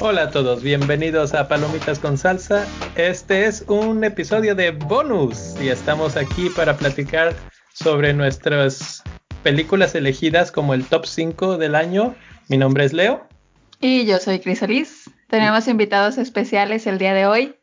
Hola 0.00 0.24
a 0.24 0.30
todos, 0.30 0.62
bienvenidos 0.62 1.32
a 1.32 1.48
Palomitas 1.48 1.98
con 1.98 2.18
Salsa. 2.18 2.66
Este 2.94 3.46
es 3.46 3.64
un 3.68 4.04
episodio 4.04 4.54
de 4.54 4.70
bonus 4.72 5.54
y 5.60 5.68
estamos 5.68 6.16
aquí 6.16 6.50
para 6.50 6.76
platicar 6.76 7.34
sobre 7.72 8.12
nuestras 8.12 9.02
películas 9.42 9.94
elegidas 9.94 10.52
como 10.52 10.74
el 10.74 10.84
top 10.84 11.06
5 11.06 11.56
del 11.56 11.74
año. 11.74 12.14
Mi 12.48 12.58
nombre 12.58 12.84
es 12.84 12.92
Leo. 12.92 13.26
Y 13.80 14.04
yo 14.04 14.18
soy 14.18 14.40
Crisolis. 14.40 15.10
Tenemos 15.28 15.68
invitados 15.68 16.18
especiales 16.18 16.86
el 16.86 16.98
día 16.98 17.14
de 17.14 17.26
hoy. 17.26 17.54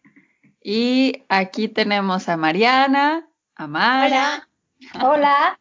Y 0.63 1.23
aquí 1.29 1.67
tenemos 1.67 2.27
a 2.27 2.37
Mariana, 2.37 3.27
a 3.61 3.67
Mara. 3.67 4.47
Hola. 5.01 5.59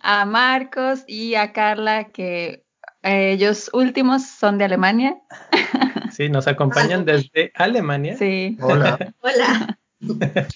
A 0.00 0.24
Marcos 0.24 1.04
y 1.06 1.34
a 1.36 1.52
Carla, 1.52 2.04
que 2.04 2.64
eh, 3.02 3.32
ellos 3.32 3.70
últimos 3.72 4.26
son 4.26 4.58
de 4.58 4.64
Alemania. 4.64 5.16
Sí, 6.12 6.28
nos 6.28 6.46
acompañan 6.46 7.06
desde 7.06 7.52
Alemania. 7.54 8.18
Sí. 8.18 8.58
Hola. 8.60 8.98
Hola. 9.20 9.78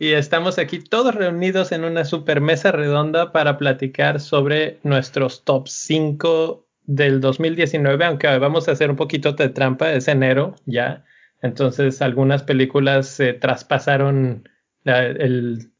Y 0.00 0.12
estamos 0.12 0.60
aquí 0.60 0.78
todos 0.78 1.12
reunidos 1.16 1.72
en 1.72 1.82
una 1.82 2.04
super 2.04 2.40
mesa 2.40 2.70
redonda 2.70 3.32
para 3.32 3.58
platicar 3.58 4.20
sobre 4.20 4.78
nuestros 4.84 5.42
top 5.44 5.66
5 5.66 6.64
del 6.84 7.20
2019, 7.20 8.04
aunque 8.04 8.38
vamos 8.38 8.68
a 8.68 8.72
hacer 8.72 8.90
un 8.90 8.96
poquito 8.96 9.32
de 9.32 9.48
trampa, 9.48 9.90
es 9.92 10.06
enero 10.06 10.54
ya. 10.66 11.04
Entonces 11.42 12.00
algunas 12.00 12.44
películas 12.44 13.08
se 13.08 13.32
traspasaron 13.32 14.48
la- 14.84 15.02
el 15.06 15.72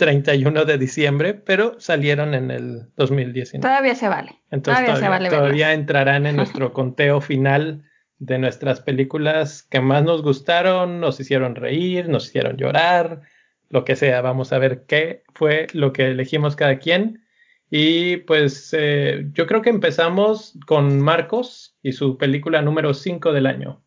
31 0.00 0.64
de 0.64 0.78
diciembre, 0.78 1.34
pero 1.34 1.78
salieron 1.78 2.32
en 2.32 2.50
el 2.50 2.88
2019. 2.96 3.60
Todavía 3.60 3.94
se 3.94 4.08
vale. 4.08 4.40
Entonces 4.50 4.82
todavía 4.82 4.94
se 4.94 5.00
todavía, 5.00 5.08
vale 5.10 5.28
todavía 5.28 5.66
verlas. 5.66 5.80
entrarán 5.80 6.26
en 6.26 6.36
nuestro 6.40 6.72
conteo 6.72 7.20
final 7.20 7.84
de 8.18 8.38
nuestras 8.38 8.80
películas 8.80 9.62
que 9.62 9.80
más 9.80 10.02
nos 10.02 10.22
gustaron, 10.22 11.00
nos 11.00 11.20
hicieron 11.20 11.54
reír, 11.54 12.08
nos 12.08 12.28
hicieron 12.28 12.56
llorar, 12.56 13.20
lo 13.68 13.84
que 13.84 13.94
sea. 13.94 14.22
Vamos 14.22 14.54
a 14.54 14.58
ver 14.58 14.86
qué 14.86 15.22
fue 15.34 15.66
lo 15.74 15.92
que 15.92 16.06
elegimos 16.08 16.56
cada 16.56 16.78
quien. 16.78 17.22
Y 17.70 18.16
pues 18.18 18.74
eh, 18.76 19.28
yo 19.34 19.46
creo 19.46 19.60
que 19.60 19.68
empezamos 19.68 20.58
con 20.66 20.98
Marcos 20.98 21.76
y 21.82 21.92
su 21.92 22.16
película 22.16 22.62
número 22.62 22.94
5 22.94 23.34
del 23.34 23.46
año. 23.46 23.84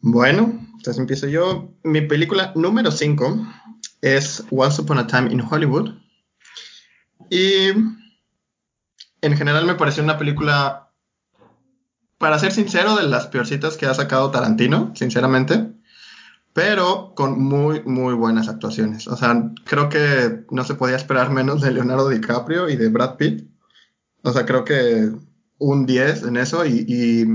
Bueno, 0.00 0.60
entonces 0.74 0.98
empiezo 0.98 1.26
yo. 1.26 1.72
Mi 1.82 2.02
película 2.02 2.52
número 2.54 2.90
5 2.90 3.46
es 4.14 4.44
Once 4.50 4.80
Upon 4.80 4.98
a 4.98 5.06
Time 5.06 5.32
in 5.32 5.40
Hollywood. 5.40 5.94
Y 7.30 7.68
en 9.20 9.36
general 9.36 9.66
me 9.66 9.74
pareció 9.74 10.02
una 10.02 10.18
película, 10.18 10.90
para 12.18 12.38
ser 12.38 12.52
sincero, 12.52 12.96
de 12.96 13.08
las 13.08 13.26
peorcitas 13.26 13.76
que 13.76 13.86
ha 13.86 13.94
sacado 13.94 14.30
Tarantino, 14.30 14.92
sinceramente. 14.94 15.72
Pero 16.52 17.12
con 17.14 17.38
muy, 17.38 17.82
muy 17.82 18.14
buenas 18.14 18.48
actuaciones. 18.48 19.08
O 19.08 19.16
sea, 19.16 19.50
creo 19.64 19.88
que 19.88 20.44
no 20.50 20.64
se 20.64 20.74
podía 20.74 20.96
esperar 20.96 21.30
menos 21.30 21.60
de 21.60 21.72
Leonardo 21.72 22.08
DiCaprio 22.08 22.70
y 22.70 22.76
de 22.76 22.88
Brad 22.88 23.16
Pitt. 23.16 23.50
O 24.22 24.32
sea, 24.32 24.46
creo 24.46 24.64
que 24.64 25.10
un 25.58 25.86
10 25.86 26.22
en 26.24 26.36
eso 26.36 26.64
y, 26.64 27.26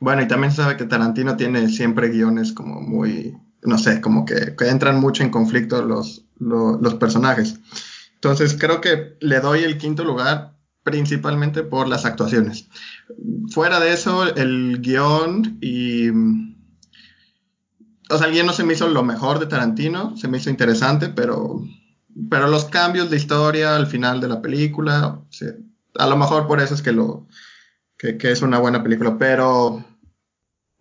bueno, 0.00 0.22
y 0.22 0.28
también 0.28 0.50
se 0.50 0.58
sabe 0.58 0.76
que 0.76 0.84
Tarantino 0.84 1.36
tiene 1.36 1.68
siempre 1.68 2.08
guiones 2.08 2.52
como 2.52 2.80
muy, 2.80 3.36
no 3.64 3.78
sé, 3.78 4.00
como 4.00 4.24
que, 4.24 4.54
que 4.56 4.68
entran 4.68 5.00
mucho 5.00 5.22
en 5.22 5.30
conflicto 5.30 5.82
los, 5.82 6.24
lo- 6.38 6.78
los 6.80 6.94
personajes. 6.94 7.58
Entonces 8.14 8.56
creo 8.58 8.80
que 8.80 9.16
le 9.20 9.40
doy 9.40 9.64
el 9.64 9.78
quinto 9.78 10.04
lugar 10.04 10.54
principalmente 10.82 11.62
por 11.62 11.88
las 11.88 12.04
actuaciones. 12.04 12.68
Fuera 13.50 13.80
de 13.80 13.92
eso, 13.92 14.24
el 14.36 14.80
guion 14.82 15.58
y... 15.60 16.10
O 18.10 18.18
sea, 18.18 18.26
el 18.26 18.32
guion 18.34 18.46
no 18.46 18.52
se 18.52 18.64
me 18.64 18.74
hizo 18.74 18.88
lo 18.88 19.02
mejor 19.02 19.38
de 19.38 19.46
Tarantino, 19.46 20.16
se 20.16 20.28
me 20.28 20.38
hizo 20.38 20.50
interesante, 20.50 21.08
pero, 21.08 21.62
pero 22.30 22.48
los 22.48 22.66
cambios 22.66 23.10
de 23.10 23.16
historia 23.16 23.76
al 23.76 23.86
final 23.86 24.20
de 24.20 24.28
la 24.28 24.42
película, 24.42 25.22
a 25.98 26.06
lo 26.06 26.16
mejor 26.16 26.46
por 26.46 26.60
eso 26.60 26.74
es 26.74 26.82
que 26.82 26.92
lo, 26.92 27.26
que, 27.98 28.18
que 28.18 28.32
es 28.32 28.42
una 28.42 28.58
buena 28.58 28.82
película, 28.82 29.18
pero 29.18 29.84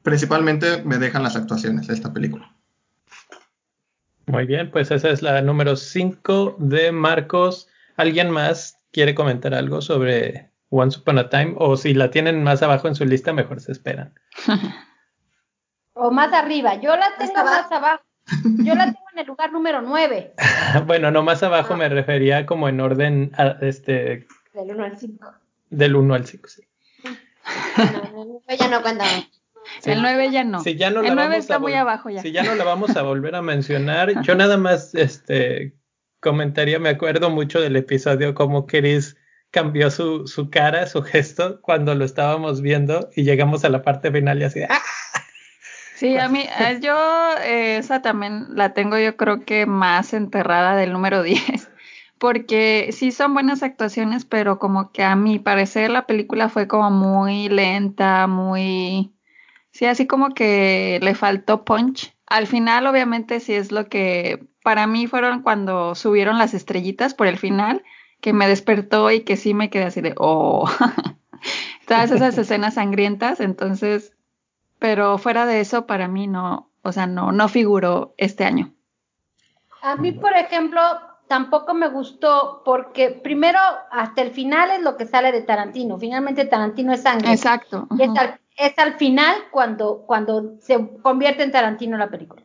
principalmente 0.04 0.84
me 0.84 1.00
dejan 1.00 1.24
las 1.24 1.36
actuaciones 1.36 1.88
de 1.88 1.96
esta 1.96 2.14
película. 2.14 2.53
Muy 4.26 4.46
bien, 4.46 4.72
pues 4.72 4.90
esa 4.92 5.10
es 5.10 5.22
la 5.22 5.42
número 5.42 5.76
5 5.76 6.56
de 6.60 6.92
Marcos. 6.92 7.68
¿Alguien 7.98 8.30
más 8.30 8.80
quiere 8.92 9.14
comentar 9.16 9.54
algo 9.54 9.82
sobre 9.82 10.50
Once 10.70 11.00
Upon 11.00 11.20
a 11.20 11.30
Time? 11.30 11.56
O 11.58 11.76
si 11.78 11.94
la 11.94 12.10
tienen 12.10 12.44
más 12.44 12.64
abajo 12.64 12.88
en 12.88 12.96
su 12.96 13.06
lista, 13.06 13.34
mejor 13.34 13.60
se 13.62 13.72
esperan. 13.72 14.14
O 15.96 16.10
más 16.10 16.34
arriba. 16.34 16.82
Yo 16.82 16.96
la 16.96 17.06
tengo 17.20 17.36
más 17.36 17.72
abajo. 17.72 18.02
Yo 18.64 18.74
la 18.74 18.86
tengo 18.86 19.06
en 19.14 19.20
el 19.20 19.28
lugar 19.28 19.52
número 19.52 19.80
9. 19.84 20.34
bueno, 20.88 21.12
no 21.12 21.22
más 21.22 21.44
abajo 21.44 21.78
me 21.78 21.88
refería 21.88 22.48
como 22.48 22.68
en 22.68 22.82
orden 22.82 23.32
a- 23.38 23.58
este, 23.62 24.26
Del 24.56 24.72
1 24.72 24.84
al 24.86 24.98
5. 24.98 25.32
del 25.70 25.96
1 25.96 26.14
al 26.16 26.26
5. 26.26 26.48
Sí. 26.50 26.64
No, 28.14 28.42
ya 28.58 28.68
no 28.70 28.82
cuenta. 28.82 29.06
Sí. 29.82 29.92
El 29.92 30.02
9 30.02 30.32
ya 30.32 30.44
no. 30.44 30.62
Si 30.62 30.76
ya 30.76 30.90
no 30.90 31.02
el 31.02 31.08
9 31.08 31.22
vamos 31.22 31.38
está 31.38 31.60
muy 31.60 31.74
abajo 31.74 32.10
ya. 32.10 32.22
Si 32.22 32.32
ya 32.32 32.44
no 32.44 32.56
la 32.56 32.64
vamos 32.64 32.96
a 32.96 33.02
volver 33.02 33.36
a 33.36 33.42
mencionar, 33.42 34.22
yo 34.24 34.36
nada 34.36 34.58
más 34.58 34.94
este 34.96 35.76
comentaría, 36.20 36.80
me 36.80 36.90
acuerdo 36.90 37.30
mucho 37.30 37.60
del 37.60 37.76
episodio 37.76 38.34
cómo 38.34 38.66
Chris 38.66 39.18
cambió 39.52 39.92
su, 39.92 40.26
su 40.26 40.50
cara, 40.50 40.88
su 40.88 41.04
gesto 41.04 41.62
cuando 41.62 41.94
lo 41.94 42.06
estábamos 42.06 42.62
viendo 42.62 43.10
y 43.16 43.24
llegamos 43.24 43.64
a 43.64 43.70
la 43.70 43.84
parte 43.84 44.12
final 44.12 44.42
y 44.42 44.46
así, 44.46 44.60
de, 44.60 44.68
¡ah! 44.70 44.82
Sí, 45.96 46.18
a 46.18 46.28
mí, 46.28 46.46
yo 46.82 46.98
eh, 47.46 47.78
esa 47.78 48.02
también 48.02 48.48
la 48.56 48.74
tengo 48.74 48.98
yo 48.98 49.16
creo 49.16 49.46
que 49.46 49.66
más 49.66 50.14
enterrada 50.14 50.76
del 50.76 50.92
número 50.92 51.22
10, 51.22 51.70
porque 52.18 52.90
sí 52.92 53.12
son 53.12 53.34
buenas 53.34 53.62
actuaciones, 53.62 54.26
pero 54.26 54.58
como 54.58 54.92
que 54.92 55.04
a 55.04 55.16
mi 55.16 55.40
parecer 55.40 55.92
la 55.92 56.08
película 56.08 56.50
fue 56.50 56.68
como 56.68 56.90
muy 56.90 57.48
lenta, 57.48 58.26
muy, 58.28 59.13
sí, 59.74 59.86
así 59.86 60.08
como 60.08 60.30
que 60.30 61.00
le 61.02 61.16
faltó 61.16 61.66
punch. 61.66 62.16
Al 62.28 62.48
final, 62.48 62.88
obviamente, 62.88 63.42
sí 63.42 63.54
es 63.54 63.74
lo 63.74 63.90
que 63.90 64.48
para 64.64 64.88
mí 64.88 65.08
fueron 65.08 65.42
cuando 65.42 65.94
subieron 65.96 66.38
las 66.38 66.54
estrellitas 66.54 67.14
por 67.14 67.28
el 67.28 67.38
final, 67.38 67.84
que 68.22 68.32
me 68.32 68.48
despertó 68.48 69.12
y 69.12 69.22
que 69.22 69.36
sí 69.36 69.54
me 69.54 69.70
quedé 69.70 69.84
así 69.84 70.00
de, 70.00 70.16
oh, 70.18 70.70
todas 71.88 72.12
esas 72.12 72.38
escenas 72.38 72.76
sangrientas, 72.76 73.42
entonces 73.42 74.14
pero 74.84 75.18
fuera 75.18 75.46
de 75.46 75.62
eso 75.62 75.86
para 75.86 76.10
mí 76.10 76.28
no, 76.28 76.70
o 76.82 76.92
sea, 76.92 77.08
no, 77.08 77.32
no 77.32 77.48
figuró 77.48 78.14
este 78.18 78.44
año. 78.44 78.74
A 79.82 79.96
mí, 79.96 80.12
por 80.12 80.34
ejemplo, 80.34 80.82
tampoco 81.30 81.74
me 81.74 81.88
gustó 81.88 82.64
porque 82.66 83.10
primero 83.10 83.60
hasta 83.92 84.22
el 84.22 84.32
final 84.32 84.72
es 84.72 84.82
lo 84.82 84.98
que 84.98 85.06
sale 85.06 85.32
de 85.32 85.42
Tarantino. 85.42 85.98
Finalmente 85.98 86.44
Tarantino 86.44 86.92
es 86.92 87.04
sangre. 87.04 87.32
Exacto. 87.32 87.88
Y. 87.98 88.04
es 88.58 88.78
al 88.80 88.94
final 88.96 89.36
cuando, 89.52 90.04
cuando 90.06 90.58
se 90.62 90.78
convierte 91.02 91.44
en 91.44 91.52
Tarantino 91.52 91.98
la 91.98 92.10
película. 92.10 92.44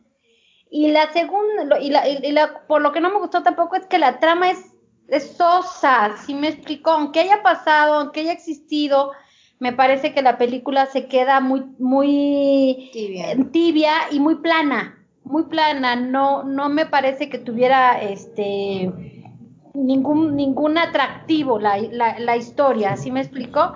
Y 0.69 0.91
la 0.91 1.11
segunda, 1.11 1.79
y, 1.79 1.89
la, 1.89 2.07
y- 2.07 2.31
la- 2.31 2.67
por 2.67 2.81
lo 2.81 2.91
que 2.91 3.01
no 3.01 3.09
me 3.09 3.19
gustó 3.19 3.43
tampoco 3.43 3.75
es 3.75 3.85
que 3.87 3.99
la 3.99 4.19
trama 4.19 4.51
es, 4.51 4.59
es 5.07 5.35
sosa, 5.35 6.15
si 6.25 6.33
me 6.35 6.47
explicó, 6.49 6.91
aunque 6.91 7.21
haya 7.21 7.41
pasado, 7.41 7.95
aunque 7.95 8.21
haya 8.21 8.33
existido, 8.33 9.11
me 9.59 9.73
parece 9.73 10.13
que 10.13 10.21
la 10.21 10.37
película 10.37 10.85
se 10.85 11.07
queda 11.07 11.39
muy, 11.39 11.63
muy 11.79 12.89
Tibia. 12.93 13.31
eh, 13.31 13.45
tibia 13.51 13.91
y 14.11 14.19
muy 14.19 14.35
plana, 14.35 15.05
muy 15.23 15.43
plana, 15.43 15.95
no, 15.95 16.43
no 16.43 16.69
me 16.69 16.85
parece 16.85 17.29
que 17.29 17.39
tuviera 17.39 18.01
este 18.01 18.91
ningún, 19.73 20.35
ningún 20.35 20.77
atractivo 20.77 21.59
la, 21.59 21.77
la, 21.77 22.19
la 22.19 22.37
historia, 22.37 22.95
¿sí 22.97 23.11
me 23.11 23.21
explico? 23.21 23.73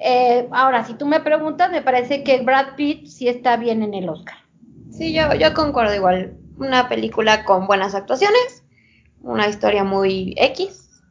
Eh, 0.00 0.48
ahora, 0.52 0.84
si 0.84 0.94
tú 0.94 1.06
me 1.06 1.20
preguntas, 1.20 1.70
me 1.70 1.82
parece 1.82 2.22
que 2.22 2.40
Brad 2.42 2.76
Pitt 2.76 3.06
sí 3.06 3.28
está 3.28 3.56
bien 3.56 3.82
en 3.82 3.94
el 3.94 4.08
Oscar. 4.08 4.36
Sí, 4.90 5.12
yo, 5.12 5.34
yo 5.34 5.54
concuerdo 5.54 5.94
igual. 5.94 6.36
Una 6.58 6.88
película 6.88 7.44
con 7.44 7.66
buenas 7.66 7.94
actuaciones, 7.94 8.64
una 9.20 9.48
historia 9.48 9.84
muy 9.84 10.34
X 10.36 11.02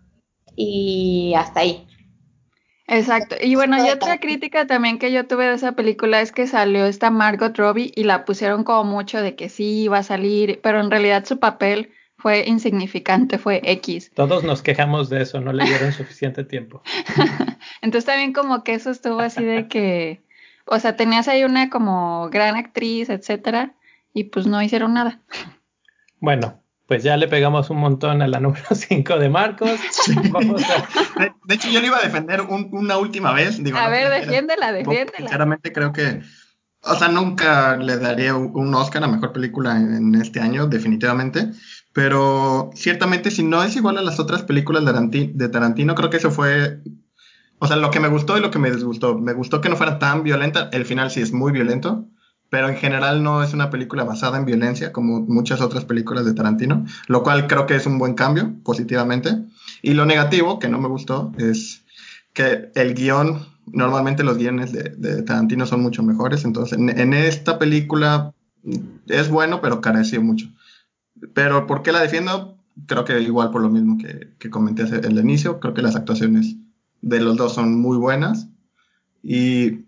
y 0.56 1.34
hasta 1.38 1.62
ahí. 1.62 1.88
Exacto. 2.88 3.36
Y 3.42 3.56
bueno, 3.56 3.86
y 3.86 3.90
otra 3.90 4.20
crítica 4.20 4.66
también 4.66 4.98
que 4.98 5.12
yo 5.12 5.28
tuve 5.28 5.46
de 5.46 5.56
esa 5.56 5.74
película 5.74 6.22
es 6.22 6.32
que 6.32 6.48
salió 6.48 6.86
esta 6.86 7.12
Margot 7.12 7.58
Robbie 7.58 7.92
y 7.96 8.04
la 8.04 8.24
pusieron 8.24 8.64
como 8.64 8.86
mucho 8.86 9.22
de 9.22 9.36
que 9.36 9.50
sí 9.50 9.84
iba 9.84 10.00
a 10.00 10.04
salir, 10.04 10.62
pero 10.64 10.80
en 10.80 10.90
realidad 10.90 11.26
su 11.26 11.38
papel 11.40 11.92
fue 12.18 12.46
insignificante, 12.48 13.38
fue 13.38 13.62
X. 13.64 14.12
Todos 14.14 14.44
nos 14.44 14.62
quejamos 14.62 15.10
de 15.10 15.22
eso, 15.22 15.40
no 15.40 15.54
le 15.54 15.66
dieron 15.66 15.92
suficiente 15.92 16.44
tiempo. 16.44 16.82
Entonces 17.82 18.06
también 18.06 18.34
como 18.34 18.64
que 18.64 18.74
eso 18.74 18.90
estuvo 18.90 19.20
así 19.20 19.44
de 19.44 19.68
que, 19.68 20.22
o 20.66 20.80
sea, 20.80 20.96
tenías 20.96 21.28
ahí 21.28 21.44
una 21.44 21.70
como 21.70 22.30
gran 22.30 22.56
actriz, 22.56 23.10
etcétera, 23.10 23.76
y 24.14 24.26
pues 24.26 24.48
no 24.48 24.62
hicieron 24.62 24.94
nada. 24.94 25.22
Bueno, 26.20 26.62
pues 26.88 27.04
ya 27.04 27.18
le 27.18 27.28
pegamos 27.28 27.70
un 27.70 27.78
montón 27.78 28.22
a 28.22 28.28
la 28.28 28.40
número 28.40 28.66
5 28.72 29.20
de 29.20 29.30
Marcos. 29.30 29.80
Vamos 30.32 30.64
a... 30.64 31.36
de, 31.46 31.54
hecho, 31.54 31.70
yo 31.70 31.82
le 31.82 31.88
iba 31.88 31.98
a 31.98 32.02
defender 32.02 32.42
una 32.42 32.98
última 32.98 33.34
vez. 33.34 33.62
Digo, 33.64 33.78
a 33.78 33.90
ver, 33.90 34.10
defiéndela, 34.10 34.72
defiéndela. 34.72 35.18
Sinceramente 35.18 35.74
creo 35.74 35.92
que, 35.92 36.22
o 36.82 36.96
sea, 36.96 37.10
nunca 37.10 37.76
le 37.76 37.98
daría 37.98 38.36
un 38.36 38.74
Oscar 38.74 39.04
a 39.04 39.08
Mejor 39.08 39.34
Película 39.34 39.76
en, 39.78 40.16
este 40.16 40.40
año, 40.40 40.68
definitivamente. 40.68 41.52
Pero 41.98 42.70
ciertamente 42.76 43.32
si 43.32 43.42
no 43.42 43.64
es 43.64 43.76
igual 43.76 43.98
a 43.98 44.04
las 44.04 44.20
otras 44.20 44.44
películas 44.44 44.86
de, 44.86 45.50
Tarantino, 45.50 45.96
creo 45.96 46.12
que 46.12 46.18
eso 46.18 46.30
fue 46.30 46.80
o 47.58 47.66
sea, 47.66 47.76
lo 47.76 47.90
que 47.90 48.00
me 48.00 48.08
gustó 48.08 48.38
y 48.38 48.42
lo 48.42 48.52
que 48.52 48.60
me 48.60 48.70
disgustó. 48.70 49.18
Me 49.18 49.34
gustó 49.34 49.62
que 49.62 49.70
no 49.70 49.78
fuera 49.78 49.98
tan 49.98 50.22
violenta. 50.22 50.70
El 50.72 50.86
final 50.86 51.10
sí 51.10 51.22
es 51.22 51.34
muy 51.34 51.52
violento 51.52 52.08
pero 52.50 52.70
en 52.70 52.76
general 52.76 53.24
no 53.24 53.44
es 53.44 53.54
una 53.54 53.70
película 53.70 54.04
basada 54.04 54.38
en 54.38 54.46
violencia 54.46 54.94
como 54.94 55.22
muchas 55.22 55.62
otras 55.62 55.86
películas 55.86 56.26
de 56.26 56.34
Tarantino, 56.34 56.86
lo 57.08 57.24
cual 57.24 57.48
creo 57.48 57.66
que 57.66 57.76
es 57.76 57.86
un 57.86 57.98
buen 57.98 58.14
cambio 58.14 58.54
positivamente. 58.64 59.44
Y 59.82 59.94
lo 59.94 60.06
negativo, 60.06 60.60
que 60.60 60.70
no 60.70 60.80
me 60.80 60.88
gustó, 60.88 61.34
es 61.38 61.84
que 62.34 62.70
el 62.76 62.94
guion, 62.94 63.46
normalmente 63.66 64.24
los 64.24 64.38
guiones 64.38 64.72
de, 64.72 65.24
Tarantino 65.24 65.66
son 65.66 65.82
mucho 65.82 66.04
mejores, 66.04 66.46
entonces 66.46 66.78
en, 66.80 67.14
esta 67.14 67.60
película 67.60 68.34
es 69.08 69.30
bueno, 69.30 69.60
pero 69.62 69.82
careció 69.82 70.22
mucho. 70.22 70.48
Pero 71.34 71.68
¿por 71.68 71.84
qué 71.84 71.92
la 71.92 72.02
defiendo? 72.02 72.58
Creo 72.86 73.06
que 73.06 73.20
igual 73.22 73.52
por 73.52 73.62
lo 73.62 73.70
mismo 73.70 73.98
que, 73.98 74.50
comenté 74.50 74.84
en 74.84 75.06
el 75.06 75.20
inicio, 75.20 75.60
creo 75.60 75.74
que 75.74 75.82
las 75.82 75.96
actuaciones 75.96 76.56
de 77.02 77.20
los 77.20 77.38
dos 77.38 77.54
son 77.54 77.80
muy 77.80 77.98
buenas 77.98 78.50
y 79.24 79.86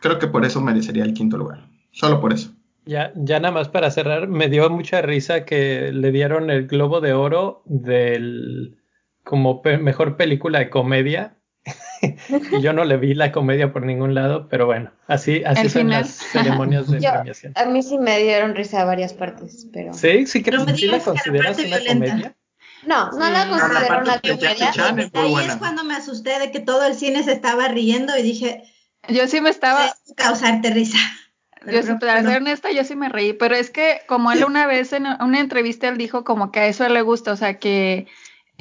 creo 0.00 0.18
que 0.18 0.26
por 0.26 0.44
eso 0.44 0.60
merecería 0.60 1.04
el 1.04 1.14
quinto 1.14 1.36
lugar. 1.36 1.68
Solo 1.92 2.20
por 2.20 2.32
eso. 2.32 2.52
Ya, 2.86 3.12
ya 3.16 3.40
nada 3.40 3.54
más 3.54 3.68
para 3.68 3.90
cerrar, 3.90 4.28
me 4.28 4.48
dio 4.48 4.68
mucha 4.68 5.00
risa 5.00 5.44
que 5.44 5.90
le 5.92 6.10
dieron 6.10 6.50
el 6.50 6.66
Globo 6.66 7.00
de 7.00 7.14
Oro 7.14 7.62
del 7.64 8.76
como 9.22 9.62
mejor 9.80 10.16
película 10.16 10.58
de 10.58 10.70
comedia. 10.70 11.38
Y 12.52 12.60
yo 12.60 12.72
no 12.72 12.84
le 12.84 12.96
vi 12.96 13.14
la 13.14 13.32
comedia 13.32 13.72
por 13.72 13.84
ningún 13.84 14.14
lado, 14.14 14.48
pero 14.48 14.66
bueno, 14.66 14.90
así, 15.06 15.42
así 15.44 15.68
son 15.68 15.90
las 15.90 16.08
ceremonias 16.08 16.90
de 16.90 16.98
premiación. 17.12 17.52
A 17.56 17.64
mí 17.66 17.82
sí 17.82 17.98
me 17.98 18.18
dieron 18.20 18.54
risa 18.54 18.82
a 18.82 18.84
varias 18.84 19.12
partes, 19.12 19.66
pero. 19.72 19.92
Sí, 19.94 20.26
sí, 20.26 20.42
creo 20.42 20.64
que 20.66 20.76
sí 20.76 20.86
la 20.86 21.00
consideras 21.00 21.58
una 21.58 21.78
comedia. 21.78 22.36
No, 22.86 23.10
no 23.12 23.30
la 23.30 23.48
considero 23.48 24.00
una 24.02 24.20
comedia. 24.20 24.72
Ahí 25.14 25.46
es 25.46 25.56
cuando 25.56 25.84
me 25.84 25.94
asusté 25.94 26.38
de 26.38 26.50
que 26.50 26.60
todo 26.60 26.84
el 26.86 26.94
cine 26.94 27.22
se 27.22 27.32
estaba 27.32 27.68
riendo 27.68 28.16
y 28.16 28.22
dije. 28.22 28.62
Yo 29.08 29.26
sí 29.26 29.40
me 29.40 29.50
estaba. 29.50 29.94
Causarte 30.16 30.70
risa. 30.70 30.98
Yo, 31.66 31.98
para 31.98 32.22
ser 32.22 32.36
honesta, 32.38 32.70
yo 32.72 32.84
sí 32.84 32.94
me 32.94 33.08
reí, 33.08 33.32
pero 33.32 33.54
es 33.54 33.70
que 33.70 34.02
como 34.06 34.32
él 34.32 34.44
una 34.44 34.66
vez 34.66 34.92
en 34.92 35.06
una 35.06 35.40
entrevista 35.40 35.88
él 35.88 35.96
dijo 35.96 36.24
como 36.24 36.52
que 36.52 36.60
a 36.60 36.66
eso 36.66 36.88
le 36.88 37.02
gusta, 37.02 37.32
o 37.32 37.36
sea, 37.36 37.58
que, 37.58 38.06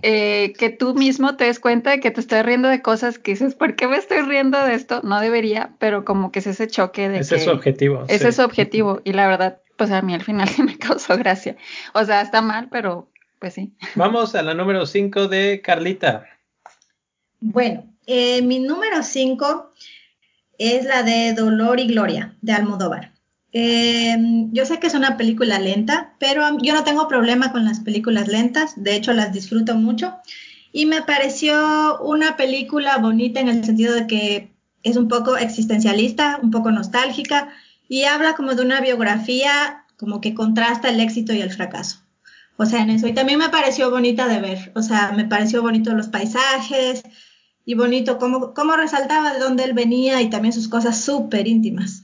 eh, 0.02 0.54
que 0.58 0.70
tú 0.70 0.96
mismo 0.96 1.38
te 1.38 1.46
des 1.46 1.60
cuenta 1.60 1.92
de 1.92 2.00
que 2.00 2.12
te 2.12 2.20
estás 2.20 2.46
riendo 2.46 2.68
de 2.68 2.82
cosas 2.82 3.20
que 3.20 3.32
dices, 3.32 3.56
¿por 3.56 3.76
qué 3.76 3.88
me 3.88 3.98
estoy 3.98 4.22
riendo 4.22 4.62
de 4.64 4.74
esto? 4.74 5.02
No 5.04 5.22
debería, 5.22 5.76
pero 5.80 6.04
como 6.04 6.32
que 6.32 6.40
es 6.40 6.48
ese 6.48 6.68
choque 6.68 7.08
de 7.08 7.20
ese 7.20 7.38
es 7.38 7.46
su 7.46 7.52
objetivo. 7.52 8.04
Ese 8.08 8.30
es 8.30 8.36
su 8.36 8.42
objetivo 8.42 9.02
y 9.06 9.14
la 9.14 9.28
verdad, 9.28 9.62
pues 9.78 9.92
a 9.92 10.02
mí 10.02 10.14
al 10.14 10.24
final 10.24 10.48
sí 10.50 10.64
me 10.64 10.78
causó 10.78 11.18
gracia. 11.18 11.56
O 11.94 12.04
sea, 12.04 12.22
está 12.22 12.42
mal, 12.42 12.68
pero 12.70 13.10
pues 13.40 13.54
sí. 13.54 13.74
Vamos 13.96 14.36
a 14.36 14.42
la 14.42 14.54
número 14.54 14.86
5 14.86 15.28
de 15.28 15.62
Carlita. 15.62 16.26
Bueno, 17.40 17.86
eh, 18.06 18.42
mi 18.42 18.60
número 18.60 19.04
5 19.04 19.72
es 20.58 20.86
la 20.86 21.04
de 21.04 21.34
Dolor 21.34 21.80
y 21.80 21.88
Gloria, 21.88 22.36
de 22.42 22.54
Almodóvar. 22.54 23.13
Eh, 23.54 24.18
yo 24.52 24.66
sé 24.66 24.80
que 24.80 24.88
es 24.88 24.96
una 24.96 25.16
película 25.16 25.60
lenta, 25.60 26.14
pero 26.20 26.44
yo 26.62 26.74
no 26.74 26.84
tengo 26.84 27.08
problema 27.08 27.52
con 27.52 27.66
las 27.66 27.80
películas 27.80 28.28
lentas, 28.28 28.74
de 28.76 28.96
hecho 28.96 29.14
las 29.14 29.32
disfruto 29.32 29.76
mucho. 29.76 30.16
Y 30.72 30.88
me 30.88 31.04
pareció 31.04 32.00
una 32.02 32.36
película 32.36 32.98
bonita 32.98 33.40
en 33.40 33.50
el 33.50 33.64
sentido 33.64 33.94
de 33.94 34.08
que 34.08 34.52
es 34.82 34.98
un 34.98 35.08
poco 35.08 35.38
existencialista, 35.38 36.40
un 36.42 36.52
poco 36.52 36.72
nostálgica 36.72 37.50
y 37.88 38.04
habla 38.04 38.34
como 38.34 38.56
de 38.56 38.64
una 38.64 38.82
biografía 38.82 39.86
como 39.98 40.20
que 40.20 40.34
contrasta 40.34 40.90
el 40.90 41.00
éxito 41.00 41.32
y 41.34 41.42
el 41.42 41.52
fracaso. 41.52 42.00
O 42.58 42.66
sea, 42.66 42.82
en 42.82 42.90
eso. 42.90 43.08
Y 43.08 43.14
también 43.14 43.40
me 43.40 43.50
pareció 43.50 43.90
bonita 43.92 44.28
de 44.28 44.42
ver. 44.42 44.72
O 44.76 44.82
sea, 44.82 45.12
me 45.12 45.26
pareció 45.26 45.62
bonito 45.62 45.94
los 45.94 46.08
paisajes, 46.08 47.04
y 47.66 47.76
bonito, 47.76 48.18
cómo, 48.18 48.54
cómo 48.54 48.76
resaltaba 48.76 49.34
de 49.34 49.40
dónde 49.40 49.64
él 49.64 49.74
venía 49.74 50.22
y 50.22 50.30
también 50.30 50.54
sus 50.54 50.68
cosas 50.68 51.00
súper 51.00 51.48
íntimas. 51.48 52.03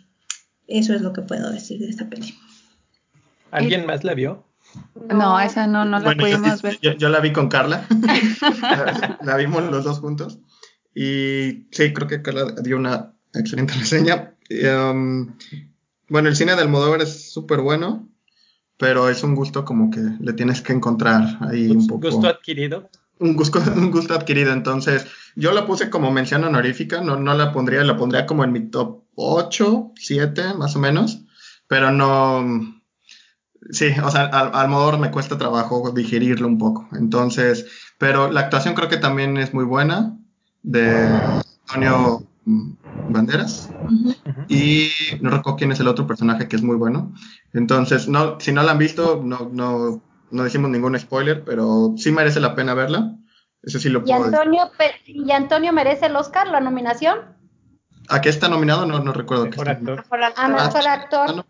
Eso 0.69 0.93
es 0.93 1.01
lo 1.01 1.13
que 1.13 1.23
puedo 1.23 1.51
decir 1.51 1.79
de 1.79 1.89
esta 1.89 2.07
película. 2.07 2.47
¿Alguien 3.51 3.87
más 3.87 4.03
la 4.03 4.13
vio? 4.13 4.45
No, 5.09 5.39
esa 5.39 5.65
no, 5.65 5.83
no 5.83 5.99
la 5.99 6.15
pudimos 6.15 6.61
ver. 6.61 6.79
Yo, 6.79 7.09
la 7.09 7.19
vi 7.19 7.33
con 7.33 7.49
Carla. 7.49 7.87
la, 9.23 9.35
vimos 9.35 9.63
los 9.63 9.83
dos 9.83 9.99
juntos. 9.99 10.39
Y 10.93 11.67
sí, 11.71 11.91
creo 11.93 12.07
que 12.07 12.21
Carla 12.21 12.53
dio 12.61 12.77
una 12.77 13.13
excelente 13.33 13.73
reseña. 13.73 14.35
Um, 14.51 15.35
bueno, 16.07 16.29
el 16.29 16.35
cine 16.35 16.55
de 16.55 16.61
Almodóvar 16.61 17.01
es 17.01 17.31
súper 17.31 17.61
bueno, 17.61 18.07
pero 18.77 19.09
es 19.09 19.23
un 19.23 19.33
gusto 19.33 19.65
como 19.65 19.89
que 19.89 20.01
le 20.19 20.33
tienes 20.33 20.61
que 20.61 20.73
encontrar 20.73 21.37
ahí 21.41 21.69
un 21.69 21.87
poco. 21.87 22.11
¿Gusto 22.11 22.27
adquirido? 22.27 22.89
Un 23.19 23.35
gusto, 23.35 23.59
un 23.75 23.91
gusto 23.91 24.13
adquirido. 24.13 24.53
Entonces, 24.53 25.05
yo 25.35 25.51
la 25.51 25.65
puse 25.65 25.89
como 25.89 26.11
mención 26.11 26.43
honorífica, 26.43 27.01
no, 27.01 27.17
no 27.17 27.33
la 27.33 27.51
pondría, 27.51 27.83
la 27.83 27.97
pondría 27.97 28.25
como 28.25 28.43
en 28.43 28.51
mi 28.51 28.69
top 28.69 29.03
8, 29.15 29.91
7, 29.95 30.53
más 30.55 30.75
o 30.75 30.79
menos, 30.79 31.25
pero 31.67 31.91
no, 31.91 32.79
sí, 33.69 33.87
o 34.03 34.09
sea, 34.09 34.23
al, 34.25 34.51
al 34.53 34.69
modo 34.69 34.97
me 34.97 35.11
cuesta 35.11 35.37
trabajo 35.37 35.91
digerirlo 35.91 36.47
un 36.47 36.57
poco, 36.57 36.87
entonces, 36.93 37.67
pero 37.97 38.31
la 38.31 38.41
actuación 38.41 38.75
creo 38.75 38.89
que 38.89 38.97
también 38.97 39.37
es 39.37 39.53
muy 39.53 39.65
buena, 39.65 40.17
de 40.63 41.07
Antonio 41.67 42.23
Banderas, 43.09 43.69
y 44.47 44.89
no 45.21 45.29
recuerdo 45.29 45.57
quién 45.57 45.71
es 45.71 45.79
el 45.79 45.87
otro 45.87 46.07
personaje 46.07 46.47
que 46.47 46.55
es 46.55 46.63
muy 46.63 46.77
bueno, 46.77 47.13
entonces, 47.53 48.07
no, 48.07 48.39
si 48.39 48.51
no 48.51 48.63
la 48.63 48.71
han 48.71 48.77
visto, 48.77 49.21
no, 49.23 49.49
no, 49.51 50.01
no 50.31 50.43
decimos 50.43 50.69
ningún 50.69 50.97
spoiler, 50.99 51.43
pero 51.43 51.93
sí 51.97 52.11
merece 52.11 52.39
la 52.39 52.55
pena 52.55 52.73
verla. 52.73 53.15
Eso 53.61 53.79
sí 53.79 53.89
lo 53.89 54.03
puedo 54.03 54.19
¿Y 54.19 54.23
Antonio, 54.23 54.71
¿Y 55.05 55.31
Antonio 55.31 55.73
merece 55.73 56.05
el 56.05 56.15
Oscar, 56.15 56.47
la 56.47 56.59
nominación? 56.61 57.19
¿A 58.07 58.21
qué 58.21 58.29
está 58.29 58.47
nominado? 58.47 58.85
No, 58.85 58.99
no 58.99 59.13
recuerdo. 59.13 59.45
Mejor 59.45 59.69
actor. 59.69 60.03
A 60.35 60.47
mejor 60.47 60.87
actor. 60.87 61.45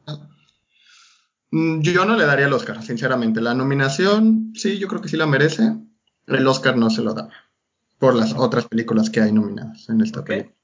Mm, 1.52 1.82
yo 1.82 2.06
no 2.06 2.16
le 2.16 2.26
daría 2.26 2.48
el 2.48 2.54
Oscar, 2.54 2.82
sinceramente. 2.84 3.42
La 3.42 3.54
nominación, 3.54 4.52
sí, 4.56 4.78
yo 4.78 4.88
creo 4.88 5.02
que 5.02 5.10
sí 5.10 5.18
la 5.18 5.26
merece. 5.26 5.76
El 6.28 6.48
Oscar 6.48 6.78
no 6.78 6.90
se 6.90 7.02
lo 7.02 7.14
da. 7.14 7.30
Por 7.98 8.16
las 8.16 8.34
otras 8.34 8.66
películas 8.66 9.10
que 9.10 9.22
hay 9.22 9.32
nominadas 9.32 9.90
en 9.90 10.02
esta 10.02 10.24
película. 10.24 10.56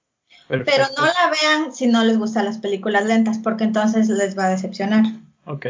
Pero 0.48 0.86
no 0.98 1.05
la 1.05 1.31
vean 1.41 1.74
si 1.74 1.88
no 1.88 2.03
les 2.03 2.17
gustan 2.17 2.45
las 2.45 2.60
películas 2.60 3.05
lentas, 3.05 3.39
porque 3.39 3.63
entonces 3.63 4.10
les 4.10 4.38
va 4.38 4.45
a 4.45 4.50
decepcionar. 4.50 5.05
Ok, 5.45 5.65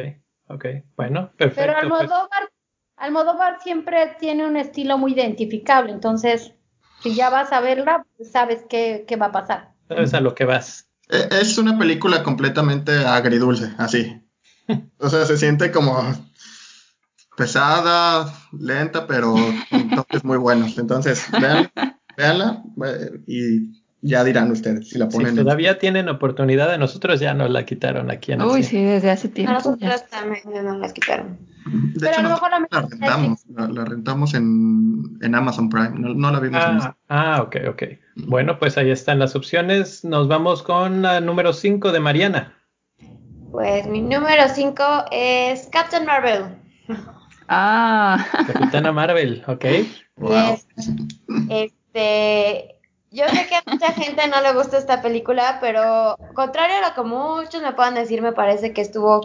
ok. 0.47 0.65
Bueno, 0.95 1.31
perfecto. 1.37 1.61
Pero 1.61 1.89
pues. 1.89 2.01
Almodóvar 2.01 2.49
Almodóvar 2.97 3.61
siempre 3.61 4.15
tiene 4.19 4.45
un 4.45 4.57
estilo 4.57 4.97
muy 4.97 5.13
identificable, 5.13 5.91
entonces 5.91 6.53
si 7.01 7.13
ya 7.13 7.29
vas 7.29 7.51
a 7.51 7.59
verla, 7.59 8.05
pues 8.17 8.31
sabes 8.31 8.63
qué, 8.69 9.05
va 9.21 9.27
a 9.27 9.31
pasar. 9.31 9.73
Sabes 9.87 10.13
a 10.13 10.21
lo 10.21 10.33
que 10.33 10.45
vas. 10.45 10.87
E, 11.09 11.27
es 11.41 11.57
una 11.57 11.77
película 11.77 12.23
completamente 12.23 12.93
agridulce, 13.05 13.73
así. 13.77 14.21
O 14.97 15.09
sea, 15.09 15.25
se 15.25 15.37
siente 15.37 15.71
como 15.71 16.01
pesada, 17.37 18.33
lenta, 18.51 19.05
pero 19.05 19.35
con 19.69 19.89
toques 19.91 20.23
muy 20.23 20.37
buenos. 20.37 20.79
Entonces, 20.79 21.23
vean, 21.39 21.71
véanla 22.17 22.63
eh, 22.83 23.21
y 23.27 23.84
ya 24.05 24.23
dirán 24.23 24.51
ustedes 24.51 24.89
si 24.89 24.99
la 24.99 25.09
ponen. 25.09 25.35
Si 25.35 25.41
todavía 25.41 25.79
tienen 25.79 26.09
oportunidad 26.09 26.69
de 26.69 26.77
nosotros, 26.77 27.19
ya 27.19 27.33
nos 27.33 27.49
la 27.49 27.65
quitaron 27.65 28.11
aquí 28.11 28.31
en 28.31 28.41
el 28.41 28.47
Uy, 28.47 28.61
sí, 28.61 28.81
desde 28.83 29.09
hace 29.09 29.29
tiempo. 29.29 29.53
nosotros 29.53 30.05
también 30.09 30.43
nos 30.63 30.77
la 30.77 30.93
quitaron. 30.93 31.37
De 31.65 31.99
Pero 31.99 32.13
hecho, 32.13 32.21
la, 32.21 32.67
la, 32.69 32.87
rentamos, 32.87 33.45
la, 33.49 33.85
rentamos 33.85 34.33
en, 34.35 35.17
en, 35.21 35.33
Amazon 35.33 35.69
Prime, 35.69 35.93
no, 35.97 36.31
la 36.31 36.39
vimos 36.39 36.61
ah, 36.63 36.71
en 36.71 36.95
Ah, 37.09 37.41
ok, 37.41 37.55
ok. 37.69 37.83
Bueno, 38.27 38.59
pues 38.59 38.77
ahí 38.77 38.91
están 38.91 39.17
las 39.17 39.35
opciones. 39.35 40.05
Nos 40.05 40.27
vamos 40.27 40.61
con 40.61 41.01
la 41.01 41.19
número 41.21 41.53
5 41.53 41.91
de 41.91 41.99
Mariana. 41.99 42.53
Pues 43.51 43.87
mi 43.87 44.01
número 44.01 44.43
5 44.53 44.83
es 45.11 45.67
Captain 45.71 46.05
Marvel. 46.05 46.43
Ah. 47.47 48.23
Capitana 48.45 48.91
Marvel, 48.91 49.43
ok. 49.47 49.65
Wow. 50.17 50.59
este, 51.49 52.74
yo 53.15 53.25
sé 53.29 53.47
que 53.47 53.55
a 53.55 53.63
mucha 53.65 53.93
gente 53.93 54.27
no 54.27 54.41
le 54.41 54.53
gusta 54.53 54.77
esta 54.77 55.01
película, 55.01 55.57
pero 55.61 56.17
contrario 56.33 56.75
a 56.77 56.89
lo 56.89 56.93
que 56.93 57.01
muchos 57.01 57.61
me 57.61 57.71
puedan 57.71 57.95
decir, 57.95 58.21
me 58.21 58.33
parece 58.33 58.73
que 58.73 58.81
estuvo 58.81 59.21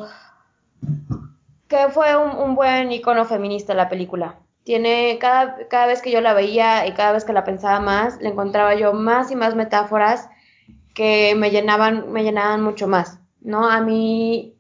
que 1.66 1.88
fue 1.88 2.16
un, 2.16 2.54
buen 2.54 2.90
icono 2.90 3.25
feminista 3.25 3.75
la 3.75 3.88
película. 3.88 4.37
Tiene 4.64 5.18
cada, 5.20 5.68
cada 5.68 5.87
vez 5.87 6.02
que 6.02 6.11
yo 6.11 6.20
la 6.20 6.35
veía 6.35 6.87
y 6.87 6.92
cada 6.92 7.12
vez 7.12 7.25
que 7.25 7.32
la 7.32 7.44
pensaba 7.44 7.80
más, 7.80 8.20
le 8.20 8.28
encontraba 8.28 8.75
yo 8.75 8.92
más 8.92 9.30
y 9.30 9.37
más 9.37 9.54
metáforas 9.54 10.28
que 10.94 11.35
me 11.37 11.50
llenaban, 11.50 12.12
me 12.12 12.23
llenaban 12.23 12.62
mucho 12.62 12.88
más, 12.88 13.20
¿no? 13.40 13.68
A 13.68 13.80
mí, 13.80 14.56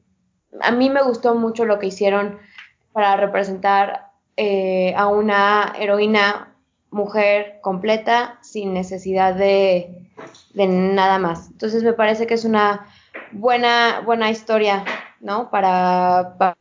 a 0.60 0.70
mí 0.70 0.90
me 0.90 1.02
gustó 1.02 1.34
mucho 1.34 1.64
lo 1.64 1.78
que 1.78 1.86
hicieron 1.86 2.38
para 2.92 3.16
representar 3.16 4.10
eh, 4.36 4.94
a 4.96 5.08
una 5.08 5.72
heroína 5.78 6.49
mujer 6.90 7.60
completa 7.62 8.38
sin 8.42 8.72
necesidad 8.74 9.34
de, 9.34 10.10
de 10.54 10.66
nada 10.66 11.18
más. 11.18 11.50
Entonces 11.50 11.82
me 11.82 11.92
parece 11.92 12.26
que 12.26 12.34
es 12.34 12.44
una 12.44 12.86
buena, 13.32 14.00
buena 14.00 14.30
historia, 14.30 14.84
¿no? 15.20 15.50
Para, 15.50 16.34
para 16.38 16.56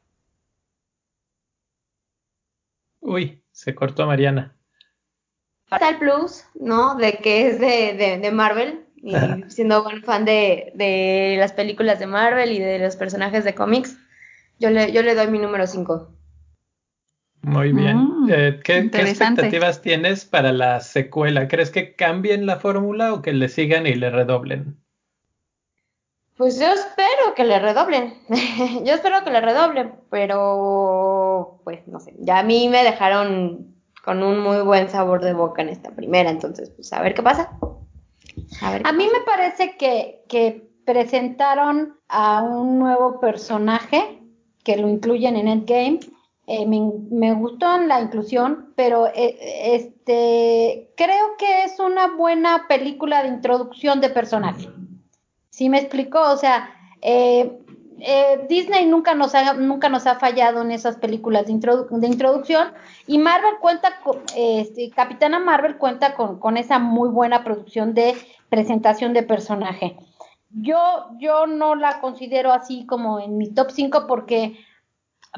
Uy, 3.01 3.41
se 3.51 3.73
cortó 3.73 4.05
Mariana. 4.05 4.55
Está 5.71 5.89
el 5.89 5.97
plus, 5.97 6.45
¿no? 6.55 6.95
De 6.95 7.17
que 7.17 7.47
es 7.47 7.59
de, 7.59 7.93
de, 7.93 8.17
de 8.19 8.31
Marvel, 8.31 8.85
y 8.95 9.13
siendo 9.47 9.83
buen 9.83 10.03
fan 10.03 10.25
de, 10.25 10.71
de, 10.75 11.35
las 11.39 11.53
películas 11.53 11.99
de 11.99 12.07
Marvel 12.07 12.51
y 12.51 12.59
de 12.59 12.79
los 12.79 12.95
personajes 12.95 13.43
de 13.43 13.55
cómics, 13.55 13.97
yo 14.59 14.69
le, 14.69 14.91
yo 14.91 15.03
le 15.03 15.15
doy 15.15 15.27
mi 15.27 15.39
número 15.39 15.67
5. 15.67 16.18
Muy 17.41 17.71
bien. 17.71 17.97
Mm, 17.97 18.29
eh, 18.31 18.59
¿qué, 18.63 18.89
¿qué, 18.91 19.01
expectativas 19.01 19.81
tienes 19.81 20.25
para 20.25 20.51
la 20.51 20.79
secuela? 20.81 21.47
¿Crees 21.47 21.71
que 21.71 21.95
cambien 21.95 22.45
la 22.45 22.57
fórmula 22.57 23.13
o 23.13 23.21
que 23.21 23.33
le 23.33 23.49
sigan 23.49 23.87
y 23.87 23.95
le 23.95 24.09
redoblen? 24.09 24.77
Pues 26.39 26.57
yo 26.57 26.67
espero 26.67 27.35
que 27.35 27.43
le 27.43 27.59
redoblen. 27.59 28.13
yo 28.85 28.93
espero 28.93 29.23
que 29.25 29.29
le 29.31 29.41
redoblen, 29.41 29.93
pero 30.09 31.59
pues 31.65 31.85
no 31.87 31.99
sé. 31.99 32.13
Ya 32.19 32.39
a 32.39 32.43
mí 32.43 32.69
me 32.69 32.83
dejaron 32.83 33.75
con 34.05 34.23
un 34.23 34.39
muy 34.39 34.61
buen 34.61 34.89
sabor 34.89 35.21
de 35.21 35.33
boca 35.33 35.61
en 35.61 35.69
esta 35.69 35.91
primera, 35.91 36.29
entonces 36.29 36.69
pues 36.69 36.93
a 36.93 37.01
ver 37.01 37.13
qué 37.13 37.21
pasa. 37.21 37.51
A, 38.61 38.91
mí 38.93 39.05
me 39.05 39.19
parece 39.25 39.75
que, 39.77 40.23
que 40.29 40.69
presentaron 40.85 41.97
a 42.07 42.41
un 42.41 42.79
nuevo 42.79 43.19
personaje 43.19 44.21
que 44.63 44.77
lo 44.77 44.87
incluyen 44.87 45.35
en 45.35 45.47
Endgame. 45.47 45.99
Eh, 46.51 46.65
me, 46.65 46.91
me, 47.11 47.33
gustó 47.33 47.77
la 47.77 48.01
inclusión, 48.01 48.73
pero 48.75 49.05
eh, 49.05 49.37
este 49.75 50.91
creo 50.97 51.37
que 51.37 51.63
es 51.63 51.79
una 51.79 52.07
buena 52.15 52.65
película 52.67 53.21
de 53.21 53.29
introducción 53.29 54.01
de 54.01 54.09
personaje. 54.09 54.67
¿Sí 55.51 55.69
me 55.69 55.77
explicó? 55.77 56.19
O 56.31 56.37
sea, 56.37 56.73
eh, 57.01 57.59
eh, 58.01 58.45
Disney 58.47 58.85
nunca 58.85 59.13
nos, 59.13 59.35
ha, 59.35 59.53
nunca 59.53 59.89
nos 59.89 60.07
ha 60.07 60.15
fallado 60.15 60.61
en 60.61 60.71
esas 60.71 60.97
películas 60.97 61.45
de, 61.45 61.53
de 61.53 62.07
introducción 62.07 62.71
y 63.07 63.17
Marvel 63.17 63.55
cuenta 63.59 63.99
con, 64.03 64.21
este, 64.35 64.89
Capitana 64.89 65.39
Marvel 65.39 65.77
cuenta 65.77 66.15
con, 66.15 66.39
con, 66.39 66.57
esa 66.57 66.79
muy 66.79 67.09
buena 67.09 67.43
producción 67.43 67.93
de 67.93 68.15
presentación 68.49 69.13
de 69.13 69.23
personaje. 69.23 69.97
Yo, 70.49 70.77
yo 71.19 71.45
no 71.45 71.75
la 71.75 71.99
considero 71.99 72.51
así 72.51 72.85
como 72.85 73.19
en 73.19 73.37
mi 73.37 73.53
top 73.53 73.69
5 73.71 74.07
porque, 74.07 74.57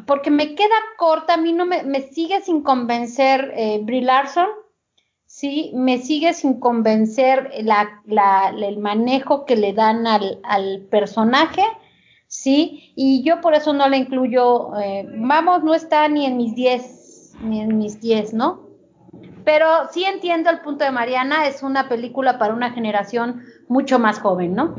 porque 0.06 0.32
me 0.32 0.56
queda 0.56 0.76
corta, 0.98 1.36
a 1.36 1.38
mí 1.38 1.54
no 1.54 1.66
me, 1.66 1.84
me 1.84 2.02
sigue 2.02 2.42
sin 2.42 2.62
convencer 2.64 3.54
eh, 3.56 3.80
Brie 3.84 4.02
Larson, 4.02 4.48
sí, 5.26 5.72
me 5.76 5.98
sigue 6.00 6.34
sin 6.34 6.60
convencer 6.60 7.52
la, 7.62 8.02
la, 8.06 8.50
el 8.50 8.80
manejo 8.80 9.46
que 9.46 9.56
le 9.56 9.74
dan 9.74 10.08
al, 10.08 10.40
al 10.44 10.88
personaje 10.90 11.64
¿sí? 12.32 12.94
Y 12.96 13.24
yo 13.24 13.42
por 13.42 13.54
eso 13.54 13.74
no 13.74 13.90
la 13.90 13.98
incluyo, 13.98 14.72
eh, 14.80 15.06
vamos, 15.18 15.64
no 15.64 15.76
está 15.76 16.08
ni 16.08 16.26
en 16.26 16.38
mis 16.38 16.56
10, 16.56 17.36
ni 17.44 17.60
en 17.60 17.78
mis 17.78 18.00
10, 18.00 18.34
¿no? 18.34 18.70
Pero 19.44 19.68
sí 19.92 20.06
entiendo 20.06 20.50
el 20.50 20.62
punto 20.62 20.86
de 20.86 20.92
Mariana, 20.92 21.48
es 21.48 21.62
una 21.62 21.90
película 21.90 22.40
para 22.40 22.54
una 22.54 22.72
generación 22.72 23.44
mucho 23.68 24.00
más 24.00 24.20
joven, 24.20 24.56
¿no? 24.56 24.76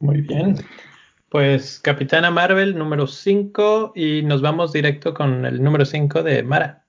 Muy 0.00 0.22
bien. 0.22 0.56
Pues 1.32 1.80
Capitana 1.80 2.30
Marvel 2.30 2.76
número 2.76 3.06
5 3.06 3.92
y 3.94 4.20
nos 4.22 4.42
vamos 4.42 4.70
directo 4.70 5.14
con 5.14 5.46
el 5.46 5.64
número 5.64 5.86
5 5.86 6.22
de 6.22 6.42
Mara. 6.42 6.84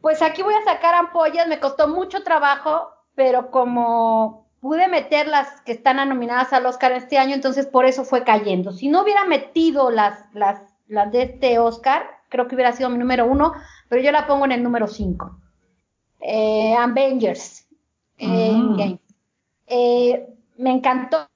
Pues 0.00 0.22
aquí 0.22 0.42
voy 0.42 0.54
a 0.54 0.64
sacar 0.64 0.94
ampollas, 0.94 1.46
me 1.46 1.60
costó 1.60 1.88
mucho 1.88 2.22
trabajo, 2.22 2.88
pero 3.14 3.50
como 3.50 4.48
pude 4.60 4.88
meter 4.88 5.28
las 5.28 5.60
que 5.60 5.72
están 5.72 6.08
nominadas 6.08 6.54
al 6.54 6.64
Oscar 6.64 6.92
este 6.92 7.18
año, 7.18 7.34
entonces 7.34 7.66
por 7.66 7.84
eso 7.84 8.02
fue 8.02 8.24
cayendo. 8.24 8.72
Si 8.72 8.88
no 8.88 9.02
hubiera 9.02 9.26
metido 9.26 9.90
las, 9.90 10.24
las, 10.32 10.62
las 10.88 11.12
de 11.12 11.20
este 11.24 11.58
Oscar, 11.58 12.06
creo 12.30 12.48
que 12.48 12.54
hubiera 12.54 12.72
sido 12.72 12.88
mi 12.88 12.96
número 12.96 13.26
uno, 13.26 13.52
pero 13.90 14.00
yo 14.00 14.10
la 14.10 14.26
pongo 14.26 14.46
en 14.46 14.52
el 14.52 14.62
número 14.62 14.86
cinco. 14.86 15.38
Eh, 16.18 16.74
Avengers. 16.78 17.66
Eh, 18.16 18.98
eh, 19.66 20.26
me 20.56 20.70
encantó. 20.70 21.28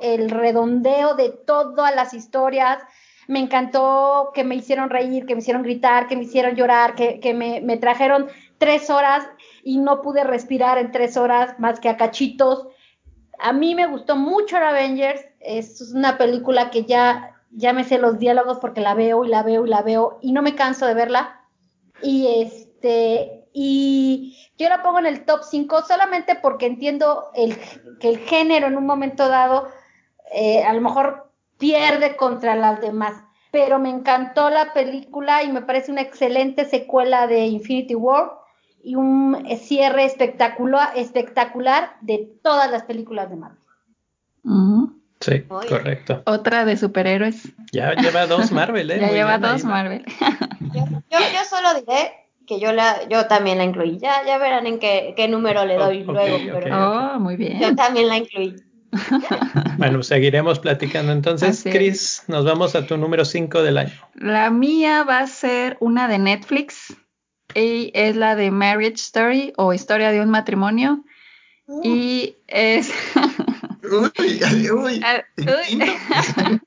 El 0.00 0.30
redondeo 0.30 1.14
de 1.14 1.30
todas 1.30 1.94
las 1.94 2.14
historias, 2.14 2.78
me 3.26 3.40
encantó 3.40 4.30
que 4.34 4.42
me 4.42 4.56
hicieron 4.56 4.88
reír, 4.88 5.26
que 5.26 5.34
me 5.34 5.40
hicieron 5.40 5.62
gritar, 5.62 6.06
que 6.06 6.16
me 6.16 6.22
hicieron 6.22 6.54
llorar, 6.54 6.94
que, 6.94 7.20
que 7.20 7.34
me, 7.34 7.60
me, 7.60 7.76
trajeron 7.76 8.28
tres 8.56 8.88
horas 8.88 9.28
y 9.62 9.78
no 9.78 10.00
pude 10.00 10.24
respirar 10.24 10.78
en 10.78 10.92
tres 10.92 11.16
horas 11.16 11.58
más 11.58 11.78
que 11.78 11.90
a 11.90 11.96
cachitos. 11.96 12.68
A 13.38 13.52
mí 13.52 13.74
me 13.74 13.86
gustó 13.86 14.16
mucho 14.16 14.56
Avengers, 14.56 15.20
es 15.40 15.92
una 15.94 16.16
película 16.16 16.70
que 16.70 16.84
ya, 16.84 17.36
ya 17.50 17.72
me 17.72 17.84
sé 17.84 17.98
los 17.98 18.18
diálogos 18.18 18.58
porque 18.58 18.80
la 18.80 18.94
veo 18.94 19.24
y 19.24 19.28
la 19.28 19.42
veo 19.42 19.66
y 19.66 19.68
la 19.68 19.82
veo 19.82 20.18
y 20.22 20.32
no 20.32 20.40
me 20.40 20.54
canso 20.54 20.86
de 20.86 20.94
verla. 20.94 21.42
Y 22.02 22.42
este, 22.42 23.37
y 23.52 24.36
yo 24.58 24.68
la 24.68 24.82
pongo 24.82 24.98
en 24.98 25.06
el 25.06 25.24
top 25.24 25.40
5 25.42 25.82
solamente 25.82 26.36
porque 26.40 26.66
entiendo 26.66 27.30
el, 27.34 27.56
que 28.00 28.08
el 28.08 28.18
género 28.18 28.66
en 28.66 28.76
un 28.76 28.86
momento 28.86 29.28
dado, 29.28 29.68
eh, 30.32 30.64
a 30.64 30.72
lo 30.72 30.80
mejor 30.80 31.30
pierde 31.58 32.16
contra 32.16 32.54
las 32.54 32.80
demás. 32.80 33.14
Pero 33.50 33.78
me 33.78 33.88
encantó 33.88 34.50
la 34.50 34.74
película 34.74 35.42
y 35.42 35.50
me 35.50 35.62
parece 35.62 35.90
una 35.90 36.02
excelente 36.02 36.66
secuela 36.66 37.26
de 37.26 37.46
Infinity 37.46 37.94
War 37.94 38.32
y 38.82 38.94
un 38.94 39.46
cierre 39.58 40.04
espectacular, 40.04 40.90
espectacular 40.96 41.96
de 42.02 42.30
todas 42.42 42.70
las 42.70 42.82
películas 42.82 43.30
de 43.30 43.36
Marvel. 43.36 43.58
Sí, 45.20 45.42
correcto. 45.42 46.22
Otra 46.26 46.64
de 46.64 46.76
superhéroes. 46.76 47.52
Ya 47.72 47.94
lleva 47.94 48.26
dos 48.26 48.52
Marvel, 48.52 48.90
¿eh? 48.90 48.98
ya 49.00 49.10
lleva 49.10 49.38
dos 49.38 49.64
Marvel. 49.64 50.04
yo, 50.60 50.84
yo, 51.10 51.44
solo 51.48 51.74
diré 51.74 52.27
que 52.48 52.58
yo 52.58 52.72
la, 52.72 53.06
yo 53.08 53.26
también 53.26 53.58
la 53.58 53.64
incluí. 53.64 53.98
Ya, 53.98 54.24
ya 54.26 54.38
verán 54.38 54.66
en 54.66 54.78
qué, 54.78 55.12
qué 55.16 55.28
número 55.28 55.66
le 55.66 55.76
doy 55.76 56.02
luego. 56.02 56.60
pero 56.60 56.76
oh, 56.76 57.20
muy 57.20 57.36
bien. 57.36 57.60
Yo 57.60 57.76
también 57.76 58.08
la 58.08 58.16
incluí. 58.16 58.56
Bueno, 59.76 60.02
seguiremos 60.02 60.58
platicando. 60.58 61.12
Entonces, 61.12 61.62
Chris, 61.62 62.24
nos 62.26 62.44
vamos 62.44 62.74
a 62.74 62.86
tu 62.86 62.96
número 62.96 63.24
5 63.24 63.62
del 63.62 63.78
año. 63.78 63.92
La 64.14 64.50
mía 64.50 65.04
va 65.04 65.20
a 65.20 65.26
ser 65.26 65.76
una 65.80 66.08
de 66.08 66.18
Netflix 66.18 66.96
y 67.54 67.90
es 67.94 68.16
la 68.16 68.34
de 68.34 68.50
Marriage 68.50 68.94
Story 68.94 69.52
o 69.56 69.72
Historia 69.72 70.10
de 70.10 70.20
un 70.20 70.30
matrimonio. 70.30 71.04
Uh. 71.66 71.80
Y 71.84 72.36
es. 72.46 72.92
uy, 73.84 74.70
uy, 74.70 75.00
ah, 75.04 75.22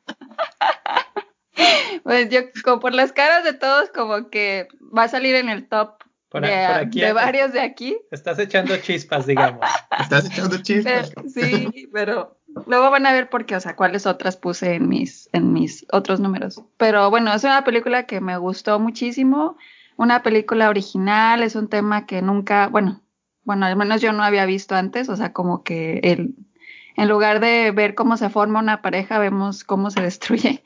pues 2.03 2.29
yo, 2.29 2.41
como 2.63 2.79
por 2.79 2.93
las 2.93 3.11
caras 3.13 3.43
de 3.43 3.53
todos, 3.53 3.89
como 3.89 4.29
que 4.29 4.67
va 4.95 5.03
a 5.03 5.07
salir 5.07 5.35
en 5.35 5.49
el 5.49 5.67
top 5.67 6.03
por, 6.29 6.43
de, 6.43 6.53
aquí, 6.53 7.01
de 7.01 7.11
varios 7.11 7.51
de 7.51 7.59
aquí. 7.59 7.97
Estás 8.09 8.39
echando 8.39 8.77
chispas, 8.77 9.25
digamos. 9.25 9.65
Estás 9.99 10.25
echando 10.25 10.57
chispas. 10.61 11.11
sí, 11.33 11.89
pero 11.91 12.37
luego 12.65 12.89
van 12.89 13.05
a 13.05 13.11
ver 13.11 13.29
por 13.29 13.45
qué, 13.45 13.57
o 13.57 13.59
sea, 13.59 13.75
cuáles 13.75 14.05
otras 14.05 14.37
puse 14.37 14.75
en 14.75 14.87
mis, 14.87 15.29
en 15.33 15.51
mis 15.51 15.85
otros 15.91 16.21
números. 16.21 16.61
Pero 16.77 17.09
bueno, 17.09 17.33
es 17.33 17.43
una 17.43 17.63
película 17.63 18.05
que 18.05 18.21
me 18.21 18.37
gustó 18.37 18.79
muchísimo. 18.79 19.57
Una 19.97 20.23
película 20.23 20.69
original, 20.69 21.43
es 21.43 21.55
un 21.55 21.67
tema 21.67 22.05
que 22.05 22.21
nunca, 22.21 22.67
bueno, 22.67 23.01
bueno, 23.43 23.65
al 23.65 23.75
menos 23.75 24.01
yo 24.01 24.13
no 24.13 24.23
había 24.23 24.45
visto 24.45 24.75
antes, 24.75 25.09
o 25.09 25.15
sea, 25.15 25.33
como 25.33 25.63
que 25.63 25.99
el, 26.03 26.35
en 26.95 27.09
lugar 27.09 27.39
de 27.39 27.71
ver 27.71 27.95
cómo 27.95 28.17
se 28.17 28.29
forma 28.29 28.59
una 28.59 28.81
pareja, 28.81 29.19
vemos 29.19 29.63
cómo 29.63 29.91
se 29.91 30.01
destruye. 30.01 30.63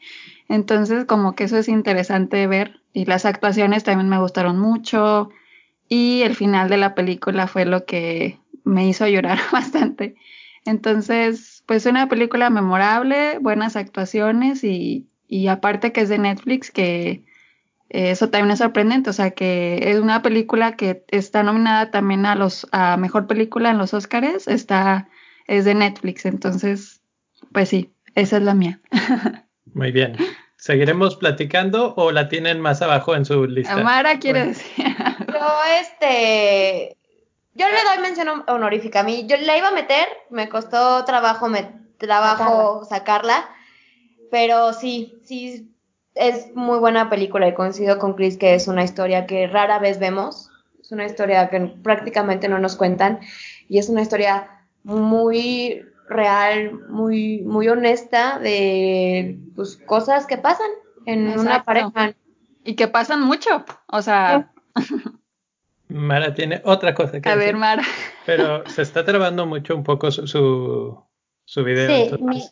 Entonces, 0.48 1.06
como 1.06 1.36
que 1.36 1.46
eso 1.46 1.58
es 1.58 1.68
interesante 1.68 2.48
ver. 2.48 2.82
Y 2.94 3.06
las 3.06 3.26
actuaciones 3.26 3.84
también 3.84 4.10
me 4.10 4.20
gustaron 4.20 4.60
mucho 4.60 5.30
y 5.90 6.22
el 6.24 6.36
final 6.36 6.70
de 6.70 6.78
la 6.78 6.96
película 6.96 7.48
fue 7.48 7.66
lo 7.66 7.86
que 7.86 8.40
me 8.64 8.88
hizo 8.88 9.08
llorar 9.08 9.40
bastante. 9.52 10.16
Entonces, 10.66 11.64
pues 11.68 11.86
una 11.86 12.10
película 12.10 12.50
memorable, 12.50 13.38
buenas 13.40 13.76
actuaciones 13.76 14.64
y, 14.64 15.08
y 15.28 15.48
aparte 15.48 15.92
que 15.92 16.02
es 16.02 16.10
de 16.10 16.18
Netflix, 16.18 16.72
que 16.72 17.24
eso 17.90 18.30
también 18.30 18.52
es 18.52 18.60
sorprendente, 18.60 19.12
o 19.12 19.14
sea 19.14 19.32
que 19.32 19.92
es 19.92 20.00
una 20.00 20.24
película 20.24 20.76
que 20.76 21.06
está 21.10 21.44
nominada 21.44 21.92
también 21.92 22.26
a 22.26 22.36
los 22.36 22.68
a 22.72 22.98
mejor 22.98 23.28
película 23.28 23.70
en 23.70 23.78
los 23.78 23.94
Oscars, 23.94 24.48
está 24.48 25.08
es 25.48 25.66
de 25.66 25.76
Netflix, 25.76 26.26
entonces 26.26 27.02
pues 27.52 27.70
sí, 27.70 27.92
esa 28.16 28.38
es 28.38 28.44
la 28.44 28.56
mía. 28.56 28.80
Muy 29.74 29.92
bien. 29.92 30.16
¿Seguiremos 30.66 31.16
platicando 31.16 31.94
o 31.96 32.12
la 32.12 32.28
tienen 32.28 32.60
más 32.60 32.82
abajo 32.82 33.16
en 33.16 33.24
su 33.24 33.46
lista? 33.46 33.74
Amara 33.74 34.18
quiere 34.18 34.48
decir. 34.48 34.84
Yo, 35.28 35.48
este. 35.80 36.98
Yo 37.54 37.68
le 37.68 37.84
doy 37.84 38.02
mención 38.02 38.44
honorífica. 38.48 39.02
A 39.02 39.04
mí, 39.04 39.28
yo 39.28 39.38
la 39.38 39.60
iba 39.60 39.68
a 39.68 39.74
meter, 39.74 40.08
me 40.32 40.50
costó 40.50 41.06
trabajo, 41.06 41.48
me, 41.50 41.72
trabajo 42.00 42.84
sacarla. 42.84 43.48
pero 44.32 44.74
sí, 44.74 45.20
sí, 45.24 45.72
es 46.16 46.48
muy 46.56 46.80
buena 46.80 47.12
película 47.12 47.48
y 47.48 47.54
coincido 47.54 48.00
con 48.00 48.16
Chris 48.16 48.36
que 48.36 48.56
es 48.56 48.68
una 48.68 48.84
historia 48.84 49.28
que 49.28 49.46
rara 49.46 49.78
vez 49.78 50.00
vemos. 50.00 50.50
Es 50.82 50.92
una 50.92 51.06
historia 51.06 51.48
que 51.52 51.60
prácticamente 51.60 52.50
no 52.50 52.58
nos 52.58 52.76
cuentan 52.76 53.20
y 53.70 53.78
es 53.78 53.88
una 53.88 54.02
historia 54.02 54.50
muy 54.84 55.86
real, 56.08 56.80
muy, 56.90 57.42
muy 57.42 57.68
honesta 57.68 58.40
de 58.40 59.40
pues, 59.56 59.78
cosas 59.78 60.26
que 60.26 60.38
pasan 60.38 60.70
en 61.06 61.40
una 61.40 61.64
pareja. 61.64 62.14
Y 62.64 62.76
que 62.76 62.88
pasan 62.88 63.22
mucho, 63.22 63.64
o 63.88 64.02
sea... 64.02 64.52
Mara 65.88 66.34
tiene 66.34 66.62
otra 66.66 66.96
cosa 66.96 67.22
que 67.22 67.30
A 67.30 67.36
ver, 67.36 67.56
Mara. 67.56 67.84
Pero 68.26 68.68
se 68.68 68.82
está 68.82 69.06
trabando 69.06 69.46
mucho 69.46 69.76
un 69.76 69.84
poco 69.84 70.10
su, 70.10 70.26
su, 71.46 71.64
video. 71.64 72.18
Sí, 72.18 72.44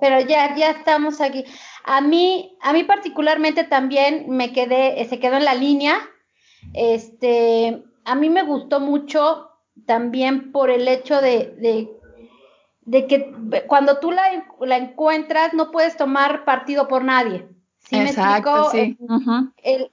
pero 0.00 0.20
ya, 0.20 0.54
ya 0.54 0.70
estamos 0.70 1.22
aquí. 1.22 1.44
A 1.84 2.02
mí, 2.02 2.58
a 2.60 2.74
mí 2.74 2.84
particularmente 2.84 3.64
también 3.64 4.26
me 4.28 4.52
quedé, 4.52 5.02
se 5.06 5.18
quedó 5.18 5.36
en 5.36 5.46
la 5.46 5.54
línea. 5.54 5.98
Este, 6.74 7.82
a 8.04 8.14
mí 8.14 8.28
me 8.28 8.42
gustó 8.42 8.80
mucho 8.80 9.48
también 9.86 10.52
por 10.52 10.70
el 10.70 10.88
hecho 10.88 11.20
de, 11.20 11.54
de, 11.58 11.88
de 12.88 13.06
que 13.06 13.34
cuando 13.66 13.98
tú 13.98 14.10
la, 14.10 14.22
la 14.62 14.78
encuentras 14.78 15.52
no 15.52 15.70
puedes 15.70 15.96
tomar 15.98 16.46
partido 16.46 16.88
por 16.88 17.04
nadie. 17.04 17.46
¿Sí 17.80 17.96
Exacto, 17.96 18.70
me 18.72 18.96
Sí. 18.96 18.98
Él, 19.62 19.90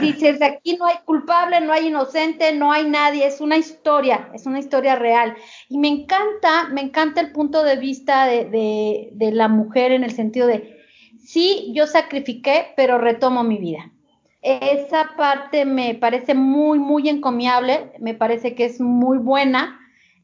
dice, 0.00 0.38
aquí 0.42 0.76
no 0.78 0.86
hay 0.86 0.96
culpable, 1.04 1.60
no 1.60 1.72
hay 1.74 1.88
inocente, 1.88 2.54
no 2.54 2.72
hay 2.72 2.88
nadie, 2.88 3.26
es 3.26 3.42
una 3.42 3.58
historia, 3.58 4.30
es 4.34 4.46
una 4.46 4.58
historia 4.58 4.96
real. 4.96 5.34
Y 5.68 5.78
me 5.78 5.88
encanta, 5.88 6.68
me 6.70 6.80
encanta 6.80 7.20
el 7.20 7.32
punto 7.32 7.62
de 7.62 7.76
vista 7.76 8.26
de, 8.26 8.46
de, 8.46 9.10
de 9.12 9.30
la 9.32 9.48
mujer 9.48 9.92
en 9.92 10.02
el 10.02 10.12
sentido 10.12 10.46
de, 10.46 10.78
sí, 11.18 11.70
yo 11.74 11.86
sacrifiqué, 11.86 12.68
pero 12.76 12.96
retomo 12.96 13.44
mi 13.44 13.58
vida. 13.58 13.92
Esa 14.40 15.10
parte 15.18 15.66
me 15.66 15.94
parece 15.94 16.34
muy, 16.34 16.78
muy 16.78 17.10
encomiable, 17.10 17.92
me 17.98 18.14
parece 18.14 18.54
que 18.54 18.64
es 18.64 18.80
muy 18.80 19.18
buena 19.18 19.78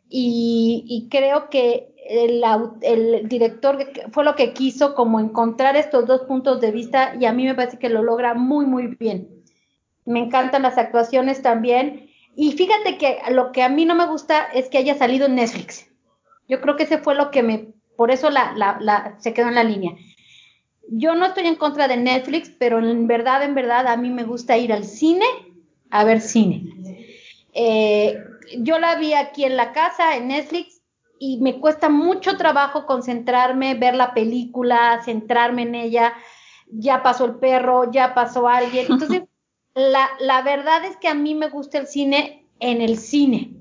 y, 0.09 0.85
y 0.87 1.09
creo 1.09 1.51
que 1.51 1.94
el, 2.05 3.29
director 3.29 3.79
fue 4.13 4.25
lo 4.25 4.35
que 4.35 4.53
quiso 4.53 4.95
como 4.95 5.21
encontrar 5.21 5.77
estos 5.77 6.07
dos 6.07 6.23
puntos 6.23 6.61
de 6.61 6.71
vista 6.71 7.15
y 7.19 7.25
a 7.25 7.33
mí 7.33 7.45
me 7.45 7.55
parece 7.55 7.79
que 7.79 7.89
lo 7.89 8.03
logra 8.03 8.35
muy 8.35 8.67
muy 8.67 8.89
bien. 8.99 9.29
Me 10.05 10.21
encantan 10.21 10.63
las 10.63 10.77
actuaciones 10.77 11.41
también 11.43 12.11
y 12.37 12.53
fíjate 12.53 12.99
que 12.99 13.19
lo 13.31 13.53
que 13.53 13.63
a 13.63 13.69
mí 13.69 13.85
no 13.85 13.95
me 13.95 14.07
gusta 14.07 14.45
es 14.53 14.69
que 14.69 14.79
haya 14.79 14.95
salido 14.97 15.27
en 15.27 15.37
Netflix. 15.37 15.89
Yo 16.49 16.61
creo 16.61 16.77
que 16.77 16.83
ese 16.83 16.99
fue 16.99 17.15
lo 17.15 17.31
que 17.31 17.43
me, 17.43 17.69
por 17.97 18.11
eso 18.11 18.29
la, 18.31 18.53
la, 18.55 19.17
se 19.19 19.33
quedó 19.33 19.49
en 19.49 19.55
la 19.55 19.65
línea. 19.65 19.97
Yo 20.89 21.15
no 21.15 21.25
estoy 21.25 21.47
en 21.47 21.57
contra 21.57 21.89
de 21.89 21.97
Netflix, 21.97 22.51
pero 22.59 22.79
en 22.79 23.07
verdad, 23.07 23.43
en 23.43 23.55
verdad, 23.55 23.87
a 23.87 23.97
mí 23.97 24.11
me 24.11 24.25
gusta 24.25 24.59
ir 24.59 24.73
al 24.73 24.85
cine 24.85 25.25
a 25.91 26.05
ver 26.05 26.21
cine. 26.21 26.67
Eh, 27.55 28.19
yo 28.59 28.79
la 28.79 28.97
vi 28.97 29.15
aquí 29.15 29.45
en 29.45 29.57
la 29.57 29.73
casa, 29.73 30.17
en 30.17 30.29
Netflix, 30.29 30.74
y 31.19 31.39
me 31.41 31.61
cuesta 31.61 31.89
mucho 31.89 32.37
trabajo 32.37 32.87
concentrarme, 32.87 33.75
ver 33.75 33.95
la 33.95 34.15
película, 34.15 35.01
centrarme 35.05 35.63
en 35.63 35.75
ella. 35.75 36.15
Ya 36.69 37.03
pasó 37.03 37.25
el 37.25 37.37
perro, 37.37 37.91
ya 37.91 38.15
pasó 38.15 38.49
alguien. 38.49 38.87
Entonces, 38.91 39.23
la, 39.75 40.09
la 40.21 40.43
verdad 40.43 40.85
es 40.85 40.97
que 40.97 41.09
a 41.09 41.15
mí 41.15 41.35
me 41.35 41.49
gusta 41.49 41.79
el 41.79 41.87
cine 41.87 42.47
en 42.61 42.81
el 42.81 42.99
cine. 42.99 43.55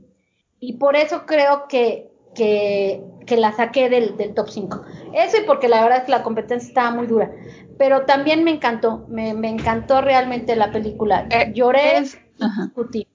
Y 0.59 0.73
por 0.73 0.95
eso 0.95 1.25
creo 1.25 1.67
que, 1.67 2.11
que, 2.35 3.03
que 3.25 3.37
la 3.37 3.51
saqué 3.51 3.89
del, 3.89 4.17
del, 4.17 4.33
top 4.33 4.49
5. 4.49 4.81
Eso 5.13 5.37
y 5.37 5.45
porque 5.45 5.67
la 5.67 5.83
verdad 5.83 5.99
es 5.99 6.03
que 6.05 6.11
la 6.11 6.23
competencia 6.23 6.67
estaba 6.67 6.91
muy 6.91 7.07
dura. 7.07 7.31
Pero 7.77 8.05
también 8.05 8.43
me 8.43 8.51
encantó, 8.51 9.05
me, 9.09 9.33
me 9.33 9.49
encantó 9.49 10.01
realmente 10.01 10.55
la 10.55 10.71
película. 10.71 11.27
Eh, 11.29 11.51
Lloré, 11.53 11.97
es, 11.97 12.17
discutí 12.37 13.07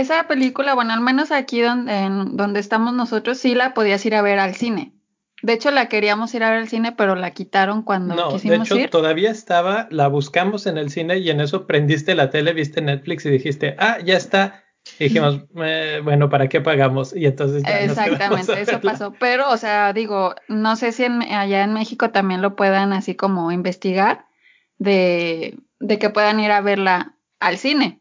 esa 0.00 0.26
película, 0.26 0.74
bueno, 0.74 0.92
al 0.92 1.00
menos 1.00 1.30
aquí 1.30 1.60
donde, 1.60 1.92
en, 1.92 2.36
donde 2.36 2.60
estamos 2.60 2.94
nosotros, 2.94 3.38
sí 3.38 3.54
la 3.54 3.74
podías 3.74 4.04
ir 4.06 4.14
a 4.14 4.22
ver 4.22 4.38
al 4.38 4.54
cine. 4.54 4.92
De 5.42 5.52
hecho, 5.52 5.70
la 5.70 5.88
queríamos 5.88 6.34
ir 6.34 6.42
a 6.42 6.50
ver 6.50 6.60
al 6.60 6.68
cine, 6.68 6.92
pero 6.92 7.16
la 7.16 7.32
quitaron 7.32 7.82
cuando 7.82 8.14
no, 8.14 8.28
quisimos 8.30 8.68
de 8.68 8.82
hecho, 8.82 8.90
todavía 8.90 9.30
estaba, 9.30 9.88
la 9.90 10.08
buscamos 10.08 10.66
en 10.66 10.78
el 10.78 10.90
cine 10.90 11.18
y 11.18 11.28
en 11.28 11.40
eso 11.40 11.66
prendiste 11.66 12.14
la 12.14 12.30
tele, 12.30 12.54
viste 12.54 12.80
Netflix 12.80 13.26
y 13.26 13.30
dijiste, 13.30 13.76
ah, 13.78 13.98
ya 14.02 14.16
está. 14.16 14.64
Y 14.98 15.04
dijimos, 15.04 15.42
eh, 15.56 16.00
bueno, 16.02 16.30
¿para 16.30 16.48
qué 16.48 16.60
pagamos? 16.60 17.14
Y 17.14 17.26
entonces 17.26 17.62
ya 17.62 17.80
Exactamente, 17.80 18.60
eso 18.60 18.80
pasó. 18.80 19.14
Pero, 19.20 19.50
o 19.50 19.56
sea, 19.58 19.92
digo, 19.92 20.34
no 20.48 20.76
sé 20.76 20.92
si 20.92 21.04
allá 21.04 21.62
en 21.62 21.74
México 21.74 22.10
también 22.10 22.40
lo 22.40 22.56
puedan 22.56 22.92
así 22.92 23.14
como 23.14 23.52
investigar 23.52 24.26
de, 24.78 25.58
de 25.78 25.98
que 25.98 26.10
puedan 26.10 26.40
ir 26.40 26.52
a 26.52 26.62
verla 26.62 27.16
al 27.38 27.58
cine. 27.58 28.00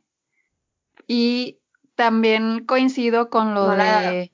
Y 1.08 1.60
también 1.96 2.66
coincido 2.66 3.30
con 3.30 3.54
lo 3.54 3.70
de... 3.70 4.32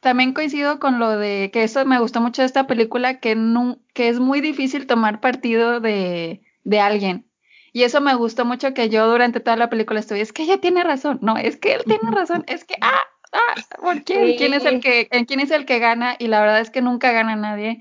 También 0.00 0.34
coincido 0.34 0.80
con 0.80 0.98
lo 0.98 1.16
de 1.16 1.50
que 1.50 1.64
eso 1.64 1.82
me 1.86 1.98
gustó 1.98 2.20
mucho 2.20 2.42
de 2.42 2.46
esta 2.46 2.66
película, 2.66 3.20
que, 3.20 3.34
no, 3.36 3.78
que 3.94 4.10
es 4.10 4.20
muy 4.20 4.42
difícil 4.42 4.86
tomar 4.86 5.20
partido 5.20 5.80
de, 5.80 6.42
de 6.62 6.80
alguien. 6.80 7.26
Y 7.72 7.82
eso 7.82 8.00
me 8.00 8.14
gustó 8.14 8.44
mucho 8.44 8.74
que 8.74 8.90
yo 8.90 9.08
durante 9.08 9.40
toda 9.40 9.56
la 9.56 9.70
película 9.70 10.00
estuve, 10.00 10.20
es 10.20 10.32
que 10.32 10.42
ella 10.42 10.60
tiene 10.60 10.84
razón, 10.84 11.18
no, 11.22 11.36
es 11.36 11.56
que 11.56 11.72
él 11.74 11.82
tiene 11.84 12.02
razón, 12.12 12.44
es 12.46 12.64
que, 12.64 12.76
ah, 12.80 13.00
ah, 13.32 13.54
¿por 13.80 14.04
qué? 14.04 14.36
¿Quién 14.36 14.54
es 14.54 14.64
el 14.64 14.80
que, 14.80 15.08
quién 15.26 15.40
es 15.40 15.50
el 15.50 15.64
que 15.66 15.78
gana? 15.78 16.14
Y 16.18 16.28
la 16.28 16.40
verdad 16.40 16.60
es 16.60 16.70
que 16.70 16.82
nunca 16.82 17.10
gana 17.10 17.34
nadie. 17.34 17.80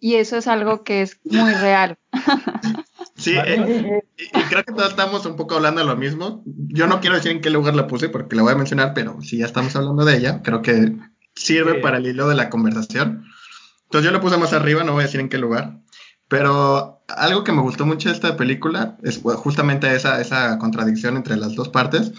Y 0.00 0.14
eso 0.14 0.36
es 0.36 0.46
algo 0.46 0.84
que 0.84 1.02
es 1.02 1.20
muy 1.24 1.52
real. 1.54 1.98
Sí, 3.24 3.34
eh, 3.34 4.02
y 4.18 4.42
creo 4.42 4.64
que 4.64 4.72
todos 4.72 4.90
estamos 4.90 5.24
un 5.24 5.36
poco 5.36 5.54
hablando 5.54 5.80
de 5.80 5.86
lo 5.86 5.96
mismo. 5.96 6.42
Yo 6.44 6.86
no 6.86 7.00
quiero 7.00 7.16
decir 7.16 7.32
en 7.32 7.40
qué 7.40 7.48
lugar 7.48 7.74
la 7.74 7.86
puse 7.86 8.10
porque 8.10 8.36
la 8.36 8.42
voy 8.42 8.52
a 8.52 8.56
mencionar, 8.56 8.92
pero 8.94 9.20
si 9.22 9.38
ya 9.38 9.46
estamos 9.46 9.74
hablando 9.74 10.04
de 10.04 10.18
ella, 10.18 10.42
creo 10.42 10.60
que 10.60 10.94
sirve 11.34 11.76
para 11.76 11.96
el 11.96 12.06
hilo 12.06 12.28
de 12.28 12.34
la 12.34 12.50
conversación. 12.50 13.24
Entonces 13.84 14.04
yo 14.04 14.12
la 14.12 14.20
puse 14.20 14.36
más 14.36 14.52
arriba, 14.52 14.84
no 14.84 14.92
voy 14.92 15.02
a 15.02 15.06
decir 15.06 15.20
en 15.20 15.30
qué 15.30 15.38
lugar. 15.38 15.80
Pero 16.28 17.02
algo 17.08 17.44
que 17.44 17.52
me 17.52 17.62
gustó 17.62 17.86
mucho 17.86 18.10
de 18.10 18.14
esta 18.14 18.36
película 18.36 18.98
es 19.02 19.22
justamente 19.22 19.94
esa, 19.94 20.20
esa 20.20 20.58
contradicción 20.58 21.16
entre 21.16 21.36
las 21.36 21.54
dos 21.54 21.70
partes, 21.70 22.12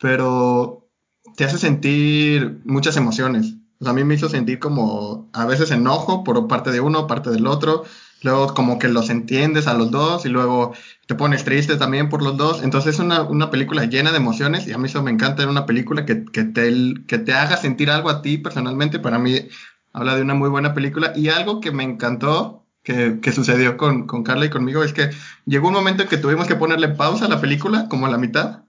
pero 0.00 0.88
te 1.36 1.44
hace 1.44 1.58
sentir 1.58 2.60
muchas 2.64 2.96
emociones. 2.96 3.54
O 3.78 3.84
sea, 3.84 3.92
a 3.92 3.94
mí 3.94 4.02
me 4.02 4.14
hizo 4.14 4.28
sentir 4.28 4.58
como 4.58 5.30
a 5.32 5.44
veces 5.46 5.70
enojo 5.70 6.24
por 6.24 6.48
parte 6.48 6.72
de 6.72 6.80
uno, 6.80 7.06
parte 7.06 7.30
del 7.30 7.46
otro, 7.46 7.84
luego 8.22 8.54
como 8.54 8.78
que 8.78 8.88
los 8.88 9.10
entiendes 9.10 9.66
a 9.66 9.74
los 9.74 9.90
dos 9.90 10.24
y 10.26 10.28
luego 10.28 10.74
te 11.06 11.14
pones 11.14 11.44
triste 11.44 11.76
también 11.76 12.08
por 12.08 12.22
los 12.22 12.36
dos. 12.36 12.62
Entonces 12.62 12.94
es 12.94 13.00
una, 13.00 13.22
una 13.22 13.50
película 13.50 13.84
llena 13.84 14.10
de 14.10 14.16
emociones 14.18 14.66
y 14.66 14.72
a 14.72 14.78
mí 14.78 14.86
eso 14.86 15.02
me 15.02 15.10
encanta, 15.10 15.46
una 15.48 15.66
película 15.66 16.06
que, 16.06 16.24
que, 16.24 16.44
te, 16.44 16.72
que 17.06 17.18
te 17.18 17.32
haga 17.34 17.56
sentir 17.56 17.90
algo 17.90 18.10
a 18.10 18.22
ti 18.22 18.38
personalmente. 18.38 18.98
Para 18.98 19.18
mí 19.18 19.48
habla 19.92 20.16
de 20.16 20.22
una 20.22 20.34
muy 20.34 20.48
buena 20.48 20.74
película 20.74 21.12
y 21.16 21.28
algo 21.28 21.60
que 21.60 21.72
me 21.72 21.82
encantó 21.82 22.64
que, 22.82 23.20
que 23.20 23.32
sucedió 23.32 23.76
con, 23.76 24.06
con, 24.06 24.24
Carla 24.24 24.46
y 24.46 24.50
conmigo 24.50 24.82
es 24.82 24.92
que 24.92 25.10
llegó 25.46 25.68
un 25.68 25.74
momento 25.74 26.02
en 26.02 26.08
que 26.08 26.16
tuvimos 26.16 26.46
que 26.46 26.56
ponerle 26.56 26.88
pausa 26.88 27.26
a 27.26 27.28
la 27.28 27.40
película, 27.40 27.88
como 27.88 28.06
a 28.06 28.10
la 28.10 28.18
mitad. 28.18 28.64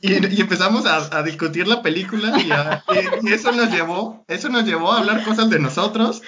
Y, 0.00 0.14
y 0.14 0.40
empezamos 0.40 0.84
a, 0.86 1.16
a, 1.16 1.22
discutir 1.22 1.68
la 1.68 1.80
película 1.80 2.40
y, 2.40 2.48
y, 2.48 3.28
y, 3.28 3.32
eso 3.32 3.52
nos 3.52 3.70
llevó, 3.70 4.24
eso 4.26 4.48
nos 4.48 4.64
llevó 4.64 4.90
a 4.90 4.98
hablar 4.98 5.22
cosas 5.22 5.48
de 5.48 5.60
nosotros 5.60 6.22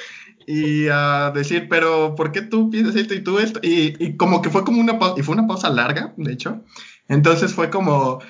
y 0.46 0.88
a 0.88 1.30
decir, 1.34 1.68
pero 1.68 2.14
¿por 2.14 2.32
qué 2.32 2.42
tú 2.42 2.70
piensas 2.70 2.96
esto 2.96 3.14
y 3.14 3.22
tú 3.22 3.38
esto? 3.38 3.60
Y, 3.62 3.94
y 4.04 4.16
como 4.16 4.42
que 4.42 4.50
fue 4.50 4.64
como 4.64 4.80
una 4.80 4.98
pausa, 4.98 5.14
y 5.18 5.22
fue 5.22 5.34
una 5.34 5.46
pausa 5.46 5.70
larga, 5.70 6.12
de 6.16 6.32
hecho. 6.32 6.62
Entonces 7.08 7.52
fue 7.52 7.70
como, 7.70 8.20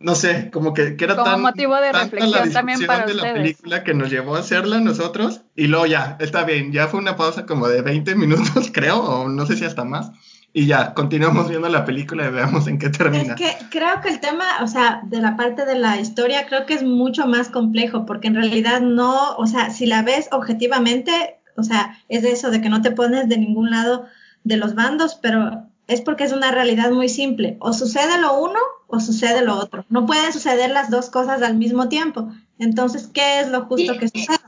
no 0.00 0.14
sé, 0.14 0.50
como 0.50 0.74
que, 0.74 0.96
que 0.96 1.04
era 1.04 1.16
como 1.16 1.26
tan, 1.26 1.42
motivo 1.42 1.74
de 1.76 1.92
reflexión 1.92 2.52
también 2.52 2.86
para 2.86 3.06
de 3.06 3.14
ustedes. 3.14 3.34
la 3.34 3.42
película 3.42 3.84
que 3.84 3.94
nos 3.94 4.10
llevó 4.10 4.36
a 4.36 4.40
hacerla 4.40 4.80
nosotros 4.80 5.42
y 5.56 5.66
luego 5.66 5.86
ya, 5.86 6.16
está 6.20 6.44
bien, 6.44 6.72
ya 6.72 6.88
fue 6.88 7.00
una 7.00 7.16
pausa 7.16 7.46
como 7.46 7.68
de 7.68 7.82
20 7.82 8.14
minutos 8.14 8.70
creo, 8.72 9.00
o 9.00 9.28
no 9.28 9.46
sé 9.46 9.56
si 9.56 9.64
hasta 9.64 9.84
más. 9.84 10.12
Y 10.52 10.66
ya, 10.66 10.94
continuamos 10.94 11.50
viendo 11.50 11.68
la 11.68 11.84
película 11.84 12.26
y 12.26 12.30
veamos 12.30 12.66
en 12.68 12.78
qué 12.78 12.88
termina. 12.88 13.34
Es 13.34 13.40
que 13.40 13.56
creo 13.70 14.00
que 14.00 14.08
el 14.08 14.18
tema, 14.18 14.44
o 14.62 14.66
sea, 14.66 15.02
de 15.04 15.20
la 15.20 15.36
parte 15.36 15.66
de 15.66 15.78
la 15.78 16.00
historia, 16.00 16.46
creo 16.46 16.64
que 16.64 16.72
es 16.72 16.82
mucho 16.82 17.26
más 17.26 17.50
complejo, 17.50 18.06
porque 18.06 18.28
en 18.28 18.34
realidad 18.34 18.80
no, 18.80 19.36
o 19.36 19.46
sea, 19.46 19.70
si 19.70 19.84
la 19.84 20.02
ves 20.02 20.28
objetivamente, 20.32 21.37
o 21.58 21.62
sea, 21.62 21.98
es 22.08 22.22
de 22.22 22.32
eso, 22.32 22.50
de 22.50 22.60
que 22.60 22.68
no 22.68 22.82
te 22.82 22.90
pones 22.92 23.28
de 23.28 23.36
ningún 23.38 23.70
lado 23.70 24.06
de 24.44 24.56
los 24.56 24.74
bandos, 24.74 25.16
pero 25.16 25.64
es 25.86 26.00
porque 26.00 26.24
es 26.24 26.32
una 26.32 26.50
realidad 26.50 26.90
muy 26.90 27.08
simple. 27.08 27.56
O 27.60 27.72
sucede 27.72 28.20
lo 28.20 28.38
uno 28.38 28.60
o 28.86 29.00
sucede 29.00 29.42
lo 29.42 29.56
otro. 29.56 29.84
No 29.88 30.06
pueden 30.06 30.32
suceder 30.32 30.70
las 30.70 30.90
dos 30.90 31.10
cosas 31.10 31.42
al 31.42 31.56
mismo 31.56 31.88
tiempo. 31.88 32.30
Entonces, 32.58 33.08
¿qué 33.12 33.40
es 33.40 33.48
lo 33.48 33.66
justo 33.66 33.98
que 33.98 34.08
suceda? 34.08 34.40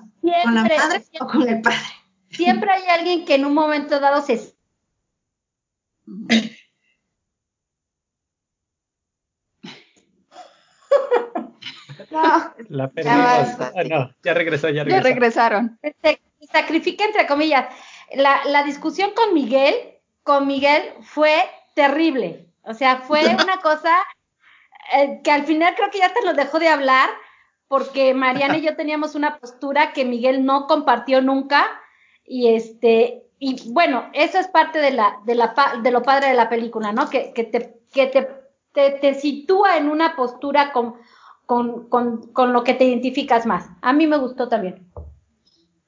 ¿Con 0.45 0.55
la 0.55 0.63
madre 0.63 1.05
o 1.21 1.27
con 1.27 1.49
el 1.49 1.61
padre? 1.63 1.79
Siempre 2.31 2.71
hay 2.71 2.83
alguien 2.89 3.25
que 3.25 3.35
en 3.35 3.45
un 3.45 3.55
momento 3.55 3.99
dado 4.01 4.23
se... 4.23 4.55
No, 12.11 12.23
La 12.69 12.87
Ya 12.87 12.89
perdimos. 12.89 13.73
Ah, 13.75 13.85
no, 13.89 14.15
ya 14.23 14.35
regresó, 14.35 14.69
ya 14.69 14.75
Ya 14.77 14.85
regresó. 14.85 15.09
regresaron. 15.09 15.79
se 16.03 16.21
sacrifica 16.53 17.05
entre 17.05 17.27
comillas. 17.27 17.67
La, 18.15 18.45
la 18.47 18.63
discusión 18.65 19.13
con 19.15 19.35
Miguel, 19.35 19.75
con 20.23 20.47
Miguel 20.47 20.83
fue 21.03 21.49
terrible. 21.75 22.47
O 22.63 22.75
sea, 22.75 22.99
fue 22.99 23.21
una 23.43 23.59
cosa 23.63 23.97
eh, 24.93 25.21
que 25.23 25.31
al 25.31 25.45
final 25.45 25.75
creo 25.75 25.91
que 25.91 25.99
ya 25.99 26.07
hasta 26.07 26.21
nos 26.23 26.37
dejó 26.37 26.59
de 26.59 26.69
hablar 26.69 27.11
porque 27.69 28.15
Mariana 28.15 28.59
y 28.59 28.63
yo 28.63 28.75
teníamos 28.75 29.15
una 29.15 29.39
postura 29.39 29.93
que 29.93 30.05
Miguel 30.05 30.45
no 30.45 30.67
compartió 30.67 31.23
nunca 31.23 31.67
y 32.25 32.49
este 32.55 33.25
y 33.39 33.73
bueno, 33.73 34.11
eso 34.13 34.39
es 34.39 34.49
parte 34.49 34.81
de 34.81 34.91
la 34.91 35.19
de 35.25 35.37
la 35.37 35.55
de 35.83 35.91
lo 35.91 36.03
padre 36.03 36.29
de 36.29 36.35
la 36.35 36.49
película, 36.49 36.93
¿no? 36.93 37.09
Que, 37.09 37.33
que 37.33 37.45
te 37.45 37.81
que 37.93 38.07
te, 38.07 38.29
te, 38.73 38.91
te 38.93 39.15
sitúa 39.15 39.77
en 39.77 39.89
una 39.89 40.17
postura 40.17 40.73
con, 40.73 40.97
con, 41.47 41.89
con, 41.89 42.33
con 42.33 42.53
lo 42.53 42.65
que 42.65 42.75
te 42.75 42.85
identificas 42.85 43.47
más. 43.47 43.69
A 43.83 43.93
mí 43.93 44.07
me 44.07 44.17
gustó 44.17 44.49
también. 44.49 44.91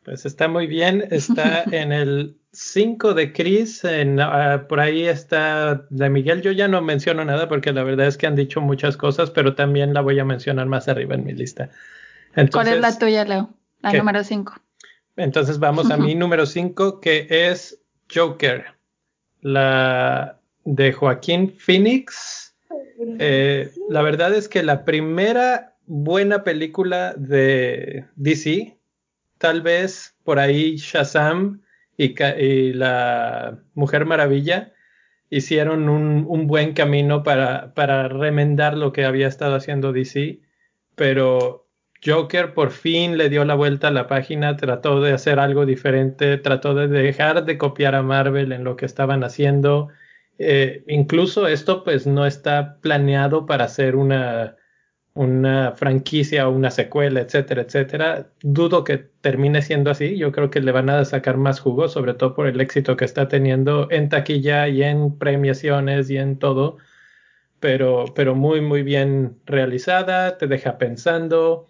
Pues 0.04 0.26
está 0.26 0.48
muy 0.48 0.66
bien. 0.66 1.04
Está 1.10 1.64
en 1.70 1.92
el 1.92 2.36
5 2.52 3.14
de 3.14 3.32
Chris. 3.32 3.84
En, 3.84 4.20
ah, 4.20 4.66
por 4.68 4.80
ahí 4.80 5.06
está 5.06 5.86
de 5.90 6.08
Miguel. 6.10 6.42
Yo 6.42 6.52
ya 6.52 6.68
no 6.68 6.82
menciono 6.82 7.24
nada 7.24 7.48
porque 7.48 7.72
la 7.72 7.82
verdad 7.82 8.06
es 8.06 8.16
que 8.16 8.26
han 8.26 8.36
dicho 8.36 8.60
muchas 8.60 8.96
cosas, 8.96 9.30
pero 9.30 9.54
también 9.54 9.94
la 9.94 10.00
voy 10.00 10.18
a 10.18 10.24
mencionar 10.24 10.66
más 10.66 10.88
arriba 10.88 11.14
en 11.14 11.24
mi 11.24 11.32
lista. 11.32 11.70
¿Cuál 12.34 12.46
Entonces, 12.46 12.74
es 12.74 12.80
la 12.80 12.98
tuya, 12.98 13.24
Leo? 13.24 13.50
La 13.80 13.90
¿Qué? 13.90 13.98
número 13.98 14.24
5. 14.24 14.54
entonces 15.16 15.58
vamos 15.58 15.90
a 15.90 15.96
mi 15.96 16.14
número 16.16 16.46
5, 16.46 17.00
que 17.00 17.26
es 17.28 17.80
Joker, 18.12 18.64
la 19.40 20.38
de 20.64 20.92
Joaquín 20.92 21.54
Phoenix. 21.58 22.54
Eh, 23.18 23.70
la 23.88 24.02
verdad 24.02 24.34
es 24.34 24.48
que 24.48 24.62
la 24.62 24.84
primera 24.84 25.74
buena 25.86 26.44
película 26.44 27.14
de 27.16 28.06
DC, 28.16 28.78
tal 29.42 29.60
vez 29.60 30.16
por 30.22 30.38
ahí 30.38 30.76
Shazam 30.76 31.62
y, 31.96 32.72
la 32.74 33.58
Mujer 33.74 34.06
Maravilla 34.06 34.72
hicieron 35.30 35.88
un, 35.88 36.46
buen 36.46 36.74
camino 36.74 37.24
para, 37.24 37.74
para 37.74 38.06
remendar 38.06 38.76
lo 38.76 38.92
que 38.92 39.04
había 39.04 39.26
estado 39.26 39.56
haciendo 39.56 39.92
DC, 39.92 40.38
pero 40.94 41.66
Joker 42.04 42.54
por 42.54 42.70
fin 42.70 43.18
le 43.18 43.28
dio 43.30 43.44
la 43.44 43.54
vuelta 43.54 43.88
a 43.88 43.90
la 43.90 44.06
página, 44.06 44.56
trató 44.56 45.00
de 45.00 45.12
hacer 45.12 45.40
algo 45.40 45.66
diferente, 45.66 46.38
trató 46.38 46.76
de 46.76 46.86
dejar 46.86 47.44
de 47.44 47.58
copiar 47.58 47.96
a 47.96 48.02
Marvel 48.02 48.52
en 48.52 48.62
lo 48.62 48.76
que 48.76 48.86
estaban 48.86 49.24
haciendo. 49.24 49.88
Eh, 50.38 50.84
incluso 50.86 51.48
esto 51.48 51.82
pues 51.82 52.06
no 52.06 52.26
está 52.26 52.78
planeado 52.80 53.44
para 53.46 53.66
ser 53.66 53.96
una, 53.96 54.54
una 55.14 55.72
franquicia 55.72 56.48
o 56.48 56.52
una 56.52 56.70
secuela, 56.70 57.20
etcétera, 57.20 57.62
etcétera. 57.62 58.30
Dudo 58.42 58.84
que 58.84 58.98
termine 59.20 59.62
siendo 59.62 59.90
así. 59.90 60.16
Yo 60.16 60.32
creo 60.32 60.50
que 60.50 60.60
le 60.60 60.72
van 60.72 60.88
a 60.90 61.04
sacar 61.04 61.36
más 61.36 61.60
jugo, 61.60 61.88
sobre 61.88 62.14
todo 62.14 62.34
por 62.34 62.46
el 62.46 62.60
éxito 62.60 62.96
que 62.96 63.04
está 63.04 63.28
teniendo 63.28 63.88
en 63.90 64.08
taquilla 64.08 64.68
y 64.68 64.82
en 64.82 65.18
premiaciones 65.18 66.08
y 66.10 66.16
en 66.16 66.38
todo. 66.38 66.78
Pero, 67.60 68.06
pero 68.14 68.34
muy, 68.34 68.60
muy 68.60 68.82
bien 68.82 69.38
realizada, 69.46 70.38
te 70.38 70.46
deja 70.46 70.78
pensando. 70.78 71.68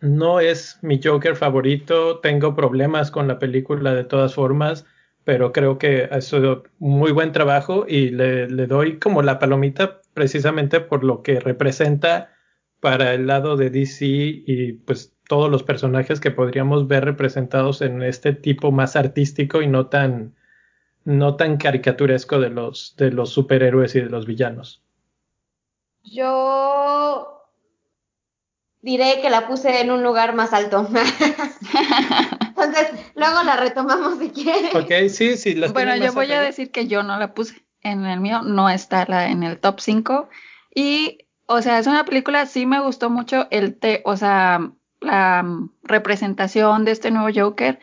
No 0.00 0.40
es 0.40 0.78
mi 0.82 1.00
Joker 1.02 1.36
favorito, 1.36 2.18
tengo 2.20 2.54
problemas 2.54 3.10
con 3.10 3.28
la 3.28 3.38
película 3.38 3.94
de 3.94 4.04
todas 4.04 4.34
formas, 4.34 4.84
pero 5.24 5.52
creo 5.52 5.78
que 5.78 6.08
ha 6.10 6.20
sido 6.20 6.64
muy 6.78 7.12
buen 7.12 7.32
trabajo 7.32 7.86
y 7.88 8.10
le, 8.10 8.48
le 8.48 8.66
doy 8.66 8.98
como 8.98 9.22
la 9.22 9.38
palomita 9.38 10.02
precisamente 10.12 10.80
por 10.80 11.02
lo 11.02 11.22
que 11.22 11.40
representa 11.40 12.35
para 12.86 13.14
el 13.14 13.26
lado 13.26 13.56
de 13.56 13.68
DC 13.68 14.06
y 14.06 14.74
pues 14.74 15.12
todos 15.26 15.50
los 15.50 15.64
personajes 15.64 16.20
que 16.20 16.30
podríamos 16.30 16.86
ver 16.86 17.04
representados 17.04 17.82
en 17.82 18.00
este 18.00 18.32
tipo 18.32 18.70
más 18.70 18.94
artístico 18.94 19.60
y 19.60 19.66
no 19.66 19.86
tan 19.88 20.36
no 21.02 21.34
tan 21.34 21.56
caricaturesco 21.56 22.38
de 22.38 22.50
los 22.50 22.94
de 22.96 23.10
los 23.10 23.30
superhéroes 23.30 23.96
y 23.96 24.02
de 24.02 24.08
los 24.08 24.24
villanos. 24.24 24.84
yo 26.04 27.42
diré 28.82 29.20
que 29.20 29.30
la 29.30 29.48
puse 29.48 29.80
en 29.80 29.90
un 29.90 30.04
lugar 30.04 30.36
más 30.36 30.52
alto. 30.52 30.88
Entonces, 32.48 32.92
luego 33.16 33.42
la 33.42 33.56
retomamos 33.56 34.20
si 34.20 34.30
quieres. 34.30 34.72
Ok, 34.76 35.08
sí, 35.08 35.36
sí. 35.36 35.56
las 35.56 35.72
Bueno, 35.72 35.96
yo 35.96 36.12
voy 36.12 36.30
a 36.30 36.40
decir 36.40 36.70
que 36.70 36.86
yo 36.86 37.02
no 37.02 37.18
la 37.18 37.34
puse 37.34 37.66
en 37.82 38.06
el 38.06 38.20
mío, 38.20 38.42
no 38.42 38.70
está 38.70 39.04
la, 39.08 39.28
en 39.28 39.42
el 39.42 39.58
top 39.58 39.80
5. 39.80 40.28
Y, 40.72 41.25
o 41.46 41.62
sea, 41.62 41.78
es 41.78 41.86
una 41.86 42.04
película, 42.04 42.46
sí 42.46 42.66
me 42.66 42.80
gustó 42.80 43.10
mucho 43.10 43.46
el 43.50 43.74
te, 43.74 44.02
o 44.04 44.16
sea, 44.16 44.70
la 45.00 45.42
mm, 45.42 45.70
representación 45.84 46.84
de 46.84 46.92
este 46.92 47.10
nuevo 47.10 47.28
Joker, 47.34 47.78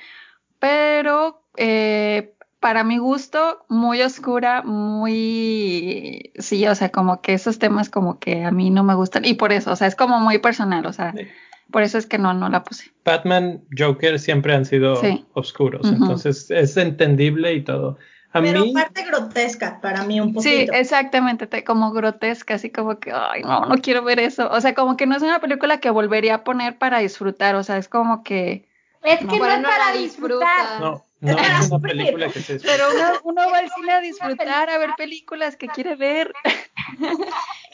pero 0.59 1.41
eh, 1.57 2.33
para 2.59 2.83
mi 2.83 2.97
gusto, 2.97 3.65
muy 3.69 4.01
oscura, 4.01 4.61
muy, 4.63 6.31
sí, 6.39 6.65
o 6.67 6.75
sea, 6.75 6.89
como 6.89 7.21
que 7.21 7.33
esos 7.33 7.59
temas 7.59 7.89
como 7.89 8.19
que 8.19 8.43
a 8.45 8.51
mí 8.51 8.69
no 8.69 8.83
me 8.83 8.95
gustan. 8.95 9.25
Y 9.25 9.33
por 9.33 9.51
eso, 9.51 9.71
o 9.71 9.75
sea, 9.75 9.87
es 9.87 9.95
como 9.95 10.19
muy 10.19 10.37
personal, 10.37 10.85
o 10.85 10.93
sea, 10.93 11.11
Sí. 11.11 11.27
por 11.71 11.83
eso 11.83 11.97
es 11.97 12.05
que 12.05 12.17
no, 12.17 12.33
no 12.33 12.49
la 12.49 12.63
puse. 12.63 12.91
Batman, 13.03 13.63
Joker 13.77 14.17
siempre 14.19 14.53
han 14.53 14.65
sido 14.65 14.95
Sí. 14.95 15.25
oscuros, 15.33 15.85
entonces 15.91 16.49
es 16.51 16.77
entendible 16.77 17.53
y 17.53 17.61
todo. 17.63 17.97
A 18.33 18.41
Pero 18.41 18.61
mí, 18.61 18.73
parte 18.73 19.03
grotesca 19.03 19.79
para 19.79 20.03
mí 20.03 20.19
un 20.19 20.33
Sí, 20.41 20.55
poquito. 20.55 20.73
exactamente, 20.73 21.45
te- 21.45 21.63
como 21.63 21.91
grotesca, 21.91 22.55
así 22.55 22.71
como 22.71 22.99
que, 22.99 23.11
ay, 23.11 23.43
no, 23.43 23.67
no 23.67 23.75
quiero 23.77 24.03
ver 24.03 24.19
eso. 24.19 24.49
O 24.49 24.59
sea, 24.59 24.73
como 24.73 24.97
que 24.97 25.05
no 25.05 25.15
es 25.15 25.21
una 25.21 25.39
película 25.39 25.79
que 25.79 25.91
volvería 25.91 26.35
a 26.35 26.43
poner 26.43 26.77
para 26.79 26.99
disfrutar, 26.99 27.53
o 27.55 27.63
sea, 27.63 27.77
es 27.77 27.87
como 27.87 28.23
que, 28.23 28.67
Es 29.03 29.19
que 29.19 29.25
No, 29.25 29.45
es 29.45 29.59
no 29.61 29.69
para 29.69 29.91
disfrutar. 29.91 30.79
no, 30.79 31.05
no 31.21 31.37
es 31.37 31.69
una 31.71 31.79
película 31.79 32.27
que 32.29 32.39
se 32.41 32.59
pero 32.59 32.85
uno, 32.95 33.05
uno 33.23 33.51
va 33.51 33.59
al 33.59 33.69
cine 33.69 33.91
a 33.91 34.01
disfrutar, 34.01 34.69
a 34.71 34.77
ver 34.79 34.95
películas 34.97 35.55
que 35.55 35.67
quiere 35.67 35.95
ver. 35.95 36.33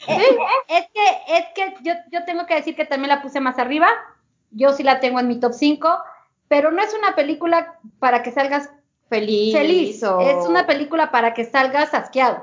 Es, 0.06 0.18
es 0.68 0.86
que, 0.92 1.36
es 1.36 1.44
que 1.54 1.74
yo, 1.82 1.94
yo 2.12 2.24
tengo 2.26 2.44
que 2.46 2.54
decir 2.56 2.76
que 2.76 2.84
también 2.84 3.08
la 3.08 3.22
puse 3.22 3.40
más 3.40 3.58
arriba. 3.58 3.88
Yo 4.50 4.72
sí 4.72 4.82
la 4.82 5.00
tengo 5.00 5.20
en 5.20 5.28
mi 5.28 5.40
top 5.40 5.52
5, 5.54 5.88
pero 6.48 6.70
no 6.70 6.82
es 6.82 6.92
una 6.92 7.14
película 7.14 7.78
para 7.98 8.22
que 8.22 8.32
salgas 8.32 8.68
Feliz. 9.10 9.52
feliz. 9.54 10.02
o- 10.04 10.20
Es 10.20 10.46
una 10.48 10.66
película 10.66 11.10
para 11.10 11.34
que 11.34 11.44
salgas 11.44 11.92
asqueado. 11.92 12.42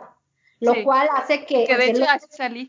Lo 0.60 0.74
Sí. 0.74 0.84
cual 0.84 1.08
hace 1.16 1.46
que, 1.46 1.64
Que 1.66 1.74
de 1.78 1.86
que 1.86 1.90
hecho 1.92 2.02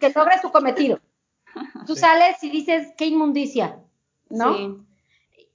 que 0.00 0.12
su 0.40 0.50
cometido. 0.50 1.00
Tú 1.87 1.94
Sí. 1.94 2.00
sales 2.00 2.42
y 2.42 2.50
dices, 2.50 2.88
qué 2.96 3.06
inmundicia, 3.06 3.78
¿no? 4.30 4.56
Sí. 4.56 4.76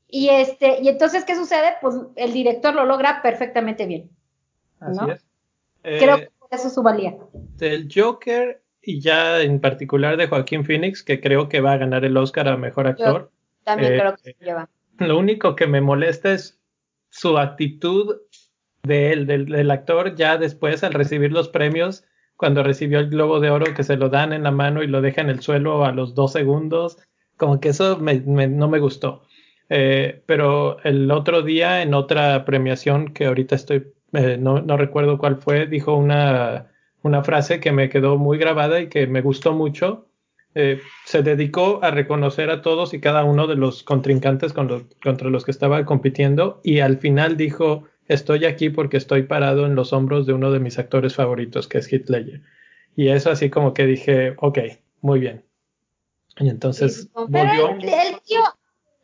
Y 0.08 0.30
este, 0.30 0.80
y 0.82 0.90
entonces, 0.90 1.26
¿qué 1.26 1.36
sucede? 1.36 1.74
Pues 1.82 1.96
el 2.16 2.34
director 2.34 2.76
lo 2.76 2.86
logra 2.86 3.22
perfectamente 3.24 3.86
bien. 3.88 4.12
Así 4.80 5.00
¿no? 5.00 5.12
es. 5.12 5.26
Eh, 5.84 5.98
Creo 6.00 6.18
que 6.18 6.30
por 6.38 6.50
eso 6.52 6.68
es 6.68 6.74
su 6.74 6.84
valía. 6.84 7.16
Del 7.58 7.88
Joker 7.94 8.62
y 8.82 9.00
ya 9.00 9.42
en 9.42 9.60
particular 9.62 10.18
de 10.18 10.28
Joaquín 10.28 10.66
Phoenix, 10.66 11.02
que 11.02 11.20
creo 11.22 11.50
que 11.50 11.62
va 11.62 11.74
a 11.74 11.78
ganar 11.78 12.04
el 12.06 12.16
Oscar 12.18 12.48
a 12.48 12.58
Mejor 12.58 12.88
Actor. 12.88 13.32
También 13.64 13.94
Eh, 13.94 13.98
creo 14.00 14.16
que 14.16 14.22
se 14.22 14.36
lleva. 14.44 14.70
Lo 15.00 15.18
único 15.18 15.56
que 15.56 15.68
me 15.68 15.82
molesta 15.82 16.34
es 16.34 16.60
su 17.10 17.38
actitud 17.38 18.18
de 18.84 19.14
él, 19.14 19.26
del, 19.26 19.46
del 19.46 19.72
actor, 19.72 20.16
ya 20.16 20.38
después 20.38 20.84
al 20.84 20.94
recibir 20.94 21.32
los 21.32 21.48
premios, 21.48 22.04
cuando 22.36 22.64
recibió 22.64 23.00
el 23.00 23.10
Globo 23.10 23.40
de 23.40 23.50
Oro, 23.50 23.74
que 23.74 23.84
se 23.84 23.96
lo 23.96 24.10
dan 24.10 24.34
en 24.34 24.44
la 24.44 24.52
mano 24.52 24.84
y 24.84 24.88
lo 24.88 25.02
deja 25.02 25.22
en 25.22 25.30
el 25.30 25.42
suelo 25.42 25.86
a 25.86 25.94
los 25.94 26.16
dos 26.16 26.34
segundos, 26.34 26.98
como 27.38 27.60
que 27.60 27.70
eso 27.70 27.98
no 28.00 28.68
me 28.68 28.80
gustó. 28.80 29.24
Eh, 29.70 30.22
pero 30.26 30.78
el 30.84 31.10
otro 31.12 31.42
día, 31.42 31.82
en 31.82 31.94
otra 31.94 32.44
premiación 32.44 33.14
que 33.14 33.28
ahorita 33.28 33.56
estoy, 33.56 33.94
eh, 34.12 34.38
no, 34.38 34.62
no 34.62 34.76
recuerdo 34.76 35.18
cuál 35.18 35.38
fue, 35.38 35.66
dijo 35.68 35.96
una, 35.96 36.68
una 37.02 37.24
frase 37.24 37.60
que 37.60 37.72
me 37.72 37.90
quedó 37.90 38.18
muy 38.18 38.38
grabada 38.38 38.82
y 38.82 38.88
que 38.88 39.08
me 39.08 39.22
gustó 39.22 39.54
mucho. 39.54 40.08
Eh, 40.56 40.82
se 41.06 41.24
dedicó 41.24 41.80
a 41.82 41.90
reconocer 41.90 42.52
a 42.52 42.62
todos 42.62 42.94
y 42.94 43.00
cada 43.00 43.24
uno 43.24 43.48
de 43.48 43.56
los 43.56 43.82
contrincantes 43.84 44.54
contra 44.54 45.30
los 45.30 45.46
que 45.46 45.52
estaba 45.52 45.84
compitiendo 45.86 46.62
y 46.64 46.80
al 46.80 46.98
final 46.98 47.38
dijo, 47.38 47.86
estoy 48.08 48.46
aquí 48.46 48.70
porque 48.70 48.98
estoy 48.98 49.24
parado 49.24 49.66
en 49.66 49.76
los 49.76 49.94
hombros 49.94 50.26
de 50.26 50.34
uno 50.34 50.52
de 50.52 50.60
mis 50.60 50.78
actores 50.80 51.16
favoritos, 51.16 51.68
que 51.68 51.78
es 51.80 51.92
Heath 51.92 52.10
Ledger. 52.10 52.42
Y 52.96 53.10
eso 53.10 53.32
así 53.32 53.50
como 53.50 53.74
que 53.74 53.86
dije, 53.86 54.36
ok, 54.38 54.60
muy 55.02 55.20
bien. 55.20 55.44
Y 56.38 56.50
entonces 56.50 57.10
Pero 57.14 57.28
volvió... 57.28 57.70
el, 57.70 57.84
el 57.84 58.22
tío, 58.26 58.42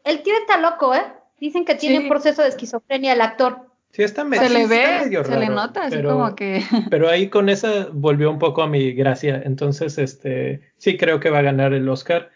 el 0.04 0.22
tío 0.24 0.34
está 0.38 0.60
loco, 0.60 0.94
¿eh? 0.96 1.04
Dicen 1.40 1.64
que 1.66 1.76
tiene 1.76 1.98
Sí. 1.98 2.04
un 2.04 2.10
proceso 2.10 2.42
de 2.42 2.50
esquizofrenia 2.50 3.14
el 3.14 3.22
actor. 3.22 3.68
Sí, 3.92 4.04
está 4.04 4.24
me- 4.24 4.38
Se 4.38 4.50
le 4.50 4.62
está 4.64 4.76
ve, 4.76 5.06
medio 5.06 5.24
se 5.24 5.40
le 5.40 5.48
nota, 5.48 5.86
así 5.86 5.96
pero- 5.96 6.10
como 6.12 6.36
que, 6.36 6.62
Pero 6.92 7.10
ahí 7.10 7.30
con 7.30 7.50
esa 7.50 7.88
volvió 7.92 8.30
un 8.30 8.38
poco 8.38 8.62
a 8.62 8.68
mi 8.68 8.92
gracia. 8.94 9.42
Entonces, 9.46 9.98
este, 9.98 10.62
sí 10.78 10.98
creo 10.98 11.20
que 11.20 11.30
va 11.32 11.40
a 11.40 11.44
ganar 11.44 11.74
el 11.74 11.88
Oscar. 11.90 12.30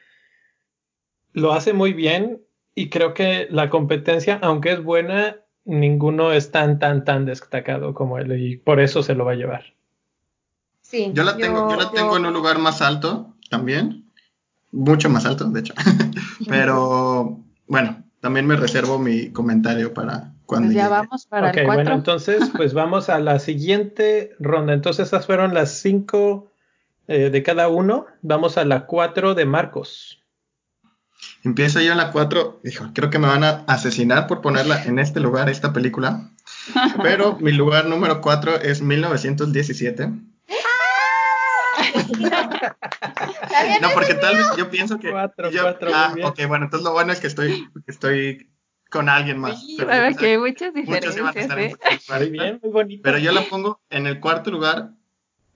Lo 1.34 1.54
hace 1.54 1.74
muy 1.74 1.94
bien 1.94 2.42
y 2.76 2.90
creo 2.90 3.14
que 3.14 3.48
la 3.52 3.70
competencia, 3.70 4.40
aunque 4.42 4.72
es 4.72 4.82
buena, 4.84 5.38
ninguno 5.66 6.32
es 6.34 6.52
tan, 6.52 6.80
tan, 6.80 7.06
tan 7.06 7.26
destacado 7.26 7.94
como 7.94 8.18
él 8.18 8.32
y 8.40 8.58
por 8.58 8.80
eso 8.80 9.04
se 9.04 9.16
lo 9.16 9.26
va 9.26 9.32
a 9.34 9.36
llevar. 9.36 9.74
Sí. 10.82 11.12
Yo 11.14 11.24
la 11.24 11.38
tengo, 11.38 11.70
yo, 11.70 11.76
la 11.78 11.92
tengo 11.92 12.18
en 12.18 12.26
un 12.26 12.34
lugar 12.34 12.60
más 12.60 12.82
alto 12.82 13.36
también. 13.50 14.06
mucho 14.72 15.10
más 15.10 15.26
alto, 15.26 15.46
de 15.50 15.60
hecho. 15.62 15.74
Pero 16.50 17.40
bueno, 17.68 18.04
también 18.20 18.46
me 18.48 18.56
reservo 18.56 19.00
mi 19.00 19.32
comentario 19.32 19.94
para 19.94 20.34
cuando 20.46 20.68
Pues 20.68 20.76
ya 20.76 20.84
llegue. 20.84 20.90
vamos 20.90 21.26
para 21.28 21.50
ok, 21.50 21.58
el 21.58 21.66
4. 21.66 21.84
bueno, 21.84 21.94
entonces 21.96 22.50
pues 22.56 22.74
vamos 22.74 23.10
a 23.10 23.20
la 23.20 23.40
siguiente 23.40 24.36
ronda. 24.40 24.74
Entonces 24.74 25.08
esas 25.08 25.26
fueron 25.26 25.54
las 25.54 25.72
cinco 25.80 26.52
eh, 27.08 27.30
de 27.30 27.44
cada 27.44 27.70
uno. 27.70 28.06
Vamos 28.22 28.58
a 28.58 28.66
la 28.66 28.86
cuatro 28.86 29.34
de 29.36 29.46
Marcos. 29.46 30.23
Empiezo 31.44 31.82
yo 31.82 31.92
en 31.92 31.98
la 31.98 32.12
4. 32.12 32.62
Hijo, 32.64 32.90
creo 32.94 33.10
que 33.10 33.20
me 33.20 33.28
van 33.28 33.44
a 33.44 33.64
asesinar 33.68 34.28
por 34.28 34.42
ponerla 34.42 34.84
en 34.86 34.98
este 35.00 35.20
lugar, 35.20 35.50
esta 35.50 35.74
película. 35.74 36.30
Pero 37.02 37.38
mi 37.40 37.52
lugar 37.52 37.86
número 37.86 38.22
4 38.22 38.62
es 38.62 38.82
1917. 38.82 40.10
¿Está 42.14 43.64
bien? 43.64 43.82
No, 43.82 43.90
porque 43.94 44.14
tal 44.16 44.38
vez 44.38 44.46
yo 44.58 44.70
pienso 44.70 45.00
que. 45.00 45.12
Cuatro, 45.12 45.52
yo- 45.52 45.64
cuatro, 45.64 45.90
muy 45.90 45.98
ah, 45.98 46.12
bien. 46.16 46.28
ok, 46.28 46.40
bueno, 46.48 46.66
entonces 46.66 46.86
lo 46.86 46.94
bueno 46.94 47.12
es 47.12 47.20
que 47.20 47.28
estoy, 47.28 47.68
que 47.86 47.92
estoy 47.92 48.50
con 48.90 49.10
alguien 49.10 49.38
más. 49.40 49.60
Sí, 49.62 49.76
Pero 49.78 50.18
que 50.18 50.38
muchas 50.38 50.74
muchos 50.74 51.18
iban 51.18 51.30
a 51.30 51.32
diferencias, 51.42 51.46
estar 51.46 51.60
en 51.60 51.66
¿eh? 51.66 51.72
lugar. 51.72 52.20
Muy 52.20 52.30
bien, 52.30 52.60
muy 52.64 52.72
bonito. 52.72 53.02
Pero 53.04 53.18
yo 53.18 53.32
la 53.32 53.42
pongo 53.42 53.82
en 53.90 54.08
el 54.08 54.20
cuarto 54.20 54.52
lugar. 54.52 54.92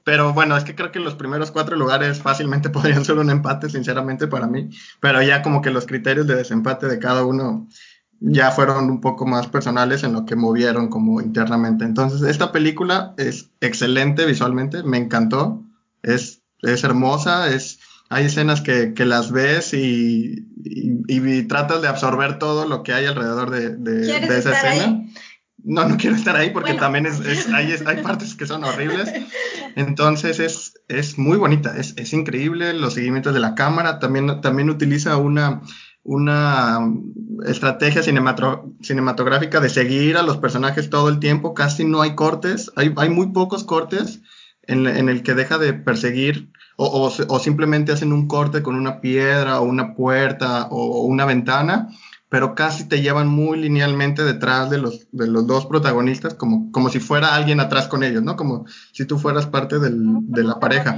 Pero 0.07 0.33
bueno, 0.33 0.55
es 0.55 0.63
que 0.63 0.73
creo 0.73 0.93
que 0.93 1.01
los 1.01 1.15
primeros 1.15 1.51
cuatro 1.51 1.75
lugares 1.75 2.21
fácilmente 2.21 2.69
podrían 2.77 3.03
ser 3.03 3.17
un 3.17 3.29
empate, 3.29 3.69
sinceramente, 3.69 4.27
para 4.27 4.47
mí. 4.47 4.69
Pero 5.01 5.21
ya 5.21 5.41
como 5.41 5.61
que 5.61 5.69
los 5.69 5.85
criterios 5.85 6.25
de 6.27 6.35
desempate 6.35 6.87
de 6.87 6.97
cada 6.97 7.25
uno 7.25 7.67
ya 8.21 8.51
fueron 8.51 8.89
un 8.89 9.01
poco 9.01 9.25
más 9.25 9.47
personales 9.47 10.03
en 10.03 10.13
lo 10.13 10.25
que 10.25 10.37
movieron 10.37 10.87
como 10.87 11.19
internamente. 11.19 11.83
Entonces, 11.83 12.21
esta 12.21 12.53
película 12.53 13.13
es 13.17 13.49
excelente 13.59 14.25
visualmente, 14.25 14.81
me 14.81 14.97
encantó, 14.97 15.61
es, 16.03 16.41
es 16.61 16.85
hermosa, 16.85 17.49
es, 17.53 17.79
hay 18.09 18.27
escenas 18.27 18.61
que, 18.61 18.93
que 18.93 19.03
las 19.05 19.33
ves 19.33 19.73
y, 19.73 20.47
y- 20.63 21.03
y 21.09 21.43
tratas 21.43 21.81
de 21.81 21.89
absorber 21.89 22.39
todo 22.39 22.65
lo 22.65 22.81
que 22.81 22.93
hay 22.93 23.05
alrededor 23.07 23.49
de, 23.51 23.75
de- 23.75 24.05
¿Quieres 24.07 24.29
de 24.29 24.37
esa 24.39 24.51
escena. 24.53 24.85
ahí? 24.85 25.13
No, 25.63 25.87
no 25.87 25.97
quiero 25.97 26.15
estar 26.15 26.35
ahí 26.35 26.51
porque 26.51 26.71
Bueno. 26.73 26.81
también 26.85 27.05
es, 27.07 27.19
es- 27.19 27.47
hay, 27.49 27.71
es- 27.71 27.85
hay 27.85 28.01
partes 28.03 28.35
que 28.35 28.45
son 28.45 28.63
horribles. 28.63 29.11
Entonces 29.75 30.39
es, 30.39 30.73
es 30.87 31.17
muy 31.17 31.37
bonita, 31.37 31.75
es, 31.77 31.93
es 31.97 32.13
increíble 32.13 32.73
los 32.73 32.93
seguimientos 32.93 33.33
de 33.33 33.39
la 33.39 33.55
cámara. 33.55 33.99
También, 33.99 34.41
también 34.41 34.69
utiliza 34.69 35.17
una, 35.17 35.61
una 36.03 36.79
estrategia 37.45 38.01
cinematográfica 38.81 39.59
de 39.59 39.69
seguir 39.69 40.17
a 40.17 40.23
los 40.23 40.37
personajes 40.37 40.89
todo 40.89 41.09
el 41.09 41.19
tiempo. 41.19 41.53
Casi 41.53 41.85
no 41.85 42.01
hay 42.01 42.15
cortes, 42.15 42.71
hay, 42.75 42.93
hay 42.97 43.09
muy 43.09 43.27
pocos 43.31 43.63
cortes 43.63 44.21
en, 44.63 44.87
en 44.87 45.09
el 45.09 45.23
que 45.23 45.33
deja 45.33 45.57
de 45.57 45.73
perseguir 45.73 46.51
o, 46.77 47.11
o 47.27 47.39
simplemente 47.39 47.91
hacen 47.91 48.13
un 48.13 48.27
corte 48.27 48.61
con 48.61 48.75
una 48.75 49.01
piedra 49.01 49.59
o 49.59 49.63
una 49.63 49.95
puerta 49.95 50.67
o, 50.69 51.01
o 51.01 51.05
una 51.05 51.25
ventana 51.25 51.87
pero 52.29 52.55
casi 52.55 52.87
te 52.87 53.01
llevan 53.01 53.27
muy 53.27 53.57
linealmente 53.59 54.23
detrás 54.23 54.69
de 54.69 54.77
los, 54.79 55.07
de 55.11 55.27
los 55.27 55.47
dos 55.47 55.65
protagonistas, 55.65 56.33
como, 56.35 56.71
como 56.71 56.89
si 56.89 56.99
fuera 56.99 57.35
alguien 57.35 57.59
atrás 57.59 57.87
con 57.87 58.03
ellos, 58.03 58.23
¿no? 58.23 58.35
Como 58.35 58.65
si 58.91 59.05
tú 59.05 59.17
fueras 59.17 59.45
parte 59.47 59.79
del- 59.79 60.19
de 60.27 60.43
la 60.43 60.59
pareja. 60.59 60.95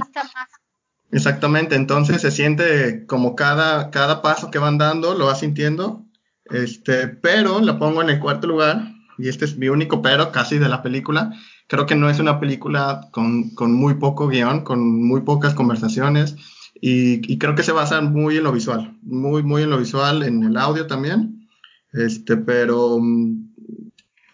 Exactamente, 1.12 1.74
entonces 1.74 2.22
se 2.22 2.30
siente 2.30 3.04
como 3.06 3.34
cada, 3.34 3.90
cada 3.90 4.22
paso 4.22 4.50
que 4.50 4.60
van 4.60 4.78
dando, 4.78 5.14
lo 5.14 5.26
vas 5.26 5.40
sintiendo, 5.40 6.04
este, 6.44 7.08
pero 7.08 7.60
la 7.60 7.78
pongo 7.80 8.00
en 8.02 8.10
el 8.10 8.20
cuarto 8.20 8.46
lugar, 8.46 8.92
y 9.18 9.28
este 9.28 9.44
es 9.44 9.56
mi 9.56 9.68
único 9.68 10.02
pero 10.02 10.30
casi 10.30 10.58
de 10.58 10.68
la 10.68 10.82
película. 10.82 11.32
Creo 11.66 11.86
que 11.86 11.96
no 11.96 12.08
es 12.08 12.20
una 12.20 12.38
película 12.40 13.08
con, 13.12 13.50
con 13.50 13.72
muy 13.72 13.94
poco 13.94 14.28
guion, 14.28 14.62
con 14.62 14.80
muy 15.04 15.22
pocas 15.22 15.54
conversaciones, 15.54 16.36
y, 16.80 17.32
y 17.32 17.38
creo 17.38 17.54
que 17.54 17.62
se 17.62 17.72
basa 17.72 18.00
muy 18.00 18.36
en 18.38 18.44
lo 18.44 18.52
visual, 18.52 18.96
muy, 19.02 19.42
muy 19.42 19.62
en 19.62 19.70
lo 19.70 19.78
visual, 19.78 20.22
en 20.22 20.42
el 20.44 20.56
audio 20.56 20.86
también, 20.86 21.48
este, 21.92 22.36
pero 22.36 22.98
mm, 23.00 23.50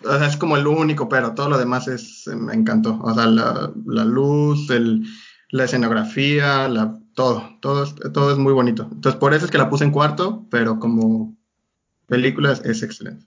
o 0.04 0.18
sea, 0.18 0.26
es 0.28 0.36
como 0.36 0.56
el 0.56 0.66
único 0.66 1.08
pero, 1.08 1.34
todo 1.34 1.48
lo 1.48 1.58
demás 1.58 1.88
es, 1.88 2.26
me 2.28 2.54
encantó, 2.54 2.98
o 3.02 3.14
sea, 3.14 3.26
la, 3.26 3.72
la 3.86 4.04
luz, 4.04 4.70
el, 4.70 5.04
la 5.50 5.64
escenografía, 5.64 6.68
la, 6.68 6.98
todo, 7.14 7.56
todo 7.60 7.84
es, 7.84 7.94
todo 8.12 8.30
es 8.32 8.38
muy 8.38 8.52
bonito. 8.52 8.88
Entonces, 8.92 9.18
por 9.18 9.34
eso 9.34 9.46
es 9.46 9.50
que 9.50 9.58
la 9.58 9.70
puse 9.70 9.84
en 9.84 9.90
cuarto, 9.90 10.46
pero 10.50 10.78
como 10.78 11.34
película 12.06 12.52
es, 12.52 12.82
excelente. 12.82 13.26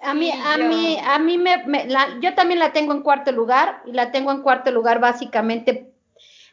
A 0.00 0.14
mí, 0.14 0.32
a 0.32 0.58
mí, 0.58 0.98
a 1.04 1.18
mí 1.20 1.38
me, 1.38 1.64
me- 1.66 1.86
la- 1.86 2.18
yo 2.20 2.34
también 2.34 2.58
la 2.58 2.72
tengo 2.72 2.92
en 2.92 3.02
cuarto 3.02 3.30
lugar 3.30 3.82
y 3.86 3.92
la 3.92 4.10
tengo 4.10 4.32
en 4.32 4.42
cuarto 4.42 4.72
lugar 4.72 5.00
básicamente. 5.00 5.91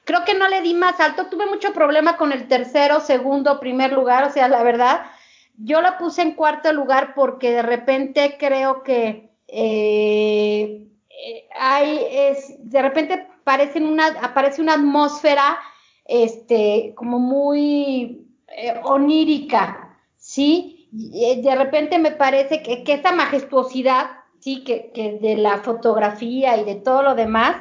Creo 0.05 0.25
que 0.25 0.33
no 0.33 0.47
le 0.47 0.61
di 0.61 0.73
más 0.73 0.99
alto, 0.99 1.27
tuve 1.27 1.45
mucho 1.45 1.73
problema 1.73 2.17
con 2.17 2.31
el 2.31 2.47
tercero, 2.47 2.99
segundo, 2.99 3.59
primer 3.59 3.93
lugar, 3.93 4.23
o 4.23 4.31
sea, 4.31 4.47
la 4.47 4.63
verdad, 4.63 5.01
yo 5.57 5.81
la 5.81 5.97
puse 5.97 6.21
en 6.21 6.33
cuarto 6.33 6.71
lugar 6.73 7.13
porque 7.13 7.51
de 7.51 7.61
repente 7.61 8.37
creo 8.39 8.81
que 8.83 9.29
eh, 9.47 10.87
hay, 11.55 11.99
es, 12.11 12.55
de 12.59 12.81
repente 12.81 13.27
parecen 13.43 13.85
una, 13.85 14.07
aparece 14.21 14.61
una 14.61 14.73
atmósfera, 14.73 15.57
este, 16.05 16.93
como 16.95 17.19
muy 17.19 18.27
eh, 18.47 18.79
onírica, 18.83 19.97
¿sí? 20.17 20.89
Y, 20.91 21.25
eh, 21.25 21.41
de 21.41 21.55
repente 21.55 21.99
me 21.99 22.11
parece 22.11 22.63
que, 22.63 22.83
que 22.83 22.93
esa 22.93 23.11
majestuosidad, 23.11 24.07
sí, 24.39 24.63
que, 24.63 24.91
que 24.93 25.19
de 25.19 25.35
la 25.35 25.59
fotografía 25.59 26.57
y 26.57 26.63
de 26.63 26.75
todo 26.75 27.03
lo 27.03 27.15
demás, 27.15 27.57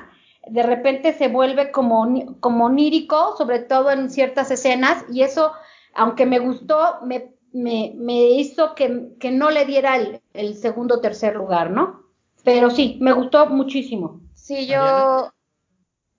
de 0.51 0.63
repente 0.63 1.13
se 1.13 1.29
vuelve 1.29 1.71
como, 1.71 2.37
como 2.41 2.67
onírico, 2.67 3.37
sobre 3.37 3.61
todo 3.61 3.91
en 3.91 4.11
ciertas 4.11 4.51
escenas, 4.51 5.05
y 5.13 5.23
eso, 5.23 5.53
aunque 5.95 6.27
me 6.27 6.39
gustó, 6.39 6.99
me, 7.05 7.33
me, 7.53 7.93
me 7.97 8.31
hizo 8.31 8.75
que, 8.75 9.11
que 9.21 9.31
no 9.31 9.51
le 9.51 9.65
diera 9.65 9.97
el, 9.97 10.21
el 10.35 10.57
segundo 10.57 10.97
o 10.97 11.01
tercer 11.01 11.37
lugar, 11.37 11.71
¿no? 11.71 12.03
Pero 12.45 12.71
sí, 12.71 12.99
me 13.01 13.13
gustó 13.13 13.47
muchísimo. 13.47 14.21
Sí, 14.35 14.67
yo, 14.67 15.33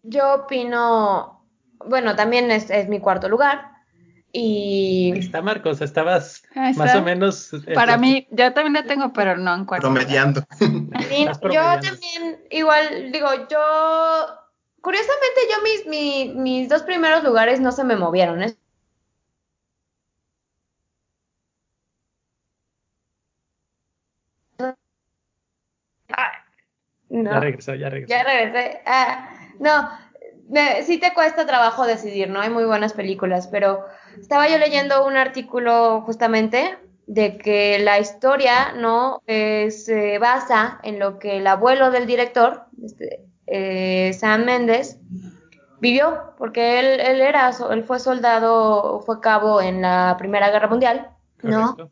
yo 0.04 0.34
opino, 0.36 1.44
bueno, 1.86 2.16
también 2.16 2.52
es, 2.52 2.70
es 2.70 2.88
mi 2.88 3.00
cuarto 3.00 3.28
lugar. 3.30 3.72
Y 4.32 5.12
Ahí 5.16 5.20
está 5.22 5.42
Marcos, 5.42 5.82
estabas 5.82 6.44
Ahí 6.54 6.76
más 6.76 6.90
está. 6.90 7.00
o 7.00 7.04
menos. 7.04 7.52
Para 7.74 7.98
mí, 7.98 8.28
yo 8.30 8.54
también 8.54 8.74
la 8.74 8.84
tengo, 8.84 9.12
pero 9.12 9.36
no 9.38 9.56
en 9.56 9.66
cuarto. 9.66 9.88
Promediando. 9.88 10.44
Yo 11.54 11.80
también, 11.82 12.44
igual, 12.50 13.12
digo, 13.12 13.28
yo, 13.50 14.26
curiosamente 14.82 15.42
yo 15.52 15.64
mis, 15.64 15.86
mi- 15.88 16.34
mis 16.36 16.70
dos 16.70 16.84
primeros 16.84 17.24
lugares 17.24 17.60
no 17.60 17.72
se 17.72 17.84
me 17.84 17.96
movieron, 17.96 18.42
no. 27.10 27.32
Ya 27.32 27.40
regresó, 27.40 27.76
ya 27.76 27.90
regresó. 27.90 28.10
Ya 28.16 28.24
regresé. 28.24 28.82
Ah, 28.86 29.30
no, 29.60 29.90
me- 30.50 30.84
sí 30.84 31.00
te 31.00 31.14
cuesta 31.14 31.46
trabajo 31.46 31.86
decidir, 31.86 32.30
¿no? 32.30 32.40
Hay 32.42 32.50
muy 32.50 32.66
buenas 32.66 32.94
películas, 32.94 33.48
pero 33.48 33.86
estaba 34.20 34.48
yo 34.48 34.58
leyendo 34.58 35.06
un 35.06 35.18
artículo 35.18 36.02
justamente 36.02 36.78
de 37.10 37.40
que 37.40 37.80
la 37.80 37.98
historia, 37.98 38.74
¿no? 38.74 39.24
Eh, 39.26 39.72
se 39.72 40.20
basa 40.20 40.80
en 40.84 41.00
lo 41.00 41.18
que 41.18 41.38
el 41.38 41.48
abuelo 41.48 41.90
del 41.90 42.06
director, 42.06 42.66
este, 42.84 43.26
eh, 43.48 44.14
Sam 44.14 44.46
Mendes, 44.46 45.00
vivió, 45.80 46.36
porque 46.38 46.80
él, 46.80 47.00
él 47.00 47.22
era, 47.22 47.52
él 47.72 47.84
fue 47.84 48.00
soldado, 48.00 49.02
fue 49.08 49.22
cabo 49.22 49.60
en 49.60 49.82
la 49.82 50.18
Primera 50.20 50.52
Guerra 50.52 50.68
Mundial, 50.68 51.10
¿no? 51.42 51.72
Correcto. 51.72 51.92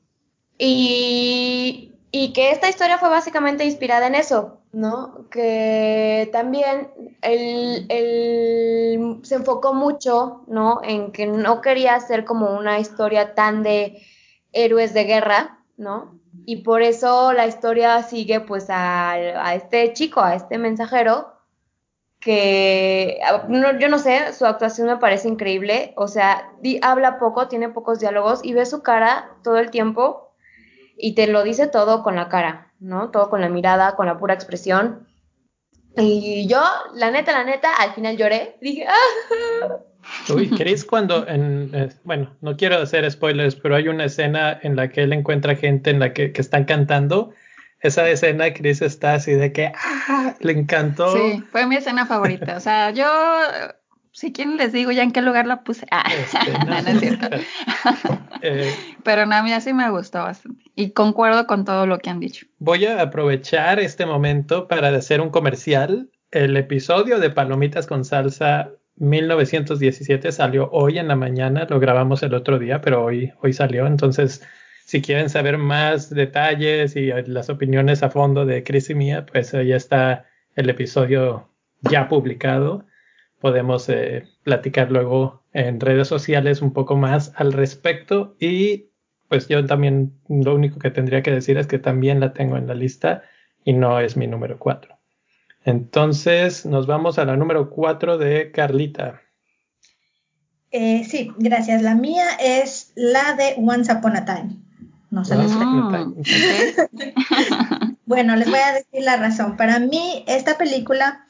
Y, 0.59 1.95
y 2.11 2.31
que 2.33 2.51
esta 2.51 2.69
historia 2.69 2.99
fue 2.99 3.09
básicamente 3.09 3.65
inspirada 3.65 4.05
en 4.05 4.13
eso, 4.13 4.61
¿no? 4.71 5.27
Que 5.31 6.29
también 6.31 6.91
él, 7.23 7.87
él 7.89 9.19
se 9.23 9.33
enfocó 9.33 9.73
mucho, 9.73 10.43
¿no? 10.45 10.79
En 10.83 11.11
que 11.11 11.25
no 11.25 11.61
quería 11.61 11.95
hacer 11.95 12.23
como 12.23 12.55
una 12.55 12.77
historia 12.79 13.33
tan 13.33 13.63
de 13.63 13.99
héroes 14.63 14.93
de 14.93 15.03
guerra, 15.05 15.59
¿no? 15.77 16.19
Y 16.45 16.57
por 16.63 16.81
eso 16.81 17.33
la 17.33 17.47
historia 17.47 18.03
sigue 18.03 18.39
pues 18.41 18.69
a, 18.69 19.11
a 19.11 19.55
este 19.55 19.93
chico, 19.93 20.21
a 20.21 20.35
este 20.35 20.57
mensajero, 20.57 21.33
que 22.19 23.19
a- 23.25 23.45
no- 23.47 23.77
yo 23.79 23.89
no 23.89 23.99
sé, 23.99 24.33
su 24.33 24.45
actuación 24.45 24.87
me 24.87 24.97
parece 24.97 25.27
increíble, 25.27 25.93
o 25.95 26.07
sea, 26.07 26.51
habla 26.81 27.19
poco, 27.19 27.47
tiene 27.47 27.69
pocos 27.69 27.99
diálogos 27.99 28.41
y 28.43 28.53
ve 28.53 28.65
su 28.65 28.81
cara 28.81 29.29
todo 29.43 29.57
el 29.59 29.71
tiempo 29.71 30.33
y 30.97 31.13
te 31.15 31.27
lo 31.27 31.43
dice 31.43 31.67
todo 31.67 32.01
con 32.03 32.15
la 32.15 32.27
cara, 32.29 32.73
¿no? 32.79 33.11
Todo 33.11 33.29
con 33.29 33.41
la 33.41 33.49
mirada, 33.49 33.95
con 33.95 34.05
la 34.07 34.17
pura 34.17 34.33
expresión. 34.33 35.07
Y 35.95 36.47
yo, 36.47 36.61
la 36.93 37.11
neta, 37.11 37.31
la 37.31 37.43
neta, 37.43 37.73
al 37.75 37.93
final 37.93 38.17
lloré. 38.17 38.57
Dije, 38.61 38.85
¡ah! 38.87 39.77
Uy, 40.33 40.49
Chris, 40.57 40.85
cuando 40.85 41.27
en, 41.27 41.71
eh, 41.73 41.89
bueno, 42.03 42.35
no 42.41 42.55
quiero 42.57 42.77
hacer 42.77 43.09
spoilers, 43.09 43.55
pero 43.55 43.75
hay 43.75 43.87
una 43.87 44.05
escena 44.05 44.59
en 44.61 44.75
la 44.75 44.89
que 44.89 45.03
él 45.03 45.13
encuentra 45.13 45.55
gente 45.55 45.89
en 45.89 45.99
la 45.99 46.13
que, 46.13 46.31
que 46.31 46.41
están 46.41 46.65
cantando. 46.65 47.33
Esa 47.79 48.09
escena, 48.09 48.53
Chris 48.53 48.81
está 48.81 49.13
así 49.13 49.33
de 49.33 49.51
que 49.51 49.71
¡ah! 49.75 50.35
le 50.39 50.51
encantó. 50.51 51.15
Sí, 51.15 51.43
fue 51.51 51.67
mi 51.67 51.75
escena 51.75 52.05
favorita. 52.07 52.57
O 52.57 52.59
sea, 52.59 52.89
yo 52.89 53.05
si 54.11 54.33
quieren 54.33 54.57
les 54.57 54.73
digo 54.73 54.91
ya 54.91 55.03
en 55.03 55.11
qué 55.11 55.21
lugar 55.21 55.45
la 55.45 55.63
puse. 55.63 55.85
Ah, 55.91 56.03
Este, 56.11 56.51
no, 56.65 56.81
no 56.81 56.89
es 56.89 56.99
cierto. 56.99 57.29
Eh, 58.43 58.71
Pero 59.03 59.25
no, 59.25 59.35
a 59.35 59.41
mí 59.41 59.51
así 59.51 59.73
me 59.73 59.89
gustó 59.89 60.19
bastante. 60.19 60.63
Y 60.75 60.91
concuerdo 60.91 61.47
con 61.47 61.65
todo 61.65 61.87
lo 61.87 61.97
que 61.97 62.11
han 62.11 62.19
dicho. 62.19 62.45
voy 62.59 62.85
a 62.85 63.01
aprovechar 63.01 63.79
este 63.79 64.05
momento 64.05 64.67
para 64.67 64.89
hacer 64.89 65.21
un 65.21 65.31
comercial. 65.31 66.09
El 66.29 66.55
episodio 66.55 67.19
de 67.19 67.31
Palomitas 67.31 67.87
con 67.87 68.05
Salsa 68.05 68.69
1917 68.97 70.31
salió 70.31 70.69
hoy 70.71 70.97
en 70.97 71.07
la 71.07 71.15
mañana, 71.15 71.67
lo 71.69 71.79
grabamos 71.79 72.23
el 72.23 72.33
otro 72.33 72.59
día, 72.59 72.81
pero 72.81 73.03
hoy, 73.03 73.33
hoy 73.41 73.53
salió. 73.53 73.85
Entonces, 73.87 74.43
si 74.85 75.01
quieren 75.01 75.29
saber 75.29 75.57
más 75.57 76.09
detalles 76.09 76.95
y 76.95 77.11
eh, 77.11 77.23
las 77.27 77.49
opiniones 77.49 78.03
a 78.03 78.09
fondo 78.09 78.45
de 78.45 78.63
Chris 78.63 78.89
y 78.89 78.95
mía, 78.95 79.25
pues 79.25 79.53
ahí 79.53 79.73
está 79.73 80.25
el 80.55 80.69
episodio 80.69 81.49
ya 81.81 82.07
publicado. 82.07 82.85
Podemos 83.39 83.87
eh, 83.89 84.23
platicar 84.43 84.91
luego 84.91 85.43
en 85.53 85.79
redes 85.79 86.07
sociales 86.07 86.61
un 86.61 86.73
poco 86.73 86.95
más 86.95 87.33
al 87.35 87.53
respecto 87.53 88.35
y 88.39 88.91
pues 89.27 89.47
yo 89.47 89.65
también 89.65 90.13
lo 90.29 90.55
único 90.55 90.79
que 90.79 90.91
tendría 90.91 91.21
que 91.21 91.31
decir 91.31 91.57
es 91.57 91.67
que 91.67 91.79
también 91.79 92.19
la 92.19 92.33
tengo 92.33 92.57
en 92.57 92.67
la 92.67 92.73
lista 92.73 93.23
y 93.63 93.73
no 93.73 93.99
es 93.99 94.17
mi 94.17 94.27
número 94.27 94.57
4. 94.57 94.96
Entonces 95.67 96.65
nos 96.65 96.87
vamos 96.87 97.19
a 97.19 97.25
la 97.25 97.35
número 97.35 97.69
4 97.69 98.17
de 98.17 98.53
Carlita. 98.53 99.21
Eh, 100.71 101.03
sí, 101.03 101.33
gracias. 101.37 101.81
La 101.81 101.93
mía 101.93 102.23
es 102.39 102.93
la 102.95 103.33
de 103.33 103.55
Once 103.57 103.91
Upon 103.91 104.15
a 104.15 104.23
Time. 104.23 104.55
No 105.11 105.25
se 105.25 105.35
les 105.35 105.51
Ah. 105.51 106.05
Bueno, 108.05 108.37
les 108.37 108.49
voy 108.49 108.59
a 108.59 108.75
decir 108.75 109.03
la 109.03 109.17
razón. 109.17 109.57
Para 109.57 109.79
mí, 109.79 110.23
esta 110.27 110.57
película 110.57 111.25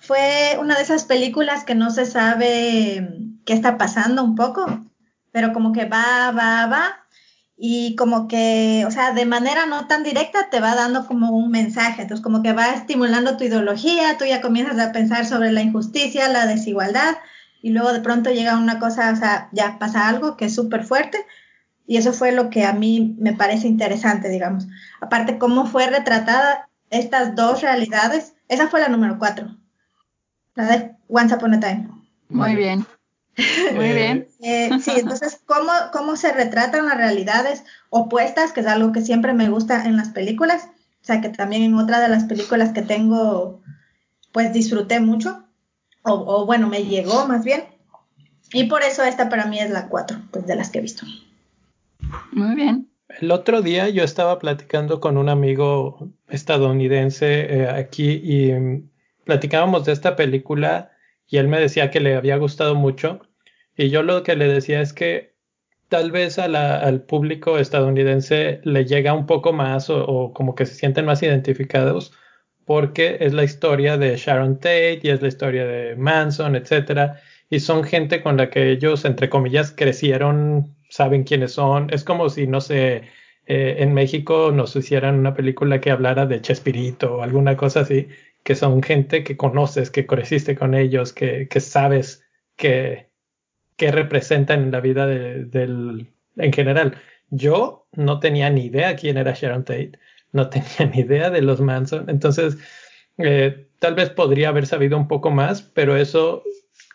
fue 0.00 0.56
una 0.58 0.76
de 0.76 0.82
esas 0.82 1.04
películas 1.04 1.64
que 1.64 1.74
no 1.74 1.90
se 1.90 2.06
sabe 2.06 3.06
qué 3.44 3.52
está 3.52 3.76
pasando 3.76 4.24
un 4.24 4.34
poco, 4.34 4.64
pero 5.30 5.52
como 5.52 5.74
que 5.74 5.84
va, 5.84 6.30
va, 6.30 6.64
va, 6.64 7.03
y 7.66 7.96
como 7.96 8.28
que, 8.28 8.84
o 8.86 8.90
sea, 8.90 9.12
de 9.12 9.24
manera 9.24 9.64
no 9.64 9.86
tan 9.86 10.02
directa 10.02 10.50
te 10.50 10.60
va 10.60 10.74
dando 10.74 11.06
como 11.06 11.30
un 11.30 11.50
mensaje, 11.50 12.02
entonces 12.02 12.22
como 12.22 12.42
que 12.42 12.52
va 12.52 12.74
estimulando 12.74 13.38
tu 13.38 13.44
ideología, 13.44 14.18
tú 14.18 14.26
ya 14.26 14.42
comienzas 14.42 14.78
a 14.78 14.92
pensar 14.92 15.24
sobre 15.24 15.50
la 15.50 15.62
injusticia, 15.62 16.28
la 16.28 16.46
desigualdad, 16.46 17.16
y 17.62 17.70
luego 17.70 17.94
de 17.94 18.00
pronto 18.00 18.30
llega 18.30 18.58
una 18.58 18.78
cosa, 18.78 19.10
o 19.12 19.16
sea, 19.16 19.48
ya 19.52 19.78
pasa 19.78 20.08
algo 20.08 20.36
que 20.36 20.44
es 20.46 20.54
súper 20.54 20.84
fuerte, 20.84 21.24
y 21.86 21.96
eso 21.96 22.12
fue 22.12 22.32
lo 22.32 22.50
que 22.50 22.64
a 22.66 22.74
mí 22.74 23.16
me 23.18 23.32
parece 23.32 23.66
interesante, 23.66 24.28
digamos. 24.28 24.66
Aparte, 25.00 25.38
cómo 25.38 25.66
fue 25.66 25.86
retratada 25.86 26.68
estas 26.90 27.34
dos 27.34 27.62
realidades, 27.62 28.34
esa 28.48 28.68
fue 28.68 28.80
la 28.80 28.88
número 28.88 29.18
cuatro, 29.18 29.56
la 30.54 30.64
de 30.66 30.96
Once 31.08 31.34
Upon 31.34 31.54
a 31.54 31.60
Time. 31.60 31.88
Muy 32.28 32.56
bien. 32.56 32.86
Muy 33.74 33.86
Eh, 33.86 33.94
bien. 33.94 34.28
Eh, 34.44 34.68
sí, 34.80 34.92
entonces, 34.96 35.40
¿cómo, 35.46 35.72
¿cómo 35.92 36.16
se 36.16 36.30
retratan 36.32 36.86
las 36.86 36.98
realidades 36.98 37.64
opuestas? 37.88 38.52
Que 38.52 38.60
es 38.60 38.66
algo 38.66 38.92
que 38.92 39.00
siempre 39.00 39.32
me 39.32 39.48
gusta 39.48 39.84
en 39.86 39.96
las 39.96 40.10
películas. 40.10 40.68
O 41.02 41.06
sea, 41.06 41.20
que 41.22 41.30
también 41.30 41.62
en 41.62 41.74
otra 41.74 42.00
de 42.00 42.08
las 42.08 42.24
películas 42.24 42.72
que 42.72 42.82
tengo, 42.82 43.62
pues 44.32 44.52
disfruté 44.52 45.00
mucho. 45.00 45.42
O, 46.02 46.12
o 46.12 46.46
bueno, 46.46 46.68
me 46.68 46.84
llegó 46.84 47.26
más 47.26 47.44
bien. 47.44 47.64
Y 48.52 48.64
por 48.64 48.82
eso 48.82 49.02
esta 49.02 49.30
para 49.30 49.46
mí 49.46 49.58
es 49.58 49.70
la 49.70 49.88
cuatro, 49.88 50.18
pues 50.30 50.46
de 50.46 50.56
las 50.56 50.68
que 50.68 50.78
he 50.78 50.82
visto. 50.82 51.06
Muy 52.32 52.54
bien. 52.54 52.90
El 53.20 53.30
otro 53.30 53.62
día 53.62 53.88
yo 53.88 54.04
estaba 54.04 54.38
platicando 54.38 55.00
con 55.00 55.16
un 55.16 55.28
amigo 55.28 56.10
estadounidense 56.28 57.62
eh, 57.62 57.68
aquí 57.68 58.20
y 58.22 58.52
platicábamos 59.24 59.86
de 59.86 59.92
esta 59.92 60.16
película 60.16 60.90
y 61.26 61.38
él 61.38 61.48
me 61.48 61.60
decía 61.60 61.90
que 61.90 62.00
le 62.00 62.16
había 62.16 62.36
gustado 62.36 62.74
mucho 62.74 63.20
y 63.76 63.90
yo 63.90 64.02
lo 64.02 64.22
que 64.22 64.36
le 64.36 64.48
decía 64.48 64.80
es 64.80 64.92
que 64.92 65.34
tal 65.88 66.10
vez 66.12 66.38
a 66.38 66.48
la- 66.48 66.78
al 66.78 67.02
público 67.02 67.58
estadounidense 67.58 68.60
le 68.64 68.84
llega 68.86 69.14
un 69.14 69.26
poco 69.26 69.52
más 69.52 69.90
o, 69.90 70.32
como 70.34 70.54
que 70.54 70.66
se 70.66 70.74
sienten 70.74 71.06
más 71.06 71.22
identificados 71.22 72.12
porque 72.64 73.18
es 73.20 73.32
la 73.34 73.44
historia 73.44 73.96
de 73.98 74.16
Sharon 74.16 74.56
Tate 74.58 75.00
y 75.02 75.10
es 75.10 75.20
la 75.22 75.28
historia 75.28 75.66
de 75.66 75.96
Manson, 75.96 76.56
etcétera 76.56 77.20
y 77.50 77.60
son 77.60 77.84
gente 77.84 78.22
con 78.22 78.36
la 78.36 78.50
que 78.50 78.70
ellos 78.72 79.04
entre 79.04 79.28
comillas 79.28 79.72
crecieron, 79.72 80.74
saben 80.88 81.24
quiénes 81.24 81.52
son, 81.52 81.90
es 81.92 82.04
como 82.04 82.28
si 82.30 82.46
no 82.46 82.60
sé 82.60 83.04
eh, 83.46 83.76
en 83.80 83.92
México 83.94 84.50
nos 84.52 84.74
hicieran 84.76 85.18
una 85.18 85.34
película 85.34 85.80
que 85.80 85.90
hablara 85.90 86.26
de 86.26 86.40
Chespirito 86.40 87.16
o 87.16 87.22
alguna 87.22 87.56
cosa 87.56 87.80
así, 87.80 88.08
que 88.42 88.54
son 88.54 88.82
gente 88.82 89.22
que 89.24 89.36
conoces, 89.36 89.90
que 89.90 90.06
creciste 90.06 90.56
con 90.56 90.74
ellos, 90.74 91.12
que, 91.12 91.48
que 91.48 91.60
sabes 91.60 92.24
que, 92.56 93.10
que 93.76 93.90
representan 93.90 94.62
en 94.64 94.70
la 94.70 94.80
vida 94.80 95.06
de- 95.06 95.44
del, 95.44 96.12
en 96.36 96.52
general. 96.52 96.96
Yo 97.30 97.86
no 97.92 98.20
tenía 98.20 98.50
ni 98.50 98.66
idea 98.66 98.96
quién 98.96 99.16
era 99.16 99.32
Sharon 99.34 99.64
Tate, 99.64 99.92
no 100.32 100.48
tenía 100.50 100.90
ni 100.92 101.00
idea 101.00 101.30
de 101.30 101.42
los 101.42 101.60
Manson, 101.60 102.08
entonces 102.08 102.56
eh, 103.18 103.68
tal 103.78 103.94
vez 103.94 104.10
podría 104.10 104.48
haber 104.48 104.66
sabido 104.66 104.96
un 104.96 105.08
poco 105.08 105.30
más, 105.30 105.62
pero 105.62 105.96
eso 105.96 106.42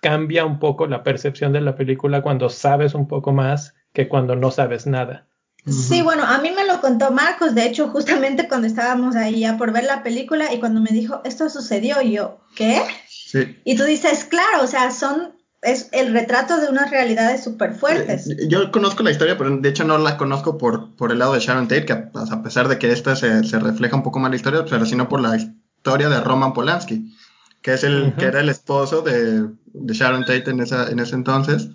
cambia 0.02 0.46
un 0.46 0.60
poco 0.60 0.88
la 0.88 1.04
percepción 1.04 1.52
de 1.54 1.62
la 1.62 1.76
película 1.76 2.22
cuando 2.22 2.50
sabes 2.50 2.94
un 2.94 3.08
poco 3.08 3.32
más 3.34 3.76
que 3.94 4.08
cuando 4.08 4.36
no 4.36 4.52
sabes 4.52 4.88
nada. 4.88 5.26
Sí, 5.66 6.02
bueno, 6.02 6.24
a 6.24 6.38
mí 6.40 6.52
me 6.52 6.66
lo 6.66 6.80
contó 6.80 7.12
Marcos, 7.12 7.54
de 7.54 7.66
hecho, 7.66 7.90
justamente 7.90 8.48
cuando 8.48 8.66
estábamos 8.66 9.16
ahí 9.18 9.42
ya 9.42 9.58
por 9.58 9.74
ver 9.74 9.84
la 9.84 10.04
película 10.04 10.54
y 10.54 10.60
cuando 10.60 10.80
me 10.80 10.92
dijo, 10.92 11.22
esto 11.26 11.50
sucedió, 11.50 12.02
y 12.02 12.14
yo, 12.14 12.40
¿qué? 12.56 12.82
Sí. 13.08 13.58
Y 13.66 13.76
tú 13.76 13.84
dices, 13.84 14.24
claro, 14.24 14.64
o 14.64 14.68
sea, 14.68 14.90
son, 14.92 15.34
es 15.62 15.90
el 15.92 16.14
retrato 16.14 16.60
de 16.60 16.70
unas 16.70 16.90
realidades 16.90 17.44
súper 17.44 17.74
fuertes. 17.74 18.30
Eh, 18.30 18.48
Yo 18.48 18.72
conozco 18.72 19.04
la 19.04 19.12
historia, 19.12 19.38
pero 19.38 19.58
de 19.58 19.70
hecho 19.70 19.84
no 19.84 19.98
la 19.98 20.18
conozco 20.18 20.58
por, 20.58 20.96
por 20.96 21.12
el 21.12 21.20
lado 21.20 21.34
de 21.34 21.40
Sharon 21.40 21.68
Tate, 21.68 21.86
que 21.86 21.94
a, 21.94 22.10
a 22.14 22.44
pesar 22.44 22.68
de 22.68 22.78
que 22.78 22.92
esta 22.92 23.16
se, 23.16 23.44
se 23.44 23.60
refleja 23.60 23.96
un 23.96 24.04
poco 24.04 24.20
más 24.20 24.30
la 24.32 24.38
historia, 24.38 24.66
pero 24.70 24.86
sino 24.86 25.10
por 25.10 25.22
la 25.22 25.36
historia 25.36 26.10
de 26.10 26.22
Roman 26.22 26.54
Polanski, 26.54 27.16
que 27.62 27.74
es 27.74 27.84
el 27.84 28.14
que 28.18 28.26
era 28.26 28.40
el 28.40 28.50
esposo 28.50 29.02
de, 29.02 29.48
de 29.66 29.94
Sharon 29.94 30.26
Tate 30.26 30.50
en, 30.52 30.62
esa, 30.62 30.90
en 30.90 31.00
ese 31.00 31.16
entonces. 31.16 31.70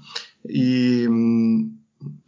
Y 0.48 1.06
mm, 1.08 1.78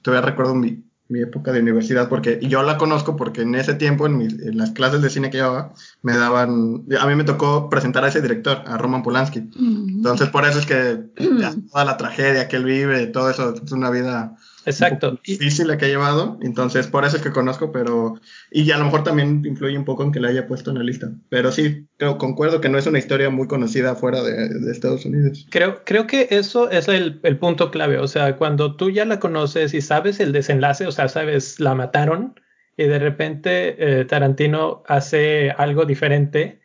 todavía 0.02 0.26
recuerdo 0.30 0.54
mi, 0.54 0.84
mi 1.08 1.20
época 1.20 1.52
de 1.52 1.60
universidad, 1.60 2.08
porque 2.08 2.38
y 2.42 2.48
yo 2.48 2.62
la 2.62 2.78
conozco 2.78 3.14
porque 3.16 3.42
en 3.42 3.54
ese 3.54 3.74
tiempo, 3.74 4.06
en, 4.06 4.18
mis- 4.18 4.40
en 4.40 4.56
las 4.58 4.70
clases 4.72 5.02
de 5.02 5.10
cine 5.10 5.30
que 5.30 5.38
llevaba, 5.38 5.72
me 6.02 6.16
daban, 6.16 6.84
a 7.00 7.06
mí 7.06 7.14
me 7.14 7.24
tocó 7.24 7.68
presentar 7.70 8.04
a 8.04 8.08
ese 8.08 8.20
director, 8.22 8.62
a 8.66 8.76
Roman 8.76 9.02
Polanski. 9.02 9.48
Entonces, 9.56 10.28
por 10.30 10.44
eso 10.44 10.58
es 10.58 10.66
que 10.66 11.04
ya 11.40 11.54
toda 11.70 11.84
la 11.84 11.96
tragedia 11.96 12.48
que 12.48 12.56
él 12.56 12.64
vive, 12.64 13.06
todo 13.06 13.30
eso, 13.30 13.54
es 13.54 13.72
una 13.72 13.90
vida 13.90 14.36
Exacto. 14.66 15.18
Difícil 15.24 15.68
la 15.68 15.78
que 15.78 15.86
ha 15.86 15.88
llevado. 15.88 16.38
Entonces, 16.42 16.86
por 16.88 17.04
eso 17.04 17.16
es 17.16 17.22
que 17.22 17.30
conozco, 17.30 17.72
pero. 17.72 18.20
Y 18.50 18.70
a 18.72 18.78
lo 18.78 18.84
mejor 18.84 19.04
también 19.04 19.42
influye 19.46 19.78
un 19.78 19.84
poco 19.84 20.02
en 20.02 20.12
que 20.12 20.20
la 20.20 20.28
haya 20.28 20.46
puesto 20.46 20.70
en 20.70 20.78
la 20.78 20.84
lista. 20.84 21.10
Pero 21.28 21.52
sí, 21.52 21.86
creo, 21.96 22.18
concuerdo 22.18 22.60
que 22.60 22.68
no 22.68 22.76
es 22.76 22.86
una 22.86 22.98
historia 22.98 23.30
muy 23.30 23.46
conocida 23.46 23.94
fuera 23.94 24.22
de, 24.22 24.48
de 24.48 24.72
Estados 24.72 25.06
Unidos. 25.06 25.46
Creo, 25.50 25.82
creo 25.84 26.06
que 26.06 26.28
eso 26.30 26.70
es 26.70 26.88
el, 26.88 27.20
el 27.22 27.38
punto 27.38 27.70
clave. 27.70 27.98
O 27.98 28.08
sea, 28.08 28.36
cuando 28.36 28.76
tú 28.76 28.90
ya 28.90 29.04
la 29.04 29.20
conoces 29.20 29.72
y 29.72 29.80
sabes 29.80 30.20
el 30.20 30.32
desenlace, 30.32 30.86
o 30.86 30.92
sea, 30.92 31.08
sabes, 31.08 31.60
la 31.60 31.74
mataron 31.74 32.34
y 32.76 32.84
de 32.84 32.98
repente 32.98 34.00
eh, 34.00 34.04
Tarantino 34.04 34.82
hace 34.86 35.50
algo 35.50 35.86
diferente, 35.86 36.60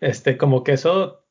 este, 0.00 0.36
como 0.36 0.62
que 0.62 0.72
eso 0.72 1.25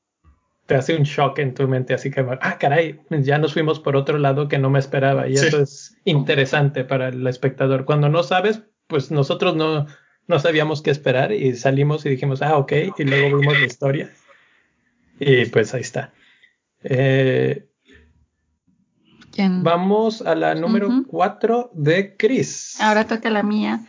te 0.65 0.75
hace 0.75 0.95
un 0.95 1.03
shock 1.03 1.37
en 1.39 1.53
tu 1.53 1.67
mente, 1.67 1.93
así 1.93 2.09
que, 2.09 2.25
ah, 2.41 2.57
caray, 2.59 2.99
ya 3.09 3.37
nos 3.37 3.53
fuimos 3.53 3.79
por 3.79 3.95
otro 3.95 4.17
lado 4.17 4.47
que 4.47 4.57
no 4.57 4.69
me 4.69 4.79
esperaba 4.79 5.27
y 5.27 5.37
Sí. 5.37 5.47
eso 5.47 5.61
es 5.61 5.97
interesante 6.05 6.83
para 6.83 7.09
el 7.09 7.25
espectador. 7.27 7.85
Cuando 7.85 8.09
no 8.09 8.23
sabes, 8.23 8.61
pues 8.87 9.11
nosotros 9.11 9.55
no, 9.55 9.85
no 10.27 10.39
sabíamos 10.39 10.81
qué 10.81 10.89
esperar 10.91 11.31
y 11.31 11.55
salimos 11.55 12.05
y 12.05 12.09
dijimos, 12.09 12.41
ah, 12.41 12.57
ok, 12.57 12.71
y 12.97 13.03
luego 13.03 13.37
vimos 13.37 13.59
la 13.59 13.65
historia 13.65 14.09
y 15.19 15.45
pues 15.45 15.73
ahí 15.73 15.81
está. 15.81 16.11
Eh, 16.83 17.67
¿Quién? 19.31 19.63
Vamos 19.63 20.21
a 20.21 20.33
la 20.35 20.55
número 20.55 20.87
Ujú. 20.87 21.07
4 21.07 21.69
de 21.73 22.15
Chris. 22.15 22.79
Ahora 22.79 23.05
toca 23.05 23.29
la 23.29 23.43
mía. 23.43 23.81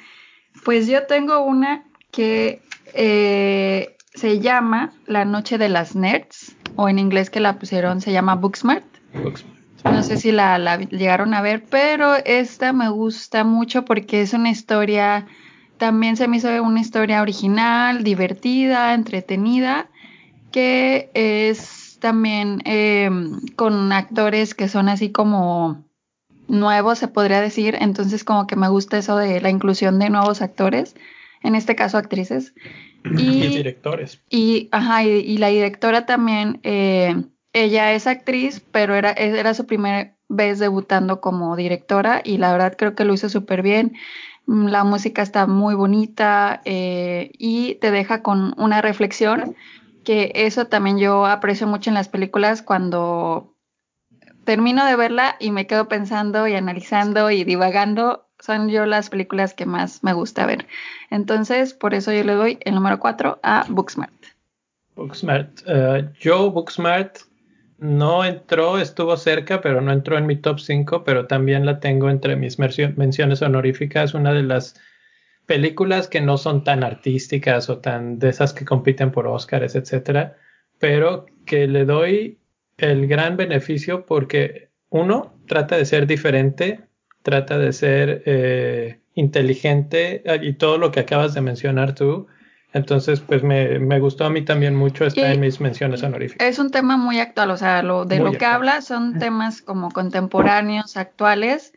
Pues 0.65 0.87
yo 0.89 1.07
tengo 1.07 1.41
una 1.45 1.85
que 2.11 2.63
eh, 2.95 3.97
se 4.15 4.41
llama 4.41 4.95
La 5.07 5.25
Noche 5.25 5.59
de 5.59 5.69
las 5.69 5.95
Nerds, 5.95 6.57
o 6.77 6.89
en 6.89 6.99
inglés 6.99 7.31
que 7.31 7.41
la 7.41 7.59
pusieron 7.59 8.01
se 8.01 8.13
llama 8.13 8.35
Booksmart. 8.37 8.85
No 9.85 10.03
sé 10.03 10.17
si 10.17 10.33
la, 10.33 10.59
la 10.59 10.79
llegaron 10.79 11.33
a 11.35 11.41
ver, 11.41 11.65
pero 11.69 12.15
esta 12.25 12.73
me 12.73 12.89
gusta 12.89 13.45
mucho 13.45 13.85
porque 13.85 14.23
es 14.23 14.33
una 14.33 14.51
historia, 14.51 15.27
también 15.79 16.17
se 16.17 16.29
me 16.29 16.39
hizo 16.39 16.49
una 16.63 16.81
historia 16.81 17.23
original, 17.23 18.03
divertida, 18.03 18.95
entretenida, 18.95 19.89
que 20.51 21.11
es 21.15 21.99
también 22.01 22.63
eh, 22.65 23.11
con 23.57 23.93
actores 23.93 24.55
que 24.55 24.69
son 24.69 24.89
así 24.89 25.11
como 25.11 25.85
nuevos, 26.49 26.99
se 26.99 27.09
podría 27.09 27.41
decir. 27.41 27.77
Entonces 27.81 28.25
como 28.25 28.47
que 28.47 28.57
me 28.57 28.69
gusta 28.69 28.99
eso 28.99 29.17
de 29.17 29.41
la 29.41 29.51
inclusión 29.51 29.99
de 29.99 30.11
nuevos 30.11 30.43
actores, 30.43 30.95
en 31.43 31.55
este 31.55 31.75
caso 31.77 31.99
actrices. 31.99 32.55
Y 33.15 33.45
Y, 33.45 33.49
directores. 33.49 34.23
y, 34.31 34.69
ajá, 34.73 35.05
y, 35.05 35.09
y 35.09 35.39
la 35.39 35.49
directora 35.49 36.07
también 36.07 36.61
eh, 36.63 37.15
ella 37.53 37.93
es 37.93 38.07
actriz, 38.07 38.63
pero 38.71 38.95
era, 38.95 39.13
era 39.13 39.55
su 39.55 39.67
primera 39.67 40.15
vez 40.29 40.59
debutando 40.59 41.21
como 41.21 41.57
directora 41.57 42.21
y 42.25 42.39
la 42.39 42.53
verdad 42.53 42.75
creo 42.77 42.95
que 42.95 43.05
lo 43.05 43.15
hizo 43.15 43.29
súper 43.29 43.63
bien. 43.63 43.95
La 44.47 44.85
música 44.85 45.23
está 45.23 45.47
muy 45.47 45.75
bonita 45.75 46.61
eh, 46.65 47.31
y 47.39 47.77
te 47.77 47.91
deja 47.91 48.23
con 48.23 48.55
una 48.59 48.81
reflexión 48.81 49.57
que 50.05 50.31
eso 50.35 50.67
también 50.67 50.99
yo 50.99 51.27
aprecio 51.27 51.67
mucho 51.67 51.91
en 51.91 51.95
las 51.95 52.09
películas 52.09 52.63
cuando 52.63 53.57
termino 54.45 54.87
de 54.87 54.95
verla 54.95 55.37
y 55.41 55.51
me 55.51 55.67
quedo 55.67 55.89
pensando 55.89 56.47
y 56.47 56.55
analizando 56.55 57.31
y 57.31 57.43
divagando. 57.43 58.26
Son 58.47 58.69
yo 58.69 58.87
las 58.87 59.11
películas 59.11 59.55
que 59.55 59.67
más 59.67 60.05
me 60.05 60.13
gusta 60.13 60.47
ver. 60.47 60.67
Entonces, 61.11 61.75
por 61.75 61.95
eso 61.95 62.13
yo 62.13 62.23
le 62.23 62.35
doy 62.35 62.59
el 62.65 62.77
número 62.77 63.01
4 63.01 63.41
a 63.43 63.67
Booksmart. 63.69 64.13
Booksmart. 64.95 65.63
Uh, 65.67 66.09
yo, 66.21 66.53
Booksmart, 66.53 67.19
no 67.79 68.25
entró, 68.25 68.79
estuvo 68.79 69.17
cerca, 69.17 69.61
pero 69.61 69.81
no 69.81 69.93
entró 69.93 70.17
en 70.17 70.27
mi 70.27 70.37
top 70.37 70.61
5, 70.61 71.03
pero 71.03 71.27
también 71.27 71.67
la 71.67 71.81
tengo 71.81 72.09
entre 72.09 72.37
mis 72.37 72.57
menciones 72.61 73.43
honoríficas. 73.43 74.15
Una 74.15 74.33
de 74.33 74.45
las 74.45 74.81
películas 75.47 76.07
que 76.07 76.21
no 76.21 76.39
son 76.39 76.63
tan 76.63 76.85
artísticas 76.85 77.69
o 77.69 77.79
tan 77.79 78.21
de 78.21 78.29
esas 78.29 78.53
que 78.53 78.65
compiten 78.65 79.11
por 79.11 79.27
Oscars, 79.27 79.75
etcétera, 79.75 80.37
pero 80.79 81.27
que 81.47 81.67
le 81.67 81.85
doy 81.85 82.39
el 82.77 83.09
gran 83.09 83.37
beneficio 83.37 84.07
porque 84.07 84.71
uno 84.89 85.35
trata 85.49 85.77
de 85.77 85.85
ser 85.85 86.07
diferente, 86.07 86.86
trata 87.27 87.59
de 87.59 87.73
ser 87.73 88.23
eh, 88.25 89.01
inteligente 89.17 90.23
y 90.43 90.53
todo 90.53 90.79
lo 90.79 90.93
que 90.93 91.01
acabas 91.01 91.35
de 91.35 91.41
mencionar 91.41 91.97
tú. 91.97 92.29
Entonces, 92.73 93.19
pues 93.19 93.43
me, 93.43 93.81
me 93.81 93.99
gustó 93.99 94.27
a 94.27 94.31
mí 94.31 94.43
también 94.43 94.77
mucho, 94.77 95.05
está 95.05 95.33
en 95.33 95.41
mis 95.41 95.61
menciones 95.61 96.05
honoríficas. 96.05 96.47
Es 96.47 96.61
un 96.61 96.71
tema 96.71 96.97
muy 96.97 97.19
actual, 97.19 97.51
o 97.51 97.57
sea, 97.57 97.83
lo, 97.83 98.05
de 98.05 98.21
lo 98.21 98.31
que 98.31 98.45
habla 98.45 98.81
son 98.81 99.19
temas 99.19 99.61
como 99.61 99.91
contemporáneos, 99.91 100.97
actuales, 100.97 101.73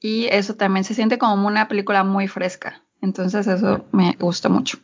y 0.00 0.26
eso 0.32 0.56
también 0.56 0.82
se 0.82 0.94
siente 0.94 1.16
como 1.16 1.46
una 1.46 1.68
película 1.68 2.02
muy 2.02 2.26
fresca. 2.26 2.82
Entonces, 3.00 3.46
eso 3.46 3.84
me 3.92 4.16
gusta 4.18 4.48
mucho. 4.48 4.78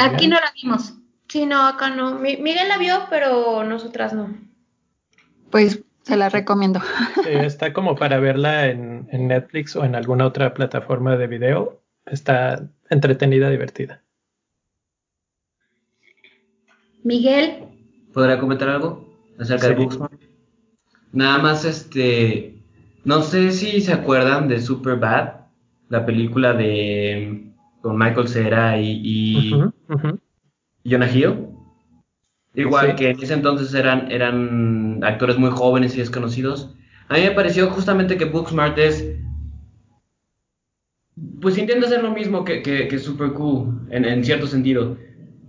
Aquí 0.00 0.26
no 0.26 0.36
la 0.36 0.52
vimos. 0.60 0.92
Sí, 1.28 1.46
no, 1.46 1.66
acá 1.66 1.88
no. 1.88 2.18
Miguel 2.18 2.68
la 2.68 2.76
vio, 2.76 3.06
pero 3.08 3.64
nosotras 3.64 4.12
no 4.12 4.28
pues 5.54 5.84
se 6.04 6.16
la 6.16 6.28
recomiendo. 6.28 6.80
está 7.28 7.72
como 7.72 7.96
para 7.96 8.20
verla 8.20 8.68
en, 8.68 9.06
Netflix 9.10 9.74
o 9.76 9.84
en 9.84 9.94
alguna 9.94 10.26
otra 10.26 10.54
plataforma 10.54 11.16
de 11.16 11.26
video. 11.26 11.80
Está 12.06 12.68
entretenida, 12.90 13.48
divertida. 13.48 14.02
Miguel. 17.02 17.64
¿Podría 18.12 18.38
comentar 18.38 18.68
algo 18.68 19.08
acerca 19.38 19.68
de 19.68 19.74
Booksmart? 19.74 20.20
Nada 21.12 21.38
más, 21.38 21.64
este. 21.64 22.58
No 23.04 23.22
sé 23.22 23.50
si 23.50 23.80
se 23.80 23.92
acuerdan 23.92 24.48
de 24.48 24.60
Super 24.60 24.96
Bad, 24.96 25.46
la 25.88 26.04
película 26.04 26.52
de. 26.52 27.50
con 27.80 27.98
Michael 27.98 28.28
Cera 28.28 28.78
y. 28.78 29.00
y 29.02 30.90
Jonah 30.90 31.10
Hill. 31.10 31.53
Igual 32.54 32.94
que 32.94 33.10
en 33.10 33.20
ese 33.20 33.34
entonces 33.34 33.74
eran, 33.74 34.10
eran 34.12 35.00
actores 35.02 35.36
muy 35.36 35.50
jóvenes 35.50 35.94
y 35.94 35.98
desconocidos. 35.98 36.72
A 37.08 37.14
mí 37.14 37.22
me 37.22 37.32
pareció 37.32 37.68
justamente 37.70 38.16
que 38.16 38.26
Booksmart 38.26 38.78
es. 38.78 39.04
Pues 41.40 41.58
intenta 41.58 41.86
hacer 41.86 42.02
lo 42.02 42.12
mismo 42.12 42.44
que, 42.44 42.62
que, 42.62 42.98
Super 42.98 43.32
Cool, 43.32 43.88
en, 43.90 44.24
cierto 44.24 44.46
sentido. 44.46 44.96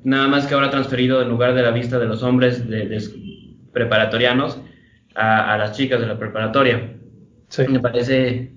Nada 0.03 0.27
más 0.27 0.45
que 0.45 0.53
ahora 0.53 0.69
transferido 0.69 1.21
en 1.21 1.29
lugar 1.29 1.53
de 1.53 1.63
la 1.63 1.71
vista 1.71 1.97
de 1.99 2.05
los 2.05 2.21
hombres 2.23 2.67
de, 2.67 3.01
preparatorianos 3.71 4.59
a, 5.15 5.53
a, 5.53 5.57
las 5.57 5.77
chicas 5.77 5.99
de 5.99 6.07
la 6.07 6.17
preparatoria. 6.17 6.97
Sí. 7.49 7.67
Me 7.67 7.79
parece. 7.79 8.51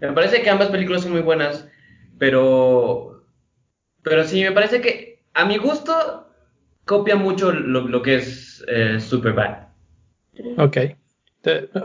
Me 0.00 0.12
parece 0.12 0.42
que 0.42 0.50
ambas 0.50 0.68
películas 0.68 1.02
son 1.02 1.12
muy 1.12 1.20
buenas, 1.20 1.68
pero. 2.18 3.24
Pero 4.02 4.24
sí, 4.24 4.42
me 4.42 4.52
parece 4.52 4.80
que 4.80 5.22
a 5.34 5.44
mi 5.44 5.58
gusto 5.58 6.29
copia 6.84 7.16
mucho 7.16 7.52
lo, 7.52 8.02
que 8.02 8.16
es 8.16 8.64
eh, 8.68 9.00
Superbad. 9.00 9.68
Ok. 10.56 10.76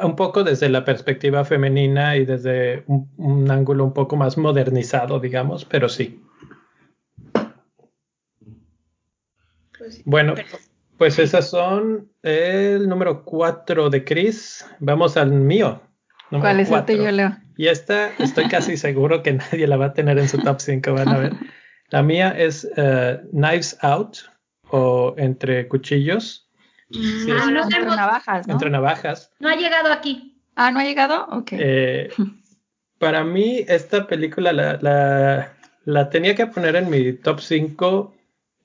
un 0.04 0.16
poco 0.16 0.44
desde 0.44 0.70
la 0.70 0.84
perspectiva 0.86 1.46
femenina 1.46 2.16
y 2.18 2.26
desde 2.26 2.84
un, 2.88 3.50
ángulo 3.50 3.86
un 3.86 3.94
poco 3.94 4.16
más 4.16 4.38
modernizado, 4.38 5.20
digamos, 5.20 5.66
pero 5.66 5.90
sí. 5.90 6.22
Pues 9.78 10.02
bueno, 10.06 10.36
pues 10.98 11.20
esas 11.20 11.50
son 11.50 12.10
el 12.24 12.88
número 12.88 13.24
4 13.24 13.90
de 13.90 14.04
Chris. 14.04 14.66
Vamos 14.80 15.18
al 15.18 15.32
mío. 15.32 15.82
¿Cuál 16.30 16.60
es 16.60 16.72
el 16.72 16.86
tuyo, 16.86 17.12
Leo? 17.12 17.38
Y 17.58 17.68
esta 17.68 18.12
estoy 18.18 18.48
casi 18.48 18.78
seguro 18.78 19.24
que 19.24 19.34
nadie 19.34 19.68
la 19.68 19.78
va 19.78 19.88
a 19.88 19.94
tener 19.94 20.18
en 20.20 20.28
su 20.28 20.38
top 20.40 20.60
5, 20.60 20.94
van 20.94 21.10
a 21.10 21.18
ver. 21.18 21.34
La 21.90 22.02
mía 22.02 22.34
es 22.38 22.68
eh, 22.76 23.20
Knives 23.32 23.78
Out 23.82 24.18
o 24.70 25.16
entre 25.18 25.68
cuchillos. 25.68 26.50
Mm, 26.90 27.32
ah, 27.32 27.52
no, 27.52 27.64
entre 27.64 27.86
navajas, 27.86 28.48
¿no? 28.48 28.54
Entre 28.54 28.70
navajas. 28.70 29.32
No 29.40 29.50
ha 29.50 29.56
llegado 29.56 29.92
aquí. 29.92 30.42
Ah, 30.56 30.72
¿no 30.72 30.80
ha 30.80 30.84
llegado? 30.84 31.26
Ok. 31.32 31.50
Eh, 31.54 32.10
para 33.00 33.24
mí, 33.24 33.66
esta 33.68 34.08
película 34.08 34.54
la, 34.54 34.78
la, 34.82 35.54
la, 35.84 36.10
tenía 36.10 36.36
que 36.36 36.48
poner 36.48 36.76
en 36.76 36.90
mi 36.90 37.14
top 37.14 37.40
5 37.40 38.16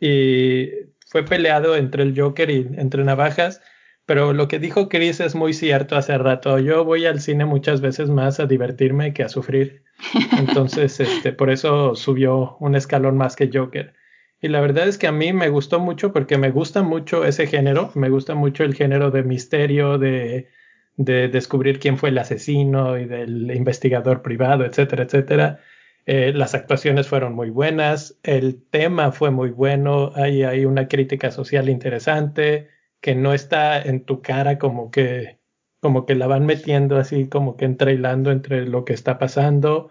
y 0.01 0.69
fue 1.07 1.25
peleado 1.25 1.77
entre 1.77 2.03
el 2.05 2.19
Joker 2.19 2.51
y 2.51 2.69
entre 2.77 3.05
navajas. 3.05 3.61
Pero 4.07 4.33
lo 4.33 4.49
que 4.49 4.59
dijo 4.59 4.89
Chris 4.89 5.21
es 5.21 5.35
muy 5.35 5.53
cierto 5.53 5.97
hace 5.97 6.19
rato. 6.19 6.59
Yo 6.59 6.85
voy 6.85 7.07
al 7.07 7.21
cine 7.21 7.45
muchas 7.45 7.81
veces 7.81 8.11
más 8.11 8.41
a 8.41 8.47
divertirme 8.47 9.15
que 9.15 9.23
a 9.23 9.29
sufrir. 9.29 9.85
Entonces, 10.39 10.99
este, 10.99 11.33
por 11.33 11.51
eso 11.51 11.95
subió 11.95 12.57
un 12.59 12.75
escalón 12.75 13.17
más 13.17 13.37
que 13.37 13.51
Joker. 13.53 13.95
Y 14.41 14.49
la 14.49 14.61
verdad 14.61 14.89
es 14.89 14.97
que 14.97 15.07
a 15.07 15.13
mí 15.13 15.33
me 15.33 15.51
gustó 15.51 15.81
mucho 15.81 16.13
porque 16.13 16.39
me 16.39 16.51
gusta 16.51 16.83
mucho 16.83 17.25
ese 17.25 17.47
género, 17.47 17.91
me 17.95 18.09
gusta 18.09 18.35
mucho 18.35 18.65
el 18.65 18.75
género 18.75 19.11
de 19.11 19.23
misterio, 19.23 19.99
de, 19.99 20.49
de 20.97 21.29
descubrir 21.29 21.79
quién 21.79 21.99
fue 21.99 22.09
el 22.11 22.19
asesino 22.19 22.99
y 22.99 23.05
del 23.07 23.51
investigador 23.55 24.23
privado, 24.23 24.65
etcétera, 24.65 25.05
etcétera. 25.05 25.61
Eh, 26.07 26.33
las 26.35 26.55
actuaciones 26.55 27.09
fueron 27.09 27.35
muy 27.35 27.51
buenas, 27.51 28.19
el 28.23 28.63
tema 28.63 29.13
fue 29.13 29.31
muy 29.31 29.51
bueno, 29.51 30.13
hay, 30.15 30.65
una 30.65 30.89
crítica 30.89 31.31
social 31.31 31.69
interesante 31.69 32.69
que 33.01 33.15
no 33.15 33.33
está 33.33 33.81
en 33.81 34.05
tu 34.05 34.23
cara 34.23 34.59
como 34.59 34.91
que, 34.91 35.39
como 35.81 36.07
que 36.07 36.15
la 36.15 36.27
van 36.27 36.47
metiendo 36.47 36.97
así, 36.97 37.29
como 37.29 37.57
que 37.57 37.65
entrailando 37.67 38.31
entre 38.31 38.67
lo 38.67 38.85
que 38.85 38.93
está 38.93 39.19
pasando 39.19 39.91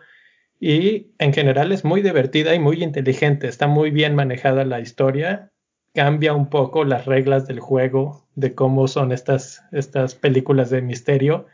y 0.59 1.11
en 1.19 1.33
general 1.33 1.71
es 1.71 1.85
muy 1.85 2.01
divertida 2.01 2.53
y 2.53 2.59
muy 2.59 2.83
inteligente, 2.83 3.47
está 3.47 3.67
muy 3.67 3.91
bien 3.91 4.15
manejada 4.15 4.65
la 4.65 4.81
historia, 4.81 5.51
cambia 5.93 6.33
un 6.33 6.49
poco 6.49 6.83
las 6.83 7.05
reglas 7.05 7.47
del 7.47 7.59
juego, 7.59 8.27
de 8.35 8.53
cómo 8.53 8.87
son 8.87 9.11
estas, 9.11 9.63
estas 9.71 10.15
películas 10.15 10.69
de 10.69 10.81
misterio. 10.81 11.47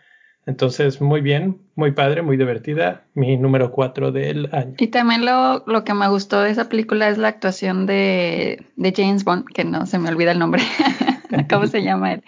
Entonces, 0.47 1.01
muy 1.01 1.21
bien, 1.21 1.61
muy 1.75 1.91
padre, 1.91 2.21
muy 2.21 2.37
divertida, 2.37 3.05
mi 3.15 3.35
número 3.37 3.71
4 3.71 4.11
del 4.11 4.49
año. 4.53 4.75
Y 4.77 4.87
también 4.87 5.25
lo, 5.25 5.63
lo, 5.65 5.83
que 5.83 5.95
me 5.95 6.07
gustó 6.07 6.41
de 6.41 6.51
esa 6.51 6.69
película 6.69 7.09
es 7.09 7.17
la 7.17 7.29
actuación 7.29 7.87
de, 7.87 8.63
de 8.75 8.93
James 8.95 9.23
Bond, 9.23 9.45
que 9.45 9.65
no 9.65 9.87
se 9.87 9.97
me 9.97 10.09
olvida 10.09 10.31
el 10.31 10.39
nombre. 10.39 10.61
¿Cómo 11.49 11.65
se 11.65 11.81
llama 11.81 12.13
él? 12.13 12.23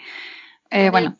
Eh, 0.70 0.90
bueno, 0.90 1.16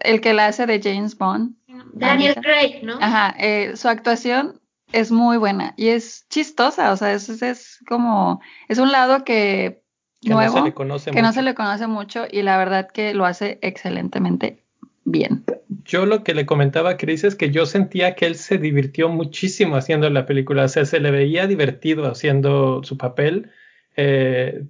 el 0.00 0.20
que 0.20 0.34
la 0.34 0.46
hace 0.46 0.66
de 0.66 0.80
James 0.82 1.16
Bond. 1.16 1.57
Daniel 1.92 2.34
Craig, 2.36 2.82
¿no? 2.82 2.98
Ajá, 3.00 3.34
eh, 3.38 3.76
su 3.76 3.88
actuación 3.88 4.60
es 4.92 5.10
muy 5.10 5.36
buena 5.36 5.74
y 5.76 5.88
es 5.88 6.26
chistosa, 6.28 6.92
o 6.92 6.96
sea, 6.96 7.12
es, 7.12 7.28
es 7.42 7.78
como, 7.86 8.40
es 8.68 8.78
un 8.78 8.90
lado 8.90 9.24
que, 9.24 9.82
nuevo, 10.22 10.54
no 10.54 10.60
se 10.60 10.64
le 10.64 10.74
conoce 10.74 11.10
que 11.10 11.22
no 11.22 11.32
se 11.32 11.42
le 11.42 11.54
conoce 11.54 11.86
mucho 11.86 12.26
y 12.30 12.42
la 12.42 12.56
verdad 12.58 12.88
que 12.88 13.14
lo 13.14 13.26
hace 13.26 13.58
excelentemente 13.62 14.64
bien. 15.04 15.44
Yo 15.84 16.06
lo 16.06 16.22
que 16.22 16.34
le 16.34 16.46
comentaba 16.46 16.90
a 16.90 16.96
Chris 16.96 17.24
es 17.24 17.34
que 17.34 17.50
yo 17.50 17.66
sentía 17.66 18.14
que 18.14 18.26
él 18.26 18.34
se 18.34 18.58
divirtió 18.58 19.08
muchísimo 19.08 19.76
haciendo 19.76 20.08
la 20.10 20.26
película, 20.26 20.64
o 20.64 20.68
sea, 20.68 20.84
se 20.84 21.00
le 21.00 21.10
veía 21.10 21.46
divertido 21.46 22.06
haciendo 22.06 22.82
su 22.84 22.98
papel. 22.98 23.50
Eh, 23.96 24.64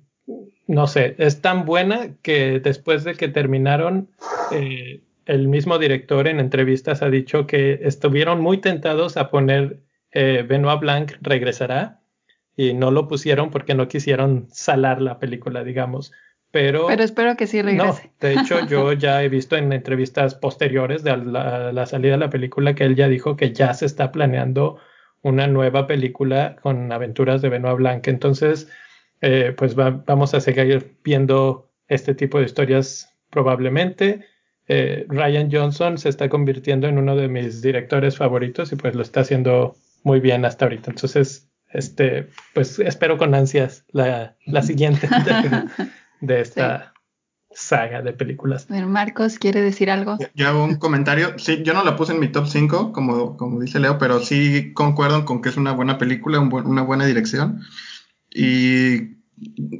no 0.66 0.86
sé, 0.86 1.16
es 1.18 1.40
tan 1.40 1.64
buena 1.64 2.10
que 2.22 2.60
después 2.60 3.02
de 3.02 3.14
que 3.14 3.28
terminaron, 3.28 4.10
eh, 4.52 5.02
el 5.29 5.47
mismo 5.47 5.79
director 5.79 6.26
en 6.26 6.41
entrevistas 6.41 7.03
ha 7.03 7.11
dicho 7.11 7.47
que 7.47 7.81
estuvieron 7.83 8.41
muy 8.41 8.59
tentados 8.59 9.18
a 9.18 9.31
poner 9.31 9.83
eh, 10.11 10.43
Benoit 10.49 10.81
Blanc 10.81 11.12
regresará 11.20 12.01
y 12.57 12.72
no 12.72 12.91
lo 12.91 13.09
pusieron 13.09 13.51
porque 13.51 13.74
no 13.74 13.89
quisieron 13.89 14.49
salar 14.51 15.03
la 15.03 15.18
película, 15.18 15.62
digamos. 15.64 16.12
Pero, 16.51 16.87
Pero 16.87 17.05
espero 17.05 17.37
que 17.37 17.47
sí 17.47 17.61
regrese. 17.61 18.05
No, 18.05 18.11
de 18.20 18.33
hecho, 18.33 18.66
yo 18.66 18.93
ya 18.95 19.22
he 19.22 19.29
visto 19.29 19.55
en 19.55 19.70
entrevistas 19.74 20.35
posteriores 20.35 21.05
de 21.05 21.14
la, 21.18 21.85
salida 21.85 22.12
de 22.12 22.18
la 22.18 22.31
película 22.31 22.74
que 22.74 22.85
él 22.85 22.97
ya 22.97 23.07
dijo 23.07 23.37
que 23.37 23.53
ya 23.53 23.74
se 23.74 23.85
está 23.85 24.11
planeando 24.11 24.79
una 25.20 25.47
nueva 25.47 25.87
película 25.87 26.57
con 26.62 26.91
aventuras 26.91 27.43
de 27.43 27.51
Benoit 27.51 27.76
Blanc. 27.76 28.09
Entonces, 28.09 28.70
eh, 29.20 29.53
pues 29.55 29.74
vamos 29.74 30.33
a 30.33 30.41
seguir 30.41 30.97
viendo 31.05 31.70
este 31.87 32.14
tipo 32.14 32.39
de 32.39 32.47
historias 32.47 33.14
probablemente. 33.29 34.24
Eh, 34.68 35.06
Ryan 35.08 35.50
Johnson 35.50 35.98
se 35.98 36.08
está 36.08 36.28
convirtiendo 36.28 36.86
en 36.86 36.98
uno 36.98 37.16
de 37.16 37.28
mis 37.28 37.62
directores 37.62 38.16
favoritos 38.16 38.70
y 38.72 38.76
pues 38.76 38.94
lo 38.94 39.02
está 39.02 39.20
haciendo 39.20 39.76
muy 40.04 40.20
bien 40.20 40.44
hasta 40.44 40.66
ahorita. 40.66 40.90
Entonces, 40.90 41.48
este, 41.70 42.28
pues 42.54 42.78
espero 42.78 43.18
con 43.18 43.34
ansias 43.34 43.84
la, 43.90 44.36
la 44.46 44.62
siguiente 44.62 45.08
de, 45.24 45.64
de 46.20 46.40
esta 46.40 46.92
saga 47.50 48.02
de 48.02 48.12
películas. 48.12 48.68
Bueno, 48.68 48.88
Marcos, 48.88 49.38
¿quiere 49.38 49.62
decir 49.62 49.90
algo? 49.90 50.18
Yo 50.34 50.48
hago 50.48 50.64
un 50.64 50.76
comentario. 50.76 51.38
Sí, 51.38 51.62
yo 51.62 51.74
no 51.74 51.82
la 51.84 51.96
puse 51.96 52.12
en 52.12 52.20
mi 52.20 52.28
top 52.28 52.46
5, 52.46 52.92
como, 52.92 53.36
como 53.36 53.60
dice 53.60 53.80
Leo, 53.80 53.98
pero 53.98 54.20
sí 54.20 54.72
concuerdo 54.74 55.24
con 55.24 55.42
que 55.42 55.48
es 55.48 55.56
una 55.56 55.72
buena 55.72 55.98
película, 55.98 56.40
un 56.40 56.52
una 56.52 56.82
buena 56.82 57.06
dirección. 57.06 57.62
Y 58.30 59.17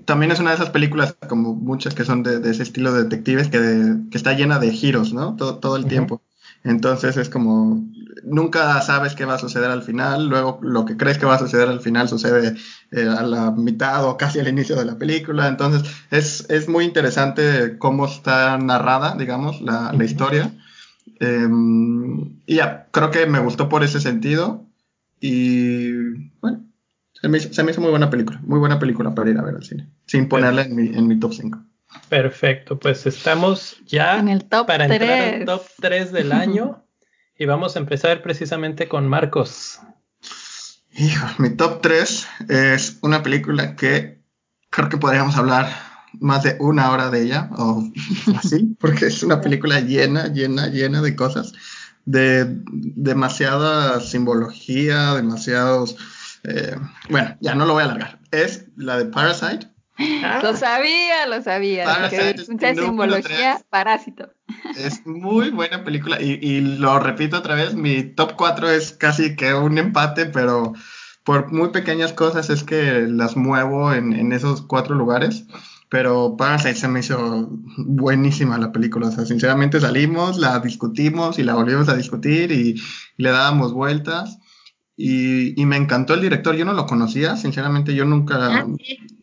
también 0.05 0.33
es 0.33 0.41
una 0.41 0.51
de 0.51 0.57
esas 0.57 0.71
películas, 0.71 1.17
como 1.29 1.55
muchas 1.55 1.95
que 1.95 2.05
son 2.05 2.23
de, 2.23 2.49
ese 2.51 2.63
estilo 2.63 2.93
de 2.93 3.05
detectives, 3.05 3.49
que, 3.49 3.97
que, 4.11 4.17
está 4.17 4.33
llena 4.33 4.59
de 4.59 4.73
giros, 4.73 5.13
¿no? 5.13 5.37
Todo, 5.37 5.59
todo 5.59 5.77
el 5.77 5.87
tiempo. 5.87 6.23
Entonces 6.65 7.17
es 7.17 7.29
como, 7.29 7.85
nunca 8.25 8.81
sabes 8.83 9.15
qué 9.15 9.25
va 9.25 9.35
a 9.35 9.39
suceder 9.39 9.71
al 9.71 9.83
final, 9.83 10.29
luego 10.29 10.59
lo 10.63 10.85
que 10.85 10.97
crees 10.97 11.19
que 11.19 11.27
va 11.27 11.37
a 11.37 11.39
suceder 11.39 11.69
al 11.69 11.81
final 11.81 12.09
sucede 12.09 12.57
eh, 12.91 13.03
a 13.03 13.23
la 13.23 13.51
mitad 13.53 14.05
o 14.05 14.17
casi 14.17 14.41
al 14.41 14.49
inicio 14.49 14.77
de 14.77 14.85
la 14.85 14.99
película, 14.99 15.49
entonces 15.49 15.91
es, 16.11 16.47
es 16.49 16.69
muy 16.69 16.85
interesante 16.85 17.79
cómo 17.79 18.07
está 18.07 18.59
narrada, 18.59 19.17
digamos, 19.17 19.61
la, 19.61 19.93
la 19.93 20.05
historia. 20.05 20.53
Em, 21.21 22.39
y 22.47 22.57
ya, 22.57 22.89
creo 22.91 23.11
que 23.11 23.27
me 23.27 23.41
gustó 23.41 23.69
por 23.69 23.83
ese 23.83 24.01
sentido 24.01 24.65
y 25.21 26.28
se 27.21 27.29
me, 27.29 27.39
hizo, 27.39 27.53
se 27.53 27.63
me, 27.63 27.73
hizo, 27.73 27.81
muy 27.81 27.91
buena 27.91 28.11
película, 28.11 28.41
muy 28.43 28.59
buena 28.59 28.79
película 28.79 29.15
para 29.15 29.31
ir 29.31 29.39
a 29.39 29.43
ver 29.43 29.57
al 29.57 29.65
cine, 29.65 29.89
sin 30.07 30.29
ponerla 30.29 30.63
en 30.63 30.75
mi, 30.75 30.89
en 30.89 31.07
mi 31.09 31.19
top 31.19 31.33
5. 31.33 31.59
Perfecto, 32.09 32.79
pues 32.79 33.07
estamos 33.07 33.77
ya 33.87 34.19
en 34.19 34.29
el 34.29 34.45
top 34.45 34.67
para 34.67 34.87
3. 34.87 35.01
entrar 35.01 35.35
al 35.35 35.45
top 35.45 35.63
3 35.81 36.13
del 36.13 36.33
año 36.33 36.85
y 37.37 37.47
vamos 37.47 37.77
a 37.77 37.79
empezar 37.79 38.23
precisamente 38.23 38.89
con 38.89 39.09
Marcos. 39.09 39.81
Hijo, 40.97 41.27
mi 41.39 41.51
top 41.51 41.81
3 41.81 42.29
es 42.49 42.99
una 43.03 43.23
película 43.23 43.75
que 43.75 44.21
creo 44.71 44.89
que 44.89 44.97
podríamos 44.97 45.37
hablar 45.37 45.71
más 46.21 46.43
de 46.43 46.57
una 46.61 46.91
hora 46.91 47.11
de 47.11 47.23
ella, 47.23 47.51
o 47.57 47.85
así, 48.37 48.77
porque 48.81 49.07
es 49.07 49.23
una 49.23 49.41
película 49.41 49.81
llena, 49.81 50.29
llena, 50.29 50.69
llena 50.69 51.03
de 51.03 51.17
cosas, 51.17 51.53
de 52.05 52.47
demasiada 52.73 54.01
simbología, 54.01 55.15
demasiados... 55.15 55.97
Eh, 56.49 56.77
bueno, 57.11 57.37
ya 57.41 57.55
no 57.55 57.67
lo 57.67 57.75
voy 57.75 57.83
a 57.83 57.87
alargar. 57.87 58.21
Es 58.31 58.67
la 58.77 58.99
de 58.99 59.07
Parasite 59.07 59.69
Ah. 59.99 60.41
Lo 60.43 60.57
sabía, 60.57 61.27
lo 61.27 61.43
sabía. 61.43 61.85
Parasite 61.85 62.45
mucha 62.49 62.75
simbología, 62.75 63.61
parásito. 63.69 64.31
Es 64.77 65.05
muy 65.07 65.51
buena 65.51 65.85
película 65.85 66.23
y, 66.23 66.39
y, 66.41 66.61
lo 66.61 67.01
repito 67.01 67.39
otra 67.39 67.55
vez, 67.55 67.75
mi 67.75 68.03
top 68.03 68.35
4 68.37 68.71
es 68.71 68.93
casi 68.93 69.35
que 69.35 69.55
un 69.55 69.77
empate, 69.77 70.27
pero 70.27 70.73
por 71.25 71.53
muy 71.53 71.71
pequeñas 71.71 72.13
cosas 72.13 72.49
es 72.49 72.63
que 72.63 73.07
las 73.09 73.37
muevo 73.37 73.93
en, 73.93 74.13
en 74.13 74.33
esos 74.33 74.63
cuatro 74.63 74.95
lugares. 74.95 75.45
Pero 75.91 76.37
Parasite 76.37 76.75
se 76.75 76.87
me 76.87 77.01
hizo 77.01 77.49
buenísima 77.79 78.59
la 78.59 78.73
película. 78.73 79.09
O 79.09 79.11
sea, 79.11 79.25
sinceramente 79.25 79.81
salimos, 79.81 80.37
la 80.37 80.59
discutimos 80.61 81.39
y 81.39 81.43
la 81.43 81.55
volvimos 81.55 81.89
a 81.89 81.97
discutir 81.97 82.53
y, 82.53 82.75
y 83.17 83.23
le 83.23 83.31
dábamos 83.31 83.73
vueltas. 83.73 84.39
Y, 85.01 85.61
y, 85.61 85.65
me 85.65 85.77
encantó 85.77 86.15
el 86.15 86.23
director, 86.23 86.57
yo 86.57 86.65
no 86.65 86.73
lo 86.73 86.87
conocía, 86.87 87.37
sinceramente 87.37 87.95
yo 87.95 88.05
nunca, 88.05 88.49
ah, 88.49 88.67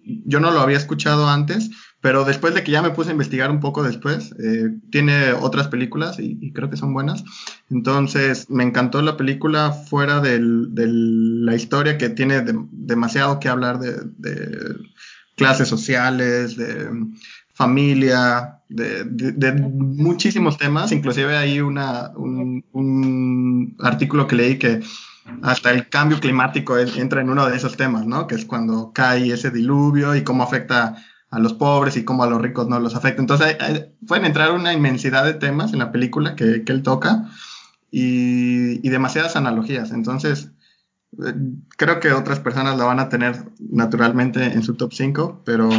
yo 0.05 0.39
no 0.39 0.51
lo 0.51 0.61
había 0.61 0.77
escuchado 0.77 1.27
antes, 1.27 1.69
pero 1.99 2.23
después 2.23 2.53
de 2.53 2.63
que 2.63 2.71
ya 2.71 2.81
me 2.81 2.91
puse 2.91 3.09
a 3.09 3.11
investigar 3.11 3.51
un 3.51 3.59
poco 3.59 3.83
después, 3.83 4.33
eh, 4.41 4.69
tiene 4.89 5.33
otras 5.33 5.67
películas 5.67 6.17
y, 6.17 6.37
y, 6.39 6.53
creo 6.53 6.69
que 6.69 6.77
son 6.77 6.93
buenas. 6.93 7.25
Entonces 7.69 8.49
me 8.49 8.63
encantó 8.63 9.01
la 9.01 9.17
película 9.17 9.73
fuera 9.73 10.21
de 10.21 10.39
la 10.39 11.55
historia 11.55 11.97
que 11.97 12.07
tiene 12.07 12.39
de, 12.39 12.57
demasiado 12.71 13.41
que 13.41 13.49
hablar 13.49 13.79
de, 13.79 13.97
de, 14.17 14.75
clases 15.35 15.67
sociales, 15.67 16.55
de 16.55 16.89
familia, 17.53 18.61
de, 18.69 19.51
muchísimos 19.71 20.57
temas, 20.57 20.93
inclusive 20.93 21.35
hay 21.35 21.59
una, 21.59 22.11
un, 22.15 22.63
un 22.71 23.75
artículo 23.79 24.25
que 24.25 24.35
leí 24.37 24.57
que 24.57 24.81
hasta 25.41 25.71
el 25.71 25.89
cambio 25.89 26.19
climático 26.19 26.77
entra 26.77 27.21
en 27.21 27.29
uno 27.29 27.47
de 27.47 27.55
esos 27.55 27.77
temas, 27.77 28.05
¿no? 28.05 28.27
Que 28.27 28.35
es 28.35 28.45
cuando 28.45 28.91
cae 28.93 29.31
ese 29.31 29.51
diluvio 29.51 30.15
y 30.15 30.23
cómo 30.23 30.43
afecta 30.43 30.95
a 31.29 31.39
los 31.39 31.53
pobres 31.53 31.97
y 31.97 32.05
cómo 32.05 32.23
a 32.23 32.27
los 32.27 32.41
ricos 32.41 32.67
no 32.67 32.79
los 32.79 32.95
afecta. 32.95 33.21
Entonces, 33.21 33.57
pueden 34.07 34.25
entrar 34.25 34.51
una 34.51 34.73
inmensidad 34.73 35.25
de 35.25 35.33
temas 35.33 35.73
en 35.73 35.79
la 35.79 35.91
película 35.91 36.35
que, 36.35 36.63
que 36.63 36.71
él 36.71 36.83
toca 36.83 37.25
y, 37.91 38.85
y, 38.85 38.89
demasiadas 38.89 39.35
analogías. 39.35 39.91
Entonces, 39.91 40.51
eh, 41.25 41.33
creo 41.77 41.99
que 41.99 42.11
otras 42.11 42.39
personas 42.39 42.77
la 42.77 42.85
van 42.85 42.99
a 42.99 43.09
tener 43.09 43.35
naturalmente 43.59 44.43
en 44.43 44.63
su 44.63 44.75
top 44.75 44.93
5, 44.93 45.41
pero 45.43 45.69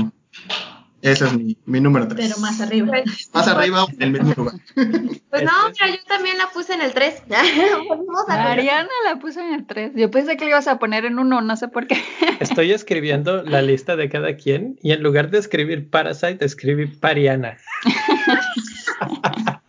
ese 1.02 1.26
es 1.26 1.32
mi, 1.34 1.56
mi 1.66 1.80
número 1.80 2.08
3. 2.08 2.28
Pero 2.28 2.40
más 2.40 2.60
arriba. 2.60 2.88
Pues, 2.88 3.30
más 3.32 3.48
arriba, 3.48 3.86
en 3.92 4.02
el 4.02 4.12
mismo 4.12 4.34
lugar. 4.36 4.54
Pues 4.74 5.42
no, 5.42 5.52
pero 5.78 5.92
yo 5.92 5.98
también 6.08 6.38
la 6.38 6.48
puse 6.48 6.74
en 6.74 6.80
el 6.80 6.92
3. 6.92 7.22
Mariana 8.28 8.88
la 9.04 9.18
puso 9.18 9.40
en 9.40 9.54
el 9.54 9.66
3. 9.66 9.92
Yo 9.94 10.10
pensé 10.10 10.36
que 10.36 10.44
la 10.44 10.50
ibas 10.50 10.68
a 10.68 10.78
poner 10.78 11.04
en 11.04 11.18
uno, 11.18 11.40
no 11.40 11.56
sé 11.56 11.68
por 11.68 11.86
qué. 11.86 12.02
Estoy 12.40 12.72
escribiendo 12.72 13.42
la 13.42 13.62
lista 13.62 13.96
de 13.96 14.08
cada 14.08 14.36
quien 14.36 14.78
y 14.82 14.92
en 14.92 15.02
lugar 15.02 15.30
de 15.30 15.38
escribir 15.38 15.90
Parasite, 15.90 16.44
escribí 16.44 16.86
Pariana. 16.86 17.58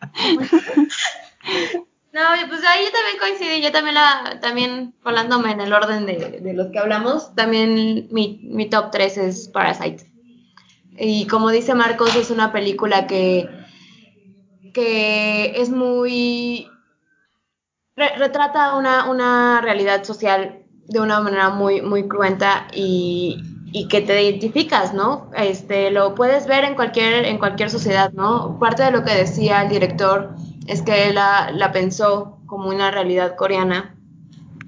No, 2.13 2.23
pues 2.49 2.61
ahí 2.65 2.85
también 2.91 3.19
coincidí, 3.19 3.61
yo 3.61 3.71
también 3.71 3.93
la, 3.93 4.39
también 4.41 4.95
colándome 5.03 5.51
en 5.51 5.61
el 5.61 5.71
orden 5.71 6.07
de, 6.07 6.39
de 6.41 6.53
los 6.53 6.71
que 6.71 6.79
hablamos, 6.79 7.35
también 7.35 8.07
mi, 8.09 8.39
mi 8.41 8.67
top 8.67 8.89
3 8.89 9.17
es 9.19 9.47
Parasite. 9.49 10.06
Y 10.97 11.27
como 11.27 11.49
dice 11.49 11.75
Marcos, 11.75 12.15
es 12.15 12.31
una 12.31 12.51
película 12.51 13.07
que, 13.07 13.49
que 14.73 15.61
es 15.61 15.69
muy... 15.69 16.67
Re 17.95 18.15
retrata 18.17 18.75
una, 18.75 19.09
una 19.09 19.59
realidad 19.61 20.03
social 20.03 20.63
de 20.85 20.99
una 20.99 21.19
manera 21.19 21.49
muy, 21.49 21.81
muy 21.81 22.07
cruenta 22.07 22.67
y, 22.73 23.41
y, 23.71 23.87
que 23.87 24.01
te 24.01 24.21
identificas, 24.21 24.93
¿no? 24.93 25.29
Este, 25.35 25.91
lo 25.91 26.15
puedes 26.15 26.47
ver 26.47 26.63
en 26.63 26.75
cualquier, 26.75 27.25
en 27.25 27.39
cualquier 27.39 27.69
sociedad, 27.69 28.13
¿no? 28.13 28.57
Parte 28.59 28.83
de 28.83 28.91
lo 28.91 29.03
que 29.03 29.13
decía 29.13 29.63
el 29.63 29.69
director 29.69 30.35
es 30.67 30.81
que 30.81 31.11
la, 31.11 31.51
la 31.51 31.71
pensó 31.71 32.37
como 32.45 32.69
una 32.69 32.91
realidad 32.91 33.35
coreana 33.35 33.95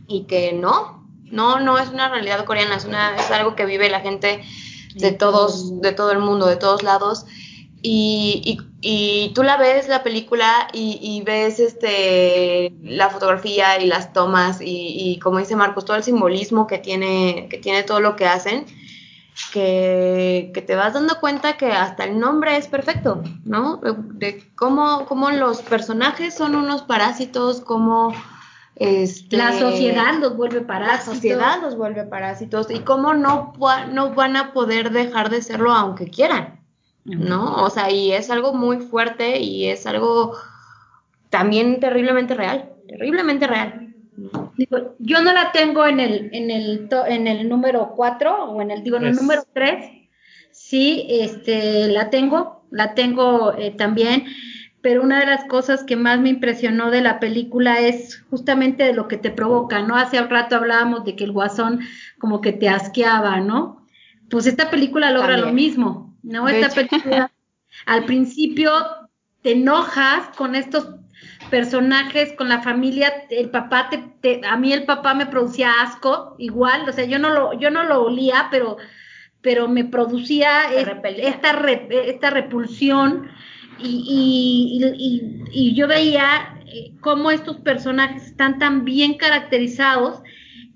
y 0.08 0.26
que 0.26 0.54
no, 0.54 1.08
no, 1.26 1.60
no 1.60 1.78
es 1.78 1.90
una 1.90 2.10
realidad 2.10 2.46
coreana, 2.46 2.76
es, 2.76 2.86
una, 2.86 3.16
es 3.16 3.30
algo 3.32 3.56
que 3.56 3.66
vive 3.66 3.90
la 3.90 4.02
gente 4.02 4.42
de 5.00 5.12
todos, 5.12 5.82
de 5.82 5.92
todo 5.92 6.12
el 6.12 6.20
mundo, 6.20 6.48
de 6.48 6.58
todos 6.58 6.84
lados. 6.84 7.26
Y, 7.82 8.42
y, 8.46 8.70
y 8.82 9.34
tú 9.34 9.44
la 9.44 9.56
ves 9.56 9.88
la 9.88 10.04
película 10.04 10.68
y, 10.74 11.00
y, 11.02 11.22
ves 11.22 11.60
este 11.62 12.74
la 12.84 13.10
fotografía 13.10 13.82
y 13.82 13.88
las 13.88 14.12
tomas 14.12 14.60
y, 14.60 14.66
y, 14.98 15.20
como 15.20 15.40
dice 15.40 15.56
Marcos 15.56 15.86
todo 15.86 15.96
el 15.96 16.04
simbolismo 16.04 16.68
que 16.68 16.78
tiene 16.78 17.48
que 17.50 17.58
tiene 17.58 17.84
todo 17.84 18.02
lo 18.02 18.18
que 18.18 18.26
hacen 18.26 18.66
que, 19.54 20.52
que 20.54 20.62
te 20.62 20.76
vas 20.76 20.94
dando 20.94 21.22
cuenta 21.22 21.56
que 21.56 21.72
hasta 21.72 22.04
el 22.04 22.20
nombre 22.20 22.58
es 22.58 22.68
perfecto 22.68 23.24
no 23.46 23.78
de, 23.78 23.96
de 24.16 24.52
cómo, 24.58 25.06
cómo 25.06 25.32
los 25.32 25.62
personajes 25.62 26.36
son 26.36 26.56
unos 26.56 26.82
parásitos 26.82 27.62
cómo 27.62 28.14
este, 28.80 29.36
la 29.36 29.52
sociedad 29.52 30.20
los 30.22 30.38
vuelve 30.38 30.62
parásitos. 30.62 31.08
La 31.08 31.14
sociedad 31.14 31.62
los 31.62 31.76
vuelve 31.76 32.06
parásitos 32.06 32.72
y 32.72 32.80
cómo 32.80 33.14
no, 33.14 33.54
no 33.92 34.14
van 34.14 34.38
a 34.38 34.54
poder 34.54 34.92
dejar 34.92 35.30
de 35.30 35.42
serlo 35.42 35.74
aunque 35.74 36.10
quieran, 36.10 36.62
¿no? 37.04 37.56
O 37.64 37.70
sea, 37.70 37.92
y 37.92 38.14
es 38.14 38.30
algo 38.30 38.54
muy 38.54 38.78
fuerte 38.78 39.40
y 39.40 39.68
es 39.68 39.86
algo 39.86 40.34
también 41.30 41.82
terriblemente 41.82 42.36
real, 42.36 42.70
terriblemente 42.88 43.48
real. 43.48 43.94
Digo, 44.56 44.96
yo 45.00 45.22
no 45.22 45.34
la 45.34 45.52
tengo 45.52 45.86
en 45.86 46.00
el, 46.00 46.30
en 46.32 46.50
el, 46.50 46.90
en 47.08 47.28
el 47.28 47.50
número 47.50 47.94
4 47.98 48.46
o 48.46 48.62
en 48.62 48.72
el, 48.72 48.84
digo, 48.84 48.96
en 48.96 49.08
el 49.08 49.16
número 49.16 49.44
3. 49.52 49.92
Sí, 50.52 51.06
este, 51.10 51.90
la 51.90 52.10
tengo, 52.10 52.66
la 52.72 52.96
tengo 52.96 53.54
eh, 53.58 53.72
también 53.72 54.26
pero 54.82 55.04
una 55.04 55.20
de 55.20 55.26
las 55.26 55.46
cosas 55.46 55.84
que 55.84 55.96
más 55.96 56.20
me 56.20 56.30
impresionó 56.30 56.90
de 56.92 57.02
la 57.02 57.20
película 57.20 57.80
es 57.80 58.24
justamente 58.30 58.84
de 58.84 58.94
lo 58.94 59.08
que 59.08 59.18
te 59.18 59.32
provoca, 59.32 59.82
¿no? 59.82 59.96
Hace 59.96 60.22
un 60.22 60.30
rato 60.30 60.56
hablábamos 60.56 61.04
de 61.04 61.16
que 61.16 61.26
el 61.26 61.32
guasón 61.32 61.82
como 62.18 62.42
que 62.42 62.54
te 62.54 62.70
asqueaba, 62.70 63.40
¿no? 63.42 63.86
Pues 64.30 64.46
esta 64.46 64.70
película 64.70 65.12
logra 65.12 65.36
También. 65.36 65.48
lo 65.48 65.54
mismo, 65.54 66.16
¿no? 66.24 66.46
De 66.46 66.62
esta 66.62 66.82
hecho. 66.82 66.90
película 66.90 67.32
al 67.86 68.06
principio 68.06 68.72
te 69.42 69.54
enojas 69.54 70.36
con 70.36 70.56
estos 70.56 70.88
personajes, 71.50 72.34
con 72.34 72.50
la 72.50 72.62
familia, 72.62 73.26
el 73.30 73.50
papá 73.50 73.90
te, 73.90 73.98
te, 74.22 74.46
a 74.48 74.56
mí 74.58 74.72
el 74.72 74.86
papá 74.86 75.14
me 75.14 75.26
producía 75.26 75.82
asco, 75.82 76.36
igual, 76.38 76.88
o 76.88 76.94
sea, 76.94 77.06
yo 77.06 77.18
no 77.18 77.30
lo, 77.30 77.60
yo 77.60 77.72
no 77.72 77.84
lo 77.84 78.04
olía, 78.04 78.48
pero, 78.52 78.78
pero 79.42 79.68
me 79.68 79.86
producía 79.86 80.72
es, 80.74 80.88
esta, 81.18 81.52
esta 81.90 82.30
repulsión 82.30 83.30
y, 83.82 84.80
y, 84.80 85.44
y, 85.52 85.76
yo 85.76 85.88
veía 85.88 86.60
eh, 86.68 86.92
cómo 87.02 87.32
estos 87.32 87.58
personajes 87.58 88.28
están 88.28 88.60
tan 88.60 88.86
bien 88.86 89.16
caracterizados 89.16 90.22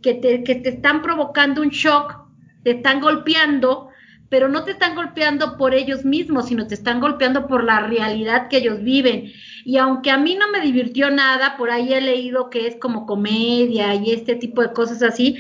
que 0.02 0.14
te, 0.14 0.44
que 0.44 0.56
te 0.56 0.70
están 0.70 1.02
provocando 1.02 1.62
un 1.62 1.70
shock, 1.70 2.16
te 2.64 2.72
están 2.72 3.02
golpeando, 3.02 3.90
pero 4.30 4.50
no 4.50 4.64
te 4.64 4.72
están 4.72 4.96
golpeando 4.96 5.58
por 5.58 5.74
ellos 5.74 6.06
mismos, 6.06 6.48
sino 6.48 6.68
te 6.68 6.74
están 6.74 7.00
golpeando 7.00 7.48
por 7.48 7.64
la 7.64 7.82
realidad 7.82 8.48
que 8.48 8.58
ellos 8.58 8.82
viven. 8.84 9.32
Y 9.64 9.78
aunque 9.78 10.12
a 10.12 10.18
mí 10.18 10.36
no 10.36 10.50
me 10.50 10.62
divirtió 10.62 11.12
nada, 11.12 11.56
por 11.58 11.70
ahí 11.70 11.94
he 11.94 12.02
leído 12.02 12.50
que 12.50 12.68
es 12.68 12.76
como 12.78 13.06
comedia 13.06 13.94
y 13.96 14.12
este 14.12 14.36
tipo 14.36 14.62
de 14.62 14.74
cosas 14.74 15.04
así, 15.04 15.38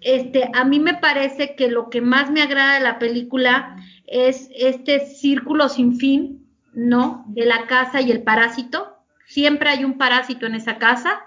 este, 0.00 0.48
a 0.54 0.64
mí 0.64 0.78
me 0.78 0.94
parece 0.94 1.56
que 1.56 1.68
lo 1.68 1.90
que 1.90 2.00
más 2.00 2.30
me 2.30 2.42
agrada 2.42 2.74
de 2.74 2.84
la 2.84 2.98
película 2.98 3.76
es 4.06 4.48
este 4.54 5.06
círculo 5.06 5.68
sin 5.68 5.96
fin, 5.96 6.47
¿no? 6.78 7.24
De 7.26 7.44
la 7.44 7.66
casa 7.66 8.00
y 8.00 8.12
el 8.12 8.22
parásito. 8.22 8.96
Siempre 9.26 9.68
hay 9.68 9.84
un 9.84 9.98
parásito 9.98 10.46
en 10.46 10.54
esa 10.54 10.78
casa, 10.78 11.20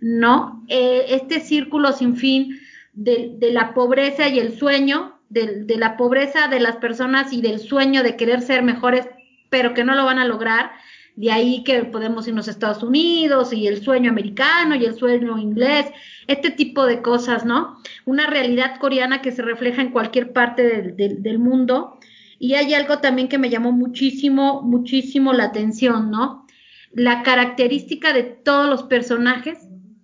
¿no? 0.00 0.64
Eh, 0.68 1.06
este 1.08 1.40
círculo 1.40 1.92
sin 1.92 2.16
fin 2.16 2.60
de, 2.92 3.32
de, 3.38 3.52
la 3.52 3.72
pobreza 3.72 4.28
y 4.28 4.38
el 4.38 4.56
sueño, 4.58 5.18
de, 5.30 5.64
la 5.78 5.96
pobreza 5.96 6.48
de 6.48 6.60
las 6.60 6.76
personas 6.76 7.32
y 7.32 7.40
del 7.40 7.58
sueño 7.58 8.02
de 8.02 8.16
querer 8.16 8.42
ser 8.42 8.62
mejores, 8.62 9.08
pero 9.48 9.72
que 9.72 9.82
no 9.82 9.94
lo 9.94 10.04
van 10.04 10.18
a 10.18 10.26
lograr 10.26 10.72
de 11.16 11.30
ahí 11.30 11.64
que 11.64 11.84
podemos 11.84 12.28
irnos 12.28 12.48
a 12.48 12.50
Estados 12.50 12.82
Unidos 12.82 13.52
y 13.52 13.66
el 13.66 13.82
sueño 13.82 14.10
americano 14.10 14.74
y 14.74 14.84
el 14.84 14.94
sueño 14.94 15.38
inglés, 15.38 15.86
este 16.26 16.50
tipo 16.50 16.86
de 16.86 17.02
cosas, 17.02 17.44
¿no? 17.44 17.78
Una 18.04 18.26
realidad 18.26 18.78
coreana 18.78 19.20
que 19.20 19.32
se 19.32 19.42
refleja 19.42 19.82
en 19.82 19.90
cualquier 19.90 20.32
parte 20.32 20.92
del, 20.92 21.38
mundo. 21.38 21.98
Y 22.42 22.56
hay 22.56 22.74
algo 22.74 22.98
también 22.98 23.28
que 23.28 23.38
me 23.38 23.50
llamó 23.50 23.70
muchísimo, 23.70 24.62
muchísimo 24.62 25.32
la 25.32 25.44
atención, 25.44 26.10
¿no? 26.10 26.44
La 26.90 27.22
característica 27.22 28.12
de 28.12 28.24
todos 28.24 28.68
los 28.68 28.82
personajes 28.82 29.58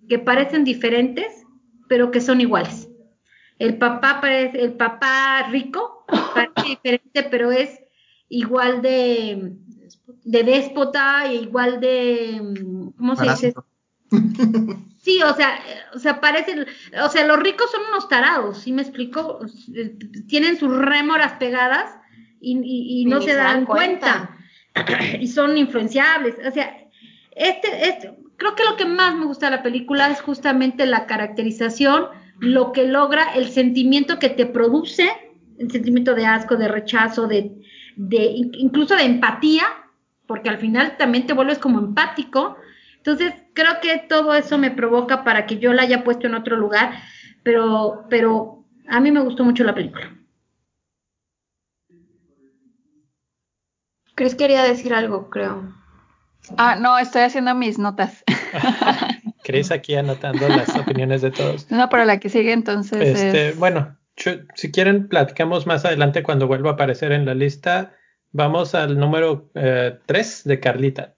que 0.07 0.19
parecen 0.19 0.63
diferentes, 0.63 1.45
pero 1.89 2.11
que 2.11 2.21
son 2.21 2.39
iguales. 2.39 2.87
El 3.57 3.77
papá 3.77 4.21
parece, 4.21 4.61
el 4.61 4.71
papá 4.71 5.49
rico 5.51 6.05
parece 6.33 6.69
diferente, 6.69 7.23
pero 7.29 7.51
es 7.51 7.77
igual 8.29 8.81
de, 8.81 9.51
de 10.23 10.43
déspota 10.43 11.25
e 11.25 11.35
igual 11.35 11.81
de, 11.81 12.41
¿cómo 12.97 13.17
se 13.17 13.29
dice? 13.29 13.53
Sí, 15.01 15.21
o 15.23 15.33
sea, 15.33 15.57
o 15.95 15.99
sea, 15.99 16.19
parecen, 16.19 16.65
o 17.01 17.09
sea, 17.09 17.25
los 17.25 17.39
ricos 17.39 17.71
son 17.71 17.81
unos 17.89 18.09
tarados, 18.09 18.59
¿sí 18.59 18.73
me 18.73 18.81
explico? 18.81 19.39
Tienen 20.27 20.57
sus 20.57 20.75
rémoras 20.77 21.33
pegadas 21.39 21.98
y, 22.41 23.05
no 23.05 23.21
se, 23.21 23.35
dan, 23.35 23.65
cuenta. 23.65 24.37
y 25.19 25.27
son 25.27 25.57
influenciables, 25.57 26.35
o 26.45 26.51
sea, 26.51 26.77
este, 27.31 27.87
este, 27.87 28.13
creo 28.37 28.55
que 28.55 28.63
lo 28.63 28.75
que 28.75 28.85
más 28.85 29.15
me 29.15 29.25
gusta 29.25 29.49
de 29.49 29.57
la 29.57 29.63
película 29.63 30.09
es 30.09 30.21
justamente 30.21 30.85
la 30.85 31.05
caracterización, 31.05 32.07
lo 32.39 32.71
que 32.71 32.87
logra, 32.87 33.33
el 33.35 33.49
sentimiento 33.49 34.19
que 34.19 34.29
te 34.29 34.45
produce, 34.45 35.09
el 35.57 35.71
sentimiento 35.71 36.15
de 36.15 36.25
asco, 36.25 36.55
de 36.55 36.67
rechazo, 36.67 37.27
de, 37.27 37.61
de 37.95 38.31
incluso 38.53 38.95
de 38.95 39.03
empatía, 39.03 39.63
porque 40.25 40.49
al 40.49 40.57
final 40.57 40.95
también 40.97 41.27
te 41.27 41.33
vuelves 41.33 41.59
como 41.59 41.79
empático. 41.79 42.55
Entonces, 42.97 43.33
creo 43.53 43.79
que 43.81 44.05
todo 44.07 44.33
eso 44.35 44.57
me 44.57 44.71
provoca 44.71 45.23
para 45.23 45.45
que 45.45 45.57
yo 45.57 45.73
la 45.73 45.83
haya 45.83 46.03
puesto 46.03 46.27
en 46.27 46.35
otro 46.35 46.55
lugar, 46.55 46.91
pero, 47.43 48.05
pero 48.09 48.65
a 48.87 48.99
mí 48.99 49.11
me 49.11 49.21
gustó 49.21 49.43
mucho 49.43 49.63
la 49.63 49.75
película. 49.75 50.13
Chris 54.19 54.35
quería 54.35 54.63
decir 54.63 54.93
algo, 54.93 55.29
creo. 55.29 55.63
Ah, 56.57 56.75
no, 56.75 56.99
estoy 56.99 57.21
haciendo 57.21 57.55
mis 57.55 57.79
notas. 57.79 58.25
Chris 59.45 59.71
aquí 59.71 59.95
anotando 59.95 60.45
las 60.49 60.75
opiniones 60.75 61.21
de 61.21 61.31
todos. 61.31 61.71
No, 61.71 61.87
pero 61.87 62.03
la 62.03 62.19
que 62.19 62.27
sigue 62.27 62.51
entonces. 62.51 63.17
Este, 63.17 63.53
Bueno, 63.53 63.95
si 64.55 64.71
quieren, 64.71 65.07
platicamos 65.07 65.65
más 65.65 65.85
adelante 65.85 66.21
cuando 66.21 66.47
vuelva 66.47 66.71
a 66.71 66.73
aparecer 66.73 67.13
en 67.13 67.25
la 67.25 67.33
lista 67.33 67.93
Vamos 68.33 68.75
al 68.75 68.99
número 68.99 69.49
3 69.53 69.55
eh, 69.55 70.49
de 70.49 70.59
Carlita. 70.59 71.15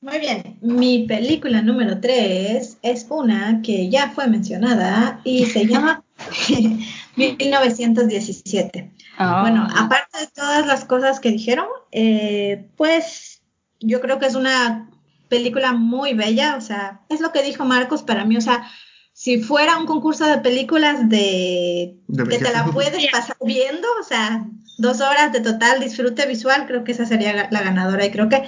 Muy 0.00 0.20
bien, 0.20 0.58
mi 0.62 1.06
película 1.08 1.60
número 1.60 2.00
3 2.00 2.78
es 2.82 3.06
una 3.10 3.60
que 3.62 3.90
ya 3.90 4.10
fue 4.10 4.28
mencionada 4.28 5.20
y 5.24 5.46
se 5.46 5.66
llama 5.66 6.05
1917. 7.16 8.92
Ah. 9.18 9.40
Bueno, 9.42 9.66
aparte 9.76 10.18
de 10.20 10.26
todas 10.28 10.66
las 10.66 10.84
cosas 10.84 11.20
que 11.20 11.30
dijeron, 11.30 11.66
eh, 11.92 12.68
pues 12.76 13.42
yo 13.80 14.00
creo 14.00 14.18
que 14.18 14.26
es 14.26 14.34
una 14.34 14.90
película 15.28 15.72
muy 15.72 16.14
bella, 16.14 16.56
o 16.56 16.60
sea, 16.60 17.00
es 17.08 17.20
lo 17.20 17.32
que 17.32 17.42
dijo 17.42 17.64
Marcos 17.64 18.02
para 18.02 18.24
mí, 18.24 18.36
o 18.36 18.40
sea, 18.40 18.68
si 19.12 19.42
fuera 19.42 19.78
un 19.78 19.86
concurso 19.86 20.26
de 20.26 20.38
películas 20.38 21.08
de, 21.08 21.96
que 22.28 22.38
te 22.38 22.52
la 22.52 22.66
puedes 22.66 23.10
pasar 23.10 23.36
viendo, 23.40 23.88
o 23.98 24.04
sea, 24.04 24.46
dos 24.76 25.00
horas 25.00 25.32
de 25.32 25.40
total 25.40 25.80
disfrute 25.80 26.26
visual, 26.26 26.66
creo 26.66 26.84
que 26.84 26.92
esa 26.92 27.06
sería 27.06 27.48
la 27.50 27.62
ganadora 27.62 28.04
y 28.04 28.10
creo 28.10 28.28
que 28.28 28.44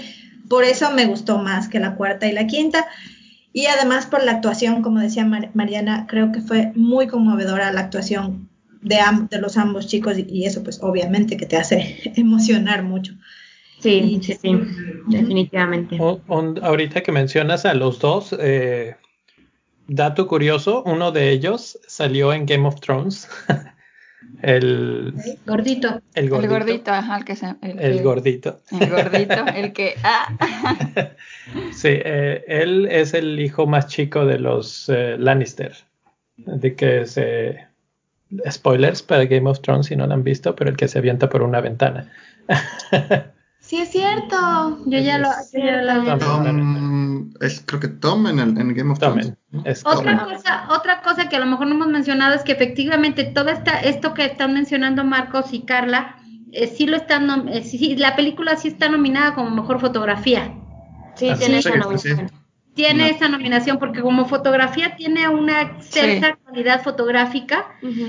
por 0.49 0.65
eso 0.65 0.91
me 0.91 1.07
gustó 1.07 1.39
más 1.39 1.69
que 1.69 1.81
la 1.81 1.95
cuarta 1.95 2.27
y 2.27 2.33
la 2.33 2.47
quinta. 2.47 2.87
Y 3.59 3.67
además 3.67 4.07
por 4.07 4.23
la 4.23 4.31
actuación, 4.31 4.83
como 4.83 5.01
decía 5.01 5.25
Mariana, 5.25 6.07
creo 6.09 6.31
que 6.31 6.41
fue 6.41 6.71
muy 6.77 7.09
conmovedora 7.09 7.73
la 7.73 7.81
actuación 7.81 8.49
de, 8.83 8.99
de 9.29 9.41
los 9.41 9.57
ambos 9.57 9.89
chicos 9.89 10.17
y, 10.17 10.45
eso 10.45 10.63
pues 10.63 10.79
obviamente 10.81 11.37
que 11.37 11.45
te 11.45 11.57
hace 11.57 11.99
emocionar 12.17 12.85
mucho. 12.85 13.15
Sí, 13.81 14.21
sí, 14.23 14.35
sí, 14.41 14.61
definitivamente. 15.09 15.99
ahorita 16.63 17.03
que 17.03 17.11
mencionas 17.11 17.65
a 17.65 17.75
los 17.75 17.99
dos, 17.99 18.33
eh, 18.39 18.95
dato 19.89 20.29
curioso, 20.29 20.85
uno 20.87 21.11
de 21.11 21.31
ellos 21.31 21.81
salió 21.89 22.33
en 22.33 22.47
Game 22.47 22.69
of 22.69 22.79
Thrones. 22.79 23.29
el 24.43 25.15
gordito. 25.47 26.01
El 26.15 26.29
gordito. 26.29 26.55
El 26.55 26.61
gordito, 26.61 26.93
ajá, 26.93 27.19
el 27.19 27.25
que 27.25 27.37
se, 27.37 27.55
el, 27.63 28.03
gordito. 28.03 28.61
El 28.71 28.91
gordito, 28.91 29.47
el 29.55 29.73
que 29.73 29.95
ah. 30.03 30.37
Sí, 31.73 31.89
eh, 31.91 32.45
él 32.47 32.87
es 32.91 33.15
el 33.15 33.41
hijo 33.41 33.67
más 33.67 33.87
chico 33.89 34.27
de 34.27 34.39
los 34.39 34.89
eh, 34.89 35.17
Lannister. 35.19 35.75
De 36.37 36.75
que 36.77 37.07
se 37.07 37.67
spoilers 38.49 39.03
para 39.03 39.25
Game 39.25 39.49
of 39.49 39.61
Thrones 39.61 39.87
si 39.87 39.97
no 39.97 40.07
lo 40.07 40.15
han 40.15 40.23
visto, 40.23 40.55
pero 40.55 40.71
el 40.71 40.77
que 40.77 40.89
se 40.89 40.99
avienta 40.99 41.29
por 41.29 41.43
una 41.43 41.61
ventana. 41.61 42.11
Sí, 43.61 43.77
es 43.77 43.91
cierto. 43.91 44.79
Yo 44.87 44.99
ya 44.99 45.19
lo, 45.19 45.29
es, 47.41 47.63
creo 47.65 47.81
que 47.81 47.89
Tom 47.89 48.27
en, 48.27 48.39
el, 48.39 48.59
en 48.59 48.75
Game 48.75 48.91
of 48.91 48.99
Thrones. 48.99 49.33
Otra 49.85 50.25
cosa, 50.25 50.69
otra 50.71 51.03
cosa 51.03 51.29
que 51.29 51.37
a 51.37 51.41
lo 51.41 51.47
mejor 51.47 51.67
no 51.67 51.75
hemos 51.75 51.89
mencionado 51.89 52.35
es 52.35 52.43
que 52.43 52.53
efectivamente 52.53 53.25
todo 53.25 53.51
esta, 53.51 53.81
esto 53.81 54.15
que 54.15 54.25
están 54.25 54.55
mencionando 54.55 55.05
Marcos 55.05 55.53
y 55.53 55.63
Carla, 55.63 56.17
eh, 56.53 56.67
sí 56.67 56.87
lo 56.87 56.97
están, 56.97 57.49
eh, 57.49 57.63
sí, 57.63 57.97
la 57.97 58.17
película 58.17 58.57
sí 58.57 58.69
está 58.69 58.89
nominada 58.89 59.35
como 59.35 59.51
mejor 59.51 59.81
fotografía. 59.81 60.53
Sí, 61.15 61.31
tiene 61.39 61.59
esa 61.59 61.77
nominación. 61.77 62.31
Tiene 62.75 63.11
esa 63.11 63.29
nominación 63.29 63.79
porque 63.79 64.03
como 64.03 64.27
fotografía 64.27 64.95
tiene 64.95 65.29
una 65.29 65.63
excelsa 65.63 66.39
calidad 66.47 66.81
fotográfica. 66.83 67.67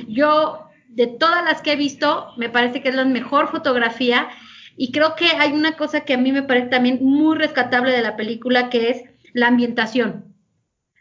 Yo, 0.07 0.69
de 0.89 1.07
todas 1.07 1.43
las 1.43 1.63
que 1.63 1.73
he 1.73 1.75
visto, 1.75 2.27
me 2.37 2.49
parece 2.49 2.83
que 2.83 2.89
es 2.89 2.95
la 2.95 3.03
mejor 3.03 3.47
fotografía 3.47 4.29
y 4.77 4.91
creo 4.91 5.15
que 5.15 5.25
hay 5.25 5.51
una 5.51 5.75
cosa 5.75 6.01
que 6.01 6.13
a 6.13 6.17
mí 6.17 6.31
me 6.31 6.43
parece 6.43 6.67
también 6.67 6.99
muy 7.01 7.35
rescatable 7.35 7.91
de 7.91 8.01
la 8.03 8.15
película, 8.15 8.69
que 8.69 8.91
es 8.91 9.03
la 9.33 9.47
ambientación. 9.47 10.35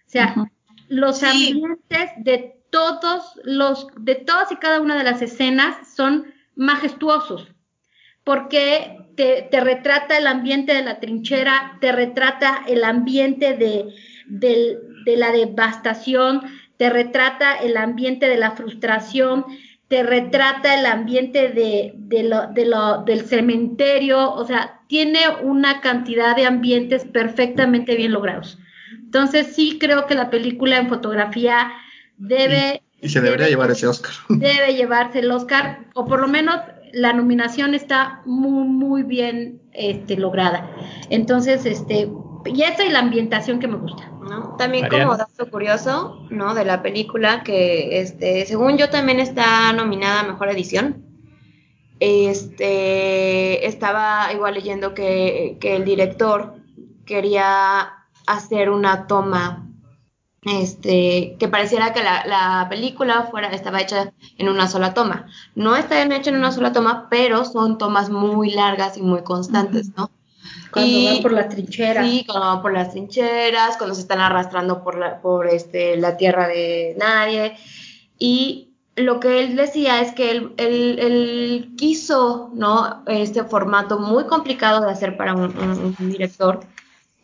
O 0.07 0.11
sea, 0.11 0.35
los 0.89 1.22
ambientes 1.22 2.11
de 2.18 2.59
todos 2.70 3.39
los, 3.45 3.89
de 3.99 4.14
todas 4.14 4.51
y 4.53 4.57
cada 4.57 4.81
una 4.81 4.97
de 4.97 5.05
las 5.05 5.22
escenas 5.22 5.95
son 5.95 6.33
majestuosos, 6.55 7.49
porque 8.24 8.99
te, 9.16 9.49
te 9.51 9.61
retrata 9.61 10.16
el 10.16 10.26
ambiente 10.26 10.74
de 10.74 10.83
la 10.83 11.01
trinchera, 11.01 11.79
te 11.81 11.93
retrata 11.93 12.64
el 12.66 12.85
ambiente 12.85 13.55
de, 13.55 13.95
de 14.29 15.16
la 15.16 15.33
devastación, 15.33 16.43
te 16.76 16.91
retrata 16.91 17.57
el 17.57 17.76
ambiente 17.76 18.29
de 18.29 18.37
la 18.37 18.53
frustración, 18.53 19.45
te 19.89 20.03
retrata 20.03 20.78
el 20.78 20.86
ambiente 20.86 21.49
de, 21.49 21.95
de 21.97 22.22
lo, 22.22 22.47
de 22.49 22.66
lo, 22.66 23.03
del 23.05 23.26
cementerio, 23.26 24.32
o 24.32 24.47
sea, 24.47 24.80
tiene 24.86 25.20
una 25.43 25.80
cantidad 25.80 26.36
de 26.36 26.47
ambientes 26.47 27.05
perfectamente 27.07 27.97
bien 27.97 28.12
logrados. 28.12 28.59
Entonces 28.93 29.55
sí 29.55 29.78
creo 29.80 30.07
que 30.07 30.14
la 30.14 30.30
película 30.30 30.76
en 30.76 30.89
fotografía 30.89 31.72
debe... 32.18 32.82
Y, 33.01 33.09
se 33.09 33.22
debería 33.22 33.49
llevar 33.49 33.70
ese 33.70 33.86
Oscar. 33.86 34.12
Debe 34.28 34.74
llevarse 34.74 35.20
el 35.20 35.30
Oscar, 35.30 35.86
o 35.95 36.05
por 36.05 36.20
lo 36.20 36.28
menos 36.28 36.57
la 36.93 37.12
nominación 37.12 37.74
está 37.74 38.22
muy, 38.26 38.66
muy 38.66 39.03
bien 39.05 39.62
este, 39.72 40.16
lograda. 40.16 40.68
Entonces, 41.09 41.64
este, 41.64 42.11
y 42.45 42.62
esa 42.62 42.84
y 42.84 42.91
la 42.91 43.01
ambientación 43.01 43.61
que 43.61 43.68
me 43.68 43.76
gusta. 43.76 44.11
También 44.59 44.89
como 44.89 45.16
dato 45.16 45.51
curioso, 45.51 46.26
¿no? 46.30 46.55
De 46.55 46.64
la 46.64 46.82
película 46.82 47.43
que, 47.43 48.01
este, 48.01 48.45
según 48.47 48.76
yo 48.76 48.91
también 48.91 49.20
está 49.20 49.72
nominada 49.72 50.20
a 50.20 50.24
Mejor 50.24 50.51
Edición. 50.51 51.05
este, 52.01 53.66
estaba 53.66 54.32
igual 54.32 54.55
leyendo 54.55 54.95
que, 54.95 55.57
que 55.61 55.76
el 55.76 55.84
director 55.84 56.55
quería 57.05 57.95
hacer 58.26 58.70
una 58.70 59.07
toma 59.07 59.68
este, 60.43 61.36
que 61.39 61.49
pareciera 61.49 61.93
que 61.93 62.03
la, 62.03 62.24
la, 62.26 62.66
película 62.68 63.24
fuera, 63.30 63.49
estaba 63.49 63.80
hecha 63.80 64.12
en 64.36 64.49
una 64.49 64.68
sola 64.68 64.95
toma. 64.95 65.26
No 65.55 65.74
está 65.76 66.03
hecha 66.03 66.30
en 66.30 66.36
una 66.36 66.53
sola 66.53 66.72
toma, 66.72 67.09
pero 67.11 67.45
son 67.45 67.76
tomas 67.78 68.09
muy 68.11 68.51
largas 68.51 68.97
y 68.97 69.03
muy 69.03 69.22
constantes, 69.22 69.91
¿no? 69.97 70.11
Cuando 70.72 70.90
y, 70.90 71.07
van 71.07 71.22
por 71.22 71.32
las 71.32 71.49
trincheras. 71.49 72.07
Sí, 72.07 72.24
cuando 72.26 72.46
van 72.46 72.62
por 72.62 72.72
las 72.72 72.90
trincheras, 72.90 73.76
cuando 73.76 73.94
se 73.94 74.03
están 74.03 74.20
arrastrando 74.20 74.82
por 74.82 74.99
la, 74.99 75.20
por 75.20 75.46
este, 75.46 75.96
la 75.96 76.16
tierra 76.16 76.49
de 76.49 76.94
nadie. 76.99 77.57
Y 78.18 78.74
lo 78.96 79.20
que 79.20 79.40
él 79.40 79.57
decía 79.57 80.01
es 80.01 80.12
que 80.12 80.30
él, 80.30 80.53
él, 80.57 80.99
él 80.99 81.74
quiso, 81.76 82.51
¿no? 82.55 83.03
Este 83.07 83.44
formato 83.44 83.99
muy 83.99 84.24
complicado 84.24 84.84
de 84.84 84.90
hacer 84.90 85.16
para 85.16 85.34
un, 85.34 85.57
un, 85.57 85.96
un 85.99 86.11
director 86.11 86.61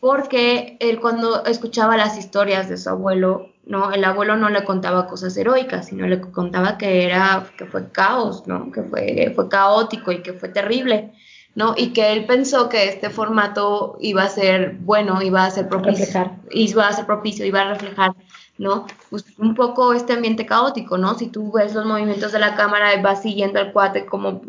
porque 0.05 0.77
él 0.81 0.99
cuando 0.99 1.43
escuchaba 1.45 1.97
las 1.97 2.15
historias 2.15 2.69
de 2.69 2.77
su 2.77 2.89
abuelo, 2.89 3.49
no, 3.65 3.91
el 3.91 4.03
abuelo 4.03 4.35
no 4.35 4.49
le 4.49 4.63
contaba 4.63 5.07
cosas 5.07 5.35
heroicas, 5.35 5.87
sino 5.87 6.05
le 6.05 6.21
contaba 6.21 6.77
que 6.77 7.05
era 7.05 7.47
que 7.57 7.65
fue 7.65 7.89
caos, 7.91 8.45
¿no? 8.45 8.71
Que 8.71 8.83
fue 8.83 9.31
fue 9.35 9.49
caótico 9.49 10.11
y 10.11 10.21
que 10.21 10.33
fue 10.33 10.49
terrible, 10.49 11.11
¿no? 11.55 11.73
Y 11.77 11.87
que 11.87 12.13
él 12.13 12.25
pensó 12.25 12.69
que 12.69 12.89
este 12.89 13.09
formato 13.09 13.97
iba 14.01 14.23
a 14.23 14.29
ser 14.29 14.77
bueno, 14.81 15.21
iba 15.21 15.45
a 15.45 15.51
ser 15.51 15.67
propicio, 15.67 16.31
iba 16.51 16.87
a 16.87 16.93
ser 16.93 17.05
propicio, 17.05 17.45
iba 17.45 17.61
a 17.61 17.73
reflejar, 17.73 18.13
¿no? 18.57 18.85
Pues 19.09 19.25
un 19.37 19.55
poco 19.55 19.93
este 19.93 20.13
ambiente 20.13 20.45
caótico, 20.45 20.97
¿no? 20.97 21.17
Si 21.17 21.27
tú 21.27 21.51
ves 21.51 21.73
los 21.73 21.85
movimientos 21.85 22.31
de 22.33 22.39
la 22.39 22.55
cámara, 22.55 23.01
vas 23.01 23.21
siguiendo 23.21 23.59
al 23.59 23.71
cuate 23.71 24.05
como 24.05 24.41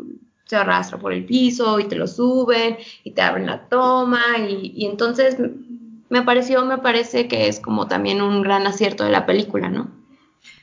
se 0.45 0.55
arrastra 0.55 0.97
por 0.97 1.13
el 1.13 1.25
piso 1.25 1.79
y 1.79 1.85
te 1.85 1.95
lo 1.95 2.07
suben 2.07 2.77
y 3.03 3.11
te 3.11 3.21
abren 3.21 3.47
la 3.47 3.67
toma 3.67 4.21
y, 4.37 4.71
y, 4.75 4.85
entonces 4.85 5.37
me 6.09 6.21
pareció, 6.21 6.65
me 6.65 6.77
parece 6.77 7.27
que 7.27 7.47
es 7.47 7.59
como 7.59 7.87
también 7.87 8.21
un 8.21 8.41
gran 8.41 8.65
acierto 8.65 9.03
de 9.03 9.11
la 9.11 9.25
película, 9.25 9.69
¿no? 9.69 9.91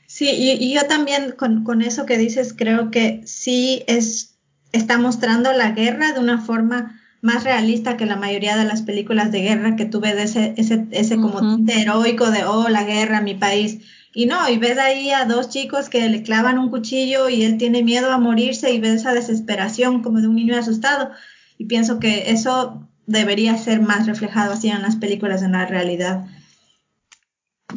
Sí, 0.07 0.31
y, 0.31 0.53
y 0.53 0.75
yo 0.75 0.87
también 0.87 1.33
con, 1.33 1.65
con, 1.65 1.83
eso 1.83 2.07
que 2.07 2.17
dices 2.17 2.55
creo 2.57 2.91
que 2.91 3.23
sí 3.27 3.83
es, 3.87 4.34
está 4.75 4.99
mostrando 4.99 5.53
la 5.53 5.71
guerra 5.71 6.13
de 6.13 6.21
una 6.21 6.41
forma 6.41 7.01
más 7.23 7.45
realista 7.45 7.97
que 7.97 8.05
la 8.05 8.17
mayoría 8.17 8.57
de 8.57 8.65
las 8.65 8.83
películas 8.83 9.33
de 9.33 9.41
guerra 9.41 9.77
que 9.77 9.87
tuve 9.87 10.15
de 10.15 10.25
ese, 10.25 10.55
ese, 10.59 10.87
ese 10.91 11.17
como 11.17 11.39
uh 11.39 11.59
-huh. 11.59 11.71
heroico 11.71 12.31
de, 12.31 12.45
oh, 12.45 12.69
la 12.69 12.85
guerra, 12.85 13.23
mi 13.23 13.35
país 13.35 13.79
y 14.15 14.27
no, 14.27 14.49
y 14.49 14.59
ves 14.59 14.79
ahí 14.79 15.11
a 15.11 15.25
dos 15.25 15.49
chicos 15.49 15.89
que 15.89 16.09
le 16.09 16.23
clavan 16.23 16.59
un 16.59 16.71
cuchillo 16.71 17.29
y 17.29 17.43
él 17.43 17.59
tiene 17.59 17.83
miedo 17.83 18.13
a 18.13 18.19
morirse 18.19 18.71
y 18.71 18.79
ves 18.79 19.01
esa 19.01 19.13
desesperación 19.13 20.03
como 20.03 20.21
de 20.21 20.29
un 20.29 20.37
niño 20.37 20.57
asustado. 20.57 21.11
Y 21.59 21.65
pienso 21.65 21.99
que 21.99 22.31
eso 22.31 22.89
debería 23.07 23.59
ser 23.59 23.81
más 23.81 24.07
reflejado 24.07 24.53
así 24.53 24.69
en 24.69 24.83
las 24.83 24.95
películas 24.95 25.43
en 25.43 25.53
la 25.53 25.67
realidad. 25.67 26.27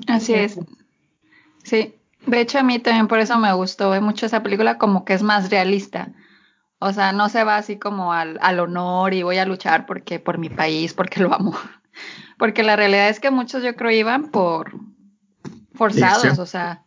Así 0.06 0.36
es. 0.36 0.60
Sí, 1.64 1.96
de 2.28 2.40
hecho 2.40 2.60
a 2.60 2.64
mí 2.64 2.78
también 2.78 3.08
por 3.08 3.20
eso 3.20 3.40
me 3.40 3.52
gustó 3.54 4.00
mucho 4.00 4.28
esa 4.28 4.44
película 4.44 4.78
como 4.78 5.06
que 5.06 5.16
es 5.16 5.24
más 5.24 5.50
realista. 5.50 6.12
O 6.80 6.94
sea, 6.94 7.12
no 7.12 7.30
se 7.30 7.44
va 7.44 7.58
así 7.58 7.78
como 7.78 8.14
al, 8.14 8.38
al 8.42 8.60
honor 8.60 9.14
y 9.14 9.24
voy 9.24 9.38
a 9.38 9.46
luchar 9.46 9.86
porque 9.86 10.20
por 10.20 10.38
mi 10.38 10.50
país, 10.50 10.94
porque 10.94 11.22
lo 11.22 11.34
amo. 11.34 11.54
Porque 12.38 12.62
la 12.62 12.76
realidad 12.76 13.10
es 13.10 13.20
que 13.20 13.32
muchos 13.32 13.64
yo 13.64 13.76
creo 13.76 13.90
iban 13.90 14.30
por, 14.30 14.72
forzados, 15.74 16.38
o 16.38 16.46
sea. 16.46 16.84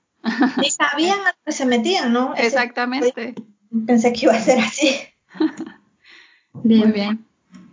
Y 0.62 0.70
sabían 0.70 1.18
a 1.20 1.30
lo 1.30 1.38
que 1.44 1.50
se 1.50 1.66
metían, 1.66 2.12
¿no? 2.12 2.34
Exactamente. 2.36 3.34
Pensé 3.86 4.12
que 4.12 4.26
iba 4.26 4.34
a 4.34 4.40
ser 4.40 4.60
así. 4.60 4.94
bien, 6.62 6.80
Muy 6.80 6.92
bien. 6.92 7.26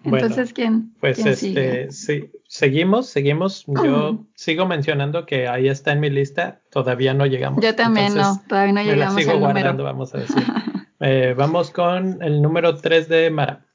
Entonces, 0.03 0.35
bueno, 0.35 0.51
¿quién? 0.55 0.93
Pues 0.99 1.17
quién 1.17 1.27
este, 1.27 1.91
sí, 1.91 2.31
seguimos, 2.47 3.09
seguimos. 3.09 3.65
Yo 3.67 3.73
uh 3.73 4.13
-huh. 4.13 4.25
sigo 4.35 4.65
mencionando 4.65 5.25
que 5.25 5.47
ahí 5.47 5.67
está 5.67 5.91
en 5.91 5.99
mi 5.99 6.09
lista, 6.09 6.61
todavía 6.71 7.13
no 7.13 7.25
llegamos. 7.25 7.63
Yo 7.63 7.75
también 7.75 8.07
Entonces, 8.07 8.41
no, 8.41 8.47
todavía 8.47 8.73
no 8.73 8.83
me 8.83 8.85
llegamos. 8.85 9.15
La 9.15 9.21
sigo 9.21 9.31
al 9.33 9.39
guardando, 9.39 9.71
número. 9.71 9.83
vamos 9.83 10.15
a 10.15 10.17
decir. 10.19 10.43
Eh, 10.99 11.33
vamos 11.37 11.71
con 11.71 12.21
el 12.21 12.41
número 12.41 12.77
3 12.77 13.07
de 13.09 13.29
Mara. 13.29 13.65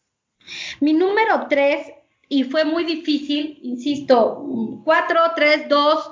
Mi 0.81 0.93
número 0.93 1.47
3, 1.49 1.87
y 2.29 2.45
fue 2.45 2.65
muy 2.65 2.85
difícil, 2.85 3.59
insisto, 3.63 4.45
4, 4.85 5.21
3, 5.37 5.69
2 5.69 6.11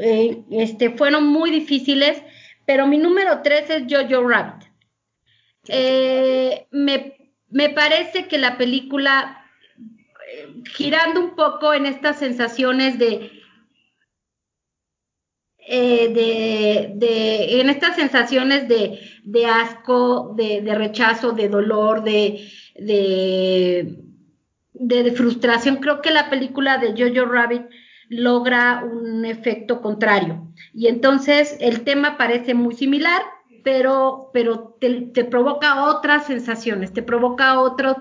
eh, 0.00 0.42
este, 0.50 0.90
fueron 0.90 1.26
muy 1.26 1.50
difíciles, 1.50 2.22
pero 2.66 2.86
mi 2.86 2.98
número 2.98 3.42
tres 3.42 3.68
es 3.68 3.84
Jojo 3.88 4.26
Rabbit. 4.26 4.68
Eh, 5.68 6.66
me, 6.70 7.16
me, 7.50 7.70
parece 7.70 8.26
que 8.26 8.38
la 8.38 8.56
película, 8.56 9.46
eh, 9.78 10.48
girando 10.74 11.20
un 11.20 11.36
poco 11.36 11.74
en 11.74 11.86
estas 11.86 12.18
sensaciones 12.18 12.98
de, 12.98 13.30
de, 15.68 16.92
de, 16.94 17.60
en 17.60 17.70
estas 17.70 17.96
sensaciones 17.96 18.68
de, 18.68 19.00
de 19.24 19.46
asco, 19.46 20.34
de, 20.36 20.74
rechazo, 20.74 21.32
de 21.32 21.48
dolor, 21.48 22.04
de, 22.04 22.46
frustración, 25.16 25.76
creo 25.76 26.02
que 26.02 26.10
la 26.10 26.28
película 26.28 26.78
de 26.78 26.92
Jojo 26.92 27.26
Rabbit 27.30 27.62
logra 28.10 28.84
un 28.84 29.24
efecto 29.24 29.80
contrario. 29.80 30.52
Y 30.74 30.88
entonces 30.88 31.56
el 31.60 31.82
tema 31.82 32.18
parece 32.18 32.52
muy 32.54 32.74
similar, 32.74 33.22
pero, 33.64 34.30
te, 34.78 35.24
provoca 35.24 35.84
otras 35.86 36.26
sensaciones, 36.26 36.92
te 36.92 37.02
provoca 37.02 37.58
otros, 37.60 37.96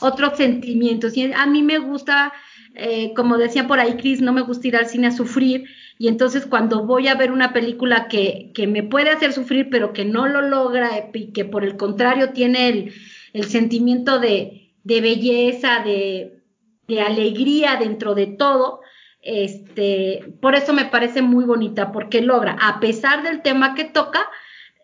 otros 0.00 0.36
sentimientos. 0.36 1.16
Y 1.16 1.32
a 1.32 1.46
mí 1.46 1.62
me 1.62 1.78
gusta, 1.78 2.32
eh, 2.74 3.12
como 3.16 3.36
decía 3.38 3.66
por 3.66 3.80
ahí 3.80 3.96
Chris, 3.96 4.20
no 4.20 4.32
me 4.32 4.42
gusta 4.42 4.68
ir 4.68 4.76
al 4.76 4.86
cine 4.86 5.08
a 5.08 5.12
sufrir. 5.12 5.64
Y 6.00 6.08
entonces 6.08 6.46
cuando 6.46 6.86
voy 6.86 7.08
a 7.08 7.14
ver 7.14 7.30
una 7.30 7.52
película 7.52 8.08
que, 8.08 8.52
que 8.54 8.66
me 8.66 8.82
puede 8.82 9.10
hacer 9.10 9.34
sufrir, 9.34 9.68
pero 9.68 9.92
que 9.92 10.06
no 10.06 10.26
lo 10.28 10.40
logra 10.40 11.10
y 11.12 11.30
que 11.34 11.44
por 11.44 11.62
el 11.62 11.76
contrario 11.76 12.30
tiene 12.30 12.68
el, 12.68 12.94
el 13.34 13.44
sentimiento 13.44 14.18
de, 14.18 14.72
de 14.82 15.00
belleza, 15.02 15.80
de, 15.84 16.42
de 16.88 17.02
alegría 17.02 17.76
dentro 17.76 18.14
de 18.14 18.28
todo, 18.28 18.80
este, 19.20 20.36
por 20.40 20.54
eso 20.54 20.72
me 20.72 20.86
parece 20.86 21.20
muy 21.20 21.44
bonita, 21.44 21.92
porque 21.92 22.22
logra, 22.22 22.56
a 22.58 22.80
pesar 22.80 23.22
del 23.22 23.42
tema 23.42 23.74
que 23.74 23.84
toca, 23.84 24.26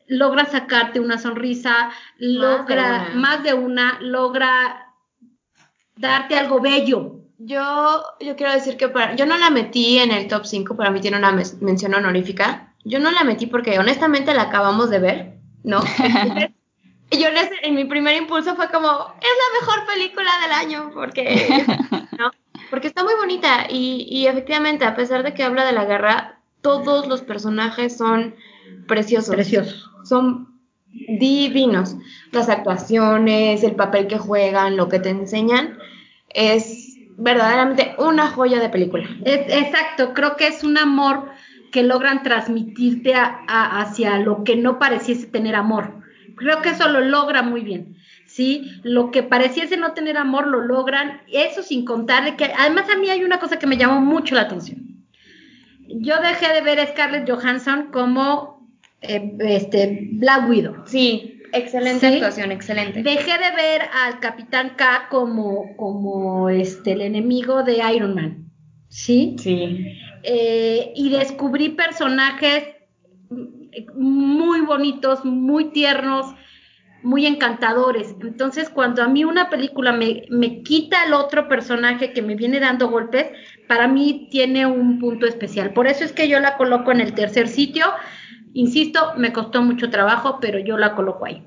logra 0.06 0.44
sacarte 0.44 1.00
una 1.00 1.16
sonrisa, 1.16 1.92
logra 2.18 3.08
más 3.14 3.14
de 3.14 3.14
una, 3.14 3.14
más 3.14 3.42
de 3.42 3.54
una 3.54 3.98
logra 4.02 4.92
darte 5.96 6.38
algo 6.38 6.60
bello. 6.60 7.22
Yo, 7.38 8.02
yo 8.20 8.36
quiero 8.36 8.52
decir 8.52 8.76
que 8.76 8.88
para, 8.88 9.14
yo 9.14 9.26
no 9.26 9.36
la 9.36 9.50
metí 9.50 9.98
en 9.98 10.10
el 10.10 10.26
top 10.26 10.46
5, 10.46 10.76
para 10.76 10.90
mí 10.90 11.00
tiene 11.00 11.18
una 11.18 11.32
mención 11.60 11.94
honorífica. 11.94 12.74
Yo 12.84 12.98
no 12.98 13.10
la 13.10 13.24
metí 13.24 13.46
porque 13.46 13.78
honestamente 13.78 14.32
la 14.32 14.42
acabamos 14.42 14.90
de 14.90 14.98
ver, 14.98 15.34
¿no? 15.62 15.82
yo 17.10 17.28
en, 17.28 17.36
en 17.62 17.74
mi 17.74 17.84
primer 17.84 18.16
impulso 18.16 18.56
fue 18.56 18.70
como, 18.70 18.88
es 18.88 19.28
la 19.42 19.60
mejor 19.60 19.86
película 19.86 20.30
del 20.42 20.52
año, 20.52 20.90
porque, 20.94 21.64
¿no? 22.18 22.30
porque 22.70 22.86
está 22.86 23.04
muy 23.04 23.14
bonita 23.14 23.66
y, 23.68 24.06
y, 24.08 24.26
efectivamente, 24.26 24.84
a 24.84 24.96
pesar 24.96 25.22
de 25.22 25.34
que 25.34 25.42
habla 25.42 25.66
de 25.66 25.72
la 25.72 25.84
guerra, 25.84 26.40
todos 26.62 27.06
los 27.06 27.22
personajes 27.22 27.96
son 27.96 28.34
preciosos. 28.88 29.34
Preciosos. 29.34 29.90
Son 30.04 30.60
divinos. 30.90 31.96
Las 32.32 32.48
actuaciones, 32.48 33.62
el 33.62 33.74
papel 33.74 34.06
que 34.06 34.18
juegan, 34.18 34.76
lo 34.76 34.88
que 34.88 34.98
te 34.98 35.10
enseñan, 35.10 35.78
es 36.30 36.85
verdaderamente 37.16 37.94
una 37.98 38.28
joya 38.28 38.60
de 38.60 38.68
película. 38.68 39.08
Es, 39.24 39.40
exacto, 39.48 40.14
creo 40.14 40.36
que 40.36 40.46
es 40.46 40.64
un 40.64 40.78
amor 40.78 41.30
que 41.72 41.82
logran 41.82 42.22
transmitirte 42.22 43.14
a, 43.14 43.44
a, 43.46 43.80
hacia 43.80 44.18
lo 44.18 44.44
que 44.44 44.56
no 44.56 44.78
pareciese 44.78 45.26
tener 45.26 45.54
amor. 45.54 46.02
Creo 46.36 46.62
que 46.62 46.70
eso 46.70 46.88
lo 46.88 47.00
logra 47.00 47.42
muy 47.42 47.62
bien. 47.62 47.96
¿sí? 48.26 48.70
Lo 48.82 49.10
que 49.10 49.22
pareciese 49.22 49.76
no 49.76 49.92
tener 49.92 50.18
amor 50.18 50.46
lo 50.46 50.60
logran, 50.60 51.22
eso 51.32 51.62
sin 51.62 51.84
contarle 51.84 52.36
que 52.36 52.44
además 52.44 52.88
a 52.90 52.98
mí 52.98 53.08
hay 53.08 53.24
una 53.24 53.38
cosa 53.38 53.58
que 53.58 53.66
me 53.66 53.76
llamó 53.78 54.00
mucho 54.00 54.34
la 54.34 54.42
atención. 54.42 55.04
Yo 55.88 56.20
dejé 56.20 56.52
de 56.52 56.60
ver 56.60 56.80
a 56.80 56.86
Scarlett 56.86 57.30
Johansson 57.30 57.90
como 57.92 58.68
eh, 59.00 59.36
este, 59.40 60.10
Black 60.12 60.48
Widow. 60.48 60.82
Sí, 60.84 61.35
excelente 61.52 62.08
¿Sí? 62.08 62.14
actuación, 62.14 62.52
excelente. 62.52 63.02
Dejé 63.02 63.32
de 63.32 63.56
ver 63.56 63.82
al 64.04 64.20
Capitán 64.20 64.74
K 64.76 65.08
como, 65.10 65.76
como 65.76 66.48
este, 66.48 66.92
el 66.92 67.02
enemigo 67.02 67.62
de 67.62 67.82
Iron 67.94 68.14
Man. 68.14 68.50
¿Sí? 68.88 69.36
Sí. 69.38 69.98
Eh, 70.22 70.92
y 70.94 71.10
descubrí 71.10 71.70
personajes 71.70 72.64
muy 73.94 74.60
bonitos, 74.62 75.24
muy 75.24 75.72
tiernos, 75.72 76.34
muy 77.02 77.26
encantadores. 77.26 78.14
Entonces, 78.20 78.68
cuando 78.68 79.02
a 79.02 79.08
mí 79.08 79.24
una 79.24 79.50
película 79.50 79.92
me, 79.92 80.24
me, 80.30 80.62
quita 80.62 81.04
el 81.04 81.12
otro 81.12 81.48
personaje 81.48 82.12
que 82.12 82.22
me 82.22 82.34
viene 82.34 82.58
dando 82.58 82.88
golpes, 82.88 83.26
para 83.68 83.86
mí 83.86 84.28
tiene 84.30 84.66
un 84.66 84.98
punto 84.98 85.26
especial. 85.26 85.72
Por 85.72 85.86
eso 85.86 86.04
es 86.04 86.12
que 86.12 86.28
yo 86.28 86.40
la 86.40 86.56
coloco 86.56 86.90
en 86.90 87.00
el 87.00 87.14
tercer 87.14 87.48
sitio. 87.48 87.86
Insisto, 88.56 89.12
me 89.18 89.34
costó 89.34 89.62
mucho 89.62 89.90
trabajo, 89.90 90.38
pero 90.40 90.58
yo 90.58 90.78
la 90.78 90.94
coloco 90.94 91.26
ahí. 91.26 91.42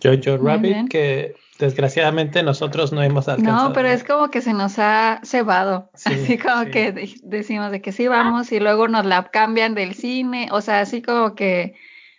Jojo 0.00 0.36
Rabbit, 0.36 0.88
que 0.88 1.34
desgraciadamente 1.58 2.44
nosotros 2.44 2.92
no 2.92 3.02
hemos 3.02 3.28
alcanzado. 3.28 3.70
No, 3.70 3.74
pero 3.74 3.88
es 3.88 4.04
como 4.04 4.30
que 4.30 4.40
se 4.40 4.52
nos 4.52 4.78
ha 4.78 5.20
cebado. 5.24 5.90
Sí, 5.96 6.12
así 6.12 6.38
como 6.38 6.62
sí. 6.64 6.70
que 6.70 6.92
de- 6.92 7.14
decimos 7.24 7.72
de 7.72 7.82
que 7.82 7.90
sí 7.90 8.06
vamos 8.06 8.52
y 8.52 8.60
luego 8.60 8.86
nos 8.86 9.06
la 9.06 9.24
cambian 9.24 9.74
del 9.74 9.94
cine. 9.94 10.48
O 10.52 10.60
sea, 10.60 10.78
así 10.80 11.02
como 11.02 11.34
que. 11.34 11.74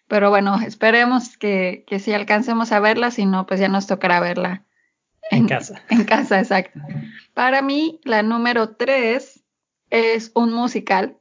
Pero 0.10 0.30
bueno, 0.30 0.60
esperemos 0.60 1.38
que, 1.38 1.86
que 1.88 2.00
sí 2.00 2.12
alcancemos 2.12 2.74
a 2.74 2.82
verla, 2.82 3.12
si 3.12 3.26
no, 3.26 3.46
pues 3.46 3.62
ya 3.62 3.70
nos 3.70 3.88
tocará 3.88 4.20
verla 4.20 4.66
en 5.32 5.48
casa. 5.48 5.82
En 5.90 6.04
casa, 6.04 6.40
exacto. 6.40 6.82
Para 7.34 7.62
mí, 7.62 8.02
la 8.04 8.24
número 8.24 8.76
tres 8.76 9.42
es 9.90 10.34
un 10.36 10.52
musical. 10.52 11.16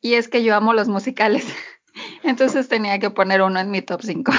Y 0.00 0.14
es 0.14 0.28
que 0.28 0.42
yo 0.42 0.56
amo 0.56 0.72
los 0.72 0.88
musicales. 0.88 1.46
Entonces 2.22 2.68
tenía 2.68 2.98
que 2.98 3.10
poner 3.10 3.42
uno 3.42 3.58
en 3.60 3.70
mi 3.70 3.82
top 3.82 4.02
5. 4.02 4.32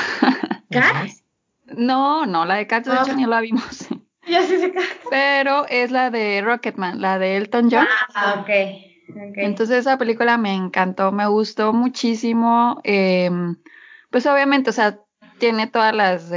¿Cats? 0.72 1.24
No, 1.78 2.26
no, 2.26 2.44
la 2.44 2.56
de 2.56 2.68
Cats 2.68 2.88
de 2.90 2.96
hecho 2.96 3.12
Ah. 3.12 3.16
ni 3.16 3.26
la 3.26 3.40
vimos. 3.42 3.88
Ya 4.28 4.42
sé 4.44 4.60
se 4.60 4.74
Pero 5.10 5.66
es 5.68 5.90
la 5.90 6.10
de 6.12 6.42
Rocketman, 6.42 7.02
la 7.02 7.18
de 7.18 7.38
Elton 7.38 7.70
John. 7.72 7.88
Ah, 8.14 8.36
ok. 8.42 8.50
ok. 9.10 9.38
Entonces 9.38 9.78
esa 9.80 9.98
película 9.98 10.38
me 10.38 10.54
encantó, 10.54 11.12
me 11.12 11.26
gustó 11.28 11.72
muchísimo. 11.74 12.80
eh, 12.84 13.32
pues 14.10 14.26
obviamente, 14.28 14.70
o 14.70 14.74
sea, 14.74 15.00
tiene 15.40 15.66
todas 15.68 15.96
las 15.96 16.30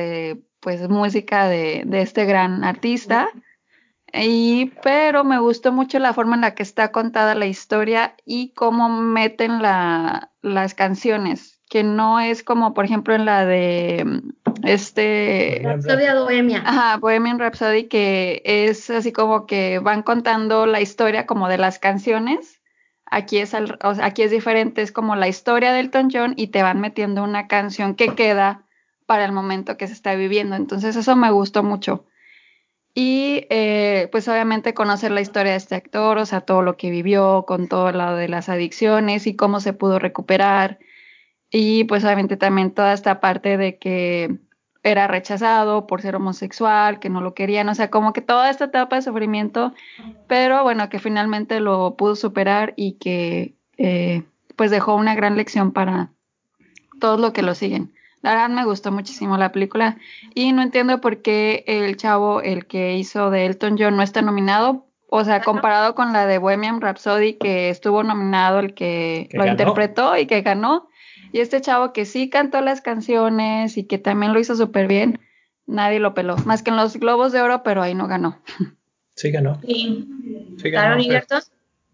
pues 0.61 0.89
música 0.89 1.47
de, 1.49 1.83
de 1.85 2.01
este 2.03 2.25
gran 2.27 2.63
artista. 2.65 3.29
Y, 4.17 4.73
pero 4.83 5.25
me 5.25 5.39
gustó 5.41 5.73
mucho 5.73 5.99
la 5.99 6.13
forma 6.13 6.37
en 6.37 6.43
la 6.43 6.55
que 6.55 6.63
está 6.63 6.93
contada 6.93 7.35
la 7.35 7.47
historia 7.47 8.15
y 8.25 8.51
cómo 8.55 8.89
meten 8.89 9.61
la, 9.61 10.31
las 10.41 10.75
canciones, 10.75 11.61
que 11.69 11.83
no 11.83 12.21
es 12.21 12.45
como, 12.45 12.75
por 12.75 12.85
ejemplo, 12.85 13.15
en 13.15 13.25
la 13.25 13.45
de 13.45 14.05
mm, 14.07 14.67
este 14.67 15.63
Rapsodia 15.65 16.15
Bohemia. 16.15 16.63
Ajá, 16.65 16.97
Bohemian 16.99 17.39
Rhapsody, 17.41 17.85
que 17.89 18.43
es 18.45 18.89
así 18.91 19.13
como 19.13 19.47
que 19.47 19.81
van 19.81 20.03
contando 20.03 20.67
la 20.67 20.81
historia 20.81 21.27
como 21.27 21.49
de 21.49 21.59
las 21.59 21.79
canciones. 21.81 22.61
Aquí 23.07 23.39
es, 23.39 23.53
al- 23.55 23.79
o 23.83 23.95
sea, 23.95 24.07
aquí 24.07 24.23
es 24.23 24.31
diferente, 24.31 24.83
es 24.83 24.93
como 24.93 25.17
la 25.17 25.29
historia 25.29 25.73
de 25.73 25.81
Elton 25.81 26.09
John 26.13 26.35
y 26.37 26.49
te 26.49 26.63
van 26.63 26.81
metiendo 26.81 27.23
una 27.25 27.49
canción 27.49 27.95
que 27.95 28.15
queda 28.15 28.63
para 29.07 29.25
el 29.25 29.33
momento 29.33 29.77
que 29.77 29.87
se 29.87 29.93
está 29.93 30.15
viviendo. 30.15 30.57
Entonces 30.57 30.95
eso 30.97 31.17
me 31.17 31.31
gustó 31.31 31.63
mucho. 31.63 32.07
Y 32.95 33.47
eh, 33.51 34.09
pues 34.13 34.29
obviamente 34.29 34.73
conocer 34.73 35.11
la 35.11 35.21
historia 35.21 35.53
de 35.53 35.59
este 35.59 35.75
actor, 35.75 36.17
o 36.19 36.27
sea, 36.27 36.43
todo 36.43 36.63
lo 36.63 36.77
que 36.77 36.91
vivió, 36.91 37.45
con 37.47 37.67
todo 37.69 37.91
lo 37.91 38.15
de 38.15 38.29
las 38.29 38.49
adicciones 38.49 39.27
y 39.27 39.35
cómo 39.35 39.59
se 39.59 39.73
pudo 39.73 39.99
recuperar. 39.99 40.79
Y 41.51 41.85
pues 41.85 42.05
obviamente 42.05 42.37
también 42.37 42.73
toda 42.73 42.93
esta 42.93 43.21
parte 43.21 43.57
de 43.57 43.79
que 43.79 44.39
era 44.85 45.09
rechazado 45.09 45.87
por 45.87 46.03
ser 46.03 46.15
homosexual, 46.15 47.01
que 47.01 47.09
no 47.09 47.21
lo 47.21 47.35
querían, 47.35 47.69
o 47.69 47.75
sea, 47.75 47.91
como 47.91 48.13
que 48.13 48.21
toda 48.21 48.51
esta 48.51 48.67
etapa 48.67 48.97
de 48.97 49.03
sufrimiento, 49.03 49.73
pero 50.29 50.63
bueno, 50.63 50.91
que 50.91 50.99
finalmente 50.99 51.59
lo 51.59 51.97
pudo 51.97 52.17
superar 52.17 52.75
y 52.77 52.93
que 52.93 53.55
eh, 53.79 54.25
pues 54.57 54.71
dejó 54.71 54.95
una 54.95 55.15
gran 55.15 55.37
lección 55.37 55.73
para 55.73 56.11
todos 57.01 57.19
los 57.19 57.33
que 57.33 57.43
lo 57.43 57.55
siguen. 57.55 57.93
La 58.25 58.31
verdad 58.31 58.49
me 58.49 58.65
gustó 58.65 58.91
muchísimo 58.91 59.37
la 59.37 59.53
película 59.53 59.99
y 60.35 60.53
no 60.53 60.63
entiendo 60.63 61.01
por 61.03 61.21
qué 61.21 61.63
el 61.67 61.97
chavo, 61.99 62.41
el 62.41 62.67
que 62.67 62.97
hizo 62.97 63.29
de 63.31 63.45
Elton 63.45 63.77
John, 63.79 63.97
no 63.97 64.03
está 64.03 64.23
nominado. 64.23 64.87
O 65.11 65.23
sea, 65.25 65.43
comparado 65.43 65.95
con 65.95 66.13
la 66.15 66.27
de 66.27 66.39
Bohemian 66.39 66.81
Rhapsody, 66.81 67.35
que 67.35 67.69
estuvo 67.69 68.03
nominado 68.03 68.61
el 68.61 68.73
que, 68.75 69.29
Que 69.31 69.37
lo 69.37 69.45
ganó. 69.45 69.53
interpretó 69.53 70.17
y 70.17 70.27
que 70.27 70.41
ganó. 70.41 70.89
Y 71.33 71.41
este 71.41 71.61
chavo 71.61 71.93
que 71.93 72.07
sí 72.07 72.31
cantó 72.31 72.61
las 72.63 72.81
canciones 72.81 73.77
y 73.77 73.85
que 73.85 73.99
también 73.99 74.33
lo 74.33 74.41
hizo 74.41 74.57
súper 74.57 74.87
bien, 74.89 75.21
nadie 75.67 76.01
lo 76.01 76.15
peló. 76.15 76.37
Más 76.47 76.63
que 76.63 76.71
en 76.71 76.77
los 76.77 76.97
Globos 76.97 77.31
de 77.33 77.43
Oro, 77.43 77.63
pero 77.63 77.83
ahí 77.83 77.95
no 77.95 78.09
ganó. 78.09 78.41
Sí 79.17 79.31
ganó. 79.31 79.61
Sí. 79.67 80.09
Sí 80.61 80.71
ganó. 80.71 80.83
¿Taron 80.87 80.99
pero- 80.99 81.13
Egerton? 81.13 81.43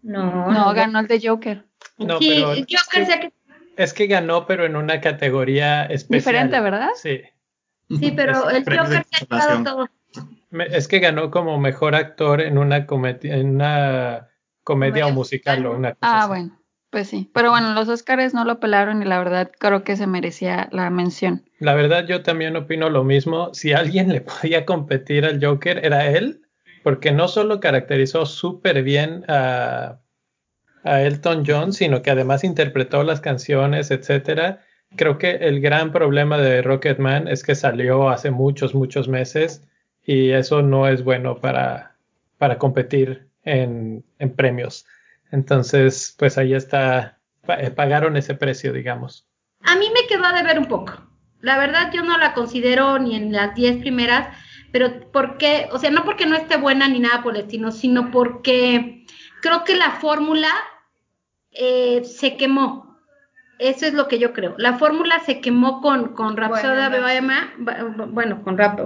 No, 0.01 0.51
No, 0.51 0.73
ganó 0.73 0.99
el 0.99 1.07
de 1.07 1.19
Joker. 1.27 1.65
No, 1.97 2.17
sí, 2.19 2.29
pero 2.33 2.53
que- 2.65 2.75
pensé 2.91 3.19
que 3.19 3.33
Es 3.77 3.93
que 3.93 4.07
ganó, 4.07 4.45
pero 4.45 4.65
en 4.65 4.75
una 4.75 5.01
categoría 5.01 5.83
especial. 5.85 6.19
Diferente, 6.47 6.59
¿verdad? 6.59 6.89
Sí. 6.95 7.21
sí, 7.89 8.11
pero 8.15 8.49
el 8.49 8.63
Joker 8.65 8.87
se 8.87 8.97
ha 9.23 9.27
consolación. 9.27 9.63
todo. 9.63 9.87
Es 10.69 10.87
que 10.87 10.99
ganó 10.99 11.31
como 11.31 11.57
mejor 11.59 11.95
actor 11.95 12.41
en 12.41 12.57
una, 12.57 12.85
comedi- 12.85 13.31
en 13.31 13.55
una 13.55 14.27
comedia 14.63 15.07
o 15.07 15.11
musical 15.11 15.65
o 15.65 15.71
una 15.75 15.93
cosa 15.93 15.99
Ah, 16.01 16.19
así. 16.19 16.27
bueno, 16.27 16.59
pues 16.89 17.07
sí. 17.07 17.31
Pero 17.33 17.51
bueno, 17.51 17.73
los 17.73 17.87
Oscars 17.87 18.33
no 18.33 18.43
lo 18.43 18.59
pelaron 18.59 19.01
y 19.01 19.05
la 19.05 19.17
verdad 19.19 19.49
creo 19.57 19.83
que 19.85 19.95
se 19.95 20.07
merecía 20.07 20.67
la 20.73 20.89
mención. 20.89 21.45
La 21.59 21.73
verdad, 21.73 22.05
yo 22.05 22.21
también 22.21 22.57
opino 22.57 22.89
lo 22.89 23.05
mismo. 23.05 23.53
Si 23.53 23.71
alguien 23.71 24.09
le 24.11 24.19
podía 24.41 24.65
competir 24.65 25.23
al 25.25 25.43
Joker, 25.43 25.79
era 25.85 26.07
él, 26.07 26.41
porque 26.83 27.13
no 27.13 27.29
solo 27.29 27.61
caracterizó 27.61 28.25
súper 28.25 28.83
bien 28.83 29.23
a, 29.29 30.00
a 30.83 31.01
Elton 31.01 31.43
John, 31.45 31.73
sino 31.73 32.01
que 32.01 32.11
además 32.11 32.43
interpretó 32.43 33.03
las 33.03 33.21
canciones, 33.21 33.91
etcétera. 33.91 34.61
Creo 34.95 35.17
que 35.17 35.31
el 35.31 35.61
gran 35.61 35.91
problema 35.91 36.37
de 36.37 36.61
Rocketman 36.61 37.27
es 37.27 37.43
que 37.43 37.55
salió 37.55 38.09
hace 38.09 38.31
muchos, 38.31 38.75
muchos 38.75 39.07
meses 39.07 39.67
y 40.05 40.31
eso 40.31 40.61
no 40.61 40.87
es 40.87 41.03
bueno 41.03 41.39
para, 41.39 41.95
para 42.37 42.57
competir 42.57 43.27
en, 43.43 44.03
en 44.19 44.35
premios. 44.35 44.85
Entonces, 45.31 46.15
pues 46.17 46.37
ahí 46.37 46.53
está, 46.53 47.19
eh, 47.47 47.71
pagaron 47.71 48.17
ese 48.17 48.35
precio, 48.35 48.73
digamos. 48.73 49.25
A 49.63 49.75
mí 49.75 49.85
me 49.93 50.07
quedó 50.07 50.25
a 50.25 50.33
deber 50.33 50.59
un 50.59 50.65
poco. 50.65 50.93
La 51.39 51.57
verdad 51.57 51.91
yo 51.93 52.03
no 52.03 52.17
la 52.17 52.33
considero 52.33 52.99
ni 52.99 53.15
en 53.15 53.31
las 53.31 53.55
10 53.55 53.77
primeras, 53.77 54.35
pero 54.71 55.11
porque, 55.11 55.67
o 55.71 55.79
sea, 55.79 55.89
no 55.89 56.03
porque 56.03 56.25
no 56.25 56.35
esté 56.35 56.57
buena 56.57 56.87
ni 56.87 56.99
nada 56.99 57.23
por 57.23 57.35
el 57.35 57.43
estilo, 57.43 57.71
sino 57.71 58.11
porque 58.11 59.00
creo 59.41 59.63
que 59.63 59.75
la 59.75 59.91
fórmula 59.91 60.49
eh, 61.51 62.03
se 62.05 62.37
quemó. 62.37 62.97
Eso 63.59 63.85
es 63.85 63.93
lo 63.93 64.07
que 64.07 64.17
yo 64.17 64.33
creo. 64.33 64.55
La 64.57 64.77
fórmula 64.79 65.19
se 65.19 65.39
quemó 65.39 65.81
con, 65.81 66.13
con 66.15 66.35
Rapsoda 66.35 66.89
Bueno, 66.89 68.07
bueno, 68.07 68.43
con 68.43 68.57
Rap, 68.57 68.79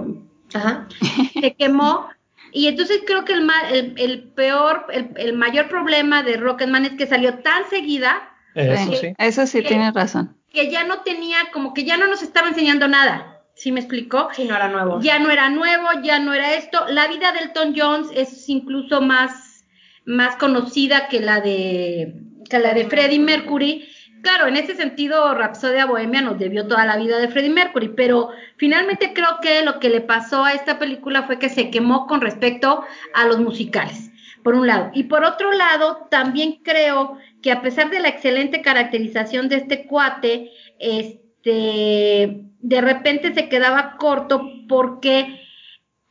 Ajá. 0.54 0.86
se 1.40 1.54
quemó. 1.54 2.08
Y 2.52 2.68
entonces 2.68 3.02
creo 3.06 3.24
que 3.24 3.32
el, 3.32 3.42
ma- 3.42 3.68
el, 3.70 3.94
el 3.96 4.22
peor, 4.34 4.86
el, 4.92 5.10
el 5.16 5.32
mayor 5.32 5.68
problema 5.68 6.22
de 6.22 6.36
Rocketman 6.36 6.84
es 6.84 6.92
que 6.92 7.06
salió 7.06 7.38
tan 7.38 7.68
seguida 7.68 8.30
Eso 8.54 8.92
Sí, 8.92 8.96
sí. 8.96 9.14
Eso 9.18 9.46
sí, 9.46 9.62
tienes 9.62 9.92
razón. 9.94 10.36
que 10.52 10.70
ya 10.70 10.84
no 10.84 11.00
tenía, 11.02 11.38
como 11.52 11.72
que 11.74 11.84
ya 11.84 11.96
no 11.96 12.06
nos 12.06 12.22
estaba 12.22 12.48
enseñando 12.48 12.86
nada. 12.88 13.32
¿Sí 13.54 13.72
me 13.72 13.80
explicó? 13.80 14.28
Sí, 14.32 14.44
no 14.44 14.54
era 14.54 14.68
nuevo. 14.68 15.00
Ya 15.00 15.18
no 15.18 15.30
era 15.30 15.48
nuevo, 15.48 15.86
ya 16.02 16.18
no 16.18 16.34
era 16.34 16.52
esto. 16.54 16.84
La 16.88 17.08
vida 17.08 17.32
de 17.32 17.38
Elton 17.40 17.74
Jones 17.74 18.08
es 18.14 18.46
incluso 18.50 19.00
más, 19.00 19.45
más 20.06 20.36
conocida 20.36 21.08
que 21.08 21.20
la 21.20 21.40
de, 21.40 22.14
que 22.48 22.58
la 22.58 22.72
de 22.72 22.86
Freddie 22.86 23.18
Mercury. 23.18 23.86
Claro, 24.22 24.46
en 24.46 24.56
ese 24.56 24.74
sentido, 24.74 25.34
Rapsodia 25.34 25.86
Bohemia 25.86 26.22
nos 26.22 26.38
debió 26.38 26.66
toda 26.66 26.86
la 26.86 26.96
vida 26.96 27.18
de 27.18 27.28
Freddie 27.28 27.50
Mercury, 27.50 27.88
pero 27.88 28.30
finalmente 28.56 29.12
creo 29.12 29.38
que 29.42 29.62
lo 29.64 29.78
que 29.78 29.90
le 29.90 30.00
pasó 30.00 30.44
a 30.44 30.52
esta 30.52 30.78
película 30.78 31.24
fue 31.24 31.38
que 31.38 31.48
se 31.48 31.70
quemó 31.70 32.06
con 32.06 32.20
respecto 32.20 32.82
a 33.14 33.26
los 33.26 33.38
musicales, 33.38 34.10
por 34.42 34.54
un 34.54 34.66
lado. 34.66 34.90
Y 34.94 35.04
por 35.04 35.24
otro 35.24 35.52
lado, 35.52 36.08
también 36.10 36.60
creo 36.62 37.18
que 37.42 37.52
a 37.52 37.62
pesar 37.62 37.90
de 37.90 38.00
la 38.00 38.08
excelente 38.08 38.62
caracterización 38.62 39.48
de 39.48 39.56
este 39.56 39.86
cuate, 39.86 40.50
este, 40.78 42.44
de 42.60 42.80
repente 42.80 43.34
se 43.34 43.48
quedaba 43.48 43.96
corto 43.98 44.50
porque 44.68 45.40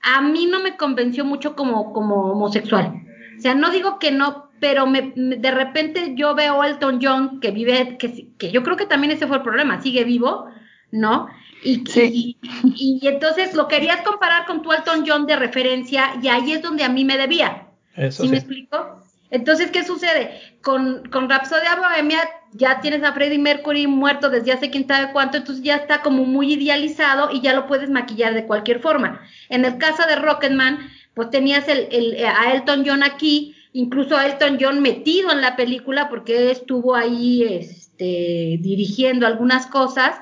a 0.01 0.21
mí 0.21 0.45
no 0.45 0.61
me 0.61 0.77
convenció 0.77 1.25
mucho 1.25 1.55
como, 1.55 1.91
como 1.91 2.31
homosexual. 2.31 3.04
O 3.45 3.47
sea, 3.47 3.53
no 3.53 3.69
digo 3.69 3.99
que 3.99 4.09
no, 4.09 4.49
pero 4.59 4.87
me, 4.87 5.13
me- 5.15 5.35
de 5.35 5.51
repente 5.51 6.13
yo 6.15 6.33
veo 6.33 6.63
a 6.63 6.67
Elton 6.67 6.99
John 6.99 7.39
que 7.39 7.51
vive, 7.51 7.95
que, 7.99 8.51
yo 8.51 8.63
creo 8.63 8.75
que 8.75 8.87
también 8.87 9.11
ese 9.13 9.27
fue 9.27 9.37
el 9.37 9.43
problema, 9.43 9.81
sigue 9.83 10.03
vivo, 10.03 10.47
¿no? 10.89 11.27
Y, 11.61 11.83
Sí. 11.85 12.37
y, 12.43 13.01
y 13.03 13.07
entonces 13.07 13.53
lo 13.53 13.67
querías 13.67 14.01
comparar 14.01 14.47
con 14.47 14.63
tu 14.63 14.71
Elton 14.73 15.03
John 15.07 15.27
de 15.27 15.35
referencia 15.35 16.15
y 16.23 16.27
ahí 16.27 16.53
es 16.53 16.63
donde 16.63 16.83
a 16.83 16.89
mí 16.89 17.05
me 17.05 17.17
debía. 17.19 17.67
Eso 17.95 18.23
¿Sí, 18.23 18.29
sí. 18.29 18.31
me 18.31 18.37
explico? 18.37 18.99
Entonces, 19.29 19.69
¿qué 19.69 19.83
sucede? 19.83 20.57
Con, 20.63 21.03
con 21.11 21.29
Rapsodia 21.29 21.75
Bohemia 21.75 22.19
ya 22.53 22.79
tienes 22.81 23.03
a 23.03 23.13
Freddie 23.13 23.37
Mercury 23.37 23.85
muerto 23.85 24.29
desde 24.31 24.53
hace 24.53 24.71
quién 24.71 24.87
sabe 24.87 25.11
cuánto, 25.11 25.37
entonces 25.37 25.63
ya 25.63 25.75
está 25.75 26.01
como 26.01 26.23
muy 26.25 26.53
idealizado 26.53 27.29
y 27.31 27.41
ya 27.41 27.53
lo 27.53 27.67
puedes 27.67 27.91
maquillar 27.91 28.33
de 28.33 28.45
cualquier 28.47 28.79
forma. 28.79 29.21
En 29.49 29.65
el 29.65 29.77
caso 29.77 30.03
de 30.07 30.15
Rocketman, 30.15 30.79
pues 31.15 31.31
tenías 31.31 31.67
el, 31.67 31.87
el- 31.91 32.25
a 32.25 32.53
Elton 32.53 32.83
John 32.85 33.01
aquí, 33.03 33.55
incluso 33.73 34.15
a 34.15 34.25
Elton 34.27 34.57
John 34.61 34.81
metido 34.81 35.31
en 35.31 35.41
la 35.41 35.55
película 35.55 36.09
porque 36.09 36.51
estuvo 36.51 36.95
ahí 36.95 37.43
este, 37.43 38.57
dirigiendo 38.61 39.25
algunas 39.25 39.65
cosas. 39.67 40.15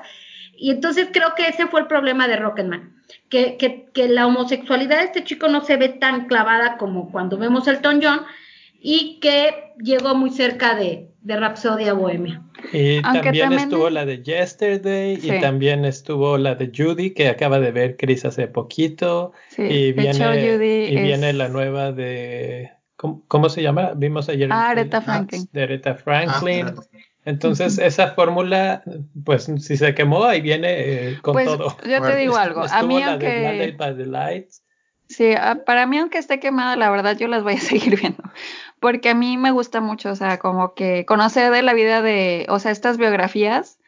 Y 0.56 0.70
entonces 0.70 1.08
creo 1.12 1.34
que 1.34 1.48
ese 1.48 1.66
fue 1.66 1.80
el 1.80 1.86
problema 1.88 2.26
de 2.28 2.36
Rocketman. 2.36 2.94
Que, 3.28 3.56
que, 3.58 3.90
que 3.92 4.08
la 4.08 4.26
homosexualidad 4.26 4.98
de 4.98 5.04
este 5.04 5.24
chico 5.24 5.48
no 5.48 5.62
se 5.64 5.76
ve 5.76 5.88
tan 5.88 6.26
clavada 6.26 6.78
como 6.78 7.10
cuando 7.12 7.36
vemos 7.36 7.66
a 7.68 7.72
Elton 7.72 8.00
John. 8.02 8.20
Y 8.86 9.18
que 9.18 9.72
llegó 9.82 10.14
muy 10.14 10.28
cerca 10.28 10.74
de, 10.74 11.08
de 11.22 11.36
Rapsodia 11.40 11.94
Bohemia. 11.94 12.42
Y 12.70 13.00
también, 13.00 13.54
estuvo 13.54 13.88
la 13.88 14.04
de 14.04 14.22
Yesterday 14.22 15.18
y 15.22 15.40
también 15.40 15.86
estuvo 15.86 16.36
la 16.36 16.54
de 16.54 16.70
Judy 16.74 17.14
que 17.14 17.28
acaba 17.28 17.60
de 17.60 17.72
ver 17.72 17.96
Chris 17.96 18.26
hace 18.26 18.46
poquito. 18.46 19.32
y 19.56 19.92
viene, 19.92 20.86
y 20.90 20.96
viene 21.00 21.32
la 21.32 21.48
nueva 21.48 21.92
de 21.92 22.72
¿cómo, 22.96 23.48
se 23.48 23.62
llama? 23.62 23.92
Vimos 23.96 24.28
ayer. 24.28 24.50
Ah, 24.52 24.68
Aretha 24.68 25.00
Franklin. 25.00 25.48
De 25.50 25.62
Aretha 25.62 25.94
Franklin. 25.94 26.66
Ah, 26.66 26.82
Entonces, 27.24 27.78
esa 27.78 28.08
fórmula, 28.08 28.82
pues 29.24 29.50
si 29.60 29.78
se 29.78 29.94
quemó, 29.94 30.24
ahí 30.24 30.42
viene 30.42 30.68
eh, 30.68 31.18
con 31.22 31.32
pues, 31.32 31.46
todo. 31.46 31.74
Yo 31.88 32.02
te 32.02 32.16
digo 32.16 32.36
algo. 32.36 32.64
A 32.70 32.82
mí, 32.82 33.02
aunque. 33.02 33.74
Sí, 35.08 35.34
para 35.66 35.86
mí, 35.86 35.98
aunque 35.98 36.18
esté 36.18 36.40
quemada, 36.40 36.76
la 36.76 36.90
verdad, 36.90 37.16
yo 37.16 37.28
las 37.28 37.42
voy 37.42 37.54
a 37.54 37.60
seguir 37.60 37.98
viendo 37.98 38.22
porque 38.84 39.08
a 39.08 39.14
mí 39.14 39.38
me 39.38 39.50
gusta 39.50 39.80
mucho, 39.80 40.10
o 40.10 40.14
sea, 40.14 40.38
como 40.38 40.74
que 40.74 41.06
conocer 41.06 41.50
de 41.50 41.62
la 41.62 41.72
vida 41.72 42.02
de, 42.02 42.44
o 42.50 42.58
sea, 42.58 42.70
estas 42.70 42.98
biografías 42.98 43.78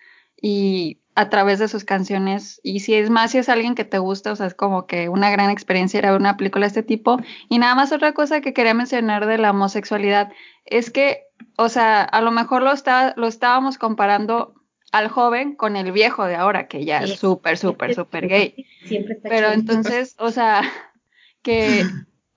y 0.40 1.02
a 1.14 1.28
través 1.28 1.58
de 1.58 1.68
sus 1.68 1.84
canciones. 1.84 2.62
Y 2.62 2.80
si 2.80 2.94
es 2.94 3.10
más, 3.10 3.32
si 3.32 3.36
es 3.36 3.50
alguien 3.50 3.74
que 3.74 3.84
te 3.84 3.98
gusta, 3.98 4.32
o 4.32 4.36
sea, 4.36 4.46
es 4.46 4.54
como 4.54 4.86
que 4.86 5.10
una 5.10 5.28
gran 5.28 5.50
experiencia 5.50 5.98
ir 5.98 6.06
a 6.06 6.12
ver 6.12 6.20
una 6.22 6.38
película 6.38 6.64
de 6.64 6.68
este 6.68 6.82
tipo. 6.82 7.20
Y 7.50 7.58
nada 7.58 7.74
más 7.74 7.92
otra 7.92 8.14
cosa 8.14 8.40
que 8.40 8.54
quería 8.54 8.72
mencionar 8.72 9.26
de 9.26 9.36
la 9.36 9.50
homosexualidad 9.50 10.32
es 10.64 10.90
que, 10.90 11.24
o 11.58 11.68
sea, 11.68 12.02
a 12.02 12.22
lo 12.22 12.30
mejor 12.30 12.62
lo, 12.62 12.72
está, 12.72 13.12
lo 13.18 13.26
estábamos 13.26 13.76
comparando 13.76 14.54
al 14.92 15.08
joven 15.08 15.56
con 15.56 15.76
el 15.76 15.92
viejo 15.92 16.24
de 16.24 16.36
ahora, 16.36 16.68
que 16.68 16.86
ya 16.86 17.00
es 17.00 17.18
súper, 17.18 17.58
súper, 17.58 17.94
súper 17.94 18.28
gay. 18.28 18.66
Siempre 18.86 19.18
Pero 19.22 19.52
entonces, 19.52 20.16
o 20.18 20.30
sea, 20.30 20.62
que 21.42 21.84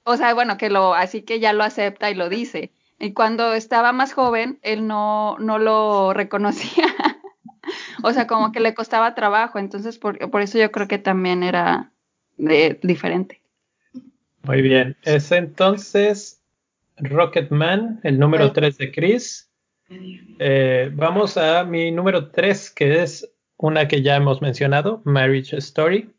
o 0.04 0.18
sea, 0.18 0.34
bueno, 0.34 0.58
que 0.58 0.70
lo, 0.70 0.94
así 0.94 1.22
que 1.22 1.40
ya 1.40 1.54
lo 1.54 1.64
acepta 1.64 2.10
y 2.10 2.16
lo 2.16 2.30
dice. 2.30 2.72
Y 3.00 3.14
cuando 3.14 3.54
estaba 3.54 3.92
más 3.94 4.14
joven, 4.14 4.60
él 4.62 4.88
no, 4.88 5.38
no 5.40 5.58
lo 5.58 6.14
reconocía. 6.14 6.86
o 8.04 8.12
sea, 8.12 8.28
como 8.28 8.52
que 8.52 8.60
le 8.60 8.74
costaba 8.74 9.16
trabajo. 9.16 9.60
Entonces, 9.60 9.98
por, 9.98 10.18
por 10.30 10.42
eso 10.42 10.58
yo 10.58 10.72
creo 10.72 10.88
que 10.88 10.98
también 10.98 11.44
era 11.44 11.92
de, 12.38 12.80
diferente. 12.84 13.42
Muy 14.44 14.62
bien. 14.62 14.98
Es 15.04 15.32
entonces 15.32 16.42
Rocketman, 16.98 18.00
el 18.04 18.20
número 18.20 18.52
3 18.52 18.78
de 18.78 18.92
Chris. 18.92 19.50
Eh, 20.40 20.92
vamos 20.94 21.38
a 21.38 21.64
mi 21.64 21.92
número 21.92 22.30
3, 22.30 22.70
que 22.72 23.02
es 23.02 23.32
una 23.58 23.88
que 23.88 24.02
ya 24.02 24.16
hemos 24.16 24.42
mencionado, 24.42 25.02
Marriage 25.04 25.58
Story 25.58 26.10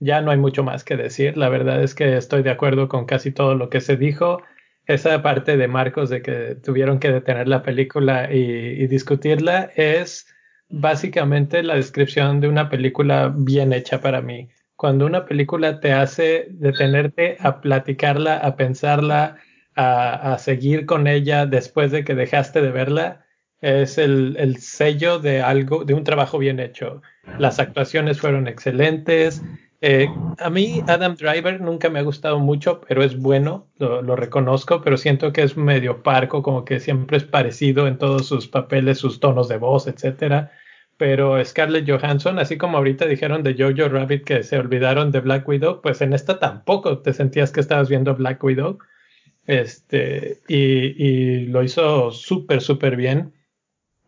ya 0.00 0.20
no 0.20 0.30
hay 0.30 0.38
mucho 0.38 0.62
más 0.62 0.84
que 0.84 0.96
decir. 0.96 1.36
La 1.36 1.48
verdad 1.48 1.82
es 1.82 1.94
que 1.94 2.16
estoy 2.16 2.42
de 2.42 2.50
acuerdo 2.50 2.88
con 2.88 3.06
casi 3.06 3.32
todo 3.32 3.54
lo 3.54 3.70
que 3.70 3.80
se 3.80 3.96
dijo. 3.96 4.42
Esa 4.86 5.22
parte 5.22 5.56
de 5.56 5.68
Marcos 5.68 6.08
de 6.08 6.22
que 6.22 6.56
tuvieron 6.56 6.98
que 6.98 7.12
detener 7.12 7.48
la 7.48 7.62
película 7.62 8.32
y, 8.32 8.86
discutirla 8.86 9.70
es 9.76 10.26
básicamente 10.70 11.62
la 11.62 11.74
descripción 11.74 12.40
de 12.40 12.48
una 12.48 12.70
película 12.70 13.32
bien 13.34 13.72
hecha 13.72 14.00
para 14.00 14.22
mí. 14.22 14.48
Cuando 14.76 15.06
una 15.06 15.26
película 15.26 15.80
te 15.80 15.92
hace 15.92 16.46
detenerte 16.50 17.36
a 17.40 17.60
platicarla, 17.60 18.38
a 18.38 18.56
pensarla, 18.56 19.38
a, 19.74 20.36
seguir 20.38 20.86
con 20.86 21.06
ella 21.06 21.46
después 21.46 21.90
de 21.90 22.04
que 22.04 22.14
dejaste 22.14 22.62
de 22.62 22.70
verla, 22.70 23.24
es 23.60 23.98
el, 23.98 24.36
el, 24.38 24.58
sello 24.58 25.18
de 25.18 25.42
algo, 25.42 25.84
de 25.84 25.94
un 25.94 26.04
trabajo 26.04 26.38
bien 26.38 26.60
hecho. 26.60 27.02
Las 27.38 27.58
actuaciones 27.58 28.20
fueron 28.20 28.48
excelentes, 28.48 29.42
eh, 29.80 30.08
a 30.38 30.50
mí 30.50 30.82
Adam 30.88 31.14
Driver 31.14 31.60
nunca 31.60 31.88
me 31.88 32.00
ha 32.00 32.02
gustado 32.02 32.40
mucho, 32.40 32.80
pero 32.80 33.02
es 33.04 33.16
bueno, 33.16 33.68
lo, 33.78 34.16
reconozco, 34.16 34.80
pero 34.82 34.96
siento 34.96 35.32
que 35.32 35.42
es 35.42 35.56
medio 35.56 36.02
parco, 36.02 36.42
como 36.42 36.64
que 36.64 36.80
siempre 36.80 37.16
es 37.16 37.24
parecido 37.24 37.86
en 37.86 37.96
todos 37.96 38.26
sus 38.26 38.48
papeles, 38.48 38.98
sus 38.98 39.20
tonos 39.20 39.48
de 39.48 39.58
voz, 39.58 39.86
etcétera. 39.86 40.50
Pero 40.96 41.42
Scarlett 41.44 41.88
Johansson, 41.88 42.40
así 42.40 42.58
como 42.58 42.78
ahorita 42.78 43.06
dijeron 43.06 43.44
de 43.44 43.54
Jojo 43.54 43.88
Rabbit 43.88 44.24
que 44.24 44.42
se 44.42 44.58
olvidaron 44.58 45.12
de 45.12 45.20
Black 45.20 45.46
Widow, 45.46 45.80
pues 45.80 46.00
en 46.00 46.12
esta 46.12 46.40
tampoco 46.40 46.98
te 46.98 47.12
sentías 47.12 47.52
que 47.52 47.60
estabas 47.60 47.88
viendo 47.88 48.16
Black 48.16 48.42
Widow. 48.42 48.78
Este, 49.46 50.42
y, 50.48 50.56
y 51.02 51.46
lo 51.46 51.62
hizo 51.62 52.10
súper, 52.10 52.60
súper 52.62 52.96
bien. 52.96 53.32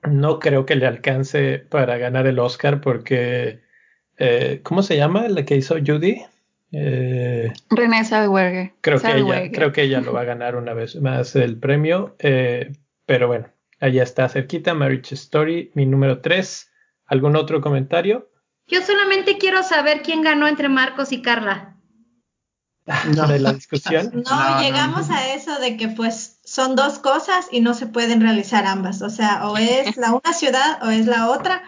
No 0.03 0.41
creo 0.41 0.67
que 0.67 0.77
le 0.77 0.87
alcance 0.87 1.59
para 1.59 1.99
ganar 1.99 2.27
el 2.27 2.39
Oscar 2.41 2.81
porque 2.81 3.61
eh, 4.21 4.61
¿cómo 4.63 4.83
se 4.83 4.97
llama 4.97 5.29
la 5.29 5.45
que 5.47 5.57
hizo 5.57 5.77
Judy? 5.85 6.23
Eh, 6.73 7.53
René 7.71 8.05
Zellweger. 8.05 8.75
Creo 8.83 9.01
que, 9.01 9.17
ella, 9.17 9.51
creo 9.51 9.73
que 9.73 9.83
ella 9.83 10.01
lo 10.03 10.13
va 10.13 10.21
a 10.21 10.25
ganar 10.25 10.57
una 10.57 10.75
vez 10.75 10.95
más 10.97 11.35
el 11.35 11.59
premio, 11.59 12.15
eh, 12.19 12.73
pero 13.07 13.29
bueno, 13.29 13.49
allá 13.81 14.03
está 14.03 14.29
cerquita, 14.29 14.75
Marriage 14.75 15.15
Story, 15.15 15.71
mi 15.75 15.87
número 15.87 16.21
3. 16.21 16.71
¿Algún 17.07 17.35
otro 17.35 17.61
comentario? 17.61 18.31
Yo 18.69 18.83
solamente 18.83 19.39
quiero 19.39 19.63
saber 19.63 20.03
quién 20.03 20.23
ganó 20.23 20.47
entre 20.47 20.69
Marcos 20.69 21.13
y 21.13 21.23
Carla. 21.23 21.77
No. 23.17 23.27
De 23.27 23.39
la 23.41 23.55
discusión. 23.55 24.23
No, 24.31 24.61
llegamos 24.61 25.09
a 25.11 25.35
eso 25.35 25.59
de 25.59 25.77
que 25.79 25.89
pues 25.89 26.41
son 26.45 26.77
dos 26.77 26.99
cosas 26.99 27.49
y 27.51 27.61
no 27.63 27.73
se 27.73 27.87
pueden 27.87 28.21
realizar 28.21 28.67
ambas. 28.67 29.01
O 29.01 29.09
sea, 29.09 29.49
o 29.49 29.57
es 29.59 29.97
la 29.97 30.13
una 30.13 30.35
ciudad 30.35 30.79
o 30.83 30.91
es 30.91 31.07
la 31.07 31.31
otra 31.31 31.63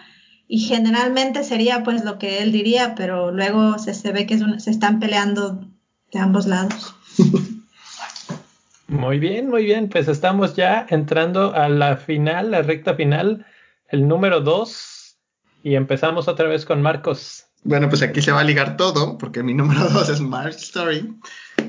y 0.55 0.59
generalmente 0.59 1.45
sería 1.45 1.83
pues 1.83 2.05
lo 2.05 2.19
que 2.19 2.43
él 2.43 2.53
diría, 2.53 2.95
pero 2.95 3.31
luego 3.31 3.79
se, 3.79 3.95
se 3.95 4.13
ve 4.13 4.27
que 4.27 4.39
se 4.59 4.71
están 4.71 5.01
peleando 5.01 5.67
de 6.13 6.19
ambos 6.19 6.47
lados. 6.47 6.95
Muy 8.87 9.19
bien, 9.19 9.49
muy 9.49 9.65
bien, 9.65 9.89
pues 9.89 10.07
estamos 10.09 10.55
ya 10.55 10.85
entrando 10.91 11.55
a 11.55 11.71
la 11.71 11.97
final, 11.97 12.51
la 12.51 12.61
recta 12.61 12.95
final, 12.95 13.47
el 13.89 14.07
número 14.07 14.43
2 14.43 15.17
y 15.63 15.77
empezamos 15.77 16.29
otra 16.29 16.47
vez 16.47 16.67
con 16.67 16.83
Marcos. 16.83 17.47
Bueno, 17.65 17.89
pues 17.89 18.03
aquí 18.03 18.21
se 18.21 18.33
va 18.33 18.41
a 18.41 18.45
ligar 18.45 18.77
todo 18.77 19.17
porque 19.17 19.43
mi 19.43 19.55
número 19.55 19.89
2 19.89 20.11
es 20.11 20.21
March 20.21 20.57
Story. 20.57 21.17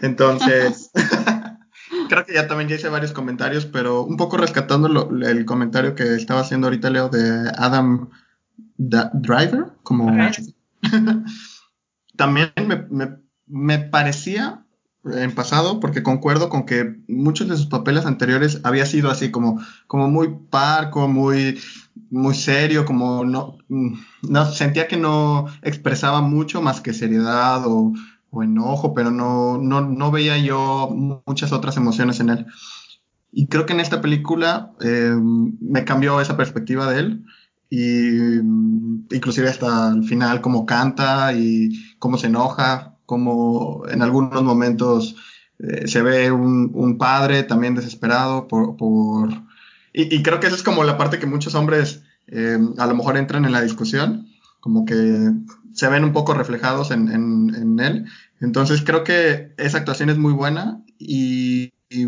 Entonces, 0.02 0.92
creo 2.10 2.26
que 2.26 2.34
ya 2.34 2.50
también 2.50 2.68
ya 2.68 2.76
hice 2.76 2.90
varios 2.90 3.14
comentarios, 3.14 3.66
pero 3.66 4.04
un 4.04 4.18
poco 4.18 4.36
rescatando 4.36 5.10
el 5.26 5.46
comentario 5.46 5.96
que 5.96 6.16
estaba 6.16 6.42
haciendo 6.42 6.68
ahorita 6.68 6.90
Leo 6.90 7.08
de 7.08 7.50
Adam 7.56 8.10
Driver, 8.90 9.74
como 9.84 10.12
también 12.16 12.52
me, 13.48 13.80
parecía 13.80 14.66
en 15.06 15.36
pasado, 15.36 15.80
porque 15.80 16.04
concuerdo 16.04 16.50
con 16.50 16.66
que 16.66 16.96
muchos 17.08 17.50
de 17.50 17.58
sus 17.58 17.68
papeles 17.68 18.06
anteriores 18.06 18.62
había 18.64 18.86
sido 18.86 19.12
así 19.12 19.32
como, 19.32 19.60
como 19.88 20.10
muy 20.10 20.34
parco, 20.50 21.08
muy, 21.08 21.60
muy 22.10 22.36
serio, 22.36 22.86
como 22.86 23.26
no, 23.26 23.58
no 23.68 24.46
sentía 24.46 24.88
que 24.88 24.98
no 24.98 25.48
expresaba 25.62 26.22
mucho 26.22 26.62
más 26.62 26.80
que 26.80 26.94
seriedad 26.94 27.64
o, 27.66 27.94
enojo, 28.42 28.96
pero 28.96 29.12
no, 29.12 29.60
no, 29.60 29.82
no, 29.82 30.10
veía 30.10 30.40
yo 30.40 30.90
muchas 30.90 31.52
otras 31.52 31.78
emociones 31.78 32.20
en 32.20 32.30
él. 32.32 32.46
Y 33.32 33.46
creo 33.46 33.68
que 33.68 33.74
en 33.74 33.80
esta 33.80 34.02
película 34.02 34.72
eh, 34.82 35.16
me 35.16 35.86
cambió 35.86 36.20
esa 36.20 36.36
perspectiva 36.36 36.92
de 36.92 37.00
él 37.00 37.26
y 37.76 38.40
mm, 38.44 39.08
inclusive 39.10 39.50
hasta 39.50 39.90
el 39.90 40.04
final 40.04 40.42
cómo 40.42 40.64
canta 40.64 41.34
y 41.34 41.96
cómo 41.98 42.20
se 42.20 42.28
enoja, 42.28 42.98
cómo 43.08 43.84
en 43.90 44.04
algunos 44.04 44.44
momentos 44.44 45.16
eh, 45.58 45.88
se 45.88 46.04
ve 46.04 46.32
un, 46.32 46.98
padre 47.00 47.42
también 47.42 47.74
desesperado 47.74 48.48
por... 48.48 48.78
por... 48.78 49.30
Y, 49.92 50.22
creo 50.22 50.40
que 50.40 50.48
esa 50.48 50.56
es 50.56 50.62
como 50.62 50.84
la 50.84 51.00
parte 51.00 51.18
que 51.18 51.26
muchos 51.26 51.56
hombres 51.56 52.04
eh, 52.28 52.60
a 52.78 52.86
lo 52.86 52.96
mejor 52.96 53.18
entran 53.18 53.46
en 53.46 53.52
la 53.52 53.62
discusión, 53.62 54.28
como 54.60 54.86
que 54.86 55.32
se 55.74 55.88
ven 55.88 56.04
un 56.04 56.14
poco 56.14 56.36
reflejados 56.36 56.92
en, 56.92 57.12
en, 57.12 57.80
él. 57.80 58.06
Entonces 58.40 58.84
creo 58.84 59.04
que 59.04 59.54
esa 59.58 59.80
actuación 59.80 60.12
es 60.12 60.18
muy 60.20 60.34
buena 60.34 60.84
y, 61.00 61.74
y, 61.90 62.08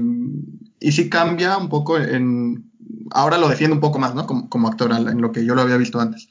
y 0.80 0.92
sí 0.92 1.10
cambia 1.10 1.58
un 1.58 1.70
poco 1.70 1.98
en, 1.98 2.72
ahora 3.12 3.38
lo 3.38 3.50
defiendo 3.50 3.76
un 3.76 3.82
poco 3.82 4.00
más, 4.00 4.16
¿no? 4.16 4.26
Como, 4.26 4.50
como 4.50 4.68
actor, 4.68 4.92
en 4.92 5.22
lo 5.22 5.32
que 5.32 5.46
yo 5.46 5.56
lo 5.56 5.62
había 5.62 5.78
visto 5.78 6.00
antes. 6.00 6.30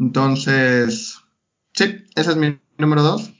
Entonces, 0.00 1.18
sí, 1.72 2.04
ese 2.14 2.30
es 2.30 2.36
mi 2.36 2.58
número 2.78 3.02
dos. 3.02 3.32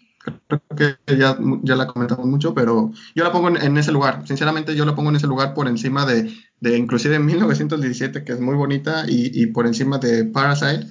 Creo 0.48 0.62
que 0.74 1.16
ya, 1.16 1.36
ya 1.62 1.76
la 1.76 1.86
comentamos 1.86 2.26
mucho, 2.26 2.54
pero 2.54 2.92
yo 3.14 3.24
la 3.24 3.32
pongo 3.32 3.48
en, 3.48 3.76
ese 3.76 3.92
lugar. 3.92 4.26
Sinceramente, 4.26 4.74
yo 4.74 4.86
la 4.86 4.94
pongo 4.94 5.10
en 5.10 5.16
ese 5.16 5.26
lugar 5.26 5.52
por 5.52 5.68
encima 5.68 6.06
de, 6.06 6.34
de 6.60 6.78
inclusive 6.78 7.18
1917, 7.18 8.24
que 8.24 8.32
es 8.32 8.40
muy 8.40 8.54
bonita, 8.54 9.04
y, 9.06 9.42
y 9.42 9.46
por 9.48 9.66
encima 9.66 9.98
de 9.98 10.24
Parasite, 10.24 10.86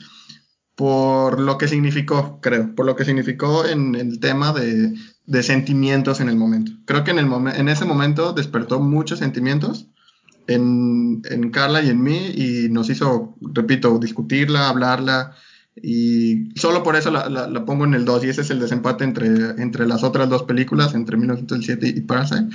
por 0.75 1.39
lo 1.39 1.57
que 1.57 1.67
significó, 1.67 2.39
creo, 2.41 2.75
por 2.75 2.85
lo 2.85 2.95
que 2.95 3.05
significó 3.05 3.65
en 3.65 3.95
el 3.95 4.19
tema 4.19 4.53
de, 4.53 4.93
de 5.25 5.43
sentimientos 5.43 6.19
en 6.19 6.29
el 6.29 6.35
momento. 6.35 6.71
Creo 6.85 7.03
que 7.03 7.11
en, 7.11 7.19
el 7.19 7.31
en 7.55 7.69
ese 7.69 7.85
momento 7.85 8.33
despertó 8.33 8.79
muchos 8.79 9.19
sentimientos 9.19 9.87
en, 10.47 11.21
en, 11.29 11.49
Carla 11.51 11.81
y 11.81 11.89
en 11.89 12.01
mí 12.01 12.31
y 12.35 12.69
nos 12.69 12.89
hizo, 12.89 13.35
repito, 13.41 13.97
discutirla, 13.99 14.69
hablarla 14.69 15.35
y 15.75 16.49
solo 16.55 16.83
por 16.83 16.95
eso 16.95 17.09
la, 17.09 17.27
la, 17.29 17.65
pongo 17.65 17.85
en 17.85 17.93
el 17.95 18.05
2 18.05 18.25
y 18.25 18.29
ese 18.29 18.41
es 18.41 18.49
el 18.51 18.59
desempate 18.59 19.03
entre, 19.03 19.27
entre 19.61 19.87
las 19.87 20.03
otras 20.03 20.29
dos 20.29 20.43
películas, 20.43 20.93
entre 20.93 21.17
1907 21.17 21.87
y 21.95 22.01
Parasite. 22.01 22.47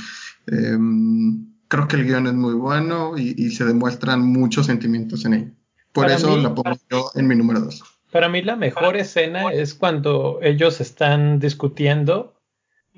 Em, 0.46 1.46
creo 1.66 1.88
que 1.88 1.96
el 1.96 2.04
guion 2.06 2.26
es 2.28 2.34
muy 2.34 2.54
bueno 2.54 3.18
y, 3.18 3.34
y 3.36 3.50
se 3.50 3.64
demuestran 3.64 4.22
muchos 4.24 4.66
sentimientos 4.66 5.24
en 5.24 5.34
él. 5.34 5.54
Por 5.92 6.04
Para 6.04 6.16
eso 6.16 6.36
mí- 6.36 6.42
la 6.42 6.54
pongo 6.54 6.76
yo 6.90 7.10
en 7.14 7.26
mi 7.26 7.34
número 7.34 7.60
dos. 7.60 7.82
Para 8.12 8.28
mí 8.28 8.40
la 8.40 8.56
mejor 8.56 8.96
escena 8.96 9.52
es 9.52 9.74
cuando 9.74 10.38
ellos 10.40 10.80
están 10.80 11.40
discutiendo 11.40 12.34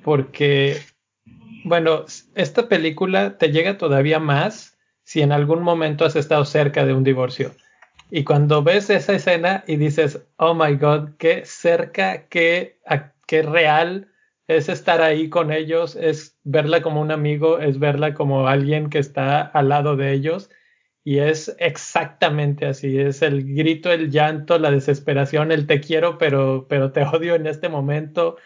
porque, 0.04 0.78
bueno, 1.64 2.04
esta 2.34 2.68
película 2.68 3.36
te 3.38 3.48
llega 3.50 3.76
todavía 3.76 4.18
más 4.20 4.69
si 5.10 5.22
en 5.22 5.32
algún 5.32 5.64
momento 5.64 6.04
has 6.04 6.14
estado 6.14 6.44
cerca 6.44 6.86
de 6.86 6.94
un 6.94 7.02
divorcio. 7.02 7.50
Y 8.12 8.22
cuando 8.22 8.62
ves 8.62 8.90
esa 8.90 9.14
escena 9.14 9.64
y 9.66 9.74
dices, 9.74 10.24
oh 10.36 10.54
my 10.54 10.76
god, 10.76 11.16
qué 11.18 11.42
cerca, 11.44 12.28
qué, 12.28 12.78
qué 13.26 13.42
real 13.42 14.06
es 14.46 14.68
estar 14.68 15.02
ahí 15.02 15.28
con 15.28 15.52
ellos, 15.52 15.96
es 15.96 16.38
verla 16.44 16.80
como 16.80 17.00
un 17.00 17.10
amigo, 17.10 17.58
es 17.58 17.80
verla 17.80 18.14
como 18.14 18.46
alguien 18.46 18.88
que 18.88 19.00
está 19.00 19.40
al 19.40 19.70
lado 19.70 19.96
de 19.96 20.12
ellos. 20.12 20.48
Y 21.02 21.18
es 21.18 21.56
exactamente 21.58 22.66
así, 22.66 22.96
es 23.00 23.20
el 23.22 23.52
grito, 23.52 23.90
el 23.90 24.12
llanto, 24.12 24.60
la 24.60 24.70
desesperación, 24.70 25.50
el 25.50 25.66
te 25.66 25.80
quiero, 25.80 26.18
pero, 26.18 26.66
pero 26.68 26.92
te 26.92 27.02
odio 27.02 27.34
en 27.34 27.48
este 27.48 27.68
momento. 27.68 28.36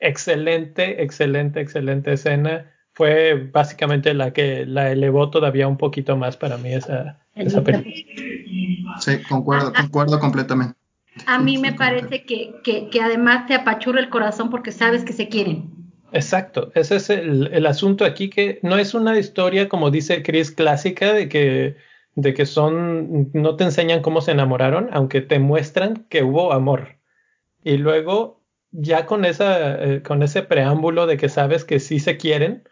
Excelente, 0.00 1.02
excelente, 1.02 1.60
excelente 1.60 2.14
escena. 2.14 2.72
Fue 3.00 3.48
básicamente 3.50 4.12
la 4.12 4.34
que 4.34 4.66
la 4.66 4.92
elevó 4.92 5.30
todavía 5.30 5.66
un 5.66 5.78
poquito 5.78 6.18
más 6.18 6.36
para 6.36 6.58
mí 6.58 6.74
esa, 6.74 7.18
esa 7.34 7.64
película. 7.64 9.00
Sí, 9.00 9.22
concuerdo, 9.26 9.72
concuerdo 9.72 10.20
completamente. 10.20 10.74
A 11.24 11.38
mí 11.38 11.56
me 11.56 11.72
parece 11.72 12.26
que, 12.26 12.56
que, 12.62 12.90
que 12.90 13.00
además 13.00 13.46
te 13.46 13.54
apachurra 13.54 14.00
el 14.00 14.10
corazón 14.10 14.50
porque 14.50 14.70
sabes 14.70 15.02
que 15.02 15.14
se 15.14 15.28
quieren. 15.28 15.70
Exacto, 16.12 16.72
ese 16.74 16.96
es 16.96 17.08
el, 17.08 17.48
el 17.54 17.64
asunto 17.64 18.04
aquí 18.04 18.28
que 18.28 18.60
no 18.62 18.76
es 18.76 18.92
una 18.92 19.18
historia 19.18 19.70
como 19.70 19.90
dice 19.90 20.22
Chris 20.22 20.50
clásica 20.50 21.14
de 21.14 21.30
que 21.30 21.76
de 22.16 22.34
que 22.34 22.44
son 22.44 23.30
no 23.32 23.56
te 23.56 23.64
enseñan 23.64 24.02
cómo 24.02 24.20
se 24.20 24.32
enamoraron, 24.32 24.90
aunque 24.92 25.22
te 25.22 25.38
muestran 25.38 26.04
que 26.10 26.22
hubo 26.22 26.52
amor. 26.52 26.98
Y 27.64 27.78
luego 27.78 28.42
ya 28.72 29.06
con 29.06 29.24
esa 29.24 29.82
eh, 29.82 30.02
con 30.02 30.22
ese 30.22 30.42
preámbulo 30.42 31.06
de 31.06 31.16
que 31.16 31.30
sabes 31.30 31.64
que 31.64 31.80
sí 31.80 31.98
se 31.98 32.18
quieren, 32.18 32.64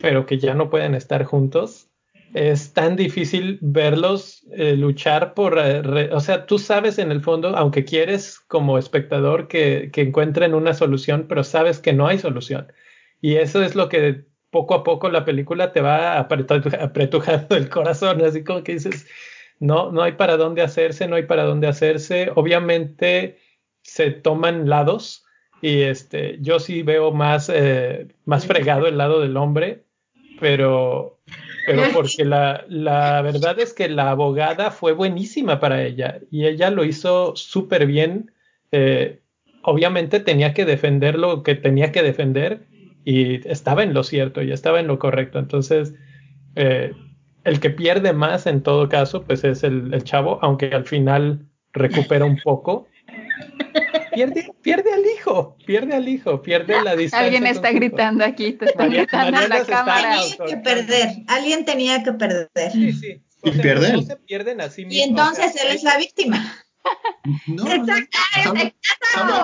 pero 0.00 0.26
que 0.26 0.38
ya 0.38 0.54
no 0.54 0.70
pueden 0.70 0.94
estar 0.94 1.24
juntos, 1.24 1.88
es 2.34 2.72
tan 2.72 2.94
difícil 2.96 3.58
verlos 3.60 4.46
eh, 4.52 4.76
luchar 4.76 5.34
por, 5.34 5.58
eh, 5.58 5.82
re- 5.82 6.12
o 6.14 6.20
sea, 6.20 6.46
tú 6.46 6.58
sabes 6.58 6.98
en 6.98 7.10
el 7.10 7.22
fondo, 7.22 7.56
aunque 7.56 7.84
quieres 7.84 8.38
como 8.40 8.78
espectador 8.78 9.48
que, 9.48 9.90
que 9.92 10.02
encuentren 10.02 10.54
una 10.54 10.74
solución, 10.74 11.26
pero 11.28 11.42
sabes 11.44 11.80
que 11.80 11.92
no 11.92 12.06
hay 12.06 12.18
solución. 12.18 12.72
Y 13.20 13.36
eso 13.36 13.62
es 13.62 13.74
lo 13.74 13.88
que 13.88 14.24
poco 14.50 14.74
a 14.74 14.84
poco 14.84 15.08
la 15.10 15.24
película 15.24 15.72
te 15.72 15.80
va 15.80 16.18
apretu- 16.28 16.80
apretujando 16.80 17.56
el 17.56 17.68
corazón, 17.68 18.22
así 18.24 18.44
como 18.44 18.62
que 18.62 18.72
dices, 18.74 19.06
no, 19.58 19.90
no 19.92 20.02
hay 20.02 20.12
para 20.12 20.36
dónde 20.36 20.62
hacerse, 20.62 21.06
no 21.08 21.16
hay 21.16 21.24
para 21.24 21.44
dónde 21.44 21.66
hacerse. 21.66 22.30
Obviamente 22.34 23.38
se 23.82 24.10
toman 24.12 24.68
lados 24.68 25.24
y 25.62 25.82
este, 25.82 26.38
yo 26.40 26.58
sí 26.60 26.82
veo 26.82 27.12
más, 27.12 27.50
eh, 27.52 28.08
más 28.24 28.46
fregado 28.46 28.86
el 28.86 28.96
lado 28.98 29.20
del 29.20 29.36
hombre, 29.36 29.84
pero, 30.40 31.20
pero 31.66 31.82
porque 31.92 32.24
la, 32.24 32.64
la 32.68 33.22
verdad 33.22 33.58
es 33.60 33.72
que 33.72 33.88
la 33.88 34.10
abogada 34.10 34.70
fue 34.70 34.92
buenísima 34.92 35.60
para 35.60 35.84
ella 35.84 36.20
y 36.30 36.46
ella 36.46 36.70
lo 36.70 36.84
hizo 36.84 37.36
súper 37.36 37.86
bien. 37.86 38.32
Eh, 38.72 39.20
obviamente 39.62 40.20
tenía 40.20 40.54
que 40.54 40.64
defender 40.64 41.18
lo 41.18 41.42
que 41.42 41.54
tenía 41.54 41.92
que 41.92 42.02
defender 42.02 42.66
y 43.04 43.46
estaba 43.48 43.82
en 43.82 43.94
lo 43.94 44.02
cierto 44.02 44.42
y 44.42 44.52
estaba 44.52 44.80
en 44.80 44.86
lo 44.86 44.98
correcto. 44.98 45.38
Entonces, 45.38 45.94
eh, 46.56 46.92
el 47.44 47.60
que 47.60 47.70
pierde 47.70 48.12
más 48.12 48.46
en 48.46 48.62
todo 48.62 48.88
caso, 48.88 49.24
pues 49.24 49.44
es 49.44 49.62
el, 49.64 49.92
el 49.94 50.04
chavo, 50.04 50.38
aunque 50.42 50.66
al 50.66 50.84
final 50.84 51.46
recupera 51.72 52.24
un 52.24 52.38
poco. 52.38 52.86
Pierde, 54.12 54.52
pierde 54.62 54.92
al 54.92 55.04
hijo, 55.06 55.56
pierde 55.66 55.94
al 55.94 56.08
hijo, 56.08 56.42
pierde 56.42 56.82
la 56.82 56.96
distancia. 56.96 57.24
Alguien 57.26 57.46
está 57.46 57.70
gritando 57.72 58.24
aquí, 58.24 58.52
te 58.52 58.66
están 58.66 58.88
María- 58.88 59.02
gritando 59.02 59.26
en 59.28 59.32
Mariana 59.34 59.58
la 59.58 59.64
cámara. 59.66 60.16
Tenía 60.20 60.46
que 60.46 60.56
perder, 60.62 61.08
alguien 61.28 61.64
tenía 61.64 62.02
que 62.02 62.12
perder. 62.12 62.72
Sí, 62.72 62.92
sí. 62.92 63.22
Y 63.42 63.50
pierde 63.52 63.80
los 63.80 63.90
él. 63.90 63.96
dos 63.96 64.06
se 64.06 64.16
pierden 64.16 64.60
a 64.60 64.68
sí 64.68 64.84
Y 64.88 65.00
entonces 65.00 65.46
O 65.46 65.52
sea, 65.58 65.62
él 65.70 65.76
es 65.76 65.82
la 65.82 65.96
víctima. 65.96 66.56
No, 67.46 67.64
no, 67.64 67.96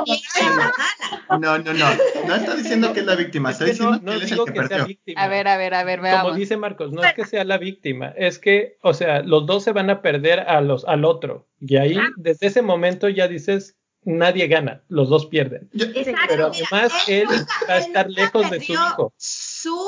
Y 0.07 1.39
no, 1.39 1.59
no, 1.59 1.73
no. 1.75 1.87
No 2.27 2.35
está 2.35 2.55
diciendo 2.57 2.93
que 2.93 3.01
es 3.01 3.07
la 3.07 3.15
víctima, 3.15 3.51
es 3.51 3.57
está 3.61 3.65
diciendo 3.67 3.93
no, 3.93 3.99
que 4.01 4.05
no 4.07 4.13
él 4.13 4.23
es 4.23 4.31
el 4.31 4.31
digo 4.37 4.45
que 4.47 4.53
que 4.53 4.59
sea 4.61 4.69
perdió. 4.69 4.87
víctima. 4.87 5.23
A 5.23 5.29
ver, 5.29 5.49
a 5.49 5.57
ver, 5.57 5.75
a 5.75 5.85
ver, 5.85 5.99
Como 6.01 6.11
veamos. 6.11 6.37
dice 6.37 6.57
Marcos, 6.57 6.93
no 6.93 7.03
es 7.05 7.13
que 7.15 7.25
sea 7.27 7.45
la 7.45 7.59
víctima, 7.59 8.13
es 8.17 8.39
que, 8.39 8.79
o 8.83 8.95
sea, 8.95 9.21
los 9.23 9.47
dos 9.47 9.65
se 9.65 9.73
van 9.73 9.91
a 9.91 10.01
perder 10.03 10.41
a 10.41 10.61
los, 10.61 10.85
al 10.87 11.05
otro. 11.05 11.47
Y 11.61 11.77
ahí, 11.77 11.99
desde 12.17 12.47
ese 12.47 12.63
momento, 12.63 13.09
ya 13.09 13.29
dices, 13.29 13.77
nadie 14.07 14.47
gana, 14.47 14.83
los 14.89 15.09
dos 15.11 15.27
pierden. 15.27 15.69
Yo- 15.73 15.87
Exacto. 15.87 16.21
Pero 16.29 16.51
Mira, 16.51 16.67
además, 16.73 16.93
él 17.09 17.25
nunca- 17.25 17.47
va 17.69 17.75
a 17.75 17.77
él 17.79 17.83
estar 17.85 18.09
lejos 18.11 18.43
de 18.51 18.61
su 18.61 18.67
perdió 18.73 18.75
hijo. 18.87 19.13
Su, 19.17 19.79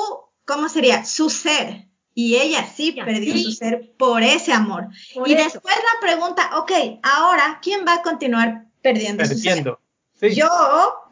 ¿cómo 0.45 0.69
sería? 0.69 1.05
Su 1.05 1.31
ser. 1.31 1.87
Y 2.15 2.37
ella 2.37 2.65
sí 2.67 2.95
Ya, 2.97 3.05
perdió 3.05 3.33
sí. 3.33 3.45
su 3.45 3.53
ser 3.53 3.93
por 3.97 4.23
ese 4.23 4.53
amor. 4.53 4.89
Por 5.15 5.29
y 5.29 5.35
eso. 5.35 5.45
después 5.45 5.75
la 5.77 6.07
pregunta, 6.07 6.51
ok, 6.59 6.73
ahora, 7.03 7.61
¿quién 7.63 7.85
va 7.87 7.95
a 7.95 8.03
continuar 8.03 8.65
perdiendo 8.83 9.25
su 9.25 9.35
ser? 9.37 9.65
Sí. 10.15 10.35
Yo, 10.35 10.49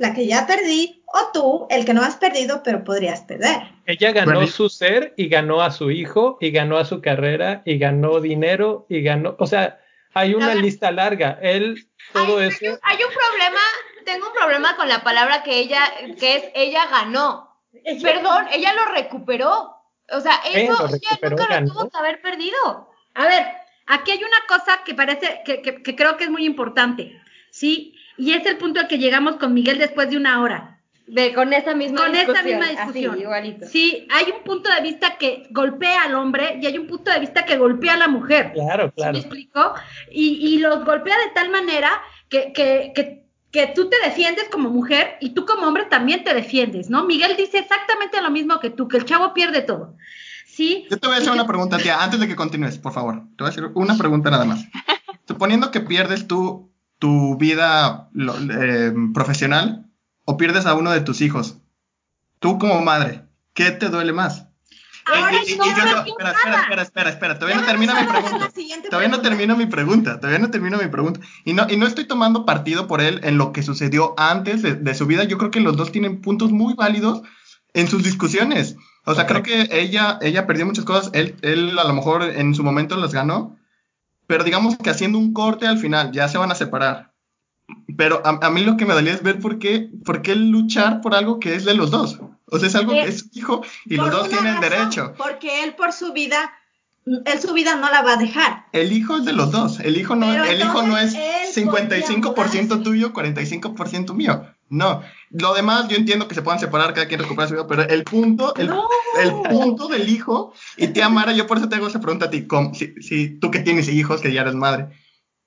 la 0.01 0.13
que 0.15 0.27
ya 0.27 0.49
perdí, 0.49 1.05
o 1.07 1.31
tú, 1.33 1.67
el 1.71 1.85
que 1.85 1.95
no 1.95 2.03
has 2.03 2.17
perdido, 2.17 2.63
pero 2.65 2.83
podrías 2.83 3.21
perder. 3.21 3.59
Ella 3.87 4.11
ganó 4.11 4.33
Bueno, 4.35 4.49
su 4.49 4.69
ser 4.69 5.15
y 5.17 5.29
ganó 5.29 5.63
a 5.63 5.71
su 5.71 5.93
hijo 5.93 6.39
y 6.41 6.51
ganó 6.51 6.77
a 6.77 6.85
su 6.85 7.01
carrera 7.01 7.63
y 7.65 7.79
ganó 7.79 8.21
dinero 8.21 8.85
y 8.89 9.03
ganó, 9.03 9.37
o 9.39 9.47
sea, 9.47 9.79
hay 10.17 10.35
una 10.35 10.49
ver. 10.49 10.57
lista 10.59 10.91
larga. 10.91 11.39
Él, 11.43 11.89
todo 12.13 12.39
hay, 12.39 12.49
eso. 12.49 12.79
hay 12.83 12.97
un 13.03 13.11
problema, 13.13 13.61
tengo 14.05 14.27
un 14.29 14.33
problema 14.33 14.77
con 14.77 14.89
la 14.89 15.03
palabra 15.03 15.43
que 15.43 15.59
ella, 15.59 15.83
que 16.19 16.37
es 16.37 16.45
ella 16.55 16.87
ganó. 16.87 17.55
Perdón, 18.03 18.47
ella 18.53 18.73
lo 18.75 18.87
recuperó. 18.87 19.75
O 20.11 20.21
sea, 20.21 20.37
eso 20.45 20.87
ella 20.87 21.19
nunca 21.31 21.47
ganó. 21.47 21.67
lo 21.67 21.73
tuvo 21.81 21.91
que 21.91 21.99
haber 21.99 22.23
perdido. 22.23 22.91
A 23.15 23.27
ver, 23.27 23.47
aquí 23.87 24.13
hay 24.13 24.23
una 24.25 24.39
cosa 24.49 24.83
que 24.85 24.95
parece, 24.95 25.43
que, 25.45 25.63
que- 25.63 25.83
que 25.83 25.97
creo 25.97 26.17
que 26.17 26.25
es 26.25 26.31
muy 26.31 26.45
importante, 26.45 27.21
¿sí? 27.51 27.95
Y 28.17 28.33
es 28.33 28.47
el 28.47 28.57
punto 28.57 28.81
al 28.81 28.89
que 28.89 28.99
llegamos 28.99 29.37
con 29.37 29.53
Miguel 29.53 29.79
después 29.79 30.09
de 30.09 30.17
una 30.17 30.41
hora. 30.41 30.76
De, 31.09 31.33
con 31.35 31.53
esa 31.53 31.75
misma 31.75 32.03
Con 32.03 32.13
discusión. 32.13 32.45
misma 32.45 32.67
discusión. 32.69 33.13
Así, 33.15 33.23
igualito. 33.23 33.67
Sí, 33.67 34.09
hay 34.11 34.33
un 34.37 34.43
punto 34.43 34.69
de 34.75 34.81
vista 34.81 35.17
que 35.19 35.47
golpea 35.51 36.03
al 36.03 36.15
hombre 36.17 36.59
y 36.61 36.67
hay 36.67 36.79
un 36.79 36.87
punto 36.89 37.11
de 37.13 37.21
vista 37.21 37.45
que 37.45 37.57
golpea 37.57 37.95
a 37.95 37.97
la 37.97 38.09
mujer. 38.09 38.53
Claro, 38.55 38.87
¿Sí 38.89 38.93
claro. 38.97 39.13
me 39.13 39.19
explico? 39.21 39.73
Y, 40.11 40.29
y 40.55 40.59
los 40.59 40.85
golpea 40.85 41.15
de 41.15 41.31
tal 41.35 41.51
manera 41.51 41.91
que, 42.29 42.53
que, 42.53 42.93
que, 42.95 43.25
que 43.53 43.69
tú 43.69 43.89
te 43.89 43.97
defiendes 44.05 44.49
como 44.51 44.69
mujer 44.69 45.17
y 45.21 45.31
tú 45.31 45.47
como 45.47 45.67
hombre 45.69 45.85
también 45.85 46.25
te 46.25 46.35
defiendes, 46.35 46.91
¿no? 46.91 47.05
Miguel 47.05 47.37
dice 47.37 47.59
exactamente 47.59 48.21
lo 48.21 48.31
mismo 48.31 48.59
que 48.59 48.71
tú, 48.71 48.89
que 48.89 48.97
el 48.97 49.05
chavo 49.05 49.33
pierde 49.33 49.63
todo. 49.63 49.95
¿Sí? 50.45 50.87
Yo 50.91 50.99
te 50.99 51.07
voy 51.07 51.17
a 51.17 51.21
hacer 51.21 51.33
una 51.33 51.47
pregunta, 51.47 51.79
tía, 51.79 52.03
antes 52.03 52.19
de 52.19 52.27
que 52.27 52.35
continúes, 52.35 52.79
por 52.79 52.93
favor. 52.93 53.23
Te 53.37 53.45
voy 53.45 53.47
a 53.47 53.51
hacer 53.51 53.65
una 53.75 53.97
pregunta 53.97 54.31
nada 54.31 54.45
más. 54.45 54.65
Suponiendo 55.29 55.71
que 55.71 55.81
pierdes 55.81 56.27
tu, 56.27 56.73
tu 56.99 57.37
vida 57.37 58.09
lo- 58.13 58.35
eh, 58.39 58.93
profesional 59.15 59.86
o 60.27 60.37
pierdes 60.37 60.67
a 60.67 60.75
uno 60.75 60.91
de 60.91 61.01
tus 61.01 61.23
hijos, 61.23 61.57
tú 62.41 62.59
como 62.59 62.83
madre, 62.83 63.23
¿qué 63.55 63.71
te 63.71 63.89
duele 63.89 64.13
más? 64.13 64.47
Ahora 65.07 65.31
Y- 65.47 65.51
y- 65.51 65.55
y 65.55 65.57
no 65.57 65.65
yo 65.65 65.85
no- 65.85 66.03
espera, 66.05 66.33
espera, 66.33 66.61
espera, 66.61 66.83
espera, 66.83 67.11
espera, 67.11 67.39
todavía 67.39 67.61
no 67.61 67.67
termina 67.67 67.95
mi 67.95 68.07
pregunta. 68.09 68.49
Todavía 68.91 69.09
no 69.09 69.21
termino 69.21 69.57
mi 69.57 69.67
pregunta, 69.67 70.17
todavía 70.21 70.41
no 70.41 70.51
termino 70.51 70.79
mi 70.79 70.89
pregunta. 70.89 71.21
Y 71.45 71.53
no, 71.53 71.67
y 71.71 71.77
no 71.77 71.87
estoy 71.87 72.07
tomando 72.07 72.45
partido 72.45 72.89
por 72.89 73.01
él 73.01 73.21
en 73.23 73.39
lo 73.39 73.53
que 73.53 73.63
sucedió 73.63 74.15
antes 74.19 74.63
de, 74.63 74.75
de 74.75 74.95
su 74.97 75.07
vida. 75.07 75.23
Yo 75.25 75.39
creo 75.39 75.53
que 75.53 75.61
los 75.61 75.77
dos 75.77 75.93
tienen 75.93 76.21
puntos 76.21 76.51
muy 76.51 76.75
válidos 76.75 77.23
en 77.73 77.87
sus 77.87 78.03
discusiones. 78.03 78.75
O 79.05 79.15
sea, 79.15 79.27
creo 79.29 79.45
que 79.45 79.69
ella, 79.71 80.19
ella 80.23 80.45
perdió 80.49 80.67
muchas 80.67 80.85
cosas, 80.85 81.11
él, 81.13 81.37
él 81.43 81.79
a 81.79 81.85
lo 81.85 81.95
mejor 81.95 82.25
en 82.25 82.53
su 82.57 82.65
momento 82.65 82.97
las 82.97 83.13
ganó, 83.15 83.57
pero 84.27 84.43
digamos 84.43 84.77
que 84.77 84.91
haciendo 84.91 85.19
un 85.19 85.33
corte 85.33 85.69
al 85.69 85.79
final, 85.79 86.11
ya 86.11 86.27
se 86.27 86.39
van 86.39 86.51
a 86.51 86.57
separar. 86.57 87.13
Pero 87.97 88.23
a, 88.25 88.39
a 88.47 88.51
mí 88.51 88.63
lo 88.63 88.77
que 88.77 88.85
me 88.87 88.95
dolía 88.95 89.13
es 89.15 89.23
ver 89.23 89.39
por 89.41 89.59
qué, 89.59 89.89
por 90.05 90.23
qué 90.23 90.35
luchar 90.37 91.01
por 91.01 91.15
algo 91.15 91.41
que 91.41 91.55
es 91.55 91.65
de 91.65 91.75
los 91.75 91.91
dos. 91.91 92.19
O 92.49 92.59
sea, 92.59 92.69
es 92.69 92.75
algo 92.77 92.93
que 92.93 93.03
es 93.05 93.21
su 93.21 93.29
hijo 93.33 93.63
y 93.87 93.97
los 93.97 94.11
dos 94.11 94.29
tienen 94.29 94.57
razón, 94.57 94.71
derecho. 94.71 95.15
Porque 95.19 95.65
él 95.65 95.75
por 95.75 95.93
su 95.93 96.13
vida, 96.13 96.53
él 97.05 97.41
su 97.41 97.53
vida 97.55 97.75
no 97.77 97.91
la 97.91 98.03
va 98.03 98.13
a 98.13 98.17
dejar. 98.17 98.67
El 98.73 98.93
hijo 98.93 99.17
es 99.17 99.25
de 99.25 99.33
los 99.33 99.51
dos. 99.51 99.81
El 99.81 99.97
hijo 99.97 100.15
no, 100.15 100.27
Pero 100.27 100.45
el 100.45 100.61
hijo 100.61 100.83
no 100.83 100.97
es 100.97 101.15
entonces 101.15 101.59
él 101.59 101.65
55% 101.65 102.35
podría 102.35 102.69
tuyo, 102.83 103.13
45% 103.13 104.15
mío. 104.15 104.45
No. 104.69 105.03
Lo 105.31 105.55
demás, 105.55 105.89
yo 105.89 105.97
entiendo 105.97 106.29
que 106.29 106.35
se 106.35 106.43
puedan 106.43 106.61
separar, 106.61 106.93
cada 106.95 107.07
quien 107.09 107.21
recupera 107.21 107.49
su 107.49 107.55
vida, 107.55 107.67
pero 107.67 107.83
el 107.83 108.05
punto, 108.05 108.55
el, 108.57 108.69
No. 108.69 108.87
el 109.21 109.33
punto 109.49 109.89
del 109.89 110.09
hijo, 110.09 110.53
y 110.77 110.89
tía 110.89 111.09
Mara, 111.09 111.33
yo 111.33 111.47
por 111.47 111.59
eso 111.59 111.69
te 111.69 111.77
hago 111.77 111.87
esa 111.89 112.01
pregunta 112.01 112.27
a 112.27 112.31
ti, 112.31 112.47
¿cómo- 112.47 112.75
si, 112.75 112.95
si 113.01 113.29
tú 113.29 113.51
que 113.51 113.61
tienes 113.61 113.89
hijos, 113.89 114.21
que 114.21 114.33
ya 114.33 114.43
eres 114.43 114.55
madre. 114.55 114.89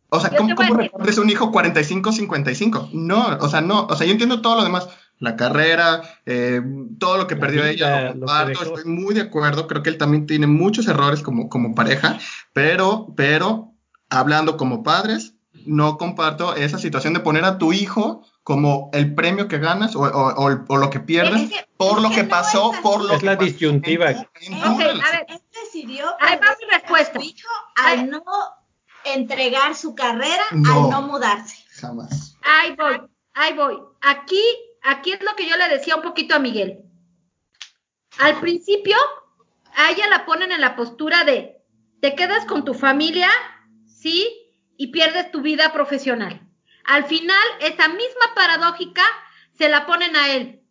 O 0.09 0.19
sea, 0.19 0.31
Yo 0.31 0.37
¿cómo, 0.37 0.55
cómo 0.55 0.73
repartes 0.75 1.17
un 1.19 1.29
hijo 1.29 1.51
45-55? 1.51 2.89
No, 2.93 3.37
o 3.39 3.49
sea, 3.49 3.61
no, 3.61 3.85
o 3.85 3.95
sea, 3.95 4.05
yo 4.07 4.11
entiendo 4.13 4.41
todo 4.41 4.55
lo 4.55 4.63
demás, 4.63 4.87
la 5.19 5.35
carrera, 5.35 6.01
eh, 6.25 6.61
todo 6.97 7.17
lo 7.17 7.27
que 7.27 7.35
La 7.35 7.41
perdió 7.41 7.61
vida, 7.63 7.71
ella, 7.71 8.13
lo 8.15 8.25
dejó. 8.45 8.63
estoy 8.63 8.85
muy 8.85 9.13
de 9.13 9.21
acuerdo, 9.21 9.67
creo 9.67 9.83
que 9.83 9.89
él 9.89 9.97
también 9.97 10.25
tiene 10.25 10.47
muchos 10.47 10.87
errores 10.87 11.21
como, 11.21 11.49
como 11.49 11.75
pareja, 11.75 12.17
pero, 12.53 13.13
pero, 13.15 13.73
hablando 14.09 14.57
como 14.57 14.81
padres, 14.81 15.33
no 15.65 15.97
comparto 15.97 16.55
esa 16.55 16.79
situación 16.79 17.13
de 17.13 17.19
poner 17.19 17.43
a 17.43 17.57
tu 17.57 17.73
hijo 17.73 18.23
como 18.43 18.89
el 18.93 19.13
premio 19.13 19.47
que 19.47 19.59
ganas 19.59 19.95
o, 19.95 19.99
o- 20.01 20.33
o- 20.47 20.65
o 20.67 20.77
lo 20.77 20.89
que 20.89 20.99
pierdes 21.01 21.41
Es 21.43 21.49
que- 21.49 21.65
por 21.77 22.01
lo 22.01 22.09
que 22.09 22.15
que 22.15 22.23
no 22.23 22.29
pasó, 22.29 22.71
por 22.81 23.03
lo 23.03 23.13
Es 23.13 23.19
que 23.19 23.25
la 23.25 23.35
disyuntiva. 23.35 24.09
en 24.11 24.17
tu- 24.23 24.29
en 24.41 24.61
tu 24.61 24.67
Ok, 24.71 24.79
a 24.81 24.87
ver, 24.87 25.25
Él 25.27 25.41
decidió 25.63 26.05
Ahí 26.19 26.37
va 26.37 26.55
mi 26.59 26.71
respuesta. 26.71 27.19
a 27.19 27.21
su 27.21 27.27
hijo 27.27 27.47
al 27.75 28.09
no 28.09 28.23
entregar 29.13 29.75
su 29.75 29.95
carrera, 29.95 30.43
No. 30.51 30.85
al 30.85 30.89
no 30.89 31.01
mudarse. 31.03 31.57
Jamás. 31.79 32.37
ahí 32.43 32.75
voy, 32.75 33.01
ahí 33.33 33.53
voy. 33.53 33.77
Aquí, 34.01 34.43
aquí 34.83 35.11
es 35.11 35.21
lo 35.23 35.35
que 35.35 35.47
yo 35.47 35.55
le 35.57 35.69
decía 35.69 35.95
un 35.95 36.01
poquito 36.01 36.35
a 36.35 36.39
Miguel. 36.39 36.79
Al 38.17 38.39
principio, 38.39 38.97
a 39.75 39.91
ella 39.91 40.07
la 40.09 40.25
ponen 40.25 40.51
en 40.51 40.61
la 40.61 40.75
postura 40.75 41.23
de, 41.23 41.57
te 42.01 42.15
quedas 42.15 42.45
con 42.45 42.65
tu 42.65 42.73
familia, 42.73 43.29
sí, 43.85 44.27
y 44.77 44.87
pierdes 44.87 45.31
tu 45.31 45.41
vida 45.41 45.71
profesional. 45.73 46.41
Al 46.85 47.05
final, 47.05 47.37
esa 47.61 47.87
misma 47.87 48.33
paradójica 48.35 49.03
se 49.57 49.69
la 49.69 49.85
ponen 49.85 50.15
a 50.15 50.29
él. 50.33 50.63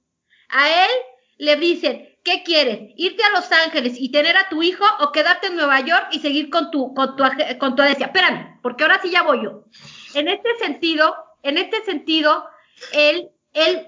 A 0.49 0.69
él 0.85 0.91
le 1.39 1.57
dicen, 1.57 2.08
¿qué 2.29 2.43
quieres? 2.43 2.93
¿Irte 2.97 3.25
a 3.25 3.31
Los 3.31 3.51
Ángeles 3.51 3.95
y 3.99 4.11
tener 4.11 4.37
a 4.37 4.51
tu 4.51 4.63
hijo 4.63 4.85
o 5.01 5.13
quedarte 5.13 5.47
en 5.47 5.57
Nueva 5.57 5.81
York 5.81 6.09
y 6.13 6.21
seguir 6.21 6.51
con 6.51 6.71
tu, 6.71 6.93
con 6.93 7.17
tu, 7.17 7.25
con 7.59 7.75
tu 7.75 7.83
herencia? 7.83 8.07
Espérame, 8.07 8.61
porque 8.61 8.85
ahora 8.85 9.01
sí 9.01 9.11
ya 9.11 9.23
voy 9.23 9.45
yo. 9.45 9.65
En 10.13 10.29
este 10.29 10.55
sentido, 10.59 11.17
en 11.43 11.57
este 11.57 11.83
sentido, 11.85 12.47
él, 12.93 13.31
él 13.55 13.87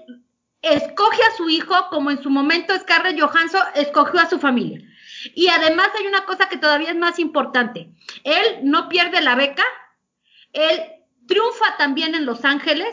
escoge 0.63 1.21
a 1.21 1.37
su 1.37 1.49
hijo 1.49 1.75
como 1.91 2.09
en 2.09 2.23
su 2.23 2.31
momento 2.31 2.73
Scarlett 2.79 3.19
Johansson 3.19 3.61
escogió 3.75 4.19
a 4.19 4.29
su 4.29 4.39
familia. 4.39 4.81
Y 5.35 5.49
además 5.49 5.89
hay 5.99 6.07
una 6.07 6.25
cosa 6.25 6.49
que 6.49 6.57
todavía 6.57 6.89
es 6.89 6.97
más 6.97 7.19
importante. 7.19 7.91
Él 8.23 8.61
no 8.63 8.89
pierde 8.89 9.21
la 9.21 9.35
beca, 9.35 9.63
él 10.51 10.81
triunfa 11.27 11.77
también 11.77 12.15
en 12.15 12.25
Los 12.25 12.43
Ángeles, 12.43 12.89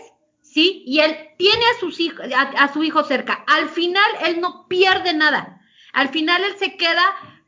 ¿sí? 0.59 0.83
Y 0.87 0.99
él 1.01 1.17
tiene 1.39 1.65
a, 1.65 1.79
sus 1.81 2.01
hijos, 2.01 2.27
a, 2.37 2.65
a 2.65 2.73
su 2.73 2.83
hijo 2.83 3.05
cerca. 3.05 3.45
Al 3.47 3.69
final, 3.69 4.05
él 4.25 4.41
no 4.41 4.67
pierde 4.67 5.15
nada. 5.15 5.61
Al 5.93 6.09
final, 6.09 6.43
él 6.43 6.55
se 6.59 6.77
queda, 6.77 7.05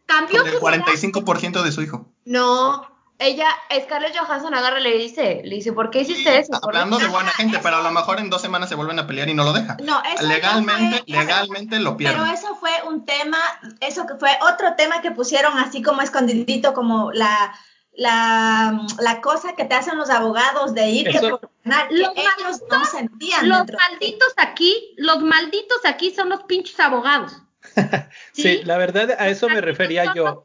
cambió 0.06 0.38
Con 0.38 0.48
el 0.48 0.58
su 0.58 0.64
vida. 0.64 0.84
45% 0.84 1.62
de 1.62 1.72
su 1.72 1.82
hijo. 1.82 2.06
No, 2.24 2.86
ella, 3.18 3.48
Scarlett 3.84 4.16
Johansson 4.16 4.54
agarra 4.54 4.80
y 4.80 4.82
le 4.84 4.96
dice, 4.96 5.42
le 5.44 5.56
dice, 5.56 5.72
¿por 5.72 5.90
qué 5.90 6.02
hiciste 6.02 6.38
eso? 6.38 6.52
¿Por 6.60 6.74
Hablando 6.74 6.98
de 6.98 7.06
qué?". 7.06 7.10
buena 7.10 7.30
gente, 7.32 7.58
pero 7.62 7.76
a 7.78 7.82
lo 7.82 7.90
mejor 7.90 8.18
en 8.20 8.30
dos 8.30 8.40
semanas 8.40 8.68
se 8.68 8.76
vuelven 8.76 8.98
a 9.00 9.06
pelear 9.06 9.28
y 9.28 9.34
no 9.34 9.44
lo 9.44 9.52
deja. 9.52 9.76
No, 9.82 10.00
eso 10.04 10.26
legalmente, 10.26 10.82
no 11.00 11.04
fue- 11.04 11.04
legalmente 11.06 11.80
lo 11.80 11.96
Pero 11.96 12.12
pierde. 12.14 12.32
eso 12.32 12.54
fue 12.56 12.70
un 12.86 13.04
tema, 13.04 13.38
eso 13.80 14.06
que 14.06 14.14
fue 14.14 14.30
otro 14.52 14.74
tema 14.76 15.02
que 15.02 15.10
pusieron 15.10 15.58
así 15.58 15.82
como 15.82 16.00
escondidito, 16.00 16.72
como 16.72 17.10
la, 17.12 17.52
la, 18.00 18.86
la 18.98 19.20
cosa 19.20 19.54
que 19.54 19.66
te 19.66 19.74
hacen 19.74 19.98
los 19.98 20.08
abogados 20.08 20.74
de 20.74 20.88
irte 20.88 21.10
Eso- 21.18 21.38
por 21.38 21.50
ganar, 21.64 21.86
Los 21.90 22.12
ellos 22.16 22.62
no 22.70 22.78
malditos- 22.78 22.90
sentían 22.90 23.48
Los 23.48 23.58
dentro. 23.58 23.78
malditos 23.90 24.32
aquí, 24.38 24.94
los 24.96 25.20
malditos 25.22 25.80
aquí 25.84 26.10
son 26.10 26.30
los 26.30 26.42
pinches 26.44 26.80
abogados. 26.80 27.42
Sí, 28.32 28.62
la 28.64 28.78
verdad, 28.78 29.10
a 29.18 29.28
eso 29.28 29.48
me 29.50 29.60
refería 29.60 30.14
yo. 30.14 30.42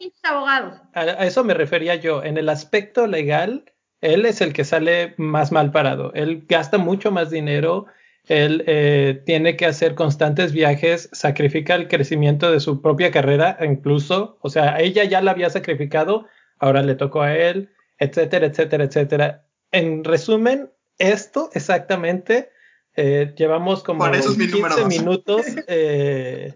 A, 0.94 0.99
a 0.99 1.26
eso 1.26 1.44
me 1.45 1.53
refería 1.53 1.95
yo. 1.95 2.23
En 2.23 2.38
el 2.38 2.49
aspecto 2.49 3.07
legal, 3.07 3.72
él 4.02 4.26
es 4.26 4.41
el 4.41 4.52
que 4.52 4.65
sale 4.65 5.14
más 5.18 5.52
mal 5.53 5.72
parado. 5.72 6.11
Él 6.14 6.44
gasta 6.49 6.77
mucho 6.77 7.11
más 7.11 7.30
dinero. 7.30 7.86
Él 8.27 8.64
eh, 8.68 9.22
tiene 9.26 9.56
que 9.56 9.65
hacer 9.65 9.95
constantes 9.95 10.52
viajes, 10.52 11.10
sacrifica 11.14 11.76
el 11.76 11.88
crecimiento 11.88 12.52
de 12.52 12.60
su 12.60 12.82
propia 12.82 13.11
carrera, 13.11 13.57
incluso, 13.61 14.40
o 14.41 14.49
sea, 14.49 14.73
a 14.73 14.80
ella 14.82 15.03
ya 15.03 15.22
la 15.22 15.30
había 15.32 15.49
sacrificado, 15.52 16.27
ahora 16.60 16.82
le 16.84 16.95
tocó 16.95 17.22
a 17.22 17.36
él, 17.36 17.69
etcétera, 17.99 18.48
etcétera, 18.48 18.84
etcétera. 18.86 19.45
En 19.72 20.03
resumen, 20.03 20.72
esto 20.98 21.49
exactamente, 21.53 22.49
eh, 22.95 23.34
llevamos 23.36 23.84
como 23.84 24.06
eso 24.07 24.32
es 24.32 24.38
mi 24.38 24.45
15 24.45 24.57
número 24.57 24.76
dos. 24.77 24.88
minutos 24.88 25.45
eh, 25.68 26.53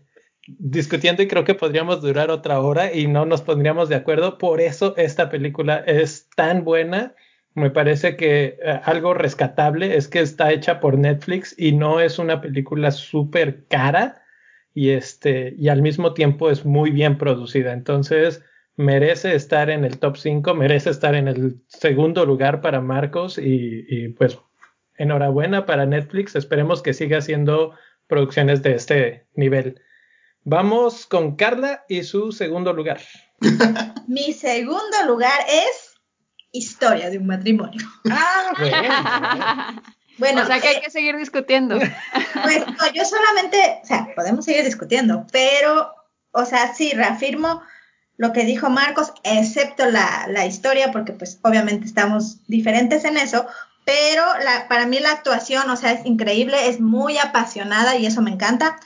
discutiendo 0.47 1.21
y 1.21 1.27
creo 1.27 1.43
que 1.43 1.53
podríamos 1.53 2.01
durar 2.01 2.31
otra 2.31 2.59
hora 2.61 2.93
y 2.93 3.07
no 3.07 3.25
nos 3.25 3.41
pondríamos 3.41 3.89
de 3.89 3.95
acuerdo. 3.95 4.37
Por 4.37 4.61
eso 4.61 4.95
esta 4.97 5.29
película 5.29 5.83
es 5.85 6.29
tan 6.35 6.63
buena. 6.63 7.13
Me 7.55 7.71
parece 7.71 8.15
que 8.15 8.57
eh, 8.63 8.79
algo 8.83 9.13
rescatable 9.13 9.97
es 9.97 10.07
que 10.07 10.19
está 10.19 10.51
hecha 10.51 10.79
por 10.79 10.97
Netflix 10.97 11.53
y 11.57 11.73
no 11.73 11.99
es 11.99 12.19
una 12.19 12.41
película 12.41 12.91
súper 12.91 13.65
cara 13.67 14.23
y 14.73 14.91
este 14.91 15.55
y 15.57 15.67
al 15.67 15.81
mismo 15.81 16.13
tiempo 16.13 16.49
es 16.49 16.65
muy 16.65 16.91
bien 16.91 17.17
producida. 17.17 17.73
Entonces 17.73 18.43
merece 18.79 19.35
estar 19.35 19.69
en 19.69 19.83
el 19.83 19.99
top 19.99 20.15
5, 20.15 20.53
merece 20.53 20.89
estar 20.89 21.13
en 21.13 21.27
el 21.27 21.61
segundo 21.67 22.25
lugar 22.25 22.61
para 22.61 22.79
Marcos 22.79 23.37
y, 23.37 23.85
y, 23.89 24.07
pues 24.07 24.39
enhorabuena 24.97 25.65
para 25.65 25.85
Netflix. 25.85 26.37
Esperemos 26.37 26.81
que 26.81 26.93
siga 26.93 27.17
haciendo 27.17 27.75
producciones 28.07 28.63
de 28.63 28.75
este 28.75 29.27
nivel. 29.33 29.81
Vamos 30.45 31.05
con 31.07 31.35
Carla 31.35 31.83
y 31.89 32.03
su 32.03 32.31
segundo 32.31 32.71
lugar. 32.71 33.01
Mi 34.07 34.31
segundo 34.31 35.05
lugar 35.05 35.41
es 35.49 35.89
Historia 36.51 37.09
de 37.09 37.17
un 37.17 37.27
matrimonio. 37.27 37.85
Ah, 38.09 38.53
bueno. 38.57 39.81
Bueno, 40.17 40.41
o 40.43 40.45
sea 40.45 40.61
que 40.61 40.69
hay 40.69 40.81
que 40.81 40.89
seguir 40.89 41.17
discutiendo. 41.17 41.77
Pues 42.43 42.65
no, 42.65 42.93
yo 42.93 43.03
solamente, 43.03 43.81
o 43.83 43.85
sea, 43.85 44.07
podemos 44.15 44.45
seguir 44.45 44.63
discutiendo, 44.63 45.27
pero, 45.31 45.93
o 46.31 46.45
sea, 46.45 46.73
sí, 46.73 46.93
reafirmo 46.93 47.61
lo 48.19 48.33
que 48.33 48.43
dijo 48.43 48.69
Marcos, 48.69 49.13
excepto 49.23 49.85
la, 49.85 50.27
la 50.27 50.45
historia, 50.45 50.91
porque 50.91 51.13
pues 51.13 51.39
obviamente 51.41 51.85
estamos 51.85 52.45
diferentes 52.47 53.05
en 53.05 53.15
eso, 53.15 53.47
pero 53.85 54.23
la, 54.43 54.67
para 54.67 54.85
mí 54.87 54.99
la 54.99 55.13
actuación, 55.13 55.69
o 55.69 55.77
sea, 55.77 55.93
es 55.93 56.05
increíble, 56.05 56.67
es 56.67 56.81
muy 56.81 57.17
apasionada 57.17 57.95
y 57.95 58.05
eso 58.05 58.21
me 58.21 58.31
encanta. 58.31 58.77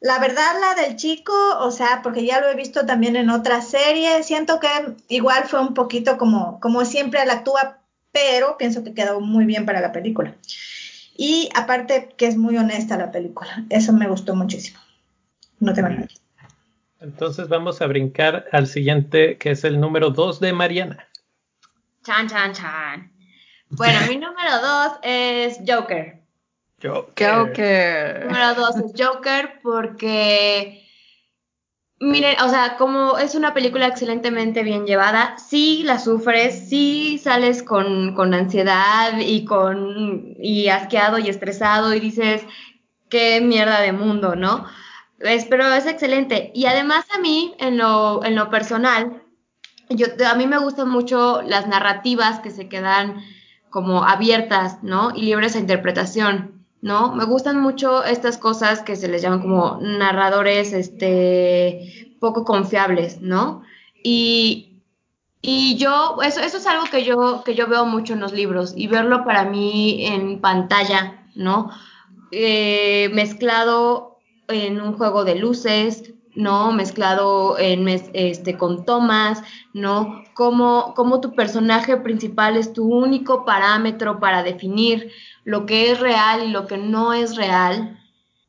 La 0.00 0.18
verdad, 0.18 0.54
la 0.62 0.82
del 0.82 0.96
chico, 0.96 1.34
o 1.58 1.70
sea, 1.70 2.00
porque 2.02 2.24
ya 2.24 2.40
lo 2.40 2.48
he 2.48 2.54
visto 2.54 2.86
también 2.86 3.16
en 3.16 3.28
otras 3.28 3.68
series, 3.68 4.24
siento 4.24 4.58
que 4.60 4.68
igual 5.08 5.44
fue 5.44 5.60
un 5.60 5.74
poquito 5.74 6.16
como, 6.16 6.58
como 6.58 6.86
siempre 6.86 7.22
él 7.22 7.28
actúa, 7.28 7.80
pero 8.12 8.56
pienso 8.56 8.82
que 8.82 8.94
quedó 8.94 9.20
muy 9.20 9.44
bien 9.44 9.66
para 9.66 9.82
la 9.82 9.92
película. 9.92 10.34
Y 11.18 11.50
aparte 11.54 12.14
que 12.16 12.26
es 12.26 12.38
muy 12.38 12.56
honesta 12.56 12.96
la 12.96 13.12
película, 13.12 13.62
eso 13.68 13.92
me 13.92 14.08
gustó 14.08 14.34
muchísimo. 14.34 14.80
No 15.58 15.74
te 15.74 15.82
van 15.82 16.08
Entonces 17.00 17.48
vamos 17.48 17.80
a 17.80 17.86
brincar 17.86 18.46
al 18.52 18.66
siguiente, 18.66 19.38
que 19.38 19.52
es 19.52 19.64
el 19.64 19.80
número 19.80 20.10
2 20.10 20.38
de 20.40 20.52
Mariana. 20.52 21.08
Chan, 22.04 22.28
chan, 22.28 22.52
chan. 22.52 23.12
Bueno, 23.70 23.98
mi 24.08 24.16
número 24.18 24.60
dos 24.60 24.92
es 25.02 25.60
Joker. 25.66 26.20
Joker. 26.82 28.24
Número 28.26 28.54
dos 28.54 28.76
es 28.76 28.92
Joker 28.96 29.60
porque, 29.62 30.86
miren, 32.00 32.40
o 32.40 32.48
sea, 32.48 32.76
como 32.76 33.18
es 33.18 33.34
una 33.34 33.54
película 33.54 33.86
excelentemente 33.86 34.62
bien 34.62 34.86
llevada, 34.86 35.36
sí 35.38 35.82
la 35.84 35.98
sufres, 35.98 36.68
sí 36.68 37.18
sales 37.22 37.62
con, 37.62 38.14
con 38.14 38.32
ansiedad 38.34 39.18
y 39.18 39.44
con 39.44 40.36
y 40.38 40.68
asqueado 40.68 41.18
y 41.18 41.28
estresado 41.28 41.94
y 41.94 42.00
dices, 42.00 42.44
qué 43.10 43.40
mierda 43.40 43.80
de 43.80 43.92
mundo, 43.92 44.36
¿no? 44.36 44.66
Es, 45.20 45.44
pero 45.44 45.72
es 45.72 45.86
excelente. 45.86 46.50
Y 46.54 46.64
además 46.66 47.04
a 47.14 47.18
mí, 47.18 47.54
en 47.58 47.76
lo, 47.76 48.24
en 48.24 48.34
lo 48.34 48.48
personal, 48.50 49.22
yo, 49.90 50.06
a 50.26 50.34
mí 50.34 50.46
me 50.46 50.58
gustan 50.58 50.88
mucho 50.88 51.42
las 51.42 51.68
narrativas 51.68 52.40
que 52.40 52.50
se 52.50 52.68
quedan 52.68 53.22
como 53.68 54.04
abiertas, 54.04 54.82
¿no? 54.82 55.14
Y 55.14 55.22
libres 55.22 55.56
a 55.56 55.60
interpretación, 55.60 56.64
¿no? 56.80 57.14
Me 57.14 57.24
gustan 57.24 57.60
mucho 57.60 58.02
estas 58.02 58.38
cosas 58.38 58.80
que 58.80 58.96
se 58.96 59.08
les 59.08 59.20
llaman 59.20 59.42
como 59.42 59.78
narradores, 59.80 60.72
este, 60.72 62.16
poco 62.18 62.44
confiables, 62.44 63.20
¿no? 63.20 63.62
Y, 64.02 64.80
y 65.42 65.76
yo, 65.76 66.18
eso, 66.22 66.40
eso 66.40 66.56
es 66.56 66.66
algo 66.66 66.86
que 66.90 67.04
yo, 67.04 67.42
que 67.44 67.54
yo 67.54 67.66
veo 67.66 67.84
mucho 67.84 68.14
en 68.14 68.20
los 68.20 68.32
libros 68.32 68.72
y 68.74 68.86
verlo 68.86 69.24
para 69.24 69.44
mí 69.44 70.06
en 70.06 70.40
pantalla, 70.40 71.26
¿no? 71.34 71.70
Eh, 72.32 73.10
mezclado 73.12 74.09
en 74.50 74.80
un 74.80 74.94
juego 74.94 75.24
de 75.24 75.36
luces, 75.36 76.12
¿no? 76.34 76.72
Mezclado 76.72 77.58
en 77.58 77.88
este, 77.88 78.56
con 78.56 78.84
tomas, 78.84 79.42
¿no? 79.74 80.22
Como, 80.34 80.94
como 80.94 81.20
tu 81.20 81.34
personaje 81.34 81.96
principal 81.96 82.56
es 82.56 82.72
tu 82.72 82.86
único 82.86 83.44
parámetro 83.44 84.20
para 84.20 84.42
definir 84.42 85.10
lo 85.44 85.66
que 85.66 85.90
es 85.90 86.00
real 86.00 86.44
y 86.44 86.50
lo 86.50 86.66
que 86.66 86.78
no 86.78 87.12
es 87.12 87.36
real, 87.36 87.98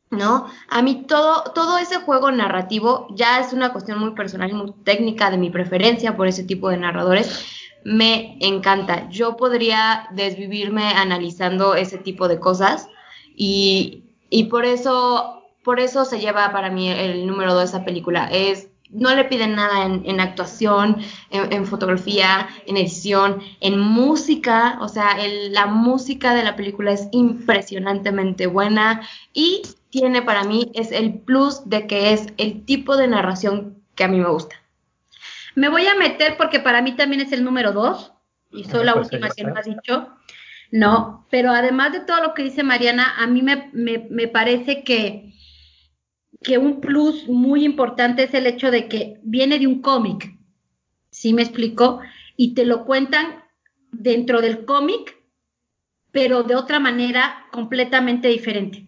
¿no? 0.09 0.45
A 0.69 0.81
mí 0.81 1.05
todo, 1.07 1.43
todo 1.55 1.77
ese 1.77 1.97
juego 1.97 2.31
narrativo 2.31 3.07
ya 3.15 3.39
es 3.39 3.53
una 3.53 3.71
cuestión 3.71 3.99
muy 3.99 4.11
personal 4.11 4.49
y 4.51 4.53
muy 4.53 4.73
técnica 4.83 5.31
de 5.31 5.37
mi 5.37 5.49
preferencia 5.49 6.15
por 6.15 6.27
ese 6.27 6.43
tipo 6.43 6.69
de 6.69 6.77
narradores. 6.77 7.45
Me 7.83 8.37
encanta. 8.41 9.09
Yo 9.09 9.35
podría 9.37 10.07
desvivirme 10.11 10.83
analizando 10.93 11.73
ese 11.75 11.97
tipo 11.97 12.27
de 12.27 12.39
cosas 12.39 12.87
y, 13.35 14.03
Y 14.33 14.45
por 14.45 14.65
eso, 14.65 15.40
por 15.63 15.79
eso 15.79 16.05
se 16.05 16.19
lleva 16.19 16.51
para 16.51 16.69
mí 16.69 16.89
el 16.89 17.27
número 17.27 17.53
2 17.53 17.59
de 17.59 17.65
esa 17.65 17.85
película. 17.85 18.29
Es 18.31 18.71
no 18.91 19.15
le 19.15 19.23
piden 19.23 19.55
nada 19.55 19.85
en, 19.85 20.19
actuación, 20.19 20.97
en, 21.29 21.65
fotografía, 21.65 22.49
en 22.65 22.77
edición, 22.77 23.41
en 23.61 23.79
música. 23.79 24.77
O 24.81 24.89
sea, 24.89 25.17
la 25.49 25.65
música 25.65 26.33
de 26.35 26.43
la 26.43 26.55
película 26.55 26.91
es 26.91 27.07
impresionantemente 27.11 28.47
buena 28.47 29.01
y 29.33 29.61
tiene 29.89 30.21
para 30.21 30.43
mí 30.43 30.71
es 30.73 30.91
el 30.91 31.19
plus 31.19 31.69
de 31.69 31.87
que 31.87 32.13
es 32.13 32.27
el 32.37 32.65
tipo 32.65 32.97
de 32.97 33.07
narración 33.07 33.81
que 33.95 34.03
a 34.03 34.07
mí 34.07 34.19
me 34.19 34.29
gusta. 34.29 34.55
Me 35.55 35.69
voy 35.69 35.85
a 35.87 35.95
meter 35.95 36.37
porque 36.37 36.59
para 36.59 36.81
mí 36.81 36.93
también 36.95 37.21
es 37.21 37.31
el 37.31 37.43
número 37.43 37.71
dos 37.71 38.13
y 38.51 38.65
soy 38.65 38.85
la 38.85 38.95
última 38.95 39.29
que 39.29 39.43
lo 39.43 39.55
ha 39.57 39.61
dicho. 39.61 40.09
No, 40.71 41.27
pero 41.29 41.51
además 41.51 41.91
de 41.91 41.99
todo 42.01 42.21
lo 42.21 42.33
que 42.33 42.43
dice 42.43 42.63
Mariana, 42.63 43.15
a 43.17 43.27
mí 43.27 43.41
me, 43.41 43.69
me 43.73 44.27
parece 44.29 44.83
que 44.83 45.30
que 46.43 46.57
un 46.57 46.81
plus 46.81 47.27
muy 47.27 47.63
importante 47.63 48.23
es 48.23 48.33
el 48.33 48.47
hecho 48.47 48.71
de 48.71 48.87
que 48.87 49.19
viene 49.23 49.59
de 49.59 49.67
un 49.67 49.81
cómic, 49.81 50.35
¿sí 51.11 51.33
me 51.33 51.43
explico? 51.43 52.01
Y 52.35 52.53
te 52.55 52.65
lo 52.65 52.85
cuentan 52.85 53.43
dentro 53.91 54.41
del 54.41 54.65
cómic, 54.65 55.17
pero 56.11 56.43
de 56.43 56.55
otra 56.55 56.79
manera 56.79 57.45
completamente 57.51 58.27
diferente. 58.27 58.87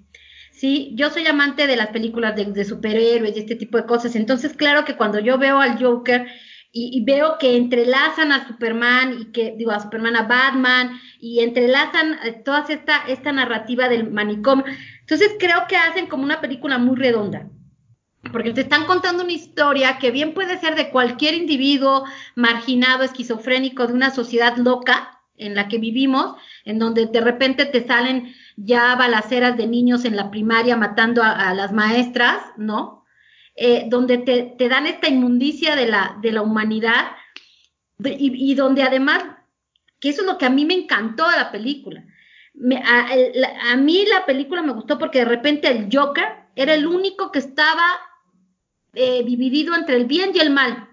Sí, 0.51 0.91
yo 0.95 1.09
soy 1.09 1.25
amante 1.27 1.67
de 1.67 1.75
las 1.75 1.89
películas 1.89 2.35
de, 2.35 2.65
superhéroes 2.65 3.35
y 3.35 3.39
este 3.39 3.55
tipo 3.55 3.77
de 3.77 3.85
cosas, 3.85 4.15
entonces 4.15 4.53
claro 4.53 4.85
que 4.85 4.95
cuando 4.95 5.19
yo 5.19 5.38
veo 5.38 5.59
al 5.59 5.84
Joker 5.84 6.27
y, 6.75 7.03
veo 7.05 7.38
que 7.39 7.55
entrelazan 7.55 8.31
a 8.31 8.47
Superman 8.47 9.17
y 9.21 9.25
que, 9.31 9.53
digo, 9.55 9.71
a 9.71 9.80
Superman, 9.80 10.15
a 10.15 10.23
Batman, 10.23 10.99
y 11.19 11.41
entrelazan 11.41 12.17
eh, 12.23 12.41
toda 12.43 12.65
esta, 12.67 13.03
esta 13.07 13.31
narrativa 13.31 13.89
del 13.89 14.09
manicomio, 14.09 14.65
entonces 15.03 15.35
creo 15.38 15.67
que 15.67 15.75
hacen 15.75 16.07
como 16.07 16.23
una 16.23 16.39
película 16.39 16.77
muy 16.77 16.95
redonda. 16.95 17.49
Porque 18.31 18.53
te 18.53 18.61
están 18.61 18.85
contando 18.85 19.23
una 19.23 19.34
historia 19.34 19.99
que 19.99 20.09
bien 20.09 20.34
puede 20.34 20.57
ser 20.57 20.75
de 20.75 20.89
cualquier 20.89 21.34
individuo 21.34 22.05
marginado, 22.35 23.03
esquizofrénico, 23.03 23.85
de 23.85 23.93
una 23.93 24.11
sociedad 24.11 24.55
loca 24.55 25.19
en 25.35 25.55
la 25.55 25.67
que 25.67 25.77
vivimos, 25.77 26.35
en 26.63 26.80
donde 26.80 27.07
de 27.07 27.19
repente 27.19 27.65
te 27.65 27.85
salen 27.85 28.34
ya 28.55 28.95
balaceras 28.95 29.57
de 29.57 29.67
niños 29.67 30.05
en 30.05 30.15
la 30.15 30.31
primaria 30.31 30.77
matando 30.77 31.21
a, 31.21 31.53
las 31.53 31.73
maestras, 31.73 32.38
¿no? 32.55 33.03
Eh, 33.55 33.88
donde 33.89 34.19
te, 34.19 34.69
dan 34.69 34.88
esta 34.88 35.09
inmundicia 35.09 35.75
de 35.75 35.88
la, 35.88 36.17
de 36.21 36.31
la 36.31 36.43
humanidad 36.43 37.11
y, 37.99 38.51
y, 38.51 38.55
donde 38.55 38.84
además, 38.84 39.25
que 39.99 40.09
eso 40.09 40.21
es 40.21 40.27
lo 40.27 40.38
que 40.38 40.45
a 40.45 40.49
mí 40.49 40.63
me 40.65 40.75
encantó 40.75 41.30
de 41.30 41.38
la 41.38 41.51
película, 41.51 42.05
a, 42.84 43.75
mí 43.77 44.05
la 44.05 44.25
película 44.25 44.61
me 44.61 44.73
gustó 44.73 44.97
porque 44.97 45.19
de 45.19 45.25
repente 45.25 45.69
el 45.69 45.89
Joker 45.91 46.27
era 46.55 46.73
el 46.73 46.85
único 46.85 47.31
que 47.31 47.39
estaba 47.39 47.99
eh, 48.93 49.23
dividido 49.23 49.75
entre 49.75 49.95
el 49.95 50.05
bien 50.05 50.31
y 50.34 50.39
el 50.39 50.51
mal. 50.51 50.89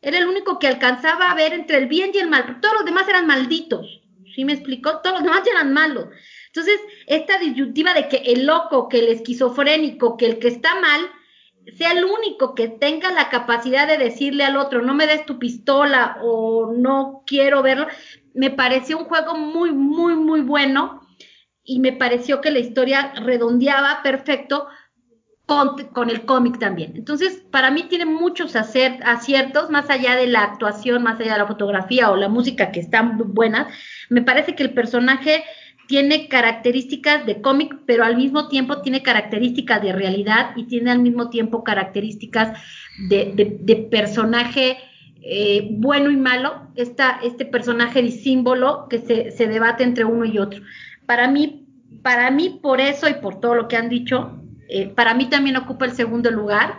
Era 0.00 0.18
el 0.18 0.26
único 0.26 0.58
que 0.58 0.66
alcanzaba 0.66 1.30
a 1.30 1.34
ver 1.34 1.52
entre 1.52 1.78
el 1.78 1.86
bien 1.86 2.10
y 2.14 2.18
el 2.18 2.28
mal. 2.28 2.60
Todos 2.60 2.74
los 2.76 2.84
demás 2.84 3.08
eran 3.08 3.26
malditos. 3.26 4.00
¿Sí 4.34 4.44
me 4.44 4.54
explicó? 4.54 5.00
Todos 5.00 5.16
los 5.16 5.22
demás 5.22 5.46
eran 5.46 5.72
malos. 5.72 6.06
Entonces, 6.46 6.80
esta 7.06 7.38
disyuntiva 7.38 7.94
de 7.94 8.08
que 8.08 8.16
el 8.16 8.46
loco, 8.46 8.88
que 8.88 8.98
el 8.98 9.08
esquizofrénico, 9.08 10.16
que 10.16 10.26
el 10.26 10.38
que 10.38 10.48
está 10.48 10.80
mal, 10.80 11.08
sea 11.76 11.92
el 11.92 12.04
único 12.04 12.54
que 12.54 12.68
tenga 12.68 13.12
la 13.12 13.28
capacidad 13.28 13.86
de 13.86 13.98
decirle 13.98 14.44
al 14.44 14.56
otro, 14.56 14.82
no 14.82 14.94
me 14.94 15.06
des 15.06 15.24
tu 15.24 15.38
pistola 15.38 16.18
o 16.22 16.72
no 16.72 17.22
quiero 17.26 17.62
verlo, 17.62 17.86
me 18.34 18.50
pareció 18.50 18.98
un 18.98 19.04
juego 19.04 19.36
muy, 19.36 19.70
muy, 19.72 20.14
muy 20.14 20.40
bueno 20.40 21.01
y 21.64 21.78
me 21.80 21.92
pareció 21.92 22.40
que 22.40 22.50
la 22.50 22.58
historia 22.58 23.12
redondeaba 23.14 24.02
perfecto 24.02 24.66
con, 25.92 26.08
el 26.08 26.22
cómic 26.22 26.58
también. 26.58 26.92
Entonces, 26.96 27.42
para 27.50 27.70
mí 27.70 27.84
tiene 27.84 28.06
muchos 28.06 28.56
aciertos, 28.56 29.70
más 29.70 29.90
allá 29.90 30.16
de 30.16 30.26
la 30.26 30.44
actuación, 30.44 31.02
más 31.02 31.20
allá 31.20 31.32
de 31.34 31.38
la 31.40 31.46
fotografía 31.46 32.10
o 32.10 32.16
la 32.16 32.28
música 32.28 32.72
que 32.72 32.80
están 32.80 33.18
buenas. 33.34 33.66
Me 34.08 34.22
parece 34.22 34.54
que 34.54 34.62
el 34.62 34.72
personaje 34.72 35.44
tiene 35.88 36.28
características 36.28 37.26
de 37.26 37.42
cómic, 37.42 37.76
pero 37.86 38.04
al 38.04 38.16
mismo 38.16 38.48
tiempo 38.48 38.80
tiene 38.80 39.02
características 39.02 39.82
de 39.82 39.92
realidad 39.92 40.52
y 40.56 40.64
tiene 40.64 40.90
al 40.90 41.00
mismo 41.00 41.28
tiempo 41.28 41.64
características 41.64 42.58
de, 43.08 43.88
personaje 43.90 44.78
eh, 45.20 45.68
bueno 45.72 46.10
y 46.10 46.16
malo, 46.16 46.68
este 46.76 47.44
personaje 47.44 48.02
de 48.02 48.10
símbolo 48.10 48.86
que 48.88 48.98
se 49.00 49.46
debate 49.46 49.84
entre 49.84 50.04
uno 50.04 50.24
y 50.24 50.38
otro 50.38 50.62
para 51.06 51.28
mí, 51.28 51.66
para 52.02 52.30
mí 52.30 52.60
por 52.62 52.80
eso 52.80 53.08
y 53.08 53.14
por 53.14 53.40
todo 53.40 53.54
lo 53.54 53.68
que 53.68 53.76
han 53.76 53.88
dicho, 53.88 54.38
eh, 54.68 54.88
para 54.88 55.14
mí 55.14 55.28
también 55.28 55.56
ocupa 55.56 55.84
el 55.84 55.92
segundo 55.92 56.30
lugar. 56.30 56.78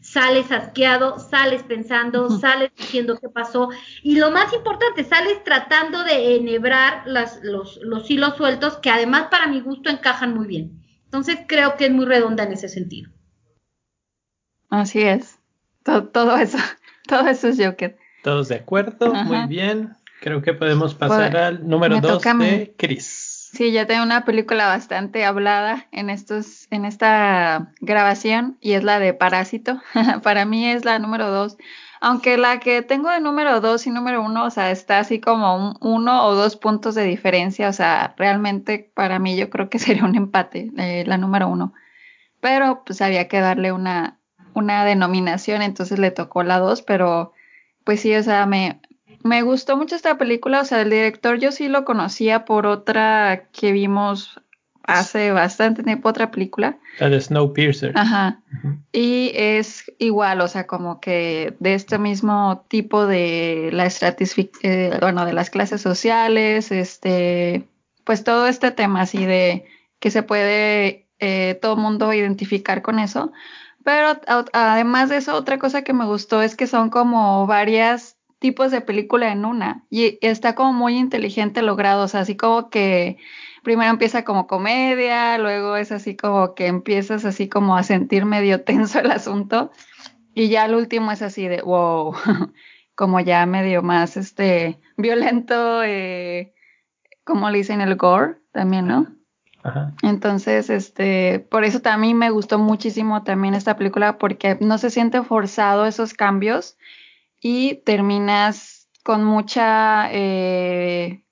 Sales 0.00 0.52
asqueado, 0.52 1.18
sales 1.18 1.64
pensando, 1.64 2.30
sales 2.30 2.70
diciendo 2.76 3.18
qué 3.20 3.28
pasó 3.28 3.70
y 4.04 4.16
lo 4.16 4.30
más 4.30 4.52
importante, 4.52 5.02
sales 5.02 5.42
tratando 5.42 6.04
de 6.04 6.36
enhebrar 6.36 7.02
las, 7.06 7.40
los, 7.42 7.80
los 7.82 8.08
hilos 8.08 8.36
sueltos 8.36 8.76
que 8.76 8.90
además 8.90 9.26
para 9.32 9.48
mi 9.48 9.60
gusto 9.60 9.90
encajan 9.90 10.32
muy 10.32 10.46
bien. 10.46 10.80
Entonces 11.04 11.38
creo 11.48 11.76
que 11.76 11.86
es 11.86 11.90
muy 11.90 12.04
redonda 12.04 12.44
en 12.44 12.52
ese 12.52 12.68
sentido. 12.68 13.10
Así 14.70 15.02
es. 15.02 15.38
Todo, 15.82 16.36
eso, 16.36 16.58
todo 17.08 17.26
eso 17.28 17.48
es 17.48 17.58
Joker. 17.58 17.96
Todos 18.22 18.48
de 18.48 18.56
acuerdo, 18.56 19.12
muy 19.12 19.46
bien. 19.46 19.94
Creo 20.20 20.42
que 20.42 20.52
podemos 20.52 20.94
pasar 20.94 21.30
pues, 21.30 21.42
al 21.42 21.68
número 21.68 22.00
dos 22.00 22.22
de 22.22 22.74
Chris. 22.76 23.25
Sí, 23.56 23.72
ya 23.72 23.86
tengo 23.86 24.02
una 24.02 24.26
película 24.26 24.66
bastante 24.66 25.24
hablada 25.24 25.86
en 25.90 26.10
estos, 26.10 26.66
en 26.70 26.84
esta 26.84 27.72
grabación 27.80 28.58
y 28.60 28.72
es 28.72 28.84
la 28.84 28.98
de 28.98 29.14
Parásito. 29.14 29.80
para 30.22 30.44
mí 30.44 30.66
es 30.68 30.84
la 30.84 30.98
número 30.98 31.30
dos. 31.30 31.56
Aunque 32.02 32.36
la 32.36 32.60
que 32.60 32.82
tengo 32.82 33.08
de 33.08 33.18
número 33.20 33.62
dos 33.62 33.86
y 33.86 33.90
número 33.90 34.22
uno, 34.22 34.44
o 34.44 34.50
sea, 34.50 34.70
está 34.70 34.98
así 34.98 35.20
como 35.20 35.56
un, 35.56 35.78
uno 35.80 36.26
o 36.26 36.34
dos 36.34 36.56
puntos 36.56 36.94
de 36.94 37.04
diferencia. 37.04 37.70
O 37.70 37.72
sea, 37.72 38.14
realmente 38.18 38.90
para 38.92 39.18
mí 39.18 39.38
yo 39.38 39.48
creo 39.48 39.70
que 39.70 39.78
sería 39.78 40.04
un 40.04 40.16
empate, 40.16 40.70
eh, 40.76 41.04
la 41.06 41.16
número 41.16 41.48
uno. 41.48 41.72
Pero 42.40 42.82
pues 42.84 43.00
había 43.00 43.26
que 43.26 43.40
darle 43.40 43.72
una, 43.72 44.18
una 44.52 44.84
denominación, 44.84 45.62
entonces 45.62 45.98
le 45.98 46.10
tocó 46.10 46.42
la 46.42 46.58
dos, 46.58 46.82
pero 46.82 47.32
pues 47.84 48.00
sí, 48.00 48.14
o 48.14 48.22
sea, 48.22 48.44
me, 48.44 48.82
me 49.26 49.42
gustó 49.42 49.76
mucho 49.76 49.96
esta 49.96 50.18
película, 50.18 50.60
o 50.60 50.64
sea, 50.64 50.82
el 50.82 50.90
director 50.90 51.38
yo 51.38 51.52
sí 51.52 51.68
lo 51.68 51.84
conocía 51.84 52.44
por 52.44 52.66
otra 52.66 53.48
que 53.52 53.72
vimos 53.72 54.40
hace 54.86 55.32
bastante 55.32 55.82
tiempo, 55.82 56.08
otra 56.08 56.30
película. 56.30 56.78
La 57.00 57.08
de 57.08 57.20
Snowpiercer. 57.20 57.92
Ajá. 57.96 58.40
Y 58.92 59.32
es 59.34 59.92
igual, 59.98 60.40
o 60.40 60.48
sea, 60.48 60.66
como 60.66 61.00
que 61.00 61.56
de 61.58 61.74
este 61.74 61.98
mismo 61.98 62.64
tipo 62.68 63.06
de 63.06 63.70
la 63.72 63.86
eh, 63.86 64.98
bueno, 65.00 65.26
de 65.26 65.32
las 65.32 65.50
clases 65.50 65.80
sociales, 65.80 66.70
este, 66.70 67.68
pues 68.04 68.22
todo 68.24 68.46
este 68.46 68.70
tema 68.70 69.02
así 69.02 69.26
de 69.26 69.64
que 69.98 70.10
se 70.10 70.22
puede 70.22 71.08
eh, 71.18 71.58
todo 71.60 71.76
mundo 71.76 72.12
identificar 72.12 72.82
con 72.82 72.98
eso. 72.98 73.32
Pero 73.84 74.20
además 74.52 75.08
de 75.08 75.18
eso, 75.18 75.36
otra 75.36 75.58
cosa 75.58 75.82
que 75.82 75.92
me 75.92 76.06
gustó 76.06 76.42
es 76.42 76.56
que 76.56 76.66
son 76.66 76.90
como 76.90 77.46
varias 77.46 78.15
tipos 78.38 78.70
de 78.70 78.80
película 78.80 79.32
en 79.32 79.44
una 79.44 79.84
y 79.90 80.18
está 80.20 80.54
como 80.54 80.72
muy 80.72 80.96
inteligente 80.96 81.62
logrado, 81.62 82.04
o 82.04 82.08
sea, 82.08 82.20
así 82.20 82.36
como 82.36 82.70
que 82.70 83.18
primero 83.62 83.90
empieza 83.90 84.24
como 84.24 84.46
comedia, 84.46 85.38
luego 85.38 85.76
es 85.76 85.92
así 85.92 86.16
como 86.16 86.54
que 86.54 86.66
empiezas 86.66 87.24
así 87.24 87.48
como 87.48 87.76
a 87.76 87.82
sentir 87.82 88.24
medio 88.24 88.62
tenso 88.64 89.00
el 89.00 89.10
asunto 89.10 89.70
y 90.34 90.48
ya 90.48 90.66
el 90.66 90.74
último 90.74 91.12
es 91.12 91.22
así 91.22 91.48
de 91.48 91.62
wow, 91.62 92.14
como 92.94 93.20
ya 93.20 93.46
medio 93.46 93.82
más 93.82 94.16
este 94.16 94.80
violento, 94.96 95.82
eh, 95.82 96.54
como 97.24 97.50
le 97.50 97.58
dicen 97.58 97.80
el 97.80 97.96
gore 97.96 98.36
también, 98.52 98.86
¿no? 98.86 99.16
Entonces, 100.02 100.70
este, 100.70 101.40
por 101.40 101.64
eso 101.64 101.80
también 101.80 102.16
me 102.16 102.30
gustó 102.30 102.56
muchísimo 102.56 103.24
también 103.24 103.54
esta 103.54 103.76
película 103.76 104.16
porque 104.16 104.56
no 104.60 104.78
se 104.78 104.90
siente 104.90 105.22
forzado 105.22 105.86
esos 105.86 106.14
cambios 106.14 106.78
y 107.40 107.76
terminas 107.84 108.88
con 109.02 109.24
mucha, 109.24 110.08
eh, 110.12 111.24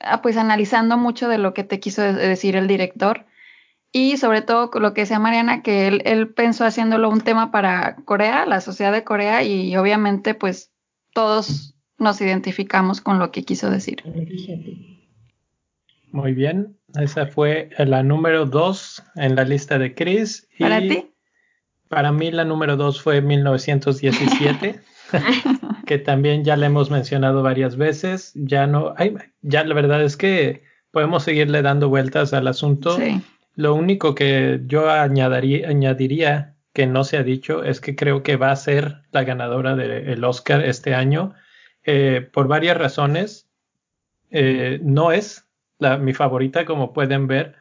ah, 0.00 0.22
pues 0.22 0.36
analizando 0.36 0.98
mucho 0.98 1.28
de 1.28 1.38
lo 1.38 1.54
que 1.54 1.64
te 1.64 1.80
quiso 1.80 2.02
decir 2.02 2.56
el 2.56 2.68
director 2.68 3.26
y 3.92 4.16
sobre 4.16 4.42
todo 4.42 4.70
lo 4.80 4.94
que 4.94 5.02
decía 5.02 5.18
Mariana, 5.18 5.62
que 5.62 5.86
él, 5.86 6.02
él 6.04 6.28
pensó 6.28 6.64
haciéndolo 6.64 7.10
un 7.10 7.20
tema 7.20 7.50
para 7.50 7.96
Corea, 8.04 8.46
la 8.46 8.60
sociedad 8.60 8.92
de 8.92 9.04
Corea 9.04 9.42
y 9.44 9.76
obviamente 9.76 10.34
pues 10.34 10.72
todos 11.12 11.74
nos 11.98 12.20
identificamos 12.20 13.00
con 13.00 13.18
lo 13.18 13.30
que 13.30 13.44
quiso 13.44 13.70
decir. 13.70 14.02
Muy 16.10 16.34
bien, 16.34 16.78
esa 17.00 17.26
fue 17.26 17.70
la 17.78 18.02
número 18.02 18.44
dos 18.44 19.02
en 19.14 19.36
la 19.36 19.44
lista 19.44 19.78
de 19.78 19.94
Chris. 19.94 20.48
¿Para 20.58 20.80
ti? 20.80 21.10
Para 21.88 22.12
mí 22.12 22.30
la 22.30 22.44
número 22.44 22.76
dos 22.76 23.00
fue 23.02 23.20
1917. 23.20 24.80
que 25.86 25.98
también 25.98 26.44
ya 26.44 26.56
le 26.56 26.66
hemos 26.66 26.90
mencionado 26.90 27.42
varias 27.42 27.76
veces. 27.76 28.32
Ya 28.34 28.66
no, 28.66 28.94
hay, 28.96 29.14
ya 29.42 29.64
la 29.64 29.74
verdad 29.74 30.02
es 30.02 30.16
que 30.16 30.62
podemos 30.90 31.24
seguirle 31.24 31.62
dando 31.62 31.88
vueltas 31.88 32.32
al 32.32 32.48
asunto. 32.48 32.98
Lo 33.54 33.74
único 33.74 34.14
que 34.14 34.60
yo 34.66 34.90
añadiría, 34.90 35.68
añadiría 35.68 36.54
que 36.72 36.86
no 36.86 37.04
se 37.04 37.18
ha 37.18 37.22
dicho 37.22 37.64
es 37.64 37.80
que 37.80 37.94
creo 37.94 38.22
que 38.22 38.36
va 38.36 38.50
a 38.50 38.56
ser 38.56 39.02
la 39.10 39.24
ganadora 39.24 39.76
del 39.76 40.24
Oscar 40.24 40.64
este 40.64 40.94
año 40.94 41.34
eh, 41.84 42.26
por 42.32 42.48
varias 42.48 42.76
razones. 42.76 43.48
Eh, 44.30 44.80
no 44.82 45.12
es 45.12 45.48
la, 45.78 45.98
mi 45.98 46.14
favorita, 46.14 46.64
como 46.64 46.92
pueden 46.92 47.26
ver, 47.26 47.56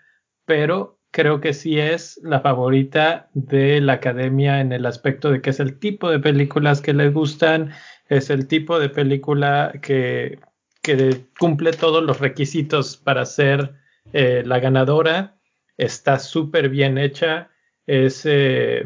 pero 0.45 1.01
creo 1.11 1.41
que 1.41 1.53
sí 1.53 1.79
es 1.79 2.19
la 2.23 2.39
favorita 2.39 3.29
de 3.33 3.81
la 3.81 3.93
academia 3.93 4.61
en 4.61 4.71
el 4.71 4.85
aspecto 4.85 5.31
de 5.31 5.41
que 5.41 5.51
es 5.51 5.59
el 5.59 5.77
tipo 5.77 6.09
de 6.09 6.19
películas 6.19 6.81
que 6.81 6.93
les 6.93 7.13
gustan, 7.13 7.71
es 8.09 8.29
el 8.29 8.47
tipo 8.47 8.79
de 8.79 8.89
película 8.89 9.73
que, 9.81 10.39
que 10.81 11.25
cumple 11.38 11.73
todos 11.73 12.03
los 12.03 12.19
requisitos 12.19 12.97
para 12.97 13.25
ser 13.25 13.75
eh, 14.13 14.43
la 14.45 14.59
ganadora, 14.59 15.38
está 15.77 16.19
súper 16.19 16.69
bien 16.69 16.97
hecha, 16.97 17.49
es... 17.85 18.25
Eh, 18.25 18.85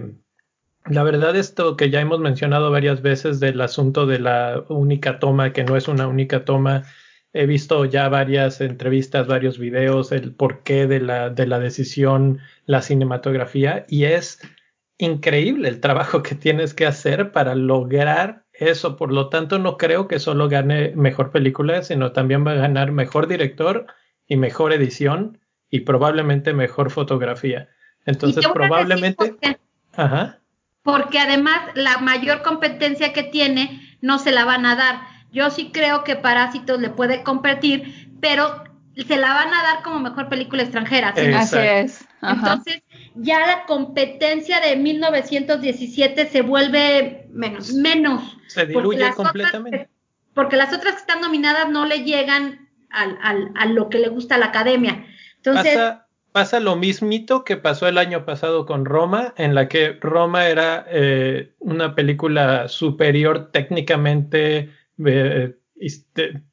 la 0.88 1.02
verdad, 1.02 1.36
esto 1.36 1.76
que 1.78 1.90
ya 1.90 2.00
hemos 2.00 2.20
mencionado 2.20 2.70
varias 2.70 3.02
veces 3.02 3.40
del 3.40 3.60
asunto 3.62 4.06
de 4.06 4.20
la 4.20 4.64
única 4.70 5.18
toma, 5.18 5.52
que 5.52 5.64
no 5.64 5.76
es 5.76 5.88
una 5.88 6.08
única 6.08 6.46
toma, 6.46 6.84
he 7.36 7.46
visto 7.46 7.84
ya 7.84 8.08
varias 8.08 8.62
entrevistas, 8.62 9.28
varios 9.28 9.60
videos, 9.60 10.14
el 10.14 10.32
porqué 10.32 10.88
de 10.88 11.02
la, 11.02 11.30
de 11.30 11.46
la 11.46 11.60
decisión, 11.60 12.40
la 12.66 12.82
cinematografía, 12.82 13.86
y 13.90 14.06
es 14.06 14.40
increíble 14.98 15.68
el 15.68 15.82
trabajo 15.82 16.24
que 16.24 16.36
tienes 16.36 16.74
que 16.74 16.86
hacer 16.86 17.34
para 17.34 17.54
lograr 17.54 18.46
eso. 18.54 18.96
Por 18.96 19.12
lo 19.12 19.28
tanto, 19.28 19.60
no 19.60 19.76
creo 19.76 20.08
que 20.08 20.20
solo 20.20 20.48
gane 20.48 20.94
mejor 20.96 21.32
película, 21.32 21.84
sino 21.84 22.14
también 22.14 22.48
va 22.48 22.54
a 22.54 22.56
ganar 22.56 22.94
mejor 22.94 23.28
director 23.28 23.86
y 24.28 24.38
mejor 24.38 24.72
edición 24.72 25.42
y 25.70 25.82
probablemente 25.82 26.54
mejor 26.54 26.90
fotografía. 26.90 27.68
Entonces, 28.06 28.48
probablemente... 28.48 29.36
Ajá. 29.98 30.40
Porque 30.84 31.20
además 31.20 31.60
la 31.74 31.98
mayor 31.98 32.44
competencia 32.44 33.12
que 33.12 33.24
tiene 33.24 33.98
no 34.00 34.20
se 34.20 34.32
la 34.32 34.46
van 34.46 34.66
a 34.66 34.78
dar 34.78 35.15
yo 35.32 35.50
sí 35.50 35.72
creo 35.72 36.04
que 36.04 36.16
Parásitos 36.16 36.80
le 36.80 36.90
puede 36.90 37.24
competir, 37.24 38.10
pero 38.22 38.64
se 38.96 39.18
la 39.18 39.34
van 39.34 39.54
a 39.54 39.64
dar 39.64 39.84
como 39.84 40.00
mejor 40.00 40.30
película 40.30 40.64
extranjera. 40.64 41.10
Así 41.10 41.58
es. 41.58 42.06
Entonces, 42.22 42.82
ya 43.16 43.46
la 43.46 43.66
competencia 43.66 44.60
de 44.62 44.78
1917 44.78 46.28
se 46.28 46.42
vuelve 46.42 47.28
menos. 47.30 47.74
menos 47.74 48.38
se 48.48 48.66
diluye 48.66 49.12
completamente. 49.14 49.90
porque 50.34 50.56
las 50.56 50.74
otras 50.74 50.94
que 50.94 51.02
están 51.02 51.22
nominadas 51.22 51.70
no 51.70 51.86
le 51.86 52.04
llegan 52.04 52.70
al, 52.90 53.18
al, 53.22 53.52
a 53.56 53.66
lo 53.66 53.90
que 53.90 54.00
le 54.00 54.08
gusta 54.08 54.36
a 54.36 54.38
la 54.38 54.48
academia. 54.48 55.06
Entonces. 55.38 55.76
Pasa, 55.76 56.08
pasa, 56.32 56.60
lo 56.60 56.76
mismito 56.76 57.44
que 57.44 57.58
pasó 57.58 57.88
el 57.88 57.98
año 57.98 58.26
pasado 58.26 58.66
con 58.66 58.86
Roma, 58.86 59.34
en 59.38 59.56
la 59.56 59.68
que 59.68 59.98
Roma 60.00 60.48
era 60.48 60.86
eh, 60.90 61.54
una 61.60 61.96
película 61.96 62.70
superior 62.70 63.52
técnicamente 63.52 64.72
de, 64.98 65.58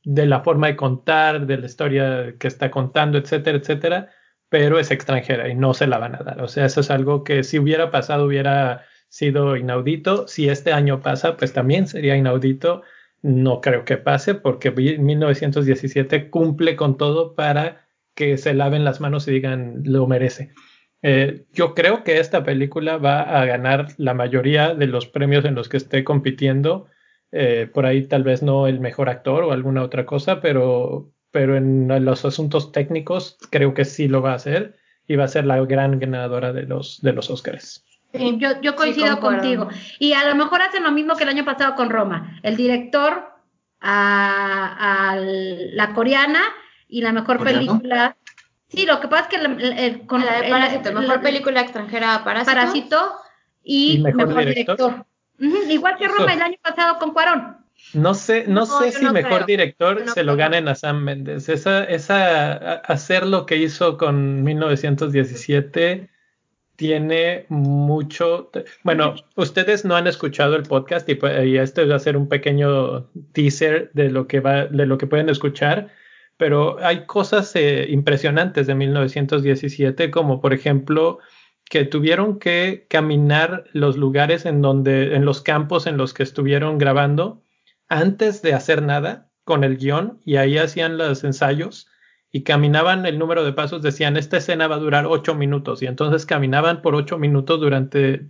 la 0.04 0.40
forma 0.40 0.68
de 0.68 0.76
contar, 0.76 1.46
de 1.46 1.58
la 1.58 1.66
historia 1.66 2.34
que 2.38 2.48
está 2.48 2.70
contando, 2.70 3.18
etcétera, 3.18 3.58
etcétera, 3.58 4.10
pero 4.48 4.78
es 4.78 4.90
extranjera 4.90 5.48
y 5.48 5.54
no 5.54 5.74
se 5.74 5.86
la 5.86 5.98
van 5.98 6.14
a 6.14 6.18
dar. 6.18 6.42
O 6.42 6.48
sea, 6.48 6.66
eso 6.66 6.80
es 6.80 6.90
algo 6.90 7.24
que 7.24 7.42
si 7.42 7.58
hubiera 7.58 7.90
pasado 7.90 8.26
hubiera 8.26 8.84
sido 9.08 9.56
inaudito. 9.56 10.26
Si 10.26 10.48
este 10.48 10.72
año 10.72 11.02
pasa, 11.02 11.36
pues 11.36 11.52
también 11.52 11.86
sería 11.86 12.16
inaudito. 12.16 12.82
No 13.20 13.60
creo 13.60 13.84
que 13.84 13.98
pase 13.98 14.34
porque 14.34 14.70
1917 14.70 16.30
cumple 16.30 16.76
con 16.76 16.96
todo 16.96 17.34
para 17.34 17.86
que 18.14 18.38
se 18.38 18.54
laven 18.54 18.84
las 18.84 19.00
manos 19.00 19.28
y 19.28 19.32
digan 19.32 19.82
lo 19.84 20.06
merece. 20.06 20.52
Eh, 21.02 21.44
yo 21.52 21.74
creo 21.74 22.04
que 22.04 22.20
esta 22.20 22.42
película 22.42 22.96
va 22.96 23.20
a 23.20 23.44
ganar 23.44 23.88
la 23.98 24.14
mayoría 24.14 24.74
de 24.74 24.86
los 24.86 25.06
premios 25.06 25.44
en 25.44 25.56
los 25.56 25.68
que 25.68 25.76
esté 25.76 26.04
compitiendo 26.04 26.86
eh, 27.32 27.68
por 27.72 27.86
ahí 27.86 28.06
tal 28.06 28.22
vez 28.22 28.42
no 28.42 28.66
el 28.66 28.78
mejor 28.78 29.08
actor 29.08 29.44
o 29.44 29.52
alguna 29.52 29.82
otra 29.82 30.04
cosa, 30.04 30.40
pero, 30.40 31.10
pero 31.30 31.56
en 31.56 31.88
los 32.04 32.24
asuntos 32.26 32.72
técnicos 32.72 33.38
creo 33.50 33.72
que 33.72 33.86
sí 33.86 34.06
lo 34.06 34.20
va 34.20 34.32
a 34.32 34.36
hacer 34.36 34.76
y 35.08 35.16
va 35.16 35.24
a 35.24 35.28
ser 35.28 35.46
la 35.46 35.58
gran 35.64 35.98
ganadora 35.98 36.52
de 36.52 36.64
los, 36.64 37.00
de 37.00 37.14
los 37.14 37.30
Oscars. 37.30 37.84
yo, 38.12 38.60
yo 38.60 38.76
coincido 38.76 39.18
contigo. 39.18 39.68
Y 39.98 40.12
a 40.12 40.28
lo 40.28 40.34
mejor 40.34 40.60
hacen 40.60 40.82
lo 40.82 40.92
mismo 40.92 41.16
que 41.16 41.24
el 41.24 41.30
año 41.30 41.44
pasado 41.44 41.74
con 41.74 41.88
Roma. 41.88 42.38
El 42.42 42.56
director 42.56 43.32
a, 43.80 45.16
la 45.18 45.94
coreana 45.94 46.42
y 46.86 47.00
la 47.00 47.12
mejor 47.12 47.42
película. 47.42 48.16
Sí, 48.68 48.86
lo 48.86 49.00
que 49.00 49.08
pasa 49.08 49.28
es 49.30 49.38
que 49.38 50.06
con 50.06 50.24
la 50.24 50.40
de 50.40 50.48
Parásito, 50.48 50.92
mejor 50.92 51.20
película 51.20 51.60
extranjera 51.62 52.22
Parásito. 52.24 52.54
Parásito 52.54 53.12
y, 53.64 53.98
mejor, 53.98 54.44
director. 54.44 55.06
Igual 55.38 55.96
que 55.96 56.08
Roma 56.08 56.32
el 56.34 56.42
año 56.42 56.56
pasado 56.62 56.98
con 56.98 57.12
Cuarón. 57.12 57.62
No 57.94 58.14
sé, 58.14 58.46
no, 58.46 58.64
sé 58.64 58.92
si 58.92 59.04
mejor 59.10 59.44
director 59.44 60.08
se 60.08 60.22
lo 60.22 60.36
gana 60.36 60.70
a 60.70 60.74
Sam 60.74 61.02
Mendes. 61.02 61.48
Esa, 61.48 61.84
esa, 61.84 62.74
hacer 62.76 63.26
lo 63.26 63.44
que 63.44 63.56
hizo 63.56 63.98
con 63.98 64.42
1917 64.44 66.08
tiene 66.76 67.44
mucho. 67.48 68.50
Bueno, 68.82 69.14
ustedes 69.36 69.84
no 69.84 69.94
han 69.94 70.06
escuchado 70.06 70.56
el 70.56 70.62
podcast 70.62 71.08
y, 71.08 71.18
y 71.44 71.58
este 71.58 71.84
va 71.84 71.96
a 71.96 71.98
ser 71.98 72.16
un 72.16 72.28
pequeño 72.28 73.10
teaser 73.32 73.90
de 73.92 74.10
lo 74.10 74.26
que 74.26 74.40
va, 74.40 74.66
de 74.66 74.86
lo 74.86 74.96
que 74.96 75.06
pueden 75.06 75.28
escuchar. 75.28 75.90
Pero 76.38 76.78
hay 76.82 77.04
cosas 77.04 77.54
eh, 77.56 77.86
impresionantes 77.90 78.66
de 78.66 78.74
1917, 78.74 80.10
como 80.10 80.40
por 80.40 80.54
ejemplo 80.54 81.18
que 81.68 81.84
tuvieron 81.84 82.38
que 82.38 82.86
caminar 82.88 83.64
los 83.72 83.96
lugares 83.96 84.46
en 84.46 84.62
donde, 84.62 85.14
en 85.14 85.24
los 85.24 85.40
campos 85.40 85.86
en 85.86 85.96
los 85.96 86.14
que 86.14 86.22
estuvieron 86.22 86.78
grabando 86.78 87.42
antes 87.88 88.42
de 88.42 88.54
hacer 88.54 88.82
nada 88.82 89.30
con 89.44 89.64
el 89.64 89.76
guion 89.76 90.20
y 90.24 90.36
ahí 90.36 90.58
hacían 90.58 90.98
los 90.98 91.24
ensayos 91.24 91.88
y 92.30 92.44
caminaban 92.44 93.04
el 93.04 93.18
número 93.18 93.44
de 93.44 93.52
pasos, 93.52 93.82
decían, 93.82 94.16
esta 94.16 94.38
escena 94.38 94.66
va 94.66 94.76
a 94.76 94.80
durar 94.80 95.06
ocho 95.06 95.34
minutos 95.34 95.82
y 95.82 95.86
entonces 95.86 96.24
caminaban 96.24 96.80
por 96.80 96.94
ocho 96.94 97.18
minutos 97.18 97.60
durante, 97.60 98.26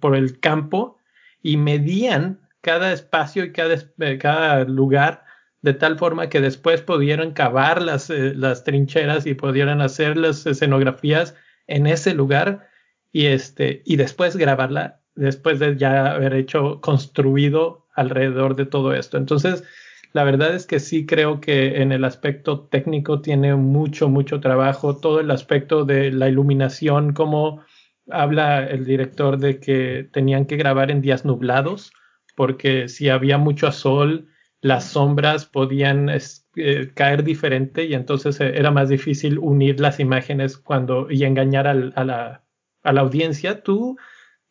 por 0.00 0.14
el 0.14 0.38
campo 0.38 0.98
y 1.42 1.56
medían 1.56 2.40
cada 2.60 2.92
espacio 2.92 3.44
y 3.44 3.52
cada, 3.52 3.74
eh, 3.74 4.18
cada 4.18 4.64
lugar 4.64 5.24
de 5.62 5.74
tal 5.74 5.98
forma 5.98 6.28
que 6.28 6.40
después 6.40 6.82
pudieran 6.82 7.32
cavar 7.32 7.82
las, 7.82 8.10
eh, 8.10 8.32
las 8.34 8.62
trincheras 8.62 9.26
y 9.26 9.34
pudieran 9.34 9.80
hacer 9.80 10.16
las 10.16 10.46
escenografías 10.46 11.34
en 11.66 11.86
ese 11.86 12.14
lugar 12.14 12.68
y 13.12 13.26
este 13.26 13.82
y 13.84 13.96
después 13.96 14.36
grabarla 14.36 15.00
después 15.14 15.58
de 15.58 15.76
ya 15.76 16.12
haber 16.12 16.34
hecho 16.34 16.80
construido 16.80 17.86
alrededor 17.94 18.54
de 18.54 18.66
todo 18.66 18.92
esto. 18.94 19.16
Entonces, 19.16 19.64
la 20.12 20.24
verdad 20.24 20.54
es 20.54 20.66
que 20.66 20.80
sí 20.80 21.06
creo 21.06 21.40
que 21.40 21.82
en 21.82 21.92
el 21.92 22.04
aspecto 22.04 22.60
técnico 22.60 23.20
tiene 23.20 23.54
mucho, 23.54 24.08
mucho 24.08 24.40
trabajo, 24.40 24.96
todo 24.96 25.20
el 25.20 25.30
aspecto 25.30 25.84
de 25.84 26.12
la 26.12 26.28
iluminación, 26.28 27.12
como 27.12 27.62
habla 28.10 28.66
el 28.66 28.84
director 28.84 29.38
de 29.38 29.58
que 29.58 30.08
tenían 30.12 30.46
que 30.46 30.56
grabar 30.56 30.90
en 30.90 31.02
días 31.02 31.24
nublados, 31.24 31.92
porque 32.36 32.88
si 32.88 33.08
había 33.08 33.38
mucho 33.38 33.72
sol, 33.72 34.28
las 34.60 34.84
sombras 34.84 35.46
podían 35.46 36.08
eh, 36.08 36.90
caer 36.94 37.22
diferente 37.24 37.84
y 37.84 37.94
entonces 37.94 38.40
eh, 38.40 38.52
era 38.56 38.70
más 38.70 38.88
difícil 38.88 39.38
unir 39.38 39.80
las 39.80 40.00
imágenes 40.00 40.56
cuando 40.56 41.10
y 41.10 41.24
engañar 41.24 41.66
a, 41.66 41.74
la, 41.74 42.42
a 42.82 42.92
la 42.92 43.00
audiencia. 43.00 43.62
Tú, 43.62 43.96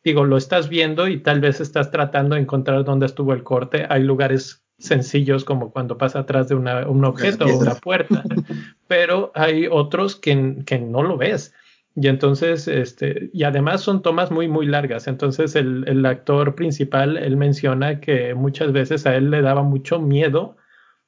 digo, 0.04 0.26
lo 0.26 0.38
estás 0.38 0.70
viendo 0.70 1.08
y 1.08 1.20
tal 1.20 1.42
vez 1.42 1.60
estás 1.60 1.92
tratando 1.92 2.36
de 2.36 2.42
encontrar 2.42 2.84
dónde 2.84 3.08
estuvo 3.08 3.34
el 3.34 3.44
corte. 3.44 3.86
Hay 3.90 4.04
lugares 4.04 4.66
sencillos 4.78 5.46
como 5.46 5.72
cuando 5.72 5.98
pasa 5.98 6.20
atrás 6.20 6.50
de 6.50 6.56
una, 6.56 6.88
un 6.88 7.06
objeto 7.06 7.46
o 7.46 7.58
una 7.58 7.76
puerta, 7.76 8.24
pero 8.88 9.32
hay 9.36 9.68
otros 9.68 10.16
que, 10.16 10.58
que 10.66 10.80
no 10.80 11.02
lo 11.02 11.18
ves. 11.18 11.54
Y 11.96 12.08
entonces, 12.08 12.68
este, 12.68 13.30
y 13.32 13.44
además 13.44 13.82
son 13.82 14.02
tomas 14.02 14.30
muy, 14.30 14.50
muy 14.50 14.66
largas. 14.66 15.08
Entonces, 15.08 15.56
el, 15.56 15.86
el, 15.88 16.06
actor 16.06 16.54
principal, 16.54 17.16
él 17.16 17.38
menciona 17.38 18.02
que 18.02 18.36
muchas 18.36 18.74
veces 18.74 19.06
a 19.06 19.16
él 19.16 19.32
le 19.32 19.42
daba 19.42 19.64
mucho 19.64 20.00
miedo 20.00 20.58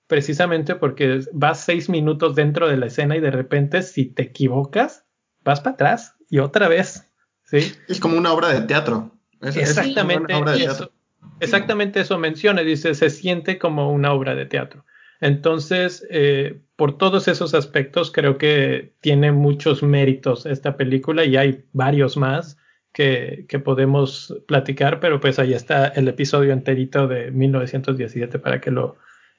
precisamente 0.08 0.76
porque 0.76 1.20
vas 1.34 1.64
seis 1.64 1.90
minutos 1.90 2.36
dentro 2.36 2.68
de 2.68 2.78
la 2.78 2.88
escena 2.88 3.18
y 3.18 3.20
de 3.20 3.32
repente 3.32 3.82
si 3.82 4.06
te 4.06 4.24
equivocas, 4.24 5.06
vas 5.44 5.60
para 5.60 5.74
atrás 5.74 6.16
y 6.30 6.40
otra 6.40 6.68
vez. 6.70 7.10
¿sí? 7.44 7.74
Es 7.88 8.00
como 8.00 8.18
una 8.18 8.32
obra 8.32 8.50
de 8.50 8.62
teatro. 8.62 9.12
exactamente, 9.42 10.34
eso, 10.64 10.92
exactamente 11.40 12.00
eso 12.00 12.18
menciona, 12.18 12.62
dice, 12.62 12.96
se 12.96 13.10
siente 13.10 13.60
como 13.60 13.92
una 13.92 14.14
obra 14.14 14.34
de 14.34 14.46
teatro. 14.46 14.86
Entonces, 15.20 16.06
eh, 16.10 16.62
por 16.76 16.98
todos 16.98 17.28
esos 17.28 17.54
aspectos, 17.54 18.12
creo 18.12 18.38
que 18.38 18.94
tiene 19.02 19.32
muchos 19.32 19.84
méritos 19.84 20.46
esta 20.46 20.78
película 20.78 21.26
y 21.26 21.38
hay 21.38 21.66
varios 21.74 22.18
más 22.18 22.58
que, 22.94 23.46
que, 23.50 23.60
podemos 23.60 24.36
platicar, 24.48 25.00
pero 25.00 25.20
pues 25.20 25.40
ahí 25.40 25.54
está 25.54 25.88
el 25.88 26.08
episodio 26.08 26.54
enterito 26.54 27.08
de 27.08 27.32
1917 27.32 28.40
para 28.40 28.62
que 28.62 28.72
lo, 28.72 28.98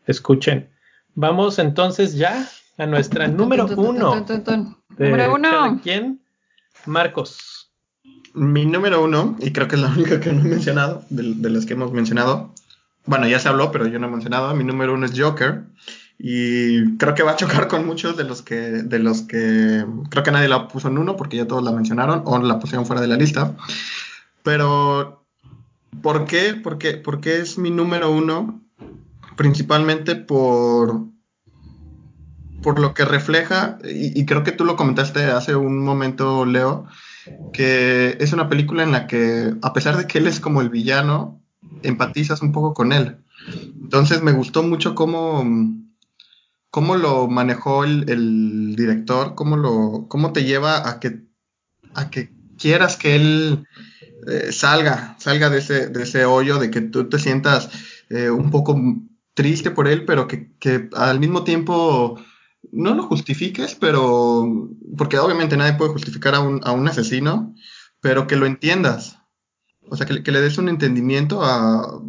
escuchen. 0.08 0.70
Vamos 1.14 1.58
entonces 1.58 2.16
ya 2.16 2.48
a 2.76 2.86
nuestra 2.86 3.28
número 3.28 3.66
uno. 3.76 4.24
Número 4.96 5.34
uno. 5.34 5.80
¿Quién? 5.82 6.20
Marcos. 6.86 7.70
Mi 8.34 8.64
número 8.64 9.02
uno, 9.02 9.36
y 9.40 9.52
creo 9.52 9.68
que 9.68 9.76
es 9.76 9.82
la 9.82 9.88
única 9.88 10.20
que 10.20 10.32
no 10.32 10.42
he 10.42 10.44
mencionado, 10.44 11.04
de, 11.10 11.34
de 11.34 11.50
las 11.50 11.66
que 11.66 11.74
hemos 11.74 11.92
mencionado. 11.92 12.52
Bueno, 13.08 13.26
ya 13.26 13.38
se 13.38 13.48
habló, 13.48 13.72
pero 13.72 13.86
yo 13.86 13.98
no 13.98 14.06
he 14.06 14.10
mencionado. 14.10 14.54
Mi 14.54 14.64
número 14.64 14.92
uno 14.92 15.06
es 15.06 15.18
Joker. 15.18 15.64
Y 16.18 16.98
creo 16.98 17.14
que 17.14 17.22
va 17.22 17.32
a 17.32 17.36
chocar 17.36 17.66
con 17.66 17.86
muchos 17.86 18.18
de 18.18 18.24
los 18.24 18.42
que, 18.42 18.56
de 18.56 18.98
los 18.98 19.22
que 19.22 19.82
creo 20.10 20.22
que 20.22 20.30
nadie 20.30 20.48
la 20.48 20.68
puso 20.68 20.88
en 20.88 20.98
uno 20.98 21.16
porque 21.16 21.38
ya 21.38 21.46
todos 21.46 21.62
la 21.62 21.72
mencionaron 21.72 22.22
o 22.26 22.38
la 22.38 22.58
pusieron 22.58 22.84
fuera 22.84 23.00
de 23.00 23.08
la 23.08 23.16
lista. 23.16 23.56
Pero, 24.42 25.24
¿por 26.02 26.26
qué? 26.26 26.54
Porque, 26.62 26.98
porque 26.98 27.38
es 27.38 27.56
mi 27.56 27.70
número 27.70 28.10
uno, 28.10 28.60
principalmente 29.36 30.14
por, 30.14 31.06
por 32.62 32.78
lo 32.78 32.92
que 32.92 33.06
refleja, 33.06 33.78
y 33.84 34.26
creo 34.26 34.44
que 34.44 34.52
tú 34.52 34.66
lo 34.66 34.76
comentaste 34.76 35.24
hace 35.24 35.56
un 35.56 35.82
momento, 35.82 36.44
Leo, 36.44 36.86
que 37.54 38.18
es 38.20 38.34
una 38.34 38.50
película 38.50 38.82
en 38.82 38.92
la 38.92 39.06
que, 39.06 39.54
a 39.62 39.72
pesar 39.72 39.96
de 39.96 40.06
que 40.06 40.18
él 40.18 40.26
es 40.26 40.40
como 40.40 40.60
el 40.60 40.68
villano, 40.68 41.40
empatizas 41.82 42.42
un 42.42 42.52
poco 42.52 42.74
con 42.74 42.92
él. 42.92 43.16
Entonces 43.80 44.22
me 44.22 44.32
gustó 44.32 44.62
mucho 44.62 44.94
cómo 44.94 45.44
cómo 46.70 46.96
lo 46.96 47.28
manejó 47.28 47.84
el, 47.84 48.08
el, 48.08 48.76
director, 48.76 49.34
cómo, 49.34 49.56
lo, 49.56 50.06
cómo 50.08 50.32
te 50.32 50.44
lleva 50.44 50.88
a 50.88 51.00
que, 51.00 51.22
a 51.94 52.10
que 52.10 52.30
quieras 52.58 52.96
que 52.96 53.16
él 53.16 53.66
eh, 54.26 54.52
salga, 54.52 55.16
salga 55.18 55.50
de 55.50 55.58
ese, 55.58 55.88
de 55.88 56.02
ese 56.02 56.24
hoyo, 56.24 56.58
de 56.58 56.70
que 56.70 56.80
tú 56.80 57.08
te 57.08 57.18
sientas 57.18 57.70
eh, 58.10 58.30
un 58.30 58.50
poco 58.50 58.80
triste 59.34 59.70
por 59.70 59.88
él, 59.88 60.04
pero 60.04 60.28
que, 60.28 60.52
que, 60.58 60.88
al 60.94 61.20
mismo 61.20 61.44
tiempo 61.44 62.20
no 62.72 62.94
lo 62.94 63.04
justifiques, 63.04 63.74
pero 63.74 64.68
porque 64.96 65.18
obviamente 65.18 65.56
nadie 65.56 65.78
puede 65.78 65.92
justificar 65.92 66.34
a 66.34 66.40
un, 66.40 66.60
a 66.64 66.72
un 66.72 66.86
asesino, 66.88 67.54
pero 68.00 68.26
que 68.26 68.36
lo 68.36 68.46
entiendas. 68.46 69.17
O 69.90 69.96
sea, 69.96 70.06
que, 70.06 70.32
le 70.32 70.40
des 70.40 70.58
un 70.58 70.68
entendimiento 70.68 71.42
a 71.44 72.02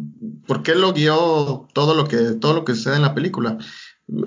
por 0.46 0.62
qué 0.62 0.74
lo 0.74 0.92
guió 0.92 1.68
todo 1.72 1.94
lo 1.94 2.06
que, 2.06 2.16
todo 2.40 2.54
lo 2.54 2.64
que 2.64 2.74
sucede 2.74 2.96
en 2.96 3.02
la 3.02 3.14
película 3.14 3.58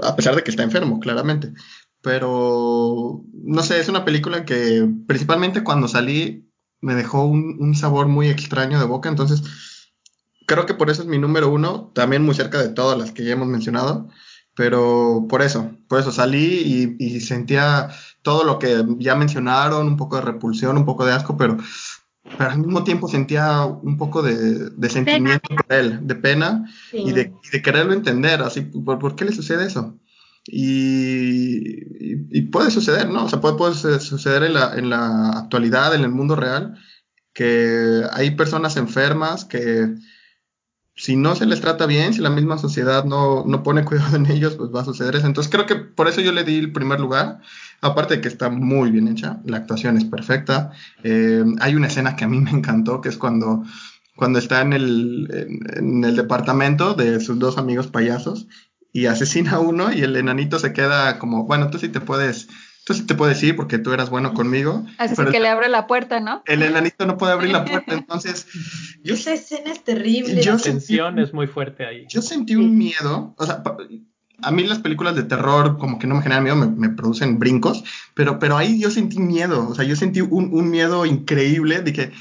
a 0.04 0.16
pesar 0.16 0.36
de 0.36 0.44
que 0.44 0.52
está 0.52 0.64
enfermo, 0.64 1.00
claramente. 1.00 1.54
Pero, 2.02 3.24
no 3.34 3.64
sé, 3.64 3.80
es 3.80 3.90
una 3.90 4.06
película 4.06 4.46
que 4.46 4.88
principalmente 5.08 5.64
cuando 5.64 5.88
salí 5.88 6.50
me 6.82 6.96
dejó 6.96 7.26
un, 7.26 7.76
sabor 7.76 8.08
muy 8.08 8.28
extraño 8.28 8.80
de 8.80 8.86
boca, 8.86 9.08
entonces 9.08 9.42
creo 10.46 10.66
que 10.66 10.74
por 10.74 10.90
eso 10.90 11.02
es 11.02 11.08
mi 11.08 11.18
número 11.18 11.50
uno, 11.50 11.92
también 11.96 12.24
muy 12.24 12.36
cerca 12.36 12.62
de 12.62 12.70
todas 12.70 12.98
las 12.98 13.14
que 13.14 13.24
ya 13.24 13.34
hemos 13.34 13.48
mencionado, 13.48 14.10
pero 14.54 15.26
por 15.30 15.42
eso, 15.42 15.72
por 15.88 16.00
eso 16.00 16.12
salí 16.12 16.96
y 17.00 17.22
sentía 17.22 17.90
todo 18.22 18.44
lo 18.44 18.60
que 18.60 18.84
ya 18.98 19.16
mencionaron, 19.16 19.88
un 19.88 19.98
poco 19.98 20.18
de 20.18 20.24
repulsión, 20.24 20.78
un 20.78 20.86
poco 20.86 21.06
de 21.06 21.14
asco, 21.14 21.38
pero 21.38 21.58
pero 22.38 22.52
al 22.52 22.60
mismo 22.60 22.84
tiempo 22.84 23.08
sentía 23.08 23.66
un 23.66 23.98
poco 23.98 24.22
de, 24.22 24.70
de 24.70 24.90
sentimiento 24.90 25.48
pena. 25.48 25.62
por 25.62 25.76
él, 25.76 26.00
de 26.08 26.16
pena 26.16 26.72
sí. 26.92 26.98
y, 26.98 27.12
de, 27.12 27.34
y, 27.44 27.50
de, 27.50 27.62
quererlo 27.62 27.94
entender, 27.94 28.42
así, 28.42 28.62
¿por, 28.62 29.00
¿por, 29.00 29.16
qué 29.16 29.26
le 29.26 29.32
sucede 29.34 29.66
eso? 29.66 30.00
Y, 30.46 32.38
y, 32.38 32.42
puede 32.44 32.70
suceder, 32.72 33.10
¿no? 33.10 33.26
O 33.26 33.30
sea, 33.30 33.40
puede, 33.40 33.56
puede 33.56 33.74
suceder 33.74 34.44
en 34.44 34.54
la, 34.54 34.76
en 34.76 34.90
la, 34.90 35.30
actualidad, 35.30 35.96
en 35.96 36.02
el 36.02 36.10
mundo 36.10 36.36
real, 36.36 36.78
que 37.34 38.04
hay 38.12 38.32
personas 38.32 38.78
enfermas 38.78 39.46
que 39.46 39.96
si 40.96 41.16
no 41.16 41.36
se 41.36 41.46
les 41.46 41.62
trata 41.62 41.86
bien, 41.86 42.14
si 42.14 42.22
la 42.22 42.30
misma 42.30 42.58
sociedad 42.58 43.06
no, 43.06 43.46
no 43.46 43.64
pone 43.64 43.86
cuidado 43.86 44.16
en 44.16 44.30
ellos, 44.30 44.56
pues 44.56 44.70
va 44.70 44.82
a 44.82 44.86
suceder 44.86 45.16
eso. 45.16 45.28
Entonces 45.28 45.52
creo 45.52 45.66
que 45.66 45.76
por 45.76 46.08
eso 46.08 46.22
yo 46.22 46.32
le 46.32 46.44
di 46.44 46.58
el 46.58 46.72
primer 46.72 47.00
lugar 47.00 47.40
Aparte 47.84 48.16
de 48.16 48.22
que 48.22 48.30
está 48.30 48.50
muy 48.50 48.92
bien 48.92 49.10
hecha, 49.10 49.42
la 49.46 49.58
actuación 49.58 49.98
es 49.98 50.06
perfecta. 50.06 50.72
Eh, 51.04 51.44
hay 51.60 51.76
una 51.76 51.88
escena 51.88 52.16
que 52.16 52.24
a 52.24 52.30
mí 52.30 52.40
me 52.40 52.52
encantó, 52.52 53.02
que 53.02 53.10
es 53.10 53.18
cuando, 53.18 53.64
cuando 54.16 54.40
está 54.40 54.62
en 54.62 54.72
el, 54.72 55.28
en, 55.32 55.78
en 55.78 56.04
el 56.06 56.16
departamento 56.16 56.94
de 56.94 57.20
sus 57.20 57.38
dos 57.40 57.58
amigos 57.58 57.88
payasos 57.88 58.48
y 58.94 59.08
asesina 59.08 59.54
a 59.54 59.60
uno 59.60 59.92
y 59.92 60.02
el 60.02 60.16
enanito 60.16 60.60
se 60.60 60.72
queda 60.72 61.20
como, 61.20 61.46
bueno, 61.46 61.70
tú 61.70 61.80
sí 61.80 61.90
te 61.90 62.00
puedes, 62.00 62.48
tú 62.86 62.94
sí 62.94 63.06
te 63.06 63.16
puedes 63.16 63.42
ir 63.44 63.56
porque 63.56 63.80
tú 63.80 63.92
eras 63.92 64.10
bueno 64.10 64.34
conmigo. 64.34 64.86
Así 64.98 65.16
que 65.16 65.38
el, 65.38 65.44
le 65.44 65.50
abre 65.50 65.68
la 65.68 65.88
puerta, 65.88 66.20
¿no? 66.20 66.44
El 66.46 66.62
enanito 66.62 67.06
no 67.06 67.18
puede 67.18 67.34
abrir 67.34 67.52
la 67.52 67.66
puerta, 67.66 67.94
entonces... 67.96 68.48
Yo, 69.04 69.16
Esa 69.16 69.34
escena 69.34 69.72
es 69.72 69.84
terrible. 69.84 70.42
La 70.42 70.58
tensión 70.58 71.20
es 71.20 71.34
muy 71.34 71.48
fuerte 71.48 71.86
ahí. 71.86 72.06
Yo 72.08 72.22
sentí 72.22 72.56
un 72.56 72.78
miedo, 72.78 73.34
o 73.38 73.46
sea, 73.46 73.62
a 74.42 74.52
mí 74.52 74.64
las 74.64 74.80
películas 74.80 75.16
de 75.16 75.24
terror 75.24 75.78
como 75.78 76.00
que 76.00 76.08
no 76.08 76.16
me 76.16 76.22
generan 76.22 76.44
miedo, 76.44 76.56
me, 76.56 76.68
me, 76.68 76.90
producen 76.90 77.40
brincos, 77.40 77.84
pero, 78.14 78.40
pero 78.40 78.58
ahí 78.58 78.80
yo 78.80 78.90
sentí 78.90 79.20
miedo, 79.20 79.68
o 79.70 79.76
sea, 79.76 79.86
yo 79.86 79.96
sentí 79.96 80.22
un, 80.22 80.50
un 80.54 80.70
miedo 80.70 81.06
increíble 81.06 81.82
de 81.82 81.94
que 81.94 82.12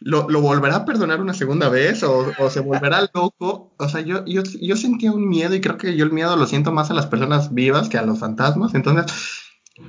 lo, 0.00 0.28
lo, 0.28 0.42
volverá 0.42 0.76
a 0.76 0.84
perdonar 0.84 1.20
una 1.20 1.32
segunda 1.32 1.68
vez 1.68 2.02
o, 2.02 2.32
o 2.38 2.50
se 2.50 2.60
volverá 2.60 3.08
loco, 3.14 3.72
o 3.76 3.88
sea, 3.88 4.02
yo, 4.02 4.24
yo, 4.26 4.42
yo, 4.60 4.76
sentía 4.76 5.12
un 5.12 5.28
miedo 5.28 5.54
y 5.54 5.60
creo 5.60 5.78
que 5.78 5.96
yo 5.96 6.04
el 6.04 6.12
miedo 6.12 6.36
lo 6.36 6.46
siento 6.46 6.72
más 6.72 6.90
a 6.90 6.94
las 6.94 7.06
personas 7.06 7.54
vivas 7.54 7.88
que 7.88 7.98
a 7.98 8.02
los 8.02 8.18
fantasmas, 8.18 8.74
entonces 8.74 9.06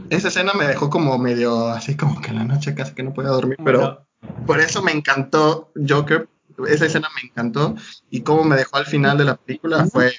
esa 0.10 0.30
escena 0.30 0.54
me 0.54 0.68
dejó 0.68 0.90
como 0.90 1.18
medio 1.18 1.68
así 1.68 1.96
como 1.96 2.22
que 2.22 2.30
en 2.30 2.38
la 2.38 2.44
noche 2.44 2.76
casi 2.76 2.94
que 2.94 3.04
no 3.04 3.14
podía 3.14 3.30
dormir, 3.30 3.58
pero 3.64 4.06
por 4.46 4.60
eso 4.60 4.82
me 4.82 4.92
encantó 4.92 5.72
Joker, 5.88 6.28
esa 6.68 6.86
escena 6.86 7.10
me 7.16 7.30
encantó 7.30 7.76
y 8.10 8.22
cómo 8.22 8.44
me 8.44 8.56
dejó 8.56 8.78
al 8.78 8.86
final 8.86 9.18
de 9.18 9.26
la 9.26 9.36
película 9.36 9.86
fue 9.86 10.14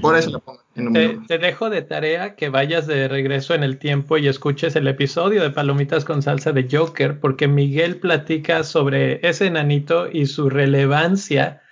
por 0.00 0.16
eso 0.16 0.30
lo 0.30 0.40
pongo 0.40 0.59
en 0.74 0.88
un 0.88 0.92
te, 0.92 1.18
te, 1.26 1.38
dejo 1.38 1.70
de 1.70 1.82
tarea 1.82 2.34
que 2.36 2.48
vayas 2.48 2.86
de 2.86 3.08
regreso 3.08 3.54
en 3.54 3.62
el 3.62 3.78
tiempo 3.78 4.18
y 4.18 4.28
escuches 4.28 4.76
el 4.76 4.86
episodio 4.86 5.42
de 5.42 5.50
Palomitas 5.50 6.04
con 6.04 6.22
Salsa 6.22 6.52
de 6.52 6.68
Joker, 6.70 7.18
porque 7.18 7.48
Miguel 7.48 7.96
platica 7.96 8.62
sobre 8.62 9.26
ese 9.28 9.46
enanito 9.46 10.08
y 10.10 10.26
su 10.26 10.48
relevancia 10.48 11.62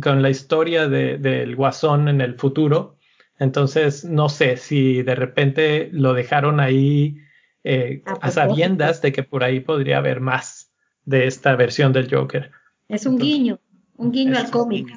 con 0.00 0.22
la 0.22 0.30
historia 0.30 0.88
del 0.88 1.22
de, 1.22 1.54
guasón 1.54 2.08
en 2.08 2.20
el 2.20 2.34
futuro. 2.34 2.96
Entonces, 3.38 4.04
no 4.04 4.28
sé 4.28 4.56
si 4.56 5.02
de 5.02 5.14
repente 5.14 5.88
lo 5.92 6.14
dejaron 6.14 6.60
ahí 6.60 7.18
eh, 7.64 8.02
a, 8.06 8.26
a 8.26 8.30
sabiendas 8.30 9.02
de 9.02 9.12
que 9.12 9.22
por 9.22 9.42
ahí 9.42 9.60
podría 9.60 9.98
haber 9.98 10.20
más 10.20 10.70
de 11.04 11.26
esta 11.26 11.56
versión 11.56 11.92
del 11.92 12.12
Joker. 12.12 12.50
Es 12.88 13.06
un 13.06 13.14
Entonces, 13.14 13.34
guiño, 13.34 13.60
un 13.96 14.12
guiño 14.12 14.38
al 14.38 14.50
cómic. 14.50 14.88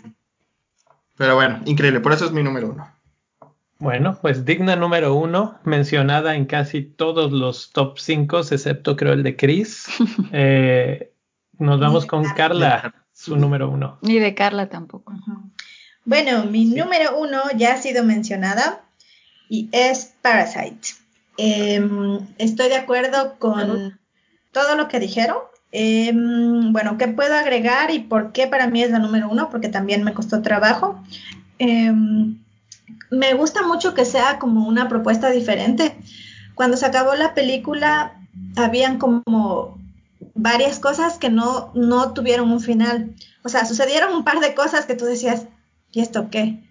Pero 1.17 1.35
bueno, 1.35 1.61
increíble, 1.65 1.99
por 1.99 2.13
eso 2.13 2.25
es 2.25 2.31
mi 2.31 2.43
número 2.43 2.69
uno. 2.69 2.96
Bueno, 3.79 4.17
pues 4.21 4.43
digna 4.43 4.75
número 4.75 5.13
uno, 5.13 5.59
mencionada 5.63 6.35
en 6.35 6.45
casi 6.45 6.81
todos 6.81 7.31
los 7.31 7.71
top 7.71 7.99
5, 7.99 8.39
excepto 8.39 8.95
creo 8.95 9.13
el 9.13 9.23
de 9.23 9.35
Chris. 9.35 9.87
Eh, 10.33 11.13
nos 11.59 11.79
vamos 11.79 12.05
con 12.05 12.23
Carla, 12.35 12.93
su 13.13 13.35
número 13.35 13.69
uno. 13.69 13.97
Ni 14.01 14.19
de 14.19 14.35
Carla 14.35 14.69
tampoco. 14.69 15.13
Bueno, 16.05 16.45
mi 16.45 16.67
sí. 16.67 16.75
número 16.75 17.17
uno 17.17 17.41
ya 17.55 17.73
ha 17.73 17.77
sido 17.77 18.03
mencionada 18.03 18.83
y 19.49 19.69
es 19.71 20.13
Parasite. 20.21 20.89
Eh, 21.37 21.81
estoy 22.37 22.69
de 22.69 22.75
acuerdo 22.75 23.35
con 23.39 23.99
todo 24.51 24.75
lo 24.75 24.87
que 24.87 24.99
dijeron. 24.99 25.37
Eh, 25.71 26.11
bueno, 26.13 26.97
¿qué 26.97 27.07
puedo 27.07 27.35
agregar 27.35 27.91
y 27.91 27.99
por 27.99 28.31
qué 28.31 28.47
para 28.47 28.67
mí 28.67 28.83
es 28.83 28.91
la 28.91 28.99
número 28.99 29.29
uno? 29.29 29.49
Porque 29.49 29.69
también 29.69 30.03
me 30.03 30.13
costó 30.13 30.41
trabajo. 30.41 31.01
Eh, 31.59 31.91
me 33.11 33.33
gusta 33.33 33.61
mucho 33.63 33.93
que 33.93 34.05
sea 34.05 34.39
como 34.39 34.67
una 34.67 34.87
propuesta 34.87 35.29
diferente. 35.29 35.95
Cuando 36.55 36.77
se 36.77 36.85
acabó 36.85 37.15
la 37.15 37.33
película, 37.33 38.19
habían 38.55 38.97
como 38.97 39.77
varias 40.33 40.79
cosas 40.79 41.17
que 41.17 41.29
no, 41.29 41.71
no 41.73 42.13
tuvieron 42.13 42.51
un 42.51 42.59
final. 42.59 43.15
O 43.43 43.49
sea, 43.49 43.65
sucedieron 43.65 44.13
un 44.13 44.23
par 44.23 44.39
de 44.39 44.53
cosas 44.53 44.85
que 44.85 44.95
tú 44.95 45.05
decías, 45.05 45.45
¿y 45.91 46.01
esto 46.01 46.29
qué? 46.29 46.63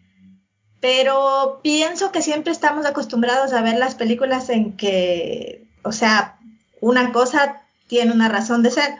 Pero 0.81 1.61
pienso 1.63 2.13
que 2.13 2.23
siempre 2.23 2.53
estamos 2.53 2.87
acostumbrados 2.87 3.53
a 3.53 3.63
ver 3.63 3.79
las 3.79 3.95
películas 3.95 4.51
en 4.51 4.77
que, 4.77 5.67
o 5.83 5.93
sea, 5.93 6.39
una 6.81 7.13
cosa 7.13 7.63
tiene 7.87 8.13
una 8.13 8.29
razón 8.29 8.63
de 8.63 8.71
ser. 8.71 8.97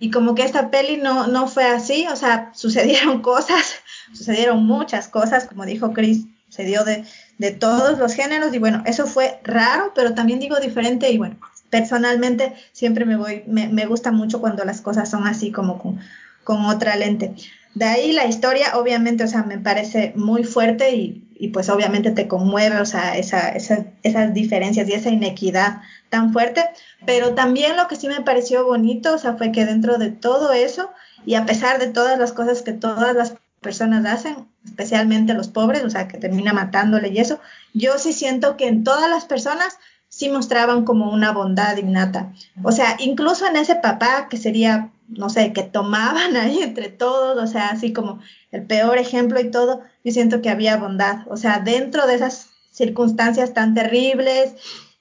Y 0.00 0.10
como 0.10 0.34
que 0.34 0.42
esta 0.42 0.70
peli 0.70 0.96
no, 0.96 1.28
no 1.28 1.46
fue 1.46 1.64
así, 1.64 2.06
o 2.08 2.16
sea, 2.16 2.50
sucedieron 2.54 3.22
cosas, 3.22 3.76
sucedieron 4.12 4.64
muchas 4.66 5.08
cosas, 5.08 5.46
como 5.46 5.64
dijo 5.64 5.92
Chris, 5.92 6.26
se 6.52 6.64
dio 6.64 6.84
de, 6.84 7.04
de 7.38 7.50
todos 7.50 7.98
los 7.98 8.12
géneros 8.12 8.52
y 8.52 8.58
bueno, 8.58 8.82
eso 8.84 9.06
fue 9.06 9.40
raro, 9.42 9.92
pero 9.94 10.12
también 10.12 10.38
digo 10.38 10.60
diferente 10.60 11.10
y 11.10 11.16
bueno, 11.16 11.38
personalmente 11.70 12.52
siempre 12.72 13.06
me 13.06 13.16
voy, 13.16 13.42
me, 13.46 13.68
me 13.68 13.86
gusta 13.86 14.12
mucho 14.12 14.38
cuando 14.38 14.62
las 14.62 14.82
cosas 14.82 15.08
son 15.08 15.26
así 15.26 15.50
como 15.50 15.78
con, 15.78 15.98
con 16.44 16.66
otra 16.66 16.96
lente. 16.96 17.34
De 17.74 17.86
ahí 17.86 18.12
la 18.12 18.26
historia, 18.26 18.76
obviamente, 18.76 19.24
o 19.24 19.28
sea, 19.28 19.44
me 19.44 19.56
parece 19.56 20.12
muy 20.14 20.44
fuerte 20.44 20.94
y, 20.94 21.26
y 21.36 21.48
pues 21.48 21.70
obviamente 21.70 22.10
te 22.10 22.28
conmueve, 22.28 22.78
o 22.82 22.84
sea, 22.84 23.16
esa, 23.16 23.48
esa, 23.48 23.86
esas 24.02 24.34
diferencias 24.34 24.86
y 24.90 24.92
esa 24.92 25.08
inequidad 25.08 25.80
tan 26.10 26.34
fuerte, 26.34 26.66
pero 27.06 27.32
también 27.32 27.78
lo 27.78 27.88
que 27.88 27.96
sí 27.96 28.08
me 28.08 28.20
pareció 28.20 28.66
bonito, 28.66 29.14
o 29.14 29.18
sea, 29.18 29.38
fue 29.38 29.52
que 29.52 29.64
dentro 29.64 29.96
de 29.96 30.10
todo 30.10 30.52
eso 30.52 30.90
y 31.24 31.36
a 31.36 31.46
pesar 31.46 31.78
de 31.78 31.86
todas 31.86 32.18
las 32.18 32.34
cosas 32.34 32.60
que 32.60 32.74
todas 32.74 33.16
las 33.16 33.36
personas 33.62 34.04
hacen, 34.04 34.51
especialmente 34.64 35.34
los 35.34 35.48
pobres, 35.48 35.84
o 35.84 35.90
sea, 35.90 36.08
que 36.08 36.18
termina 36.18 36.52
matándole 36.52 37.08
y 37.08 37.18
eso, 37.18 37.40
yo 37.74 37.98
sí 37.98 38.12
siento 38.12 38.56
que 38.56 38.68
en 38.68 38.84
todas 38.84 39.10
las 39.10 39.24
personas 39.24 39.78
sí 40.08 40.28
mostraban 40.28 40.84
como 40.84 41.10
una 41.10 41.32
bondad 41.32 41.76
innata. 41.78 42.32
O 42.62 42.70
sea, 42.70 42.96
incluso 42.98 43.46
en 43.46 43.56
ese 43.56 43.76
papá 43.76 44.28
que 44.28 44.36
sería, 44.36 44.90
no 45.08 45.30
sé, 45.30 45.54
que 45.54 45.62
tomaban 45.62 46.36
ahí 46.36 46.58
entre 46.58 46.90
todos, 46.90 47.42
o 47.42 47.46
sea, 47.46 47.68
así 47.68 47.92
como 47.92 48.20
el 48.50 48.62
peor 48.64 48.98
ejemplo 48.98 49.40
y 49.40 49.50
todo, 49.50 49.80
yo 50.04 50.12
siento 50.12 50.42
que 50.42 50.50
había 50.50 50.76
bondad. 50.76 51.20
O 51.28 51.36
sea, 51.38 51.60
dentro 51.60 52.06
de 52.06 52.16
esas 52.16 52.50
circunstancias 52.70 53.54
tan 53.54 53.74
terribles 53.74 54.54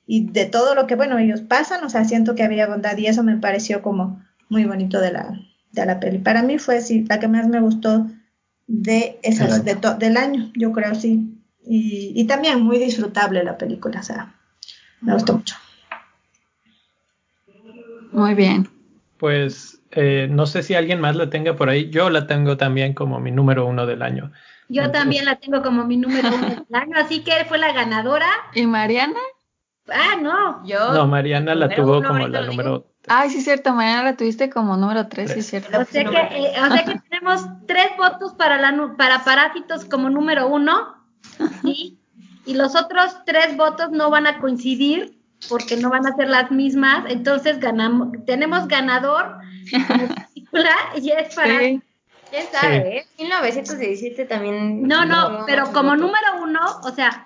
y 0.07 0.27
de 0.27 0.45
todo 0.45 0.75
lo 0.75 0.87
que, 0.87 0.95
bueno, 0.95 1.17
ellos 1.17 1.41
pasan, 1.41 1.83
o 1.83 1.89
sea, 1.89 2.05
siento 2.05 2.33
que 2.33 2.43
había 2.43 2.67
bondad 2.67 2.97
y 2.97 3.07
eso 3.07 3.21
me 3.21 3.37
pareció 3.37 3.81
como 3.81 4.23
muy 4.47 4.63
bonito 4.63 5.01
de 5.01 5.11
la, 5.11 5.39
de 5.71 5.85
la 5.85 5.99
peli. 5.99 6.19
Para 6.19 6.41
mí 6.41 6.57
fue, 6.57 6.81
sí, 6.81 7.05
la 7.09 7.19
que 7.19 7.27
más 7.27 7.47
me 7.47 7.59
gustó 7.59 8.07
de 8.67 9.19
esas, 9.23 9.63
de 9.65 9.75
del 9.99 10.17
año, 10.17 10.51
yo 10.55 10.71
creo, 10.71 10.95
sí. 10.95 11.37
Y, 11.65 12.13
y 12.15 12.25
también 12.25 12.61
muy 12.61 12.77
disfrutable 12.79 13.43
la 13.43 13.57
película, 13.57 13.99
o 13.99 14.03
sea, 14.03 14.33
me 15.01 15.13
gustó 15.13 15.33
mucho. 15.33 15.55
Muy 18.11 18.33
bien. 18.35 18.67
Pues 19.17 19.81
eh, 19.91 20.27
no 20.29 20.45
sé 20.45 20.63
si 20.63 20.73
alguien 20.73 20.99
más 20.99 21.15
la 21.15 21.29
tenga 21.29 21.55
por 21.55 21.69
ahí. 21.69 21.89
Yo 21.89 22.09
la 22.09 22.27
tengo 22.27 22.57
también 22.57 22.93
como 22.93 23.19
mi 23.19 23.31
número 23.31 23.65
uno 23.65 23.85
del 23.85 24.01
año. 24.01 24.31
Yo 24.69 24.83
Entonces- 24.83 25.01
también 25.01 25.25
la 25.25 25.35
tengo 25.37 25.61
como 25.61 25.85
mi 25.85 25.97
número 25.97 26.29
uno 26.33 26.47
del 26.47 26.65
año, 26.75 26.97
así 26.97 27.23
que 27.23 27.45
fue 27.47 27.57
la 27.57 27.73
ganadora. 27.73 28.29
¿Y 28.55 28.65
Mariana? 28.65 29.19
Ah, 29.87 30.15
no. 30.21 30.65
Yo, 30.65 30.93
No, 30.93 31.07
Mariana 31.07 31.55
la 31.55 31.69
tuvo 31.69 31.99
uno, 31.99 32.07
como 32.09 32.27
la 32.27 32.41
número. 32.41 32.90
Ay, 33.07 33.29
sí, 33.29 33.41
cierto. 33.41 33.73
Mariana 33.73 34.03
la 34.03 34.17
tuviste 34.17 34.49
como 34.49 34.77
número 34.77 35.07
3, 35.07 35.31
sí, 35.31 35.41
cierto. 35.41 35.79
O 35.79 35.85
sea, 35.85 36.03
que, 36.03 36.17
eh, 36.17 36.53
o 36.61 36.71
sea 36.71 36.85
que 36.85 36.99
tenemos 37.09 37.45
tres 37.67 37.89
votos 37.97 38.33
para, 38.33 38.57
la, 38.57 38.95
para 38.97 39.23
Parásitos 39.23 39.85
como 39.85 40.09
número 40.09 40.47
uno, 40.47 40.95
¿sí? 41.63 41.97
Y 42.45 42.53
los 42.55 42.75
otros 42.75 43.17
tres 43.25 43.55
votos 43.57 43.91
no 43.91 44.09
van 44.09 44.27
a 44.27 44.39
coincidir 44.39 45.17
porque 45.49 45.77
no 45.77 45.89
van 45.89 46.05
a 46.05 46.15
ser 46.15 46.29
las 46.29 46.51
mismas. 46.51 47.05
Entonces 47.09 47.59
ganamos, 47.59 48.09
tenemos 48.25 48.67
ganador 48.67 49.37
película 50.33 50.75
y 50.95 51.11
es 51.11 51.35
para. 51.35 51.59
Sí. 51.59 51.81
¿Quién 52.29 52.45
sabe? 52.51 52.97
eh? 52.97 53.07
1917 53.19 54.25
también. 54.25 54.83
No, 54.83 55.05
no, 55.05 55.43
pero 55.45 55.71
como 55.73 55.97
número 55.97 56.41
uno, 56.41 56.61
o 56.83 56.91
sea, 56.91 57.25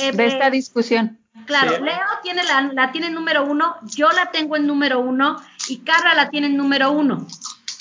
eh, 0.00 0.12
De 0.12 0.26
esta 0.26 0.48
eh, 0.48 0.50
discusión. 0.50 1.18
Claro, 1.46 1.76
Sí. 1.76 1.82
Leo 1.82 2.06
tiene 2.22 2.42
la, 2.44 2.72
la 2.72 2.92
tiene 2.92 3.08
en 3.08 3.14
número 3.14 3.44
uno, 3.44 3.76
yo 3.96 4.10
la 4.10 4.30
tengo 4.30 4.56
en 4.56 4.66
número 4.66 5.00
uno 5.00 5.36
y 5.68 5.78
Carla 5.78 6.14
la 6.14 6.30
tiene 6.30 6.48
en 6.48 6.56
número 6.56 6.92
uno. 6.92 7.26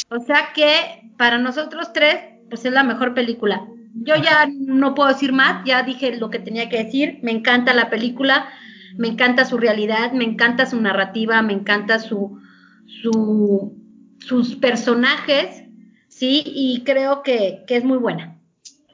O 0.10 0.19
sea 0.19 0.52
que 0.53 1.10
para 1.18 1.38
nosotros 1.38 1.94
tres, 1.94 2.18
pues 2.49 2.65
es 2.65 2.72
la 2.72 2.84
mejor 2.84 3.14
película. 3.14 3.65
Yo 3.94 4.15
ya 4.15 4.48
no 4.49 4.95
puedo 4.95 5.10
decir 5.10 5.34
más, 5.34 5.65
ya 5.65 5.84
dije 5.84 6.15
lo 6.15 6.30
que 6.30 6.40
tenía 6.40 6.69
que 6.69 6.84
decir. 6.84 7.19
Me 7.23 7.32
encanta 7.32 7.73
la 7.73 7.90
película, 7.90 8.48
me 8.98 9.10
encanta 9.10 9.45
su 9.45 9.57
realidad, 9.57 10.14
me 10.14 10.23
encanta 10.23 10.65
su 10.65 10.80
narrativa, 10.80 11.41
me 11.41 11.53
encanta 11.53 11.99
su, 11.99 12.40
su 13.02 13.82
sus 14.26 14.56
personajes, 14.56 15.64
sí, 16.07 16.44
y 16.45 16.84
creo 16.84 17.23
que, 17.23 17.64
que 17.68 17.78
es 17.78 17.84
muy 17.84 17.98
buena. 17.98 18.38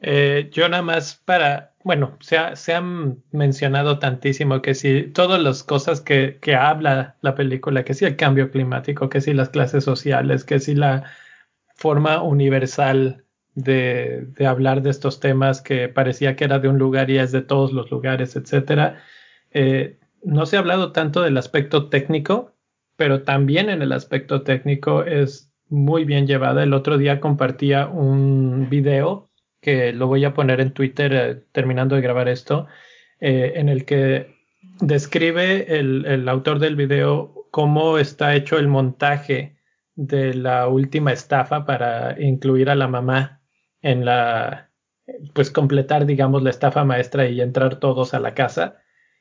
Eh, 0.02 0.50
yo 0.54 0.68
nada 0.70 0.84
más 0.84 1.16
para, 1.26 1.74
bueno, 1.88 2.18
se, 2.22 2.38
ha- 2.38 2.56
se 2.56 2.74
han 2.74 3.24
mencionado 3.32 4.00
tantísimo 4.00 4.62
que 4.62 4.76
si 4.76 5.04
todas 5.14 5.42
las 5.42 5.64
cosas 5.64 6.02
que, 6.02 6.40
que 6.42 6.56
habla 6.56 7.18
la 7.22 7.36
película, 7.36 7.84
que 7.86 7.94
si 7.94 8.06
el 8.06 8.16
cambio 8.18 8.52
climático, 8.52 9.10
que 9.10 9.22
si 9.22 9.34
las 9.34 9.50
clases 9.50 9.84
sociales, 9.84 10.44
que 10.46 10.60
si 10.60 10.76
la 10.76 11.06
forma 11.76 12.22
universal 12.24 13.26
de, 13.56 14.26
de 14.38 14.48
hablar 14.48 14.82
de 14.82 14.92
estos 14.92 15.20
temas 15.20 15.62
que 15.62 15.90
parecía 15.90 16.36
que 16.36 16.46
era 16.46 16.60
de 16.60 16.70
un 16.70 16.78
lugar 16.80 17.10
y 17.10 17.20
es 17.20 17.32
de 17.32 17.42
todos 17.42 17.74
los 17.74 17.92
lugares, 17.92 18.36
etcétera. 18.36 18.98
Eh, 19.52 20.00
no 20.24 20.46
se 20.46 20.58
ha 20.58 20.60
hablado 20.60 20.92
tanto 20.92 21.22
del 21.22 21.38
aspecto 21.38 21.90
técnico, 21.90 22.54
pero 22.96 23.24
también 23.24 23.70
en 23.70 23.82
el 23.82 23.92
aspecto 23.92 24.44
técnico 24.44 25.04
es 25.04 25.52
muy 25.70 26.06
bien 26.06 26.28
llevada. 26.28 26.64
El 26.64 26.74
otro 26.74 26.98
día 26.98 27.20
compartía 27.20 27.88
un 27.88 28.68
video 28.70 29.30
que 29.68 29.92
lo 29.92 30.08
voy 30.08 30.24
a 30.24 30.34
poner 30.34 30.62
en 30.62 30.72
Twitter 30.72 31.14
eh, 31.14 31.44
terminando 31.52 31.98
de 31.98 32.02
grabar 32.02 32.30
esto, 32.30 32.68
eh, 33.20 33.52
en 33.56 33.68
el 33.68 33.84
que 33.84 34.34
describe 34.80 35.78
el, 35.78 36.06
el 36.06 36.30
autor 36.30 36.60
del 36.60 36.78
video 36.78 37.50
cómo 37.52 37.98
está 37.98 38.34
hecho 38.34 38.58
el 38.58 38.70
montaje 38.70 39.58
de 39.94 40.34
la 40.34 40.70
última 40.70 41.12
estafa 41.12 41.66
para 41.66 42.16
incluir 42.18 42.70
a 42.70 42.76
la 42.76 42.88
mamá 42.88 43.42
en 43.82 44.06
la, 44.06 44.72
pues 45.34 45.52
completar, 45.52 46.06
digamos, 46.06 46.44
la 46.44 46.52
estafa 46.52 46.86
maestra 46.86 47.28
y 47.28 47.42
entrar 47.42 47.76
todos 47.76 48.14
a 48.14 48.22
la 48.22 48.34
casa. 48.34 48.78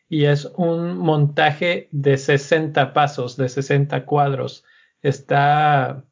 Y 0.09 0.27
es 0.27 0.45
un 0.57 0.97
montaje 0.97 1.89
de 1.91 2.19
60 2.19 2.93
pasos, 2.93 3.37
de 3.37 3.49
60 3.49 4.05
cuadros. 4.05 4.63
Está 5.03 6.05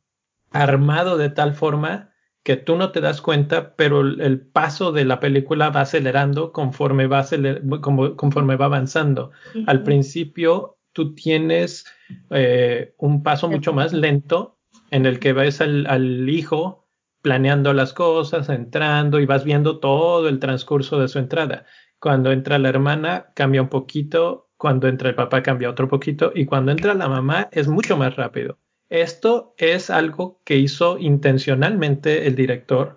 armado 0.50 1.18
de 1.18 1.30
tal 1.30 1.54
forma 1.54 2.13
que 2.44 2.56
tú 2.58 2.76
no 2.76 2.92
te 2.92 3.00
das 3.00 3.22
cuenta, 3.22 3.74
pero 3.74 4.02
el, 4.02 4.20
el 4.20 4.40
paso 4.40 4.92
de 4.92 5.06
la 5.06 5.18
película 5.18 5.70
va 5.70 5.80
acelerando 5.80 6.52
conforme 6.52 7.06
va, 7.06 7.20
aceler 7.20 7.62
como, 7.80 8.16
conforme 8.16 8.56
va 8.56 8.66
avanzando. 8.66 9.30
Al 9.66 9.82
principio 9.82 10.76
tú 10.92 11.14
tienes 11.14 11.86
eh, 12.30 12.94
un 12.98 13.22
paso 13.22 13.48
mucho 13.48 13.72
más 13.72 13.94
lento 13.94 14.58
en 14.90 15.06
el 15.06 15.18
que 15.20 15.32
ves 15.32 15.62
al, 15.62 15.86
al, 15.86 16.28
hijo 16.28 16.86
planeando 17.22 17.72
las 17.72 17.94
cosas, 17.94 18.50
entrando 18.50 19.20
y 19.20 19.26
vas 19.26 19.44
viendo 19.44 19.80
todo 19.80 20.28
el 20.28 20.38
transcurso 20.38 21.00
de 21.00 21.08
su 21.08 21.18
entrada. 21.18 21.64
Cuando 21.98 22.30
entra 22.30 22.58
la 22.58 22.68
hermana 22.68 23.32
cambia 23.34 23.62
un 23.62 23.70
poquito, 23.70 24.50
cuando 24.58 24.86
entra 24.86 25.08
el 25.08 25.14
papá 25.14 25.42
cambia 25.42 25.70
otro 25.70 25.88
poquito 25.88 26.30
y 26.34 26.44
cuando 26.44 26.72
entra 26.72 26.92
la 26.92 27.08
mamá 27.08 27.48
es 27.52 27.68
mucho 27.68 27.96
más 27.96 28.16
rápido. 28.16 28.58
Esto 28.90 29.54
es 29.58 29.90
algo 29.90 30.40
que 30.44 30.56
hizo 30.56 30.98
intencionalmente 30.98 32.26
el 32.26 32.36
director 32.36 32.96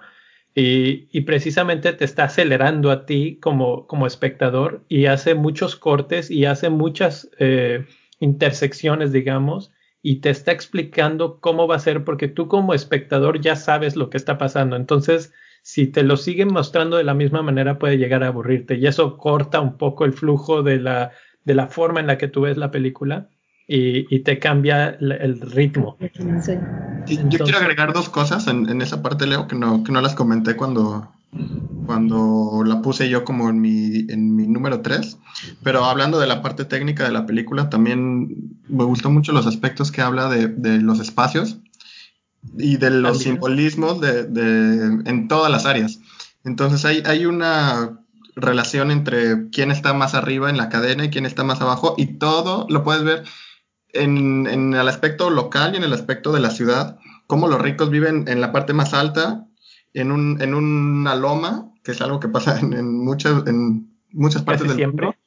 y, 0.59 1.21
precisamente 1.21 1.93
te 1.93 2.03
está 2.03 2.23
acelerando 2.23 2.89
a 2.89 3.05
ti 3.05 3.37
como, 3.39 3.85
como 3.85 4.07
espectador 4.07 4.83
y 4.89 5.05
hace 5.05 5.35
muchos 5.35 5.75
cortes 5.75 6.31
y 6.31 6.45
hace 6.45 6.69
muchas 6.71 7.29
eh, 7.37 7.85
intersecciones, 8.19 9.11
digamos, 9.11 9.71
y 10.01 10.19
te 10.21 10.31
está 10.31 10.51
explicando 10.51 11.39
cómo 11.41 11.67
va 11.67 11.75
a 11.75 11.79
ser 11.79 12.03
porque 12.03 12.27
tú 12.27 12.47
como 12.47 12.73
espectador 12.73 13.39
ya 13.39 13.55
sabes 13.55 13.95
lo 13.95 14.09
que 14.09 14.17
está 14.17 14.39
pasando. 14.39 14.75
Entonces, 14.75 15.31
si 15.61 15.85
te 15.85 16.01
lo 16.01 16.17
siguen 16.17 16.51
mostrando 16.51 16.97
de 16.97 17.03
la 17.03 17.13
misma 17.13 17.43
manera 17.43 17.77
puede 17.77 17.99
llegar 17.99 18.23
a 18.23 18.27
aburrirte 18.27 18.75
y 18.75 18.87
eso 18.87 19.17
corta 19.17 19.59
un 19.59 19.77
poco 19.77 20.05
el 20.05 20.13
flujo 20.13 20.63
de 20.63 20.79
la, 20.79 21.11
de 21.43 21.53
la 21.53 21.67
forma 21.67 21.99
en 21.99 22.07
la 22.07 22.17
que 22.17 22.29
tú 22.29 22.41
ves 22.41 22.57
la 22.57 22.71
película. 22.71 23.29
Y, 23.67 24.15
y, 24.15 24.19
te 24.19 24.39
cambia 24.39 24.91
el, 24.91 25.11
el 25.11 25.41
ritmo. 25.41 25.97
Sí, 25.99 26.07
Entonces, 26.13 26.59
yo 27.29 27.39
quiero 27.43 27.57
agregar 27.59 27.91
dos 27.91 28.07
cosas 28.07 28.47
en, 28.47 28.69
en, 28.69 28.81
esa 28.81 29.01
parte, 29.01 29.27
Leo, 29.27 29.47
que 29.47 29.57
no, 29.57 29.83
que 29.83 29.91
no 29.91 29.99
las 29.99 30.15
comenté 30.15 30.55
cuando, 30.55 31.11
cuando 31.85 32.63
la 32.65 32.81
puse 32.81 33.09
yo 33.09 33.25
como 33.25 33.49
en 33.49 33.59
mi, 33.59 34.05
en 34.09 34.35
mi 34.35 34.47
número 34.47 34.81
3. 34.81 35.17
Pero 35.63 35.83
hablando 35.83 36.17
de 36.19 36.27
la 36.27 36.41
parte 36.41 36.63
técnica 36.63 37.03
de 37.03 37.11
la 37.11 37.25
película, 37.25 37.69
también 37.69 38.57
me 38.69 38.85
gustó 38.85 39.09
mucho 39.09 39.33
los 39.33 39.45
aspectos 39.47 39.91
que 39.91 40.01
habla 40.01 40.29
de, 40.29 40.47
de 40.47 40.79
los 40.79 41.01
espacios 41.01 41.57
y 42.57 42.77
de 42.77 42.89
los 42.89 43.17
también. 43.17 43.35
simbolismos 43.35 43.99
de, 43.99 44.23
de, 44.23 45.01
en 45.09 45.27
todas 45.27 45.51
las 45.51 45.65
áreas. 45.65 45.99
Entonces 46.45 46.85
hay, 46.85 47.03
hay 47.05 47.25
una 47.25 47.99
relación 48.35 48.91
entre 48.91 49.49
quién 49.49 49.71
está 49.71 49.93
más 49.93 50.13
arriba 50.13 50.49
en 50.49 50.57
la 50.57 50.69
cadena 50.69 51.05
y 51.05 51.09
quién 51.09 51.25
está 51.25 51.43
más 51.43 51.59
abajo 51.59 51.95
y 51.97 52.17
todo 52.17 52.67
lo 52.69 52.83
puedes 52.83 53.03
ver 53.03 53.23
en, 54.03 54.47
en, 54.47 54.73
el 54.73 54.87
aspecto 54.87 55.29
local 55.29 55.73
y 55.73 55.77
en 55.77 55.83
el 55.83 55.93
aspecto 55.93 56.31
de 56.31 56.39
la 56.39 56.51
ciudad, 56.51 56.97
cómo 57.27 57.47
los 57.47 57.61
ricos 57.61 57.89
viven 57.89 58.27
en 58.27 58.41
la 58.41 58.51
parte 58.51 58.73
más 58.73 58.93
alta, 58.93 59.45
en, 59.93 60.11
un, 60.11 60.41
en 60.41 60.53
una 60.53 61.15
loma, 61.15 61.71
que 61.83 61.91
es 61.91 62.01
algo 62.01 62.19
que 62.19 62.29
pasa 62.29 62.59
en, 62.59 62.73
en 62.73 63.03
muchas, 63.03 63.47
en 63.47 63.91
muchas 64.11 64.43
partes 64.43 64.63
Casi 64.63 64.69
del 64.69 64.77
siempre. 64.77 65.05
mundo, 65.07 65.17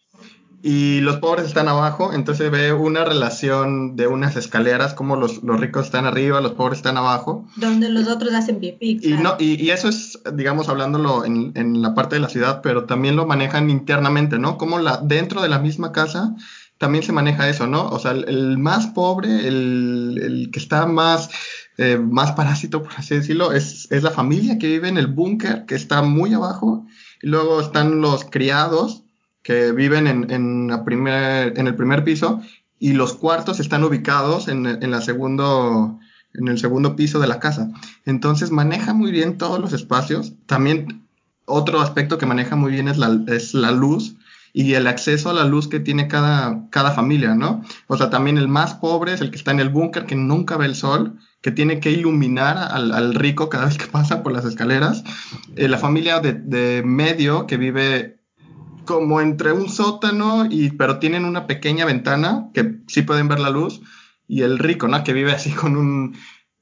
y 0.62 1.00
los 1.00 1.16
pobres 1.16 1.46
están 1.46 1.68
abajo, 1.68 2.12
entonces 2.12 2.50
ve 2.50 2.72
una 2.74 3.04
relación 3.04 3.96
de 3.96 4.06
unas 4.06 4.36
escaleras, 4.36 4.92
como 4.92 5.16
los, 5.16 5.42
los 5.42 5.58
ricos 5.58 5.86
están 5.86 6.04
arriba, 6.04 6.42
los 6.42 6.52
pobres 6.52 6.78
están 6.78 6.98
abajo. 6.98 7.46
Donde 7.56 7.88
los 7.88 8.08
otros 8.08 8.34
hacen 8.34 8.60
pipí. 8.60 9.00
Y, 9.02 9.14
no, 9.14 9.36
y, 9.38 9.62
y, 9.62 9.70
eso 9.70 9.88
es, 9.88 10.20
digamos, 10.34 10.68
hablándolo 10.68 11.24
en, 11.24 11.52
en, 11.54 11.80
la 11.80 11.94
parte 11.94 12.16
de 12.16 12.20
la 12.20 12.28
ciudad, 12.28 12.60
pero 12.62 12.84
también 12.84 13.16
lo 13.16 13.26
manejan 13.26 13.70
internamente, 13.70 14.38
¿no? 14.38 14.58
Como 14.58 14.78
la, 14.78 14.98
dentro 14.98 15.40
de 15.40 15.48
la 15.48 15.60
misma 15.60 15.92
casa 15.92 16.34
también 16.80 17.04
se 17.04 17.12
maneja 17.12 17.46
eso, 17.50 17.66
¿no? 17.66 17.90
O 17.90 17.98
sea, 17.98 18.12
el, 18.12 18.56
más 18.56 18.86
pobre, 18.86 19.46
el, 19.46 20.18
el, 20.22 20.50
que 20.50 20.58
está 20.58 20.86
más, 20.86 21.28
eh, 21.76 21.98
más 21.98 22.32
parásito, 22.32 22.82
por 22.82 22.94
así 22.96 23.14
decirlo, 23.16 23.52
es, 23.52 23.86
es 23.92 24.02
la 24.02 24.10
familia 24.10 24.58
que 24.58 24.68
vive 24.68 24.88
en 24.88 24.96
el 24.96 25.06
búnker, 25.06 25.66
que 25.66 25.74
está 25.74 26.00
muy 26.00 26.32
abajo, 26.32 26.86
y 27.20 27.26
luego 27.26 27.60
están 27.60 28.00
los 28.00 28.24
criados, 28.24 29.02
que 29.42 29.72
viven 29.72 30.06
en, 30.06 30.30
en, 30.30 30.68
la 30.68 30.82
primer, 30.82 31.58
en 31.58 31.66
el 31.66 31.76
primer 31.76 32.02
piso 32.02 32.40
y 32.78 32.94
los 32.94 33.12
cuartos 33.12 33.60
están 33.60 33.84
ubicados 33.84 34.48
en, 34.48 34.64
en, 34.64 34.90
la 34.90 35.02
segundo, 35.02 35.98
en 36.32 36.48
el 36.48 36.58
segundo 36.58 36.96
piso 36.96 37.20
de 37.20 37.26
la 37.26 37.40
casa. 37.40 37.70
Entonces 38.06 38.50
maneja 38.52 38.94
muy 38.94 39.10
bien 39.10 39.36
todos 39.36 39.60
los 39.60 39.74
espacios. 39.74 40.32
También 40.46 41.06
otro 41.44 41.82
aspecto 41.82 42.16
que 42.16 42.24
maneja 42.24 42.56
muy 42.56 42.72
bien 42.72 42.88
es 42.88 42.96
la, 42.96 43.20
es 43.28 43.52
la 43.52 43.70
luz 43.70 44.16
y 44.52 44.74
el 44.74 44.86
acceso 44.86 45.30
a 45.30 45.34
la 45.34 45.44
luz 45.44 45.68
que 45.68 45.80
tiene 45.80 46.08
cada, 46.08 46.68
cada 46.70 46.92
familia, 46.92 47.34
¿no? 47.34 47.62
O 47.86 47.96
sea, 47.96 48.10
también 48.10 48.38
el 48.38 48.48
más 48.48 48.74
pobre 48.74 49.12
es 49.12 49.20
el 49.20 49.30
que 49.30 49.36
está 49.36 49.50
en 49.50 49.60
el 49.60 49.68
búnker, 49.68 50.06
que 50.06 50.16
nunca 50.16 50.56
ve 50.56 50.66
el 50.66 50.74
sol, 50.74 51.18
que 51.40 51.50
tiene 51.50 51.80
que 51.80 51.90
iluminar 51.90 52.58
al, 52.58 52.92
al 52.92 53.14
rico 53.14 53.48
cada 53.48 53.66
vez 53.66 53.78
que 53.78 53.86
pasa 53.92 54.22
por 54.22 54.32
las 54.32 54.44
escaleras. 54.44 55.04
Eh, 55.56 55.68
la 55.68 55.78
familia 55.78 56.20
de, 56.20 56.32
de 56.32 56.82
medio 56.84 57.46
que 57.46 57.56
vive 57.56 58.20
como 58.84 59.20
entre 59.20 59.52
un 59.52 59.68
sótano 59.68 60.46
y 60.50 60.70
pero 60.70 60.98
tienen 60.98 61.24
una 61.24 61.46
pequeña 61.46 61.84
ventana 61.84 62.48
que 62.52 62.80
sí 62.88 63.02
pueden 63.02 63.28
ver 63.28 63.38
la 63.38 63.50
luz 63.50 63.80
y 64.26 64.42
el 64.42 64.58
rico, 64.58 64.88
¿no? 64.88 65.04
Que 65.04 65.12
vive 65.12 65.32
así 65.32 65.50
con 65.50 65.76
un, 65.76 66.16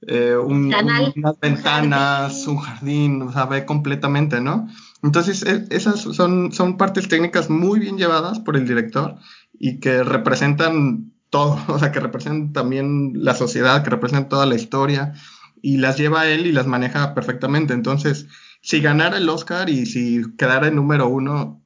eh, 0.07 0.37
un, 0.37 0.71
Canal. 0.71 1.13
unas 1.17 1.41
ventanas, 1.41 2.47
un 2.47 2.59
jardín, 2.59 3.23
o 3.23 3.33
sea, 3.33 3.47
ve 3.47 3.65
completamente, 3.65 4.41
¿no? 4.41 4.69
Entonces, 5.03 5.43
e- 5.45 5.67
esas 5.71 6.01
son, 6.01 6.53
son 6.53 6.77
partes 6.77 7.09
técnicas 7.09 7.51
muy 7.51 7.79
bien 7.81 7.99
llevadas 7.99 8.41
por 8.41 8.57
el 8.57 8.67
director 8.67 9.17
y 9.59 9.79
que 9.81 10.03
representan 10.03 11.13
todo, 11.31 11.59
o 11.69 11.79
sea, 11.79 11.93
que 11.93 12.01
representan 12.01 12.53
también 12.53 13.13
la 13.15 13.35
sociedad, 13.35 13.83
que 13.85 13.91
representan 13.91 14.29
toda 14.29 14.47
la 14.47 14.55
historia 14.57 15.15
y 15.63 15.79
las 15.79 15.99
lleva 15.99 16.27
él 16.27 16.47
y 16.47 16.53
las 16.53 16.67
maneja 16.67 17.15
perfectamente. 17.15 17.75
Entonces, 17.75 18.27
si 18.61 18.81
ganara 18.81 19.19
el 19.19 19.29
Oscar 19.29 19.69
y 19.71 19.87
si 19.87 20.23
quedara 20.37 20.69
en 20.69 20.77
número 20.77 21.09
uno, 21.09 21.63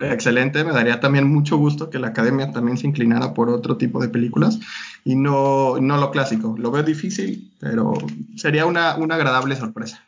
excelente, 0.00 0.64
me 0.64 0.72
daría 0.72 1.00
también 1.00 1.28
mucho 1.28 1.56
gusto 1.56 1.88
que 1.90 1.98
la 1.98 2.08
academia 2.08 2.52
también 2.52 2.76
se 2.78 2.86
inclinara 2.86 3.34
por 3.34 3.48
otro 3.48 3.76
tipo 3.76 4.00
de 4.00 4.08
películas 4.08 4.58
y 5.04 5.14
no, 5.16 5.78
no 5.80 5.96
lo 5.98 6.10
clásico. 6.10 6.56
Lo 6.58 6.70
veo 6.70 6.82
difícil, 6.82 7.52
pero 7.60 7.94
sería 8.36 8.66
una, 8.66 8.96
una 8.96 9.14
agradable 9.16 9.56
sorpresa. 9.56 10.04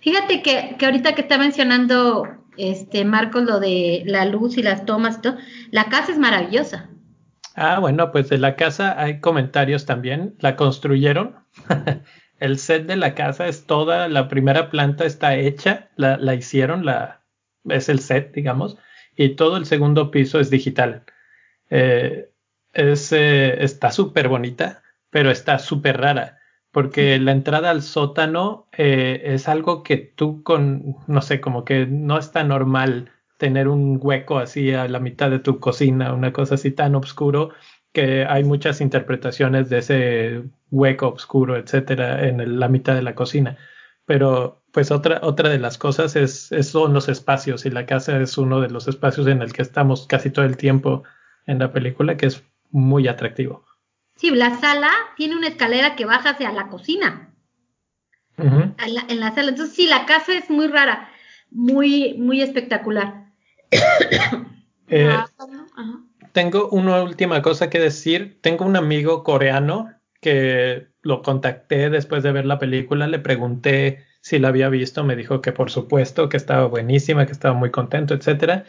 Fíjate 0.00 0.42
que, 0.42 0.76
que 0.78 0.86
ahorita 0.86 1.14
que 1.14 1.22
está 1.22 1.38
mencionando 1.38 2.26
este 2.56 3.04
Marcos 3.04 3.44
lo 3.44 3.60
de 3.60 4.02
la 4.06 4.24
luz 4.24 4.58
y 4.58 4.62
las 4.62 4.84
tomas 4.84 5.18
y 5.18 5.20
todo, 5.22 5.36
la 5.70 5.84
casa 5.86 6.12
es 6.12 6.18
maravillosa. 6.18 6.90
Ah, 7.54 7.78
bueno, 7.78 8.10
pues 8.12 8.28
de 8.28 8.38
la 8.38 8.56
casa 8.56 9.00
hay 9.00 9.20
comentarios 9.20 9.86
también. 9.86 10.34
La 10.38 10.56
construyeron. 10.56 11.36
El 12.40 12.58
set 12.58 12.86
de 12.86 12.96
la 12.96 13.14
casa 13.14 13.48
es 13.48 13.66
toda, 13.66 14.08
la 14.08 14.28
primera 14.28 14.70
planta 14.70 15.04
está 15.04 15.36
hecha, 15.36 15.90
la, 15.96 16.16
la 16.16 16.34
hicieron, 16.34 16.86
la, 16.86 17.20
es 17.68 17.90
el 17.90 18.00
set, 18.00 18.32
digamos, 18.32 18.78
y 19.14 19.36
todo 19.36 19.58
el 19.58 19.66
segundo 19.66 20.10
piso 20.10 20.40
es 20.40 20.48
digital. 20.48 21.04
Eh, 21.68 22.30
es, 22.72 23.12
eh, 23.12 23.62
está 23.62 23.90
súper 23.90 24.28
bonita, 24.28 24.82
pero 25.10 25.30
está 25.30 25.58
súper 25.58 26.00
rara, 26.00 26.39
porque 26.72 27.18
la 27.18 27.32
entrada 27.32 27.70
al 27.70 27.82
sótano 27.82 28.68
eh, 28.76 29.22
es 29.24 29.48
algo 29.48 29.82
que 29.82 29.96
tú 29.96 30.42
con, 30.42 30.96
no 31.06 31.22
sé, 31.22 31.40
como 31.40 31.64
que 31.64 31.86
no 31.86 32.18
está 32.18 32.44
normal 32.44 33.10
tener 33.38 33.68
un 33.68 33.98
hueco 34.00 34.38
así 34.38 34.72
a 34.72 34.86
la 34.88 35.00
mitad 35.00 35.30
de 35.30 35.38
tu 35.40 35.58
cocina, 35.60 36.12
una 36.14 36.32
cosa 36.32 36.54
así 36.56 36.70
tan 36.70 36.94
oscuro 36.94 37.50
que 37.92 38.24
hay 38.24 38.44
muchas 38.44 38.80
interpretaciones 38.80 39.68
de 39.68 39.78
ese 39.78 40.42
hueco 40.70 41.08
oscuro, 41.08 41.56
etcétera, 41.56 42.26
en 42.28 42.40
el- 42.40 42.60
la 42.60 42.68
mitad 42.68 42.94
de 42.94 43.02
la 43.02 43.14
cocina. 43.14 43.56
Pero 44.04 44.62
pues 44.72 44.90
otra, 44.90 45.20
otra 45.22 45.48
de 45.48 45.58
las 45.58 45.78
cosas 45.78 46.14
es, 46.16 46.52
es- 46.52 46.68
son 46.68 46.92
los 46.94 47.08
espacios 47.08 47.66
y 47.66 47.70
la 47.70 47.86
casa 47.86 48.20
es 48.20 48.38
uno 48.38 48.60
de 48.60 48.70
los 48.70 48.86
espacios 48.88 49.26
en 49.26 49.42
el 49.42 49.52
que 49.52 49.62
estamos 49.62 50.06
casi 50.06 50.30
todo 50.30 50.44
el 50.44 50.56
tiempo 50.56 51.02
en 51.46 51.58
la 51.58 51.72
película, 51.72 52.16
que 52.16 52.26
es 52.26 52.44
muy 52.70 53.08
atractivo. 53.08 53.64
Sí, 54.20 54.30
la 54.30 54.58
sala 54.60 54.90
tiene 55.16 55.34
una 55.34 55.48
escalera 55.48 55.96
que 55.96 56.04
baja 56.04 56.30
hacia 56.30 56.52
la 56.52 56.68
cocina, 56.68 57.32
la- 58.36 59.04
en 59.08 59.18
la 59.20 59.34
sala. 59.34 59.48
Entonces 59.50 59.74
sí, 59.74 59.86
la 59.86 60.04
casa 60.04 60.34
es 60.34 60.50
muy 60.50 60.66
rara, 60.66 61.08
muy, 61.50 62.14
muy 62.18 62.42
espectacular. 62.42 63.24
Eh, 64.92 65.08
Ah. 65.08 65.26
Tengo 66.32 66.68
una 66.70 67.00
última 67.02 67.42
cosa 67.42 67.70
que 67.70 67.78
decir. 67.78 68.38
Tengo 68.40 68.64
un 68.64 68.76
amigo 68.76 69.22
coreano 69.22 69.88
que 70.20 70.88
lo 71.02 71.22
contacté 71.22 71.88
después 71.90 72.22
de 72.24 72.32
ver 72.32 72.44
la 72.44 72.58
película, 72.58 73.06
le 73.06 73.20
pregunté 73.20 74.04
si 74.20 74.38
la 74.40 74.48
había 74.48 74.68
visto, 74.68 75.02
me 75.04 75.14
dijo 75.16 75.40
que 75.42 75.52
por 75.52 75.70
supuesto, 75.70 76.28
que 76.28 76.36
estaba 76.36 76.66
buenísima, 76.66 77.24
que 77.24 77.32
estaba 77.32 77.54
muy 77.54 77.70
contento, 77.70 78.14
etcétera. 78.14 78.64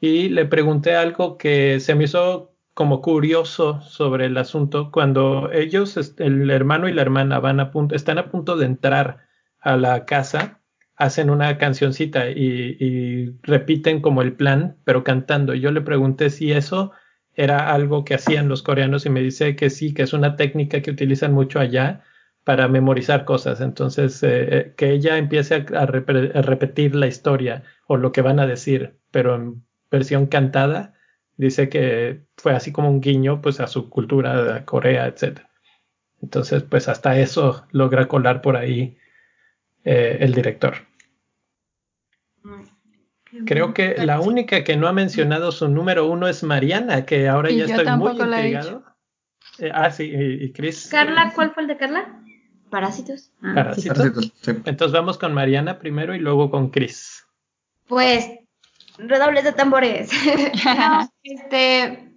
Y 0.00 0.28
le 0.28 0.46
pregunté 0.46 0.94
algo 0.94 1.36
que 1.36 1.80
se 1.80 1.94
me 1.96 2.04
hizo 2.04 2.55
como 2.76 3.02
curioso 3.02 3.80
sobre 3.82 4.26
el 4.26 4.38
asunto 4.38 4.92
cuando 4.92 5.50
ellos, 5.52 5.96
est- 5.96 6.20
el 6.20 6.50
hermano 6.50 6.88
y 6.88 6.94
la 6.94 7.02
hermana 7.02 7.40
van 7.40 7.60
a 7.60 7.72
punto, 7.72 7.96
están 7.96 8.18
a 8.18 8.30
punto 8.30 8.56
de 8.56 8.66
entrar 8.66 9.26
a 9.60 9.78
la 9.78 10.04
casa, 10.06 10.60
hacen 10.96 11.30
una 11.30 11.58
cancioncita 11.58 12.28
y, 12.30 13.38
repiten 13.42 14.02
como 14.02 14.22
el 14.22 14.34
plan, 14.34 14.76
pero 14.84 15.04
cantando. 15.04 15.54
Yo 15.54 15.72
le 15.72 15.80
pregunté 15.80 16.30
si 16.30 16.52
eso 16.52 16.92
era 17.34 17.72
algo 17.72 18.04
que 18.04 18.14
hacían 18.14 18.48
los 18.48 18.62
coreanos 18.62 19.06
y 19.06 19.10
me 19.10 19.22
dice 19.22 19.56
que 19.56 19.70
sí, 19.70 19.94
que 19.94 20.02
es 20.02 20.12
una 20.12 20.36
técnica 20.36 20.82
que 20.82 20.90
utilizan 20.90 21.32
mucho 21.32 21.60
allá 21.60 22.02
para 22.44 22.68
memorizar 22.68 23.24
cosas. 23.24 23.60
Entonces, 23.60 24.22
eh, 24.22 24.58
eh, 24.58 24.74
que 24.76 24.92
ella 24.92 25.18
empiece 25.18 25.54
a 25.74 25.86
repetir 25.86 26.94
la 26.94 27.06
historia 27.08 27.64
o 27.88 27.96
lo 27.96 28.12
que 28.12 28.22
van 28.22 28.40
a 28.40 28.46
decir, 28.46 28.98
pero 29.10 29.34
en 29.36 29.64
versión 29.90 30.26
cantada, 30.26 30.94
dice 31.36 31.68
que 31.68 32.22
fue 32.36 32.54
así 32.54 32.72
como 32.72 32.90
un 32.90 33.00
guiño 33.00 33.40
pues 33.40 33.60
a 33.60 33.66
su 33.66 33.88
cultura, 33.90 34.56
a 34.56 34.64
Corea, 34.64 35.06
etc. 35.06 35.40
Entonces, 36.22 36.62
pues 36.62 36.88
hasta 36.88 37.18
eso 37.18 37.66
logra 37.70 38.08
colar 38.08 38.42
por 38.42 38.56
ahí 38.56 38.96
eh, 39.84 40.18
el 40.20 40.32
director. 40.32 40.74
Creo 43.44 43.74
que 43.74 43.96
la 43.98 44.20
única 44.20 44.64
que 44.64 44.76
no 44.76 44.88
ha 44.88 44.92
mencionado 44.92 45.52
su 45.52 45.68
número 45.68 46.06
uno 46.06 46.26
es 46.26 46.42
Mariana, 46.42 47.04
que 47.04 47.28
ahora 47.28 47.50
Y 47.50 47.58
ya 47.58 47.66
yo 47.66 47.74
estoy 47.74 47.84
muy 47.96 48.06
tampoco 48.06 48.26
la 48.26 48.42
he 48.42 48.48
intrigado. 48.48 48.84
Eh, 49.58 49.70
ah, 49.72 49.90
sí, 49.90 50.04
y, 50.04 50.44
y 50.44 50.52
Chris. 50.52 50.88
Carla, 50.90 51.32
¿cuál 51.34 51.52
fue 51.52 51.64
el 51.64 51.68
de 51.68 51.76
Carla? 51.76 52.22
Parásitos. 52.70 53.32
Ah, 53.42 53.52
Parásitos. 53.54 53.98
Parásitos, 53.98 54.32
sí. 54.40 54.50
Entonces 54.64 54.92
vamos 54.92 55.18
con 55.18 55.34
Mariana 55.34 55.78
primero 55.78 56.14
y 56.14 56.18
luego 56.18 56.50
con 56.50 56.70
Chris. 56.70 57.26
Pues, 57.86 58.28
redobles 58.98 59.44
de 59.44 59.52
tambores. 59.52 60.10
No, 60.64 61.08
este, 61.22 62.12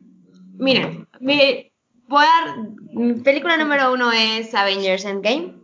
mira, 0.58 0.92
mi, 1.20 1.72
voy 2.08 2.26
a, 2.26 2.56
mi 2.94 3.14
película 3.22 3.58
número 3.58 3.94
uno 3.94 4.12
es 4.12 4.54
Avengers 4.56 5.06
Endgame. 5.06 5.56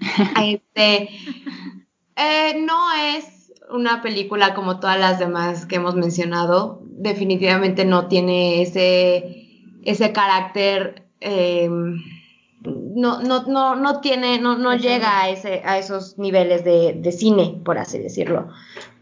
Este, 0.42 1.08
eh, 2.16 2.64
no 2.66 2.92
es 2.92 3.52
una 3.70 4.02
película 4.02 4.54
como 4.54 4.80
todas 4.80 4.98
las 4.98 5.18
demás 5.18 5.66
que 5.66 5.76
hemos 5.76 5.94
mencionado. 5.94 6.80
Definitivamente 6.84 7.84
no 7.84 8.08
tiene 8.08 8.62
ese, 8.62 9.46
ese 9.82 10.12
carácter. 10.12 11.08
eh, 11.20 11.68
no, 12.60 13.22
no, 13.22 13.44
no, 13.44 13.76
no 13.76 14.00
tiene, 14.00 14.38
no, 14.40 14.56
no 14.58 14.74
llega 14.76 15.20
a 15.20 15.28
ese, 15.30 15.62
a 15.64 15.78
esos 15.78 16.18
niveles 16.18 16.64
de, 16.64 16.94
de 16.94 17.12
cine, 17.12 17.60
por 17.64 17.78
así 17.78 17.98
decirlo. 17.98 18.48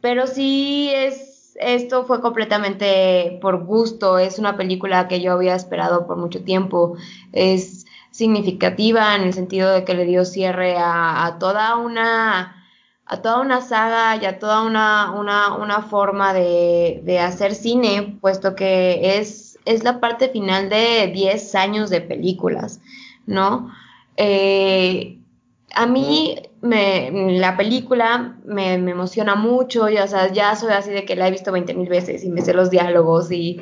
Pero 0.00 0.26
sí 0.26 0.90
es, 0.92 1.33
esto 1.56 2.04
fue 2.04 2.20
completamente 2.20 3.38
por 3.40 3.64
gusto, 3.64 4.18
es 4.18 4.38
una 4.38 4.56
película 4.56 5.08
que 5.08 5.20
yo 5.20 5.32
había 5.32 5.54
esperado 5.54 6.06
por 6.06 6.16
mucho 6.16 6.42
tiempo, 6.42 6.96
es 7.32 7.86
significativa 8.10 9.16
en 9.16 9.22
el 9.22 9.32
sentido 9.32 9.70
de 9.72 9.84
que 9.84 9.94
le 9.94 10.04
dio 10.04 10.24
cierre 10.24 10.76
a, 10.78 11.36
toda 11.40 11.76
una 11.76 12.60
a 13.06 13.20
toda 13.20 13.40
una 13.40 13.60
saga 13.60 14.16
y 14.16 14.24
a 14.24 14.38
toda 14.38 14.62
una, 14.62 15.12
una, 15.12 15.54
una 15.56 15.82
forma 15.82 16.32
de, 16.32 17.02
de 17.04 17.18
hacer 17.18 17.54
cine, 17.54 18.16
puesto 18.20 18.54
que 18.54 19.18
es, 19.18 19.58
es 19.66 19.84
la 19.84 20.00
parte 20.00 20.28
final 20.28 20.70
de 20.70 21.10
10 21.12 21.54
años 21.54 21.90
de 21.90 22.00
películas, 22.00 22.80
¿no? 23.26 23.70
Eh, 24.16 25.18
a 25.74 25.86
mí 25.86 26.36
me, 26.62 27.10
la 27.38 27.56
película 27.56 28.36
me, 28.44 28.78
me 28.78 28.92
emociona 28.92 29.34
mucho, 29.34 29.88
y, 29.88 29.98
o 29.98 30.06
sea, 30.06 30.32
ya 30.32 30.54
soy 30.56 30.72
así 30.72 30.90
de 30.90 31.04
que 31.04 31.16
la 31.16 31.28
he 31.28 31.30
visto 31.30 31.52
20 31.52 31.74
mil 31.74 31.88
veces 31.88 32.24
y 32.24 32.30
me 32.30 32.42
sé 32.42 32.54
los 32.54 32.70
diálogos 32.70 33.30
y, 33.32 33.60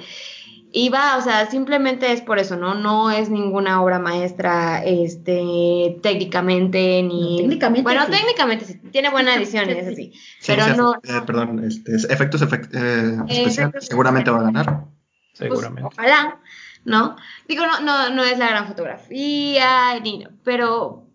y 0.74 0.88
va, 0.88 1.16
o 1.18 1.20
sea, 1.20 1.50
simplemente 1.50 2.12
es 2.12 2.22
por 2.22 2.38
eso, 2.38 2.56
¿no? 2.56 2.74
No 2.74 3.10
es 3.10 3.28
ninguna 3.28 3.82
obra 3.82 3.98
maestra, 3.98 4.82
este, 4.84 5.98
técnicamente, 6.02 7.02
ni... 7.02 7.32
No, 7.32 7.36
técnicamente 7.42 7.82
Bueno, 7.82 8.04
sí. 8.06 8.12
técnicamente 8.12 8.64
sí, 8.64 8.74
tiene 8.90 9.10
buena 9.10 9.34
edición 9.36 9.66
Sí, 9.66 9.70
es 9.72 9.86
sí. 9.86 9.92
así, 9.92 10.12
Sí, 10.40 10.52
pero 10.56 10.74
no... 10.76 10.94
eh, 10.94 11.20
perdón, 11.26 11.64
este, 11.64 11.94
efectos 11.96 12.42
efect- 12.42 12.70
eh, 12.72 13.16
Eh, 13.18 13.24
especiales, 13.28 13.58
efectos 13.58 13.86
seguramente 13.86 14.30
va 14.30 14.38
a 14.40 14.42
ganar. 14.44 14.66
pues, 14.76 15.38
Seguramente. 15.38 15.82
ojalá, 15.92 16.40
¿no? 16.84 17.16
Digo, 17.48 17.66
no, 17.66 17.80
no, 17.80 18.10
no 18.10 18.22
es 18.24 18.38
la 18.38 18.48
gran 18.48 18.66
fotografía, 18.66 19.98
ni, 20.02 20.26
pero 20.44 21.06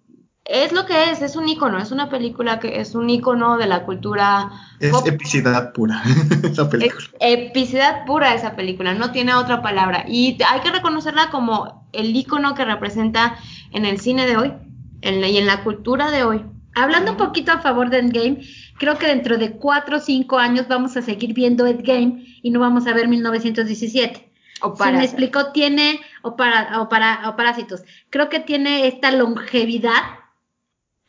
es 0.48 0.72
lo 0.72 0.86
que 0.86 1.12
es, 1.12 1.22
es 1.22 1.36
un 1.36 1.48
icono, 1.50 1.78
es 1.78 1.92
una 1.92 2.10
película 2.10 2.60
que 2.60 2.80
es 2.80 2.96
un 2.96 3.10
icono 3.10 3.58
de 3.58 3.68
la 3.68 3.84
cultura 3.86 4.50
Es 4.80 4.92
pop. 4.92 5.06
epicidad 5.08 5.74
pura 5.74 6.02
esa 6.44 6.64
Es 6.64 6.68
película. 6.70 7.06
epicidad 7.20 8.06
pura 8.06 8.34
esa 8.34 8.56
película, 8.56 8.94
no 8.94 9.12
tiene 9.12 9.34
otra 9.34 9.62
palabra. 9.62 10.06
Y 10.08 10.38
hay 10.50 10.62
que 10.62 10.72
reconocerla 10.72 11.30
como 11.30 11.88
el 11.94 12.16
icono 12.16 12.56
que 12.56 12.66
representa 12.66 13.38
en 13.72 13.86
el 13.86 14.00
cine 14.00 14.26
de 14.26 14.38
hoy 14.38 14.54
en 15.02 15.22
la- 15.22 15.28
y 15.28 15.38
en 15.38 15.46
la 15.46 15.64
cultura 15.64 16.12
de 16.12 16.24
hoy. 16.24 16.46
hablando 16.76 17.12
un 17.12 17.18
poquito 17.18 17.52
a 17.52 17.58
favor 17.60 17.90
de 17.90 17.98
Endgame, 17.98 18.42
creo 18.78 19.00
que 19.00 19.08
dentro 19.08 19.38
de 19.40 19.54
cuatro 19.58 19.98
o 19.98 20.00
cinco 20.00 20.38
años 20.38 20.68
vamos 20.68 20.96
a 20.96 21.02
seguir 21.02 21.34
viendo 21.34 21.66
Endgame 21.66 22.24
y 22.44 22.52
no 22.52 22.60
vamos 22.60 22.86
a 22.86 22.94
ver 22.94 23.08
1917. 23.08 24.32
O 24.62 24.76
Si 24.76 24.84
me 24.92 25.04
explico, 25.04 25.52
tiene, 25.54 26.00
o 26.22 26.36
para, 26.36 26.80
o 26.82 26.88
para, 26.88 27.30
o 27.30 27.36
parásitos, 27.36 27.82
creo 28.12 28.30
que 28.30 28.40
tiene 28.40 28.88
esta 28.88 29.12
longevidad 29.12 30.04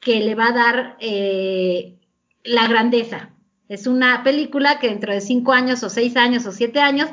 que 0.08 0.20
le 0.20 0.34
va 0.34 0.46
a 0.48 0.52
dar 0.52 0.96
eh, 1.00 1.98
la 2.42 2.66
grandeza. 2.66 3.28
Es 3.68 3.86
una 3.86 4.22
película 4.22 4.78
que 4.78 4.88
dentro 4.88 5.12
de 5.12 5.20
cinco 5.20 5.52
años, 5.52 5.82
o 5.82 5.90
seis 5.90 6.16
años, 6.16 6.46
o 6.46 6.52
siete 6.52 6.80
años, 6.80 7.10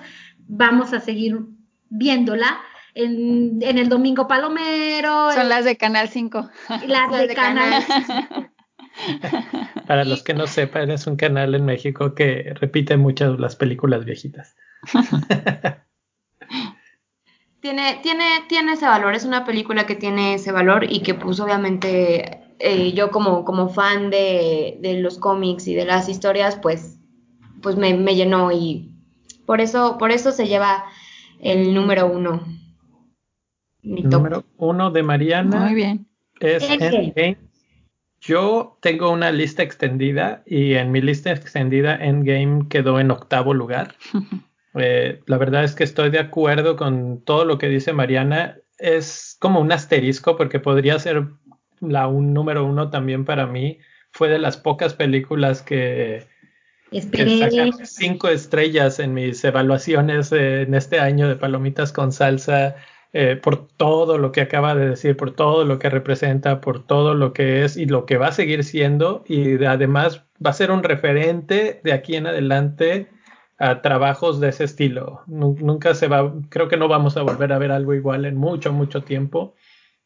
vamos 0.47 0.93
a 0.93 1.01
seguir 1.01 1.39
viéndola. 1.89 2.57
En, 2.93 3.59
en 3.61 3.77
el 3.77 3.89
Domingo 3.89 4.25
Palomero. 4.29 5.29
Son 5.33 5.41
en- 5.41 5.49
las 5.49 5.65
de 5.65 5.75
Canal 5.75 6.07
5. 6.07 6.49
las 6.87 7.11
de, 7.11 7.27
de 7.27 7.35
Canal. 7.35 7.83
Para 9.87 10.05
los 10.05 10.23
que 10.23 10.33
no 10.33 10.47
sepan, 10.47 10.89
es 10.89 11.05
un 11.05 11.17
canal 11.17 11.53
en 11.55 11.65
México 11.65 12.15
que 12.15 12.53
repite 12.55 12.95
muchas 12.95 13.37
las 13.37 13.57
películas 13.57 14.05
viejitas. 14.05 14.55
Tiene, 17.59 17.99
tiene, 18.03 18.25
tiene 18.47 18.73
ese 18.73 18.85
valor, 18.85 19.15
es 19.15 19.25
una 19.25 19.43
película 19.43 19.87
que 19.87 19.95
tiene 19.95 20.35
ese 20.35 20.51
valor 20.51 20.85
y 20.87 21.01
que 21.01 21.15
pues 21.15 21.39
obviamente 21.39 22.44
eh, 22.59 22.93
yo 22.93 23.11
como, 23.11 23.43
como 23.43 23.69
fan 23.69 24.09
de, 24.09 24.77
de 24.81 24.99
los 24.99 25.17
cómics 25.17 25.67
y 25.67 25.75
de 25.75 25.85
las 25.85 26.09
historias, 26.09 26.57
pues, 26.61 26.99
pues 27.61 27.75
me, 27.75 27.93
me 27.93 28.15
llenó 28.15 28.51
y 28.51 28.91
por 29.45 29.61
eso, 29.61 29.97
por 29.97 30.11
eso 30.11 30.31
se 30.31 30.47
lleva 30.47 30.85
el 31.39 31.73
número 31.73 32.07
uno. 32.07 32.41
Mi 33.83 34.03
top. 34.03 34.11
Número 34.13 34.43
uno 34.57 34.91
de 34.91 35.03
Mariana 35.03 35.59
Muy 35.59 35.75
bien. 35.75 36.07
es 36.39 36.63
Endgame. 36.63 36.97
Endgame. 37.07 37.37
Yo 38.19 38.79
tengo 38.81 39.11
una 39.11 39.31
lista 39.31 39.61
extendida 39.61 40.41
y 40.47 40.73
en 40.73 40.91
mi 40.91 40.99
lista 40.99 41.31
extendida 41.31 41.95
Endgame 41.95 42.67
quedó 42.69 42.99
en 42.99 43.11
octavo 43.11 43.53
lugar. 43.53 43.95
Eh, 44.77 45.21
la 45.25 45.37
verdad 45.37 45.63
es 45.63 45.73
que 45.73 45.85
estoy 45.85 46.09
de 46.09 46.19
acuerdo 46.19 46.75
con 46.75 47.23
todo 47.23 47.45
lo 47.45 47.57
que 47.57 47.69
dice 47.69 47.93
Mariana. 47.93 48.57
Es 48.77 49.37
como 49.39 49.61
un 49.61 49.71
asterisco 49.71 50.35
porque 50.35 50.59
podría 50.59 50.99
ser 50.99 51.29
la 51.81 52.07
un 52.07 52.33
número 52.33 52.65
uno 52.65 52.89
también 52.89 53.25
para 53.25 53.45
mí. 53.47 53.79
Fue 54.11 54.29
de 54.29 54.39
las 54.39 54.57
pocas 54.57 54.93
películas 54.93 55.61
que, 55.61 56.25
sacaron 57.39 57.71
cinco 57.85 58.29
estrellas 58.29 58.99
en 58.99 59.13
mis 59.13 59.43
evaluaciones 59.43 60.31
eh, 60.31 60.61
en 60.63 60.73
este 60.73 60.99
año 60.99 61.27
de 61.27 61.35
Palomitas 61.35 61.91
con 61.91 62.11
Salsa. 62.11 62.75
eh, 63.17 63.37
por 63.41 63.67
todo 63.67 64.17
lo 64.17 64.33
que 64.33 64.41
acaba 64.41 64.75
de 64.75 64.89
decir, 64.89 65.15
por 65.15 65.31
todo 65.31 65.63
lo 65.63 65.79
que 65.79 65.89
representa, 65.89 66.59
por 66.59 66.85
todo 66.85 67.13
lo 67.13 67.31
que 67.31 67.63
es 67.63 67.77
y 67.77 67.85
lo 67.85 68.05
que 68.05 68.17
va 68.17 68.27
a 68.27 68.31
seguir 68.33 68.65
siendo 68.65 69.23
y 69.25 69.51
de- 69.51 69.67
además 69.67 70.23
va 70.45 70.49
a 70.49 70.53
ser 70.53 70.69
un 70.69 70.83
referente 70.83 71.79
de 71.81 71.93
aquí 71.93 72.17
en 72.17 72.27
adelante 72.27 73.07
a 73.57 73.81
trabajos 73.81 74.41
de 74.41 74.49
ese 74.49 74.65
estilo. 74.65 75.21
Nu- 75.27 75.55
nunca 75.61 75.95
se 75.95 76.09
va, 76.09 76.33
creo 76.49 76.67
que 76.67 76.75
no 76.75 76.89
vamos 76.89 77.15
a 77.15 77.21
volver 77.21 77.53
a 77.53 77.57
ver 77.57 77.71
algo 77.71 77.93
igual 77.93 78.25
en 78.25 78.35
mucho, 78.35 78.73
mucho 78.73 79.03
tiempo. 79.03 79.55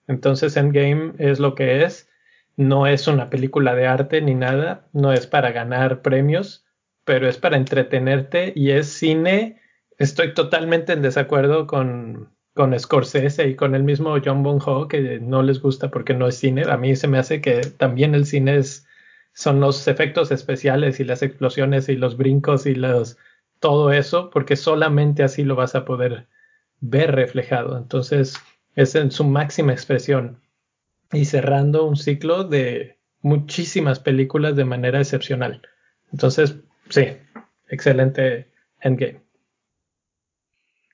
Entonces 0.10 0.58
Endgame 0.58 1.14
es 1.20 1.40
lo 1.40 1.54
que 1.54 1.84
es. 1.84 2.10
No 2.58 2.88
es 2.88 3.08
una 3.08 3.30
película 3.30 3.76
de 3.76 3.86
arte 3.86 4.22
ni 4.22 4.34
nada, 4.34 4.88
no 4.92 5.14
es 5.14 5.28
para 5.28 5.52
ganar 5.52 6.02
premios, 6.02 6.66
pero 7.06 7.30
es 7.30 7.38
para 7.38 7.58
entretenerte 7.58 8.52
y 8.56 8.72
es 8.72 8.88
cine. 8.88 9.62
Estoy 10.00 10.34
totalmente 10.34 10.94
en 10.94 11.04
desacuerdo 11.04 11.68
con, 11.68 12.30
con 12.56 12.78
Scorsese 12.78 13.48
y 13.50 13.56
con 13.56 13.76
el 13.76 13.84
mismo 13.84 14.18
John 14.24 14.42
Bonho 14.42 14.88
que 14.88 15.20
no 15.20 15.44
les 15.44 15.62
gusta 15.62 15.92
porque 15.92 16.16
no 16.16 16.28
es 16.28 16.38
cine. 16.38 16.64
A 16.68 16.76
mí 16.76 16.96
se 16.96 17.08
me 17.08 17.20
hace 17.20 17.40
que 17.40 17.62
también 17.78 18.16
el 18.16 18.26
cine 18.26 18.58
es, 18.58 18.88
son 19.34 19.60
los 19.60 19.88
efectos 19.88 20.32
especiales 20.32 21.00
y 21.00 21.04
las 21.04 21.22
explosiones 21.22 21.88
y 21.88 21.96
los 21.96 22.18
brincos 22.18 22.66
y 22.66 22.74
los 22.74 23.18
todo 23.60 23.92
eso, 23.92 24.32
porque 24.32 24.56
solamente 24.56 25.22
así 25.22 25.44
lo 25.44 25.56
vas 25.56 25.76
a 25.76 25.86
poder 25.86 26.28
ver 26.80 27.14
reflejado. 27.14 27.78
Entonces, 27.78 28.42
es 28.80 28.96
en 28.96 29.12
su 29.12 29.26
máxima 29.26 29.74
expresión 29.74 30.40
y 31.12 31.26
cerrando 31.26 31.86
un 31.86 31.98
ciclo 31.98 32.46
de 32.46 32.98
muchísimas 33.22 34.00
películas 34.00 34.56
de 34.56 34.64
manera 34.64 35.00
excepcional. 35.00 35.62
Entonces, 36.14 36.56
sí, 36.88 37.08
excelente 37.68 38.50
Endgame. 38.80 39.20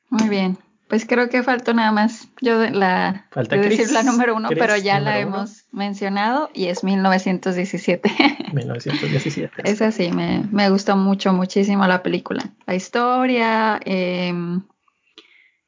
Muy 0.10 0.30
bien. 0.30 0.58
Pues 0.88 1.06
creo 1.06 1.30
que 1.30 1.44
faltó 1.44 1.76
nada 1.76 1.92
más 1.92 2.28
yo 2.42 2.58
de 2.60 2.72
la 2.72 3.28
Falta 3.30 3.56
de 3.56 3.68
Chris. 3.68 3.78
decir 3.78 3.94
la 3.94 4.04
número 4.04 4.36
uno, 4.36 4.50
Chris, 4.50 4.60
pero 4.60 4.78
ya 4.78 5.00
la 5.00 5.20
uno. 5.20 5.20
hemos 5.20 5.66
mencionado 5.72 6.50
y 6.56 6.68
es 6.68 6.84
1917. 6.84 8.12
1917. 8.54 9.62
Es 9.64 9.82
así, 9.82 10.12
me, 10.12 10.44
me 10.52 10.70
gustó 10.72 10.96
mucho, 10.96 11.34
muchísimo 11.34 11.86
la 11.86 12.02
película. 12.02 12.44
La 12.66 12.76
historia, 12.76 13.80
em, 13.86 14.64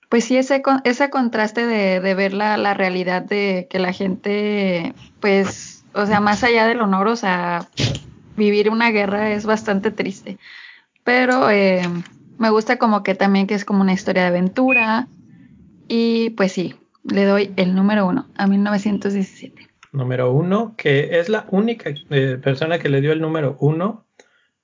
pues 0.09 0.25
sí, 0.25 0.37
ese, 0.37 0.61
ese 0.83 1.09
contraste 1.09 1.65
de, 1.65 1.99
de 1.99 2.13
ver 2.13 2.33
la, 2.33 2.57
la 2.57 2.73
realidad 2.73 3.21
de 3.21 3.67
que 3.69 3.79
la 3.79 3.93
gente, 3.93 4.93
pues, 5.19 5.85
o 5.93 6.05
sea, 6.05 6.19
más 6.19 6.43
allá 6.43 6.65
del 6.65 6.81
honor, 6.81 7.07
o 7.07 7.15
sea, 7.15 7.67
vivir 8.37 8.69
una 8.69 8.91
guerra 8.91 9.31
es 9.31 9.45
bastante 9.45 9.91
triste. 9.91 10.37
Pero 11.03 11.49
em, 11.49 12.03
me 12.37 12.49
gusta 12.49 12.77
como 12.77 13.03
que 13.03 13.15
también 13.15 13.47
que 13.47 13.55
es 13.55 13.65
como 13.65 13.81
una 13.81 13.93
historia 13.93 14.23
de 14.23 14.27
aventura. 14.29 15.07
Y 15.89 16.31
pues 16.31 16.51
sí, 16.51 16.75
le 17.03 17.25
doy 17.25 17.53
el 17.57 17.75
número 17.75 18.05
uno 18.05 18.27
a 18.35 18.47
1917. 18.47 19.67
número 19.91 20.31
uno, 20.31 20.75
que 20.77 21.19
es 21.19 21.29
la 21.29 21.47
única 21.49 21.91
eh, 22.09 22.37
persona 22.41 22.77
que 22.77 22.89
le 22.89 23.01
dio 23.01 23.11
el 23.11 23.21
número 23.21 23.57
uno, 23.59 24.05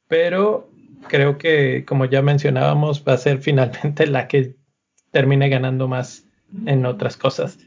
pero 0.08 0.70
creo 1.08 1.38
que, 1.38 1.86
como 1.86 2.06
ya 2.06 2.22
mencionábamos, 2.22 3.04
va 3.08 3.14
a 3.14 3.18
ser 3.18 3.40
finalmente 3.40 4.06
la 4.08 4.28
que 4.28 4.56
termine 5.14 5.48
ganando 5.48 5.88
más 5.88 6.26
en 6.66 6.86
otras 6.86 7.16
cosas. 7.16 7.60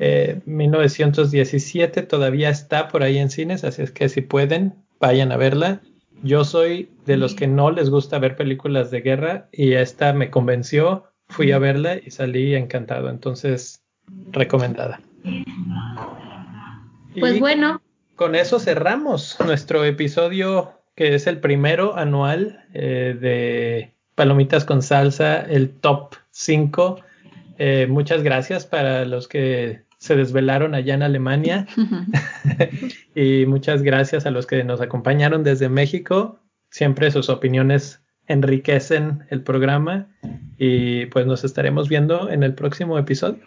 Eh, 0.00 0.40
1917 0.46 2.02
todavía 2.02 2.48
está 2.48 2.88
por 2.88 3.02
ahí 3.02 3.18
en 3.18 3.30
cines, 3.30 3.64
así 3.64 3.82
es 3.82 3.92
que 3.92 4.08
si 4.08 4.22
pueden, 4.22 4.74
vayan 4.98 5.30
a 5.30 5.36
verla. 5.36 5.82
Yo 6.22 6.44
soy 6.44 6.90
de 7.04 7.18
los 7.18 7.34
que 7.34 7.46
no 7.46 7.70
les 7.70 7.90
gusta 7.90 8.18
ver 8.18 8.34
películas 8.34 8.90
de 8.90 9.02
guerra 9.02 9.48
y 9.52 9.74
esta 9.74 10.14
me 10.14 10.30
convenció, 10.30 11.04
fui 11.28 11.52
a 11.52 11.58
verla 11.58 11.96
y 11.96 12.10
salí 12.10 12.54
encantado, 12.54 13.10
entonces 13.10 13.82
recomendada. 14.30 15.00
Pues 17.20 17.36
Y 17.36 17.40
bueno, 17.40 17.82
con 18.16 18.34
eso 18.34 18.58
cerramos 18.58 19.36
nuestro 19.44 19.84
episodio 19.84 20.72
que 20.94 21.14
es 21.14 21.26
el 21.26 21.40
primero 21.40 21.94
anual 21.98 22.64
eh, 22.72 23.14
de 23.20 23.92
Palomitas 24.14 24.64
con 24.64 24.80
Salsa, 24.80 25.42
el 25.42 25.70
top 25.70 26.14
5. 26.36 27.00
Eh, 27.58 27.86
muchas 27.88 28.22
gracias 28.22 28.66
para 28.66 29.06
los 29.06 29.26
que 29.26 29.84
se 29.98 30.16
desvelaron 30.16 30.74
allá 30.74 30.94
en 30.94 31.02
Alemania 31.02 31.66
y 33.14 33.46
muchas 33.46 33.82
gracias 33.82 34.26
a 34.26 34.30
los 34.30 34.46
que 34.46 34.62
nos 34.62 34.82
acompañaron 34.82 35.42
desde 35.42 35.70
México. 35.70 36.40
Siempre 36.70 37.10
sus 37.10 37.30
opiniones 37.30 38.02
enriquecen 38.26 39.24
el 39.30 39.42
programa 39.42 40.08
y 40.58 41.06
pues 41.06 41.26
nos 41.26 41.42
estaremos 41.42 41.88
viendo 41.88 42.28
en 42.28 42.42
el 42.42 42.54
próximo 42.54 42.98
episodio. 42.98 43.40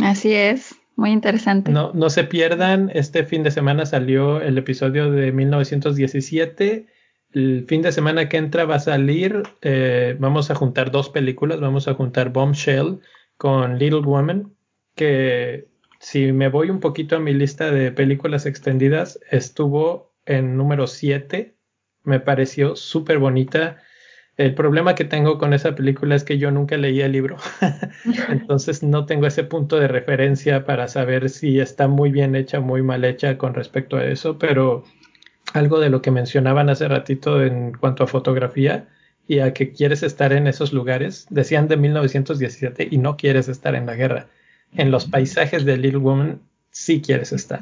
Así 0.00 0.32
es, 0.32 0.76
muy 0.94 1.10
interesante. 1.10 1.72
No, 1.72 1.90
no 1.94 2.10
se 2.10 2.22
pierdan, 2.22 2.92
este 2.94 3.24
fin 3.24 3.42
de 3.42 3.50
semana 3.50 3.86
salió 3.86 4.40
el 4.40 4.56
episodio 4.56 5.10
de 5.10 5.32
1917. 5.32 6.86
El 7.32 7.64
fin 7.68 7.82
de 7.82 7.92
semana 7.92 8.28
que 8.28 8.38
entra 8.38 8.64
va 8.64 8.76
a 8.76 8.80
salir, 8.80 9.42
eh, 9.62 10.16
vamos 10.18 10.50
a 10.50 10.56
juntar 10.56 10.90
dos 10.90 11.10
películas, 11.10 11.60
vamos 11.60 11.86
a 11.86 11.94
juntar 11.94 12.30
Bombshell 12.30 12.98
con 13.36 13.78
Little 13.78 14.00
Woman, 14.00 14.52
que 14.96 15.68
si 16.00 16.32
me 16.32 16.48
voy 16.48 16.70
un 16.70 16.80
poquito 16.80 17.16
a 17.16 17.20
mi 17.20 17.32
lista 17.32 17.70
de 17.70 17.92
películas 17.92 18.46
extendidas, 18.46 19.20
estuvo 19.30 20.12
en 20.26 20.56
número 20.56 20.88
7, 20.88 21.54
me 22.02 22.18
pareció 22.18 22.74
súper 22.74 23.18
bonita. 23.18 23.78
El 24.36 24.54
problema 24.54 24.94
que 24.94 25.04
tengo 25.04 25.38
con 25.38 25.52
esa 25.52 25.74
película 25.74 26.16
es 26.16 26.24
que 26.24 26.38
yo 26.38 26.50
nunca 26.50 26.76
leí 26.78 27.00
el 27.00 27.12
libro, 27.12 27.36
entonces 28.28 28.82
no 28.82 29.06
tengo 29.06 29.26
ese 29.26 29.44
punto 29.44 29.76
de 29.78 29.86
referencia 29.86 30.64
para 30.64 30.88
saber 30.88 31.30
si 31.30 31.60
está 31.60 31.86
muy 31.86 32.10
bien 32.10 32.34
hecha 32.34 32.58
o 32.58 32.62
muy 32.62 32.82
mal 32.82 33.04
hecha 33.04 33.38
con 33.38 33.54
respecto 33.54 33.98
a 33.98 34.04
eso, 34.04 34.38
pero 34.38 34.84
algo 35.52 35.80
de 35.80 35.90
lo 35.90 36.02
que 36.02 36.10
mencionaban 36.10 36.68
hace 36.68 36.88
ratito 36.88 37.42
en 37.42 37.72
cuanto 37.72 38.04
a 38.04 38.06
fotografía 38.06 38.88
y 39.26 39.40
a 39.40 39.52
que 39.52 39.72
quieres 39.72 40.02
estar 40.02 40.32
en 40.32 40.46
esos 40.46 40.72
lugares, 40.72 41.26
decían 41.30 41.68
de 41.68 41.76
1917 41.76 42.88
y 42.90 42.98
no 42.98 43.16
quieres 43.16 43.48
estar 43.48 43.74
en 43.74 43.86
la 43.86 43.94
guerra. 43.94 44.26
En 44.74 44.90
los 44.90 45.04
paisajes 45.04 45.64
de 45.64 45.76
Little 45.76 45.98
Woman 45.98 46.40
sí 46.70 47.00
quieres 47.00 47.32
estar. 47.32 47.60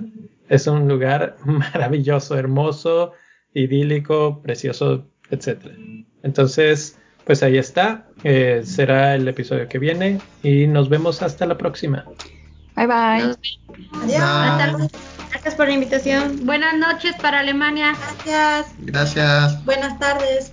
Es 0.48 0.66
un 0.66 0.89
lugar 0.89 1.36
maravilloso, 1.44 2.39
hermoso, 2.39 3.12
idílico, 3.55 4.40
precioso, 4.43 5.06
etcétera. 5.31 5.74
Entonces, 6.23 6.98
pues 7.24 7.43
ahí 7.43 7.59
está. 7.59 8.06
Eh, 8.24 8.62
será 8.65 9.15
el 9.15 9.28
episodio 9.28 9.69
que 9.69 9.78
viene 9.78 10.20
y 10.43 10.66
nos 10.66 10.89
vemos 10.89 11.23
hasta 11.23 11.47
la 11.47 11.59
próxima. 11.59 12.05
Bye 12.77 12.86
bye. 12.86 13.36
adiós. 14.02 14.23
Hasta 14.23 14.73
luego. 14.73 14.89
Gracias 15.30 15.55
por 15.55 15.68
la 15.68 15.74
invitación. 15.74 16.46
Buenas 16.46 16.74
noches 16.74 17.14
para 17.20 17.40
Alemania. 17.40 17.94
Gracias. 17.98 18.74
Gracias. 18.78 19.64
Buenas 19.64 19.98
tardes. 19.98 20.52